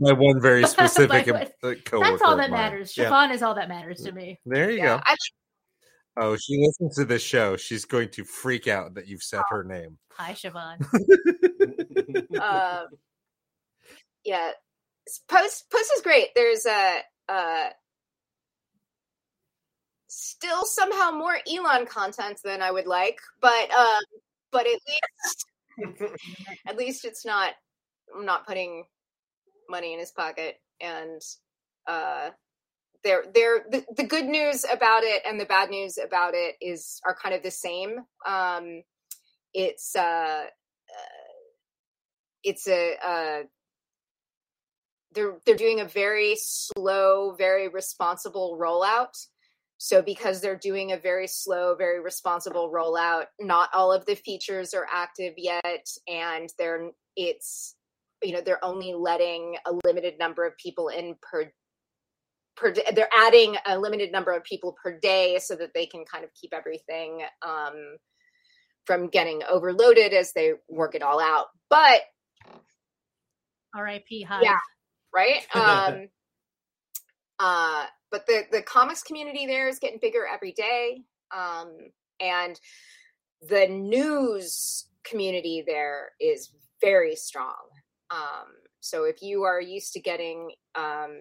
By, 0.00 0.12
by 0.12 0.18
one 0.18 0.40
very 0.40 0.64
specific 0.76 1.26
By- 1.26 1.50
uh, 1.62 1.74
coworker. 1.84 2.10
That's 2.10 2.22
all 2.22 2.36
that 2.36 2.50
mine. 2.50 2.60
matters. 2.60 2.96
Yeah. 2.96 3.30
Is 3.32 3.42
all 3.42 3.54
that 3.56 3.68
matters 3.68 4.00
to 4.02 4.12
me. 4.12 4.38
There 4.46 4.70
you 4.70 4.78
Yeah, 4.78 4.96
go. 4.98 5.02
I, 5.06 5.16
Oh, 6.16 6.36
she 6.36 6.58
listens 6.58 6.96
to 6.96 7.04
this 7.04 7.22
show. 7.22 7.56
She's 7.56 7.84
going 7.84 8.08
to 8.10 8.24
freak 8.24 8.66
out 8.68 8.94
that 8.94 9.06
you've 9.06 9.22
said 9.22 9.42
her 9.48 9.62
name. 9.64 9.96
Hi, 10.14 10.32
Siobhan. 10.32 10.80
um, 12.40 12.86
yeah, 14.24 14.50
s- 14.50 14.54
post 15.28 15.70
post 15.70 15.90
is 15.96 16.02
great. 16.02 16.28
There's 16.34 16.66
a 16.66 17.00
uh, 17.28 17.68
still 20.08 20.64
somehow 20.64 21.10
more 21.10 21.38
Elon 21.48 21.86
content 21.86 22.40
than 22.44 22.62
I 22.62 22.70
would 22.70 22.86
like, 22.86 23.18
but 23.40 23.70
um, 23.70 24.02
but 24.52 24.66
at 24.66 24.78
least 24.88 25.46
at 26.66 26.76
least 26.76 27.04
it's 27.04 27.24
not 27.24 27.54
I'm 28.14 28.26
not 28.26 28.46
putting 28.46 28.84
money 29.68 29.92
in 29.92 30.00
his 30.00 30.10
pocket 30.10 30.56
and 30.80 31.20
uh 31.86 32.30
there 33.04 33.24
there 33.32 33.64
the, 33.70 33.84
the 33.96 34.02
good 34.02 34.26
news 34.26 34.64
about 34.64 35.04
it 35.04 35.22
and 35.26 35.40
the 35.40 35.46
bad 35.46 35.70
news 35.70 35.96
about 35.96 36.34
it 36.34 36.56
is 36.60 37.00
are 37.06 37.14
kind 37.14 37.34
of 37.34 37.42
the 37.42 37.50
same 37.50 38.00
um 38.26 38.82
it's 39.54 39.94
uh, 39.96 40.44
uh 40.44 41.22
it's 42.42 42.68
a 42.68 42.96
uh 43.04 43.42
they're 45.12 45.36
they're 45.44 45.56
doing 45.56 45.80
a 45.80 45.84
very 45.84 46.36
slow 46.38 47.34
very 47.36 47.68
responsible 47.68 48.58
rollout 48.60 49.14
so 49.82 50.02
because 50.02 50.42
they're 50.42 50.58
doing 50.58 50.92
a 50.92 50.98
very 50.98 51.26
slow, 51.26 51.74
very 51.74 52.00
responsible 52.00 52.70
rollout, 52.70 53.24
not 53.40 53.70
all 53.72 53.94
of 53.94 54.04
the 54.04 54.14
features 54.14 54.74
are 54.74 54.86
active 54.92 55.32
yet, 55.38 55.86
and 56.06 56.50
they're 56.58 56.90
it's 57.16 57.76
you 58.22 58.34
know 58.34 58.42
they're 58.42 58.62
only 58.62 58.92
letting 58.92 59.56
a 59.64 59.72
limited 59.86 60.18
number 60.18 60.46
of 60.46 60.54
people 60.58 60.88
in 60.88 61.16
per 61.22 61.50
per 62.58 62.72
day. 62.72 62.82
They're 62.94 63.08
adding 63.16 63.56
a 63.64 63.78
limited 63.78 64.12
number 64.12 64.32
of 64.32 64.44
people 64.44 64.76
per 64.82 64.98
day 64.98 65.38
so 65.38 65.56
that 65.56 65.72
they 65.72 65.86
can 65.86 66.04
kind 66.04 66.24
of 66.24 66.30
keep 66.38 66.52
everything 66.52 67.22
um, 67.40 67.96
from 68.84 69.08
getting 69.08 69.40
overloaded 69.50 70.12
as 70.12 70.34
they 70.34 70.52
work 70.68 70.94
it 70.94 71.02
all 71.02 71.22
out. 71.22 71.46
But 71.70 72.02
R.I.P. 73.74 74.24
Hive. 74.24 74.42
Yeah. 74.42 74.58
Right? 75.14 75.46
Um, 75.54 76.08
uh, 77.38 77.86
but 78.10 78.26
the 78.26 78.42
the 78.52 78.62
comics 78.62 79.02
community 79.02 79.46
there 79.46 79.68
is 79.68 79.78
getting 79.78 79.98
bigger 80.00 80.26
every 80.26 80.52
day, 80.52 81.02
um, 81.34 81.72
and 82.20 82.60
the 83.48 83.66
news 83.66 84.86
community 85.04 85.64
there 85.66 86.10
is 86.20 86.50
very 86.80 87.16
strong. 87.16 87.54
Um, 88.10 88.48
so 88.80 89.04
if 89.04 89.22
you 89.22 89.44
are 89.44 89.60
used 89.60 89.92
to 89.94 90.00
getting 90.00 90.50
um, 90.74 91.16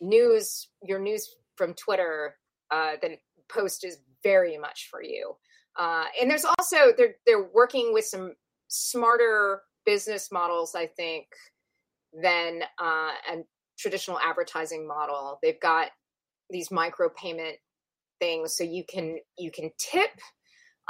news, 0.00 0.68
your 0.82 0.98
news 0.98 1.34
from 1.56 1.74
Twitter, 1.74 2.36
uh, 2.70 2.92
then 3.00 3.16
Post 3.48 3.84
is 3.84 3.98
very 4.22 4.58
much 4.58 4.88
for 4.90 5.02
you. 5.02 5.34
Uh, 5.78 6.04
and 6.20 6.30
there's 6.30 6.44
also 6.44 6.92
they're 6.96 7.16
they're 7.26 7.48
working 7.52 7.92
with 7.92 8.04
some 8.04 8.34
smarter 8.68 9.62
business 9.84 10.30
models, 10.30 10.74
I 10.74 10.86
think, 10.86 11.26
than 12.12 12.62
uh, 12.78 13.12
a 13.32 13.44
traditional 13.78 14.18
advertising 14.18 14.86
model. 14.86 15.38
They've 15.42 15.60
got 15.60 15.88
these 16.48 16.68
micropayment 16.68 17.54
things, 18.20 18.56
so 18.56 18.64
you 18.64 18.84
can 18.88 19.18
you 19.38 19.50
can 19.50 19.70
tip 19.78 20.10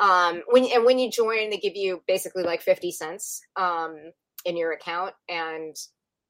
um, 0.00 0.42
when 0.46 0.64
and 0.72 0.84
when 0.84 0.98
you 0.98 1.10
join, 1.10 1.50
they 1.50 1.58
give 1.58 1.76
you 1.76 2.02
basically 2.08 2.42
like 2.42 2.62
fifty 2.62 2.90
cents 2.90 3.42
um, 3.56 3.96
in 4.46 4.56
your 4.56 4.72
account, 4.72 5.14
and 5.28 5.76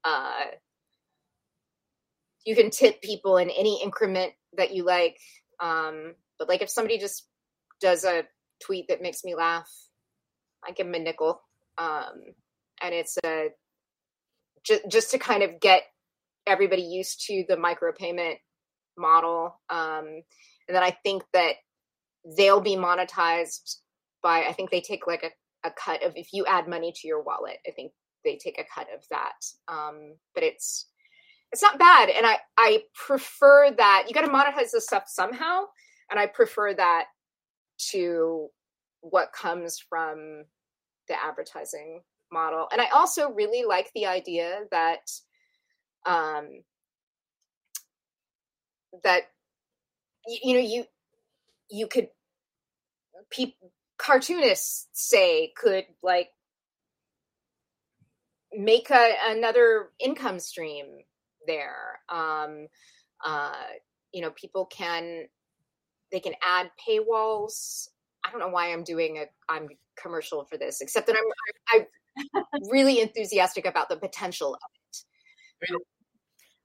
uh, 0.03 0.43
you 2.45 2.55
can 2.55 2.69
tip 2.69 3.01
people 3.01 3.37
in 3.37 3.49
any 3.49 3.81
increment 3.81 4.33
that 4.57 4.73
you 4.73 4.83
like. 4.83 5.17
Um, 5.61 6.15
but 6.37 6.49
like 6.49 6.61
if 6.61 6.69
somebody 6.69 6.97
just 6.97 7.25
does 7.79 8.03
a 8.03 8.23
tweet 8.61 8.89
that 8.89 9.01
makes 9.01 9.23
me 9.23 9.35
laugh, 9.35 9.69
I 10.67 10.71
give 10.71 10.85
them 10.87 10.95
a 10.95 10.99
nickel. 10.99 11.41
Um, 11.77 12.21
and 12.83 12.93
it's 12.93 13.17
a 13.23 13.49
just 14.65 14.81
just 14.89 15.11
to 15.11 15.17
kind 15.17 15.43
of 15.43 15.59
get 15.59 15.83
everybody 16.47 16.81
used 16.81 17.25
to 17.27 17.45
the 17.47 17.55
micropayment 17.55 18.35
model. 18.97 19.59
Um, 19.69 20.23
and 20.67 20.75
then 20.75 20.83
I 20.83 20.91
think 21.03 21.23
that 21.33 21.55
they'll 22.37 22.61
be 22.61 22.75
monetized 22.75 23.77
by 24.21 24.43
I 24.43 24.53
think 24.53 24.69
they 24.69 24.81
take 24.81 25.07
like 25.07 25.23
a, 25.23 25.67
a 25.67 25.71
cut 25.71 26.03
of 26.03 26.13
if 26.15 26.33
you 26.33 26.45
add 26.45 26.67
money 26.67 26.93
to 26.95 27.07
your 27.07 27.21
wallet. 27.21 27.57
I 27.67 27.71
think 27.71 27.91
they 28.23 28.37
take 28.37 28.59
a 28.59 28.65
cut 28.73 28.87
of 28.93 29.03
that. 29.09 29.45
Um, 29.67 30.15
but 30.33 30.43
it's 30.43 30.87
it's 31.51 31.61
not 31.61 31.79
bad, 31.79 32.09
and 32.09 32.25
I 32.25 32.37
I 32.57 32.83
prefer 32.93 33.71
that 33.71 34.05
you 34.07 34.13
got 34.13 34.21
to 34.21 34.27
monetize 34.27 34.71
this 34.71 34.85
stuff 34.85 35.03
somehow, 35.07 35.65
and 36.09 36.19
I 36.19 36.27
prefer 36.27 36.73
that 36.73 37.05
to 37.89 38.47
what 39.01 39.33
comes 39.33 39.79
from 39.79 40.45
the 41.07 41.15
advertising 41.21 42.01
model. 42.31 42.67
And 42.71 42.81
I 42.81 42.87
also 42.93 43.31
really 43.31 43.65
like 43.65 43.91
the 43.93 44.05
idea 44.07 44.61
that 44.71 45.11
um 46.05 46.47
that 49.03 49.23
y- 50.27 50.39
you 50.43 50.53
know 50.55 50.59
you 50.61 50.85
you 51.69 51.87
could 51.87 52.09
people 53.29 53.71
cartoonists 53.97 54.87
say 54.93 55.53
could 55.55 55.85
like 56.01 56.29
make 58.53 58.89
a, 58.89 59.13
another 59.29 59.89
income 59.99 60.39
stream 60.39 60.85
there 61.47 61.99
um 62.09 62.67
uh 63.25 63.53
you 64.11 64.21
know 64.21 64.31
people 64.31 64.65
can 64.65 65.25
they 66.11 66.19
can 66.19 66.33
add 66.47 66.69
paywalls 66.87 67.87
i 68.25 68.31
don't 68.31 68.39
know 68.39 68.49
why 68.49 68.71
i'm 68.71 68.83
doing 68.83 69.17
a 69.17 69.25
i'm 69.49 69.67
commercial 70.01 70.43
for 70.45 70.57
this 70.57 70.81
except 70.81 71.07
that 71.07 71.15
i'm 71.15 71.79
i'm 71.81 71.87
really 72.69 73.01
enthusiastic 73.01 73.65
about 73.65 73.89
the 73.89 73.97
potential 73.97 74.55
of 74.55 74.61
it. 75.61 75.81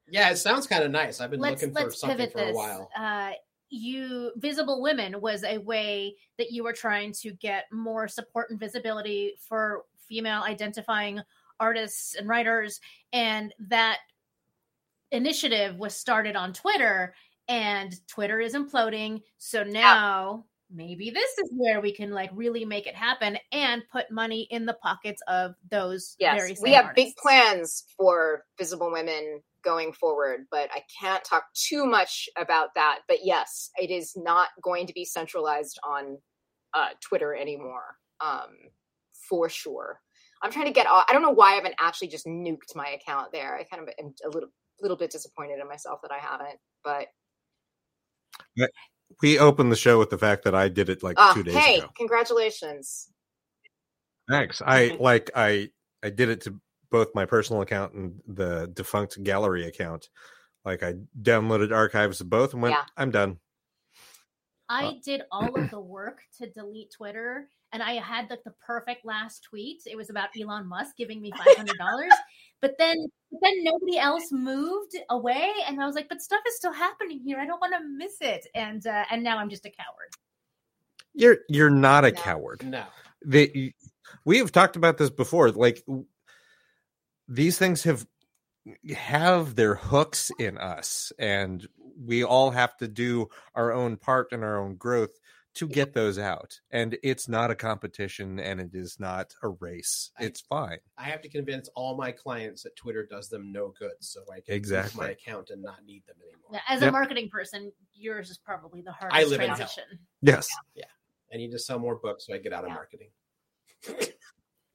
Yeah, 0.08 0.30
it 0.30 0.36
sounds 0.36 0.66
kind 0.66 0.84
of 0.84 0.90
nice. 0.90 1.20
I've 1.20 1.30
been 1.30 1.40
let's 1.40 1.62
looking 1.62 1.74
for 1.74 1.82
let's 1.82 2.00
something 2.00 2.18
pivot 2.18 2.32
for 2.32 2.40
a 2.40 2.46
this. 2.46 2.56
while. 2.56 2.90
Uh, 2.96 3.32
you 3.68 4.30
visible 4.36 4.80
women 4.80 5.20
was 5.20 5.42
a 5.42 5.58
way 5.58 6.14
that 6.38 6.52
you 6.52 6.62
were 6.62 6.72
trying 6.72 7.12
to 7.12 7.32
get 7.32 7.64
more 7.72 8.06
support 8.06 8.50
and 8.50 8.60
visibility 8.60 9.34
for 9.40 9.82
female 10.08 10.42
identifying 10.42 11.20
artists 11.58 12.14
and 12.14 12.28
writers, 12.28 12.80
and 13.12 13.52
that 13.58 13.98
initiative 15.10 15.76
was 15.76 15.96
started 15.96 16.36
on 16.36 16.52
Twitter, 16.52 17.14
and 17.48 17.94
Twitter 18.06 18.40
is 18.40 18.54
imploding. 18.54 19.22
So 19.38 19.64
now 19.64 20.44
maybe 20.70 21.10
this 21.10 21.30
is 21.38 21.50
where 21.52 21.80
we 21.80 21.92
can 21.92 22.10
like 22.10 22.30
really 22.32 22.64
make 22.64 22.86
it 22.86 22.94
happen 22.94 23.38
and 23.52 23.82
put 23.92 24.10
money 24.10 24.46
in 24.50 24.66
the 24.66 24.76
pockets 24.82 25.22
of 25.28 25.54
those 25.70 26.16
very 26.20 26.34
Yes, 26.50 26.58
same 26.58 26.62
we 26.62 26.72
have 26.72 26.94
big 26.94 27.14
plans 27.16 27.84
for 27.96 28.44
Visible 28.58 28.90
Women 28.90 29.42
going 29.64 29.92
forward, 29.92 30.46
but 30.50 30.70
I 30.72 30.82
can't 31.00 31.24
talk 31.24 31.44
too 31.54 31.86
much 31.86 32.28
about 32.36 32.74
that. 32.74 33.00
But 33.08 33.18
yes, 33.24 33.70
it 33.76 33.90
is 33.90 34.12
not 34.16 34.48
going 34.62 34.86
to 34.86 34.92
be 34.92 35.04
centralized 35.04 35.78
on 35.84 36.18
uh, 36.74 36.88
Twitter 37.00 37.34
anymore, 37.34 37.96
um, 38.20 38.50
for 39.28 39.48
sure. 39.48 40.00
I'm 40.42 40.52
trying 40.52 40.66
to 40.66 40.72
get. 40.72 40.86
All, 40.86 41.02
I 41.08 41.12
don't 41.12 41.22
know 41.22 41.30
why 41.30 41.52
I 41.52 41.54
haven't 41.54 41.76
actually 41.80 42.08
just 42.08 42.26
nuked 42.26 42.74
my 42.74 42.88
account 42.88 43.32
there. 43.32 43.56
I 43.56 43.64
kind 43.64 43.82
of 43.82 43.88
am 43.98 44.14
a 44.24 44.28
little 44.28 44.50
little 44.80 44.96
bit 44.96 45.10
disappointed 45.10 45.58
in 45.60 45.68
myself 45.68 46.00
that 46.02 46.12
I 46.12 46.18
haven't. 46.18 46.58
But 46.84 47.06
We 49.22 49.38
opened 49.38 49.72
the 49.72 49.76
show 49.76 49.98
with 49.98 50.10
the 50.10 50.18
fact 50.18 50.44
that 50.44 50.54
I 50.54 50.68
did 50.68 50.88
it 50.88 51.02
like 51.02 51.16
uh, 51.18 51.32
two 51.34 51.42
days 51.42 51.54
hey, 51.54 51.78
ago. 51.78 51.88
congratulations! 51.96 53.10
Thanks. 54.28 54.60
I 54.64 54.96
like 54.98 55.30
I 55.34 55.70
I 56.02 56.10
did 56.10 56.28
it 56.28 56.42
to 56.42 56.60
both 56.90 57.14
my 57.14 57.24
personal 57.24 57.62
account 57.62 57.94
and 57.94 58.20
the 58.26 58.70
defunct 58.72 59.22
gallery 59.22 59.66
account. 59.66 60.08
Like 60.64 60.82
I 60.82 60.94
downloaded 61.20 61.74
archives 61.74 62.20
of 62.20 62.28
both 62.28 62.52
and 62.52 62.62
went, 62.62 62.74
Yeah. 62.74 62.84
I'm 62.96 63.10
done. 63.10 63.38
I 64.68 64.98
did 65.04 65.22
all 65.30 65.54
of 65.58 65.70
the 65.70 65.80
work 65.80 66.20
to 66.38 66.50
delete 66.50 66.90
Twitter, 66.90 67.48
and 67.72 67.82
I 67.82 67.94
had 67.94 68.28
like 68.30 68.42
the 68.44 68.54
perfect 68.66 69.04
last 69.04 69.44
tweet. 69.44 69.82
It 69.86 69.96
was 69.96 70.10
about 70.10 70.30
Elon 70.40 70.66
Musk 70.66 70.96
giving 70.96 71.20
me 71.20 71.30
five 71.32 71.56
hundred 71.56 71.78
dollars, 71.78 72.12
but 72.60 72.74
then 72.78 72.96
but 73.30 73.40
then 73.42 73.64
nobody 73.64 73.98
else 73.98 74.32
moved 74.32 74.96
away, 75.10 75.50
and 75.66 75.80
I 75.80 75.86
was 75.86 75.94
like, 75.94 76.08
"But 76.08 76.20
stuff 76.22 76.40
is 76.48 76.56
still 76.56 76.72
happening 76.72 77.20
here. 77.20 77.38
I 77.38 77.46
don't 77.46 77.60
want 77.60 77.74
to 77.74 77.88
miss 77.88 78.16
it." 78.20 78.46
And 78.54 78.86
uh, 78.86 79.04
and 79.10 79.22
now 79.22 79.38
I'm 79.38 79.50
just 79.50 79.66
a 79.66 79.70
coward. 79.70 80.10
You're 81.14 81.38
you're 81.48 81.70
not 81.70 82.04
a 82.04 82.10
No. 82.10 82.20
coward. 82.20 82.64
No. 82.64 82.84
They 83.24 83.72
we 84.24 84.38
have 84.38 84.52
talked 84.52 84.76
about 84.76 84.98
this 84.98 85.10
before. 85.10 85.50
Like 85.50 85.84
these 87.28 87.58
things 87.58 87.82
have 87.84 88.06
have 88.96 89.54
their 89.54 89.74
hooks 89.76 90.30
in 90.38 90.58
us 90.58 91.12
and 91.18 91.66
we 92.04 92.24
all 92.24 92.50
have 92.50 92.76
to 92.78 92.88
do 92.88 93.28
our 93.54 93.72
own 93.72 93.96
part 93.96 94.32
in 94.32 94.42
our 94.42 94.58
own 94.58 94.76
growth 94.76 95.10
to 95.54 95.66
get 95.66 95.94
those 95.94 96.18
out 96.18 96.60
and 96.70 96.98
it's 97.02 97.28
not 97.30 97.50
a 97.50 97.54
competition 97.54 98.38
and 98.38 98.60
it 98.60 98.74
is 98.74 99.00
not 99.00 99.32
a 99.42 99.48
race 99.48 100.10
I- 100.18 100.24
it's 100.24 100.42
fine 100.42 100.78
I 100.98 101.04
have 101.04 101.22
to 101.22 101.30
convince 101.30 101.68
all 101.74 101.96
my 101.96 102.12
clients 102.12 102.62
that 102.64 102.76
Twitter 102.76 103.06
does 103.06 103.30
them 103.30 103.52
no 103.52 103.72
good, 103.78 103.92
so 104.00 104.20
I 104.30 104.40
can 104.40 104.54
Exactly. 104.54 105.00
my 105.06 105.10
account 105.12 105.48
and 105.48 105.62
not 105.62 105.82
need 105.86 106.02
them 106.06 106.16
anymore. 106.22 106.60
As 106.68 106.82
a 106.82 106.86
Yep. 106.86 106.92
marketing 106.92 107.30
person, 107.30 107.72
yours 107.94 108.28
is 108.28 108.36
probably 108.36 108.82
the 108.82 108.92
hardest 108.92 109.18
I 109.18 109.24
live 109.24 109.40
in 109.40 109.48
hell. 109.48 109.56
transition. 109.56 109.84
yes 110.20 110.46
Yeah. 110.74 110.84
I 111.32 111.38
need 111.38 111.52
to 111.52 111.58
sell 111.58 111.78
more 111.78 111.96
books 111.96 112.26
so 112.26 112.34
I 112.34 112.38
get 112.38 112.52
out 112.52 112.64
of 112.64 112.70
marketing. 112.70 113.08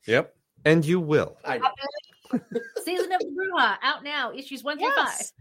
yep 0.07 0.35
and 0.65 0.83
you 0.85 0.99
will 0.99 1.37
I 1.45 1.59
know. 1.59 1.69
Season 2.85 3.11
of 3.11 3.19
the 3.19 3.25
Bruja 3.27 3.77
out 3.83 4.03
now, 4.03 4.31
issues 4.33 4.63
one 4.63 4.79
through 4.79 4.91
five. 4.95 5.31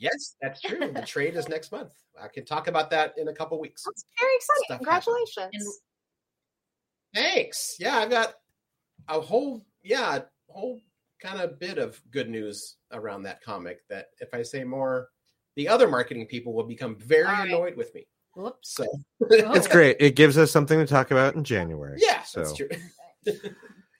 Yes, 0.00 0.36
that's 0.40 0.62
true. 0.62 0.78
The 0.78 1.02
trade 1.06 1.36
is 1.36 1.48
next 1.48 1.70
month. 1.70 1.92
I 2.20 2.26
can 2.28 2.44
talk 2.44 2.68
about 2.68 2.90
that 2.90 3.14
in 3.18 3.28
a 3.28 3.34
couple 3.34 3.60
weeks. 3.60 3.84
That's 3.84 4.04
very 4.18 4.34
exciting. 4.34 4.64
Stuff 4.64 4.78
Congratulations! 4.78 5.80
And- 7.14 7.22
Thanks. 7.22 7.76
Yeah, 7.78 7.98
I've 7.98 8.10
got 8.10 8.34
a 9.08 9.20
whole 9.20 9.66
yeah, 9.82 10.16
a 10.16 10.52
whole 10.52 10.80
kind 11.20 11.40
of 11.40 11.58
bit 11.58 11.76
of 11.78 12.00
good 12.10 12.30
news 12.30 12.76
around 12.92 13.24
that 13.24 13.42
comic 13.42 13.80
that 13.90 14.06
if 14.20 14.32
I 14.32 14.42
say 14.42 14.64
more, 14.64 15.08
the 15.56 15.68
other 15.68 15.86
marketing 15.88 16.26
people 16.26 16.54
will 16.54 16.64
become 16.64 16.96
very 16.96 17.26
All 17.26 17.32
right. 17.32 17.48
annoyed 17.48 17.76
with 17.76 17.94
me. 17.94 18.06
Whoops. 18.36 18.74
So 18.74 18.84
oh. 18.84 19.52
it's 19.52 19.66
great 19.66 19.96
it 20.00 20.16
gives 20.16 20.38
us 20.38 20.50
something 20.50 20.78
to 20.78 20.86
talk 20.86 21.10
about 21.10 21.34
in 21.34 21.42
january 21.44 21.98
yeah, 22.00 22.22
so 22.22 22.40
that's 22.40 22.54
true. 22.54 22.68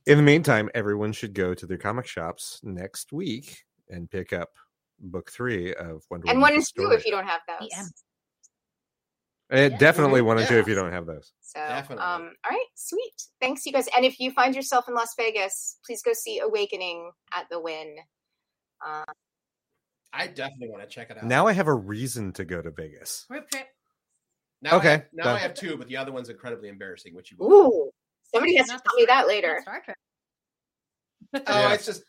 in 0.07 0.17
the 0.17 0.23
meantime 0.23 0.71
everyone 0.73 1.13
should 1.13 1.35
go 1.35 1.53
to 1.53 1.67
their 1.67 1.77
comic 1.77 2.07
shops 2.07 2.61
next 2.63 3.13
week 3.13 3.65
and 3.89 4.09
pick 4.09 4.33
up 4.33 4.51
book 5.01 5.31
three 5.31 5.75
of 5.75 6.03
wonder 6.11 6.27
and 6.29 6.39
Woman 6.39 6.41
one 6.41 6.55
and 6.55 6.65
two 6.77 6.91
if 6.93 7.05
you 7.07 7.11
don't 7.13 7.27
have 7.27 7.41
those. 7.49 7.69
Yeah. 7.71 7.85
I 9.53 9.63
Yeah. 9.63 9.79
definitely 9.79 10.21
one 10.23 10.39
and 10.39 10.47
two 10.47 10.59
if 10.59 10.69
you 10.69 10.75
don't 10.77 10.93
have 10.93 11.07
those. 11.07 11.33
So, 11.41 11.59
Definitely. 11.59 12.05
um, 12.05 12.33
all 12.45 12.51
right, 12.51 12.67
sweet. 12.77 13.15
Thanks, 13.41 13.67
you 13.67 13.73
guys. 13.73 13.89
And 13.97 14.05
if 14.05 14.21
you 14.21 14.31
find 14.31 14.55
yourself 14.55 14.87
in 14.89 14.95
Las 14.95 15.15
Vegas, 15.17 15.79
please 15.85 16.03
go 16.03 16.13
see 16.13 16.39
Awakening 16.39 17.11
at 17.35 17.47
the 17.51 17.59
Wynn. 17.59 17.97
Uh, 18.87 19.03
I 20.13 20.29
definitely 20.29 20.69
want 20.71 20.83
to 20.83 20.89
check 20.89 21.11
it 21.11 21.17
out. 21.19 21.25
Now 21.25 21.49
I 21.49 21.53
have 21.53 21.67
a 21.67 21.75
reason 21.75 22.33
to 22.35 22.45
go 22.45 22.63
to 22.63 22.71
Vegas. 22.71 23.27
Rip 23.29 23.51
trip. 23.51 23.67
now 24.63 24.77
Okay, 24.77 24.95
I, 24.95 25.05
now 25.13 25.25
done. 25.25 25.37
I 25.37 25.39
have 25.41 25.55
two, 25.55 25.77
but 25.77 25.89
the 25.89 25.97
other 25.97 26.13
one's 26.13 26.29
incredibly 26.29 26.69
embarrassing. 26.69 27.15
Which 27.17 27.33
you? 27.33 27.39
ooh, 27.43 27.91
somebody 28.33 28.57
has 28.57 28.67
to 28.69 28.73
tell 28.85 28.95
me 28.97 29.07
that 29.07 29.27
later. 29.27 29.59
Star 29.63 29.83
Trek. 29.85 29.97
Oh, 31.47 31.59
Yeah. 31.61 31.73
it's 31.75 31.87
just 31.87 32.03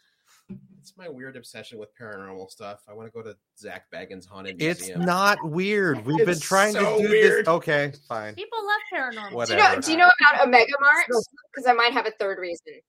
it's 0.81 0.97
my 0.97 1.07
weird 1.07 1.37
obsession 1.37 1.77
with 1.77 1.89
paranormal 1.95 2.49
stuff. 2.49 2.81
I 2.89 2.93
want 2.93 3.07
to 3.07 3.11
go 3.11 3.21
to 3.21 3.37
Zak 3.57 3.85
Bagans' 3.93 4.25
haunted 4.27 4.59
It's 4.61 4.79
museum. 4.81 5.01
not 5.05 5.37
weird. 5.47 6.03
We've 6.05 6.25
been 6.25 6.39
trying 6.39 6.73
so 6.73 6.97
to 6.97 7.03
do 7.03 7.09
weird. 7.09 7.45
this. 7.45 7.47
Okay, 7.47 7.93
fine. 8.09 8.33
People 8.33 8.59
love 8.65 8.81
paranormal. 8.91 9.33
What- 9.33 9.47
Do 9.47 9.53
you 9.53 9.59
know? 9.59 9.79
Do 9.79 9.91
you 9.91 9.97
know 9.97 10.09
about 10.19 10.47
Omega 10.47 10.73
Mart? 10.79 11.05
Because 11.53 11.67
I 11.67 11.73
might 11.73 11.93
have 11.93 12.07
a 12.07 12.11
third 12.11 12.39
reason. 12.39 12.79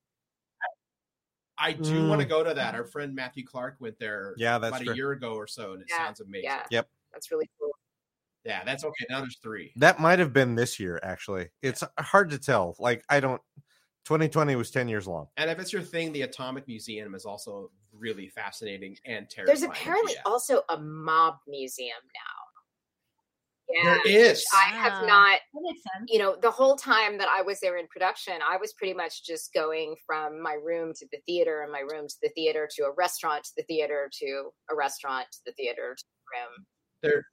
I 1.59 1.73
do 1.75 1.93
Mm. 1.93 2.09
want 2.09 2.21
to 2.23 2.27
go 2.27 2.43
to 2.43 2.55
that. 2.55 2.75
Our 2.75 2.85
friend 2.87 3.15
Matthew 3.15 3.47
Clark 3.47 3.77
went 3.79 3.99
there. 3.99 4.35
Yeah, 4.37 4.59
that's 4.59 4.71
about 4.77 4.85
true. 4.85 4.95
a 4.95 4.97
year 4.97 5.13
ago 5.13 5.35
or 5.35 5.47
so, 5.47 5.75
and 5.75 5.83
it 5.83 5.89
Yeah, 5.91 5.99
sounds 5.99 6.21
amazing. 6.21 6.45
Yeah. 6.45 6.67
Yep. 6.71 6.89
That's 7.13 7.31
really 7.31 7.49
cool. 7.61 7.71
Yeah, 8.45 8.65
that's 8.65 8.83
okay. 8.85 9.07
Now 9.11 9.21
there's 9.21 9.39
three. 9.39 9.73
That 9.77 10.01
might 10.01 10.19
have 10.19 10.33
been 10.33 10.57
this 10.57 10.81
year, 10.81 10.99
actually. 11.05 11.51
It's 11.61 11.85
hard 11.99 12.31
to 12.31 12.39
tell. 12.39 12.75
Like, 12.81 13.05
I 13.09 13.21
don't. 13.21 13.41
2020 14.05 14.57
was 14.57 14.71
10 14.71 14.89
years 14.89 15.07
long. 15.07 15.29
And 15.37 15.51
if 15.51 15.59
it's 15.59 15.73
your 15.73 15.83
thing, 15.83 16.13
the 16.13 16.23
Atomic 16.23 16.67
Museum 16.67 17.15
is 17.15 17.25
also 17.25 17.71
really 17.93 18.29
fascinating 18.29 18.97
and 19.07 19.29
terrifying. 19.31 19.47
There's 19.61 19.63
apparently 19.71 20.15
be 20.15 20.19
at. 20.19 20.27
also 20.27 20.63
a 20.69 20.79
mob 20.81 21.37
museum 21.47 21.97
now. 22.03 22.39
Yeah. 23.85 23.99
there 24.05 24.13
is. 24.31 24.45
I 24.53 24.65
have 24.65 24.93
Ah. 24.95 25.07
not 25.07 25.41
That 25.55 25.61
makes 25.63 25.81
sense. 25.83 26.05
you 26.09 26.19
know, 26.19 26.37
the 26.37 26.51
whole 26.51 26.77
time 26.77 27.17
that 27.19 27.29
I 27.29 27.41
was 27.43 27.59
there 27.61 27.79
in 27.79 27.87
production, 27.87 28.35
I 28.47 28.57
was 28.59 28.75
pretty 28.75 28.93
much 28.93 29.25
just 29.25 29.55
going 29.55 29.97
from 30.05 30.43
my 30.43 30.55
room 30.55 30.93
to 30.95 31.07
the 31.11 31.19
theater 31.25 31.63
and 31.63 31.73
my 31.73 31.79
room 31.81 32.07
to 32.09 32.15
the 32.23 32.29
theater 32.31 32.69
to 32.77 32.83
a 32.85 32.91
restaurant 32.93 33.45
to 33.45 33.51
the 33.57 33.63
theater 33.63 34.11
to 34.21 34.51
a 34.71 34.75
restaurant 34.75 35.27
to 35.33 35.39
the 35.47 35.53
theater 35.53 35.95
to 35.97 36.05
the 36.05 36.39
room. 36.39 36.67
Their, 37.03 37.25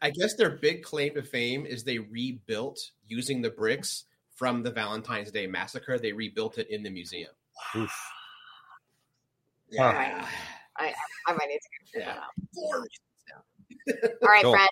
I 0.00 0.10
guess 0.10 0.34
their 0.34 0.50
big 0.50 0.82
claim 0.82 1.14
to 1.14 1.22
fame 1.22 1.66
is 1.66 1.84
they 1.84 1.98
rebuilt 1.98 2.78
using 3.06 3.42
the 3.42 3.50
bricks 3.50 4.04
from 4.34 4.62
the 4.62 4.70
Valentine's 4.70 5.30
Day 5.30 5.46
massacre. 5.46 5.98
They 5.98 6.12
rebuilt 6.12 6.58
it 6.58 6.68
in 6.70 6.82
the 6.82 6.90
museum. 6.90 7.30
Oof. 7.76 7.94
Yeah. 9.70 10.26
I 10.78 10.92
I 11.28 11.32
might 11.32 11.48
need 11.48 11.58
to 11.58 11.68
go 11.68 12.00
check 12.00 12.06
Yeah. 12.06 12.14
that 12.14 12.16
out. 12.18 12.30
Four 12.54 12.76
reasons 12.82 14.18
All 14.22 14.28
right, 14.28 14.42
Cool. 14.42 14.52
Brent. 14.52 14.70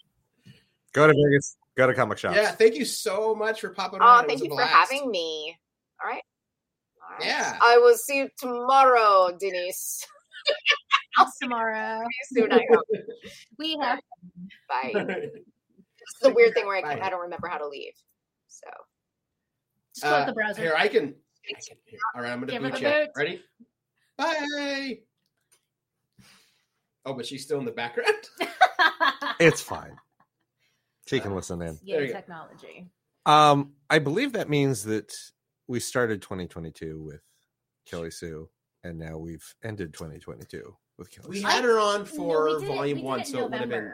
Go 0.92 1.06
to 1.06 1.12
Vegas. 1.12 1.56
Go 1.76 1.86
to 1.86 1.94
comic 1.94 2.18
shops. 2.18 2.36
Yeah, 2.36 2.50
thank 2.52 2.74
you 2.74 2.84
so 2.84 3.34
much 3.34 3.60
for 3.60 3.70
popping 3.70 4.00
Oh, 4.02 4.06
on. 4.06 4.24
It 4.24 4.28
thank 4.28 4.42
you 4.42 4.50
for 4.50 4.56
blast. 4.56 4.72
having 4.72 5.10
me. 5.10 5.56
All 6.02 6.10
right. 6.10 6.22
All 7.02 7.16
right. 7.16 7.26
Yeah. 7.26 7.58
I 7.62 7.78
will 7.78 7.96
see 7.96 8.18
you 8.18 8.28
tomorrow, 8.38 9.36
Denise. 9.38 10.06
Tomorrow. 11.42 12.00
See 12.24 12.40
you 12.40 12.46
soon, 12.48 12.52
I 12.52 12.60
hope. 12.72 12.84
We 13.58 13.78
have 13.80 14.00
Bye. 14.68 14.92
It's 16.02 16.18
the 16.22 16.30
weird 16.32 16.54
thing 16.54 16.66
where 16.66 16.76
I, 16.78 16.96
Bye. 16.96 17.00
I 17.06 17.10
don't 17.10 17.20
remember 17.20 17.46
how 17.46 17.58
to 17.58 17.68
leave. 17.68 17.92
So 18.48 18.66
just 20.00 20.12
close 20.12 20.22
Uh, 20.22 20.26
the 20.26 20.32
browser. 20.32 20.62
Here, 20.62 20.74
I 20.76 20.88
can. 20.88 21.14
I 21.48 21.52
can 21.52 21.76
here. 21.86 21.98
All 22.14 22.22
right, 22.22 22.30
I'm 22.32 22.40
going 22.40 22.48
to 22.48 22.54
her 22.54 22.60
boot 22.60 22.72
the 22.72 22.80
you. 22.80 22.88
boot. 23.06 23.10
Ready? 23.16 23.42
Bye. 24.16 24.98
Oh, 27.06 27.14
but 27.14 27.26
she's 27.26 27.42
still 27.44 27.58
in 27.58 27.64
the 27.64 27.72
background. 27.72 28.14
It's 29.40 29.62
fine. 29.62 29.96
She 31.06 31.18
can 31.18 31.34
listen 31.34 31.62
in. 31.62 31.78
Yeah, 31.82 32.00
Yay, 32.00 32.08
go. 32.08 32.12
technology. 32.12 32.90
Um, 33.24 33.72
I 33.88 33.98
believe 33.98 34.34
that 34.34 34.50
means 34.50 34.84
that 34.84 35.14
we 35.66 35.80
started 35.80 36.20
2022 36.20 37.02
with 37.02 37.22
Kelly 37.86 38.10
Sue, 38.10 38.50
and 38.84 38.98
now 38.98 39.16
we've 39.16 39.54
ended 39.64 39.94
2022 39.94 40.76
with 40.98 41.10
Kelly 41.10 41.26
We 41.30 41.40
Sue. 41.40 41.46
had 41.46 41.64
her 41.64 41.78
on 41.78 42.04
for 42.04 42.48
we 42.48 42.52
did 42.52 42.62
it- 42.62 42.66
volume 42.66 43.02
one, 43.02 43.24
so 43.24 43.38
it 43.46 43.50
would 43.50 43.60
have 43.60 43.68
been. 43.70 43.92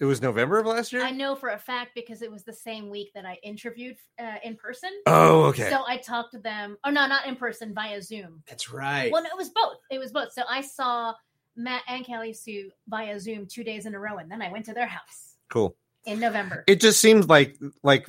November. 0.00 0.04
It 0.04 0.08
was 0.08 0.22
November 0.22 0.58
of 0.58 0.66
last 0.66 0.92
year. 0.92 1.02
I 1.04 1.10
know 1.10 1.34
for 1.34 1.50
a 1.50 1.58
fact 1.58 1.90
because 1.94 2.22
it 2.22 2.30
was 2.30 2.42
the 2.44 2.52
same 2.52 2.88
week 2.90 3.10
that 3.14 3.26
I 3.26 3.38
interviewed 3.42 3.96
uh, 4.18 4.36
in 4.42 4.56
person. 4.56 4.90
Oh, 5.06 5.42
okay. 5.44 5.68
So 5.70 5.82
I 5.86 5.98
talked 5.98 6.32
to 6.32 6.38
them. 6.38 6.76
Oh 6.84 6.90
no, 6.90 7.06
not 7.06 7.26
in 7.26 7.36
person, 7.36 7.74
via 7.74 8.00
Zoom. 8.02 8.42
That's 8.48 8.70
right. 8.72 9.12
Well, 9.12 9.22
no, 9.22 9.28
it 9.28 9.36
was 9.36 9.50
both. 9.50 9.76
It 9.90 9.98
was 9.98 10.12
both. 10.12 10.32
So 10.32 10.42
I 10.48 10.62
saw 10.62 11.14
Matt 11.56 11.82
and 11.88 12.04
Kelly 12.04 12.32
Sue 12.32 12.70
via 12.88 13.20
Zoom 13.20 13.46
two 13.46 13.64
days 13.64 13.86
in 13.86 13.94
a 13.94 13.98
row, 13.98 14.18
and 14.18 14.30
then 14.30 14.40
I 14.42 14.50
went 14.50 14.64
to 14.66 14.72
their 14.72 14.86
house 14.86 15.36
cool. 15.50 15.76
in 16.06 16.18
November. 16.20 16.64
It 16.66 16.80
just 16.80 17.00
seems 17.00 17.28
like 17.28 17.58
like 17.82 18.08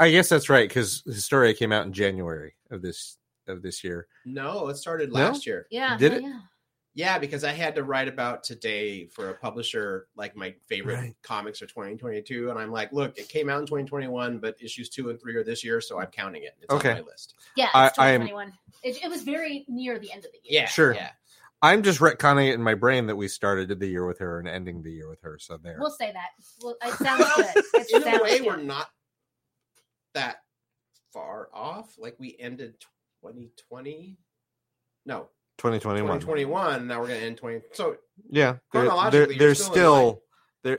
I 0.00 0.10
guess 0.10 0.28
that's 0.28 0.48
right 0.48 0.68
because 0.68 1.02
Historia 1.06 1.54
came 1.54 1.72
out 1.72 1.86
in 1.86 1.92
January 1.92 2.54
of 2.70 2.82
this 2.82 3.16
of 3.46 3.62
this 3.62 3.84
year. 3.84 4.06
No, 4.24 4.68
it 4.68 4.76
started 4.76 5.12
No? 5.12 5.20
last 5.20 5.46
year. 5.46 5.66
yeah, 5.70 5.96
Did 5.96 6.12
yeah, 6.12 6.18
it? 6.18 6.22
yeah. 6.24 6.38
Yeah, 6.94 7.18
because 7.18 7.42
I 7.42 7.52
had 7.52 7.74
to 7.76 7.84
write 7.84 8.06
about 8.08 8.44
today 8.44 9.06
for 9.06 9.30
a 9.30 9.34
publisher, 9.34 10.08
like 10.14 10.36
my 10.36 10.54
favorite 10.68 10.96
Right. 10.96 11.16
comics 11.22 11.62
are 11.62 11.66
2022. 11.66 12.50
And 12.50 12.58
I'm 12.58 12.70
like, 12.70 12.92
look, 12.92 13.16
it 13.16 13.30
came 13.30 13.48
out 13.48 13.60
in 13.60 13.66
2021, 13.66 14.38
but 14.38 14.56
issues 14.60 14.90
two 14.90 15.08
and 15.08 15.18
three 15.18 15.34
are 15.36 15.42
this 15.44 15.64
year, 15.64 15.80
so 15.80 15.98
I'm 15.98 16.08
counting 16.08 16.42
it. 16.42 16.54
It's 16.60 16.70
Okay. 16.72 16.90
on 16.90 16.96
my 16.96 17.00
list. 17.06 17.34
Yeah, 17.56 17.70
I- 17.72 17.86
it's 17.86 17.98
I 17.98 18.12
2021. 18.18 18.52
It, 18.82 19.02
it 19.04 19.08
was 19.08 19.22
very 19.22 19.64
near 19.68 19.98
the 19.98 20.12
end 20.12 20.26
of 20.26 20.32
the 20.32 20.38
year. 20.42 20.62
Yeah. 20.62 20.68
Sure. 20.68 20.92
Yeah. 20.94 21.12
I'm 21.62 21.82
just 21.82 22.00
retconning 22.00 22.48
it 22.50 22.54
in 22.54 22.62
my 22.62 22.74
brain 22.74 23.06
that 23.06 23.16
we 23.16 23.26
started 23.28 23.78
the 23.78 23.86
year 23.86 24.04
with 24.04 24.18
her 24.18 24.38
and 24.40 24.46
ending 24.48 24.82
the 24.82 24.90
year 24.92 25.08
with 25.08 25.22
her. 25.22 25.38
So 25.38 25.56
there. 25.56 25.76
We'll 25.78 25.90
say 25.92 26.12
that. 26.12 26.30
Well, 26.62 26.76
it 26.82 26.92
sounds 26.94 27.24
good. 27.36 27.64
It 27.74 28.02
In 28.06 28.20
a 28.20 28.22
way, 28.22 28.38
good. 28.38 28.46
we're 28.48 28.56
not 28.56 28.90
that 30.14 30.42
far 31.12 31.48
off. 31.54 31.94
Like 31.98 32.16
we 32.18 32.36
ended 32.38 32.80
2020. 33.22 34.18
No, 35.06 35.28
2021. 35.62 36.20
2021. 36.20 36.86
Now 36.88 37.00
we're 37.00 37.06
going 37.08 37.20
to 37.20 37.26
end 37.26 37.36
20. 37.36 37.60
So 37.72 37.96
Yeah. 38.30 38.52
There, 38.52 38.60
Chronologically, 38.84 39.10
there, 39.20 39.30
you're 39.30 39.38
there's 39.38 39.64
still 39.64 39.94
in 39.96 40.02
line. 40.02 40.14
still 40.14 40.22
there. 40.64 40.78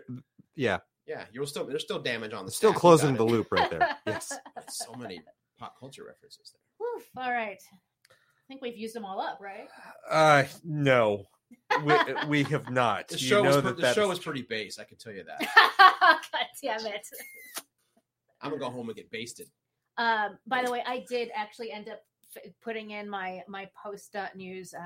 Yeah. 0.56 0.78
yeah, 1.08 1.26
you're 1.32 1.48
still, 1.48 1.66
there's 1.66 1.84
still 1.84 2.00
damage 2.02 2.34
on 2.34 2.46
the 2.46 2.52
Still 2.52 2.74
stats. 2.74 2.78
Closing 2.78 3.16
the 3.16 3.26
it. 3.26 3.32
loop 3.32 3.52
right 3.52 3.70
there. 3.70 3.88
Yes. 4.08 4.32
So 4.70 4.94
many 4.96 5.22
pop 5.58 5.80
culture 5.80 6.04
references 6.06 6.52
there. 6.54 6.62
Woof, 6.80 7.06
all 7.18 7.32
right. 7.32 7.60
I 8.12 8.46
think 8.48 8.62
we've 8.62 8.78
used 8.78 8.94
them 8.96 9.06
all 9.06 9.20
up, 9.22 9.40
right? 9.42 9.68
Uh, 10.10 10.44
no. 10.66 11.26
We, 11.84 11.94
we 12.28 12.44
have 12.44 12.70
not. 12.70 13.08
The 13.10 13.18
You 13.18 13.28
show, 13.28 13.42
know 13.42 13.48
was, 13.48 13.56
that 13.58 13.64
the 13.64 13.82
that's- 13.82 13.96
show 13.96 14.08
was 14.10 14.20
pretty 14.20 14.42
base. 14.44 14.80
I 14.80 14.84
can 14.84 14.98
tell 14.98 15.14
you 15.14 15.24
that. 15.24 15.40
God 16.02 16.18
damn 16.62 16.86
it. 16.86 17.08
I'm 18.42 18.50
gonna 18.52 18.60
go 18.60 18.70
home 18.70 18.90
and 18.90 18.96
get 18.96 19.10
basted. 19.10 19.48
Um, 19.98 20.38
by 20.48 20.64
the 20.64 20.72
way, 20.72 20.84
I 20.86 21.06
did 21.10 21.30
actually 21.36 21.72
end 21.72 21.88
up 21.88 22.00
f- 22.36 22.52
putting 22.62 22.92
in 22.92 23.10
my 23.10 23.42
my 23.48 23.70
post 23.82 24.16
news 24.36 24.74
uh, 24.74 24.80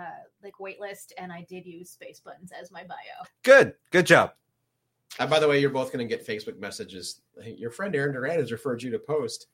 like 0.43 0.53
waitlist, 0.61 1.11
and 1.17 1.31
I 1.31 1.45
did 1.49 1.65
use 1.65 1.89
space 1.91 2.19
buttons 2.19 2.51
as 2.59 2.71
my 2.71 2.83
bio. 2.83 2.97
Good. 3.43 3.73
Good 3.91 4.05
job. 4.05 4.33
Uh, 5.19 5.27
by 5.27 5.39
the 5.39 5.47
way, 5.47 5.59
you're 5.59 5.69
both 5.69 5.91
gonna 5.91 6.05
get 6.05 6.25
Facebook 6.25 6.59
messages. 6.59 7.21
Hey, 7.41 7.53
your 7.57 7.71
friend 7.71 7.95
Aaron 7.95 8.13
Duran 8.13 8.39
has 8.39 8.51
referred 8.51 8.83
you 8.83 8.91
to 8.91 8.99
post 8.99 9.47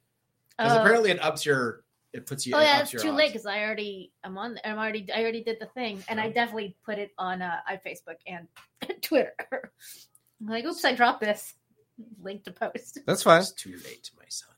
because 0.57 0.73
Oh. 0.73 0.81
apparently 0.81 1.11
it 1.11 1.23
ups 1.23 1.45
your, 1.45 1.83
it 2.11 2.25
puts 2.25 2.45
you. 2.45 2.55
Oh 2.55 2.59
yeah, 2.59 2.81
it's 2.81 2.91
your 2.93 3.01
too 3.01 3.11
late 3.11 3.31
because 3.31 3.45
I 3.45 3.63
already 3.63 4.11
I'm 4.23 4.37
on. 4.37 4.57
I'm 4.65 4.77
already 4.77 5.07
I 5.13 5.21
already 5.21 5.43
did 5.43 5.57
the 5.59 5.67
thing, 5.67 6.03
and 6.09 6.19
I 6.19 6.29
definitely 6.29 6.75
put 6.85 6.97
it 6.99 7.11
on 7.17 7.41
uh, 7.41 7.57
on 7.69 7.77
Facebook 7.85 8.17
and 8.27 8.47
Twitter. 9.01 9.33
I'm 9.51 10.47
like, 10.47 10.65
oops, 10.65 10.83
I 10.83 10.93
dropped 10.93 11.21
this 11.21 11.53
link 12.21 12.43
to 12.45 12.51
post. 12.51 12.99
That's 13.05 13.23
fine. 13.23 13.41
It's 13.41 13.51
too 13.51 13.77
late, 13.85 14.09
my 14.17 14.25
son. 14.27 14.49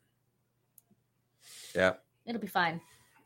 Yeah. 1.75 1.93
It'll 2.25 2.41
be 2.41 2.47
fine. 2.47 2.81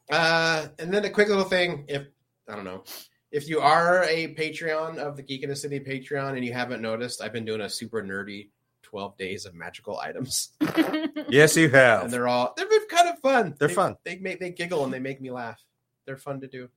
Uh, 0.10 0.68
and 0.80 0.94
then 0.94 1.06
a 1.06 1.10
quick 1.10 1.28
little 1.30 1.44
thing. 1.44 1.86
If 1.88 2.08
I 2.48 2.56
don't 2.56 2.66
know, 2.66 2.84
if 3.32 3.48
you 3.48 3.60
are 3.60 4.04
a 4.06 4.34
Patreon 4.36 4.98
of 4.98 5.16
the 5.16 5.22
Geek 5.24 5.44
in 5.44 5.50
the 5.50 5.56
City 5.56 5.80
Patreon 5.80 6.36
and 6.36 6.44
you 6.44 6.54
haven't 6.54 6.82
noticed, 6.82 7.22
I've 7.22 7.34
been 7.34 7.46
doing 7.46 7.62
a 7.62 7.70
super 7.70 8.02
nerdy 8.02 8.50
12 8.84 9.18
days 9.18 9.46
of 9.46 9.54
magical 9.54 10.00
items, 10.00 10.50
Yes, 11.30 11.56
you 11.56 11.70
have. 11.70 12.06
and 12.06 12.12
they're 12.14 12.28
all 12.28 12.54
they're 12.58 12.66
kind 12.90 13.08
of 13.10 13.20
fun. 13.20 13.56
They're 13.60 13.68
They- 13.68 13.74
fun. 13.76 13.96
They 14.04 14.18
make 14.18 14.40
they 14.40 14.50
giggle 14.50 14.84
and 14.84 14.92
they 14.92 15.00
make 15.00 15.22
me 15.22 15.30
laugh. 15.32 15.64
They're 16.06 16.18
fun 16.18 16.42
to 16.42 16.48
do. 16.48 16.70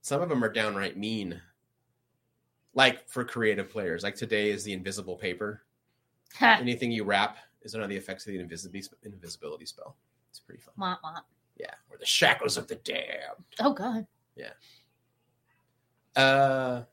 Some 0.00 0.22
of 0.22 0.28
them 0.30 0.42
are 0.42 0.48
downright 0.52 0.96
mean. 0.96 1.40
Like 2.74 3.06
for 3.06 3.22
creative 3.22 3.68
players, 3.68 4.02
like 4.02 4.14
today 4.14 4.48
is 4.50 4.64
the 4.64 4.72
invisible 4.72 5.16
paper. 5.16 5.62
Anything 6.40 6.90
you 6.90 7.04
wrap 7.04 7.36
is 7.60 7.74
under 7.74 7.86
the 7.86 7.96
effects 7.96 8.26
of 8.26 8.32
the 8.32 8.38
invisibility 8.38 8.88
invisibility 9.04 9.66
spell. 9.66 9.94
It's 10.30 10.40
pretty 10.40 10.62
fun. 10.62 10.72
Wah, 10.78 10.96
wah. 11.04 11.20
Yeah, 11.56 11.74
or 11.90 11.98
the 11.98 12.06
shackles 12.06 12.56
of 12.56 12.68
the 12.68 12.76
damned. 12.76 13.44
Oh 13.60 13.72
god, 13.72 14.06
Yeah. 14.36 14.50
Uh, 16.14 16.84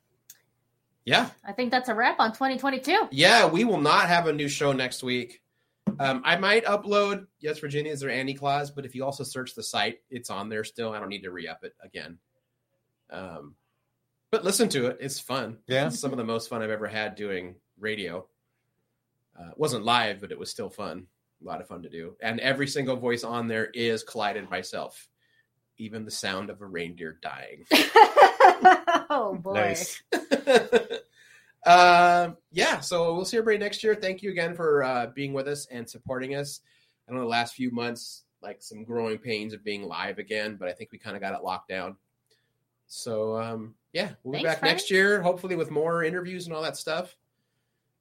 yeah, 1.05 1.29
I 1.43 1.51
think 1.53 1.71
that's 1.71 1.89
a 1.89 1.95
wrap 1.95 2.19
on 2.19 2.31
2022. 2.31 3.07
yeah. 3.11 3.47
We 3.47 3.63
will 3.65 3.81
not 3.81 4.07
have 4.07 4.27
a 4.27 4.33
new 4.33 4.47
show 4.47 4.71
next 4.71 5.03
week. 5.03 5.41
Um, 5.99 6.21
I 6.23 6.37
might 6.37 6.65
upload 6.65 7.25
Yes 7.39 7.59
Virginia 7.59 7.91
is 7.91 8.01
there 8.01 8.11
Andy 8.11 8.33
Claus, 8.35 8.69
but 8.69 8.85
if 8.85 8.93
you 8.95 9.03
also 9.03 9.23
search 9.23 9.55
the 9.55 9.63
site, 9.63 9.99
it's 10.09 10.29
on 10.29 10.47
there 10.49 10.63
still. 10.63 10.93
I 10.93 10.99
don't 10.99 11.09
need 11.09 11.23
to 11.23 11.31
re 11.31 11.47
up 11.47 11.63
it 11.63 11.73
again. 11.83 12.19
Um, 13.09 13.55
but 14.31 14.43
listen 14.43 14.69
to 14.69 14.85
it; 14.87 14.97
it's 15.01 15.19
fun. 15.19 15.57
Yeah. 15.67 15.87
It's 15.87 15.99
some 15.99 16.11
of 16.11 16.17
the 16.17 16.23
most 16.23 16.47
fun 16.47 16.61
I've 16.61 16.69
ever 16.69 16.87
had 16.87 17.15
doing 17.15 17.55
radio. 17.79 18.27
Uh, 19.37 19.49
it 19.49 19.57
wasn't 19.57 19.83
live, 19.83 20.21
but 20.21 20.31
it 20.31 20.37
was 20.37 20.51
still 20.51 20.69
fun. 20.69 21.07
A 21.41 21.45
lot 21.47 21.61
of 21.61 21.67
fun 21.67 21.83
to 21.83 21.89
do. 21.89 22.15
And 22.21 22.39
every 22.39 22.67
single 22.67 22.97
voice 22.97 23.23
on 23.23 23.47
there 23.47 23.65
is 23.73 24.03
collided 24.03 24.49
myself. 24.49 25.07
Even 25.77 26.03
the 26.03 26.11
sound 26.11 26.49
of 26.49 26.61
a 26.61 26.65
reindeer 26.65 27.17
dying. 27.21 27.65
oh 29.09 29.37
boy. 29.41 29.53
Nice. 29.53 30.01
uh, 31.65 32.31
yeah, 32.51 32.79
so 32.81 33.15
we'll 33.15 33.25
see 33.25 33.37
everybody 33.37 33.63
next 33.63 33.83
year. 33.83 33.95
Thank 33.95 34.21
you 34.21 34.31
again 34.31 34.55
for 34.55 34.83
uh, 34.83 35.07
being 35.15 35.33
with 35.33 35.47
us 35.47 35.67
and 35.71 35.89
supporting 35.89 36.35
us. 36.35 36.59
I 37.07 37.13
know 37.13 37.19
the 37.21 37.25
last 37.25 37.55
few 37.55 37.71
months, 37.71 38.23
like 38.41 38.61
some 38.61 38.83
growing 38.83 39.17
pains 39.17 39.53
of 39.53 39.63
being 39.63 39.83
live 39.83 40.19
again, 40.19 40.57
but 40.59 40.67
I 40.67 40.73
think 40.73 40.91
we 40.91 40.97
kind 40.97 41.15
of 41.15 41.21
got 41.21 41.33
it 41.33 41.43
locked 41.43 41.69
down. 41.69 41.95
So 42.87 43.37
um, 43.39 43.75
yeah, 43.93 44.11
we'll 44.23 44.39
be 44.39 44.43
back 44.43 44.59
Frank. 44.59 44.73
next 44.73 44.91
year, 44.91 45.21
hopefully 45.21 45.55
with 45.55 45.71
more 45.71 46.03
interviews 46.03 46.45
and 46.47 46.55
all 46.55 46.63
that 46.63 46.77
stuff. 46.77 47.15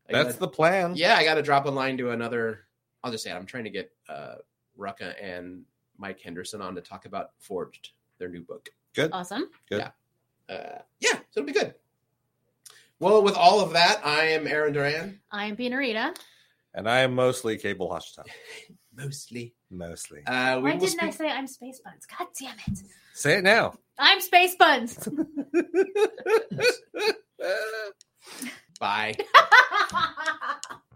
I 0.08 0.12
That's 0.12 0.28
gotta- 0.30 0.40
the 0.40 0.48
plan. 0.48 0.94
yeah, 0.96 1.14
I 1.16 1.24
got 1.24 1.34
to 1.34 1.42
drop 1.42 1.66
a 1.66 1.70
line 1.70 1.98
to 1.98 2.10
another. 2.10 2.64
I'll 3.02 3.12
just 3.12 3.24
say 3.24 3.32
I'm 3.32 3.46
trying 3.46 3.64
to 3.64 3.70
get 3.70 3.90
uh, 4.08 4.36
Rucka 4.78 5.14
and 5.22 5.62
Mike 5.98 6.20
Henderson 6.20 6.60
on 6.60 6.74
to 6.74 6.80
talk 6.80 7.06
about 7.06 7.30
Forged, 7.38 7.90
their 8.18 8.28
new 8.28 8.42
book. 8.42 8.68
Good. 8.94 9.10
Awesome. 9.12 9.50
Good. 9.68 9.80
Yeah. 10.48 10.54
Uh, 10.54 10.78
yeah. 11.00 11.14
So 11.30 11.40
it'll 11.40 11.46
be 11.46 11.52
good. 11.52 11.74
Well, 13.00 13.22
with 13.22 13.36
all 13.36 13.60
of 13.60 13.72
that, 13.74 14.00
I 14.04 14.24
am 14.24 14.46
Aaron 14.46 14.72
Duran. 14.72 15.20
I 15.30 15.46
am 15.46 15.56
Pina 15.56 15.76
Rita. 15.78 16.14
And 16.74 16.88
I 16.88 17.00
am 17.00 17.14
mostly 17.14 17.56
Cable 17.56 17.88
Hoshita. 17.88 18.24
mostly. 18.96 19.54
Mostly. 19.70 20.22
Uh, 20.26 20.60
Why 20.60 20.72
didn't 20.72 20.88
speak- 20.88 21.02
I 21.02 21.10
say 21.10 21.28
I'm 21.28 21.46
Space 21.46 21.80
Buns? 21.84 22.06
God 22.06 22.26
damn 22.40 22.56
it. 22.66 22.82
Say 23.14 23.38
it 23.38 23.44
now. 23.44 23.74
I'm 23.98 24.20
Space 24.20 24.56
Buns. 24.56 25.08
Bye. 28.80 29.16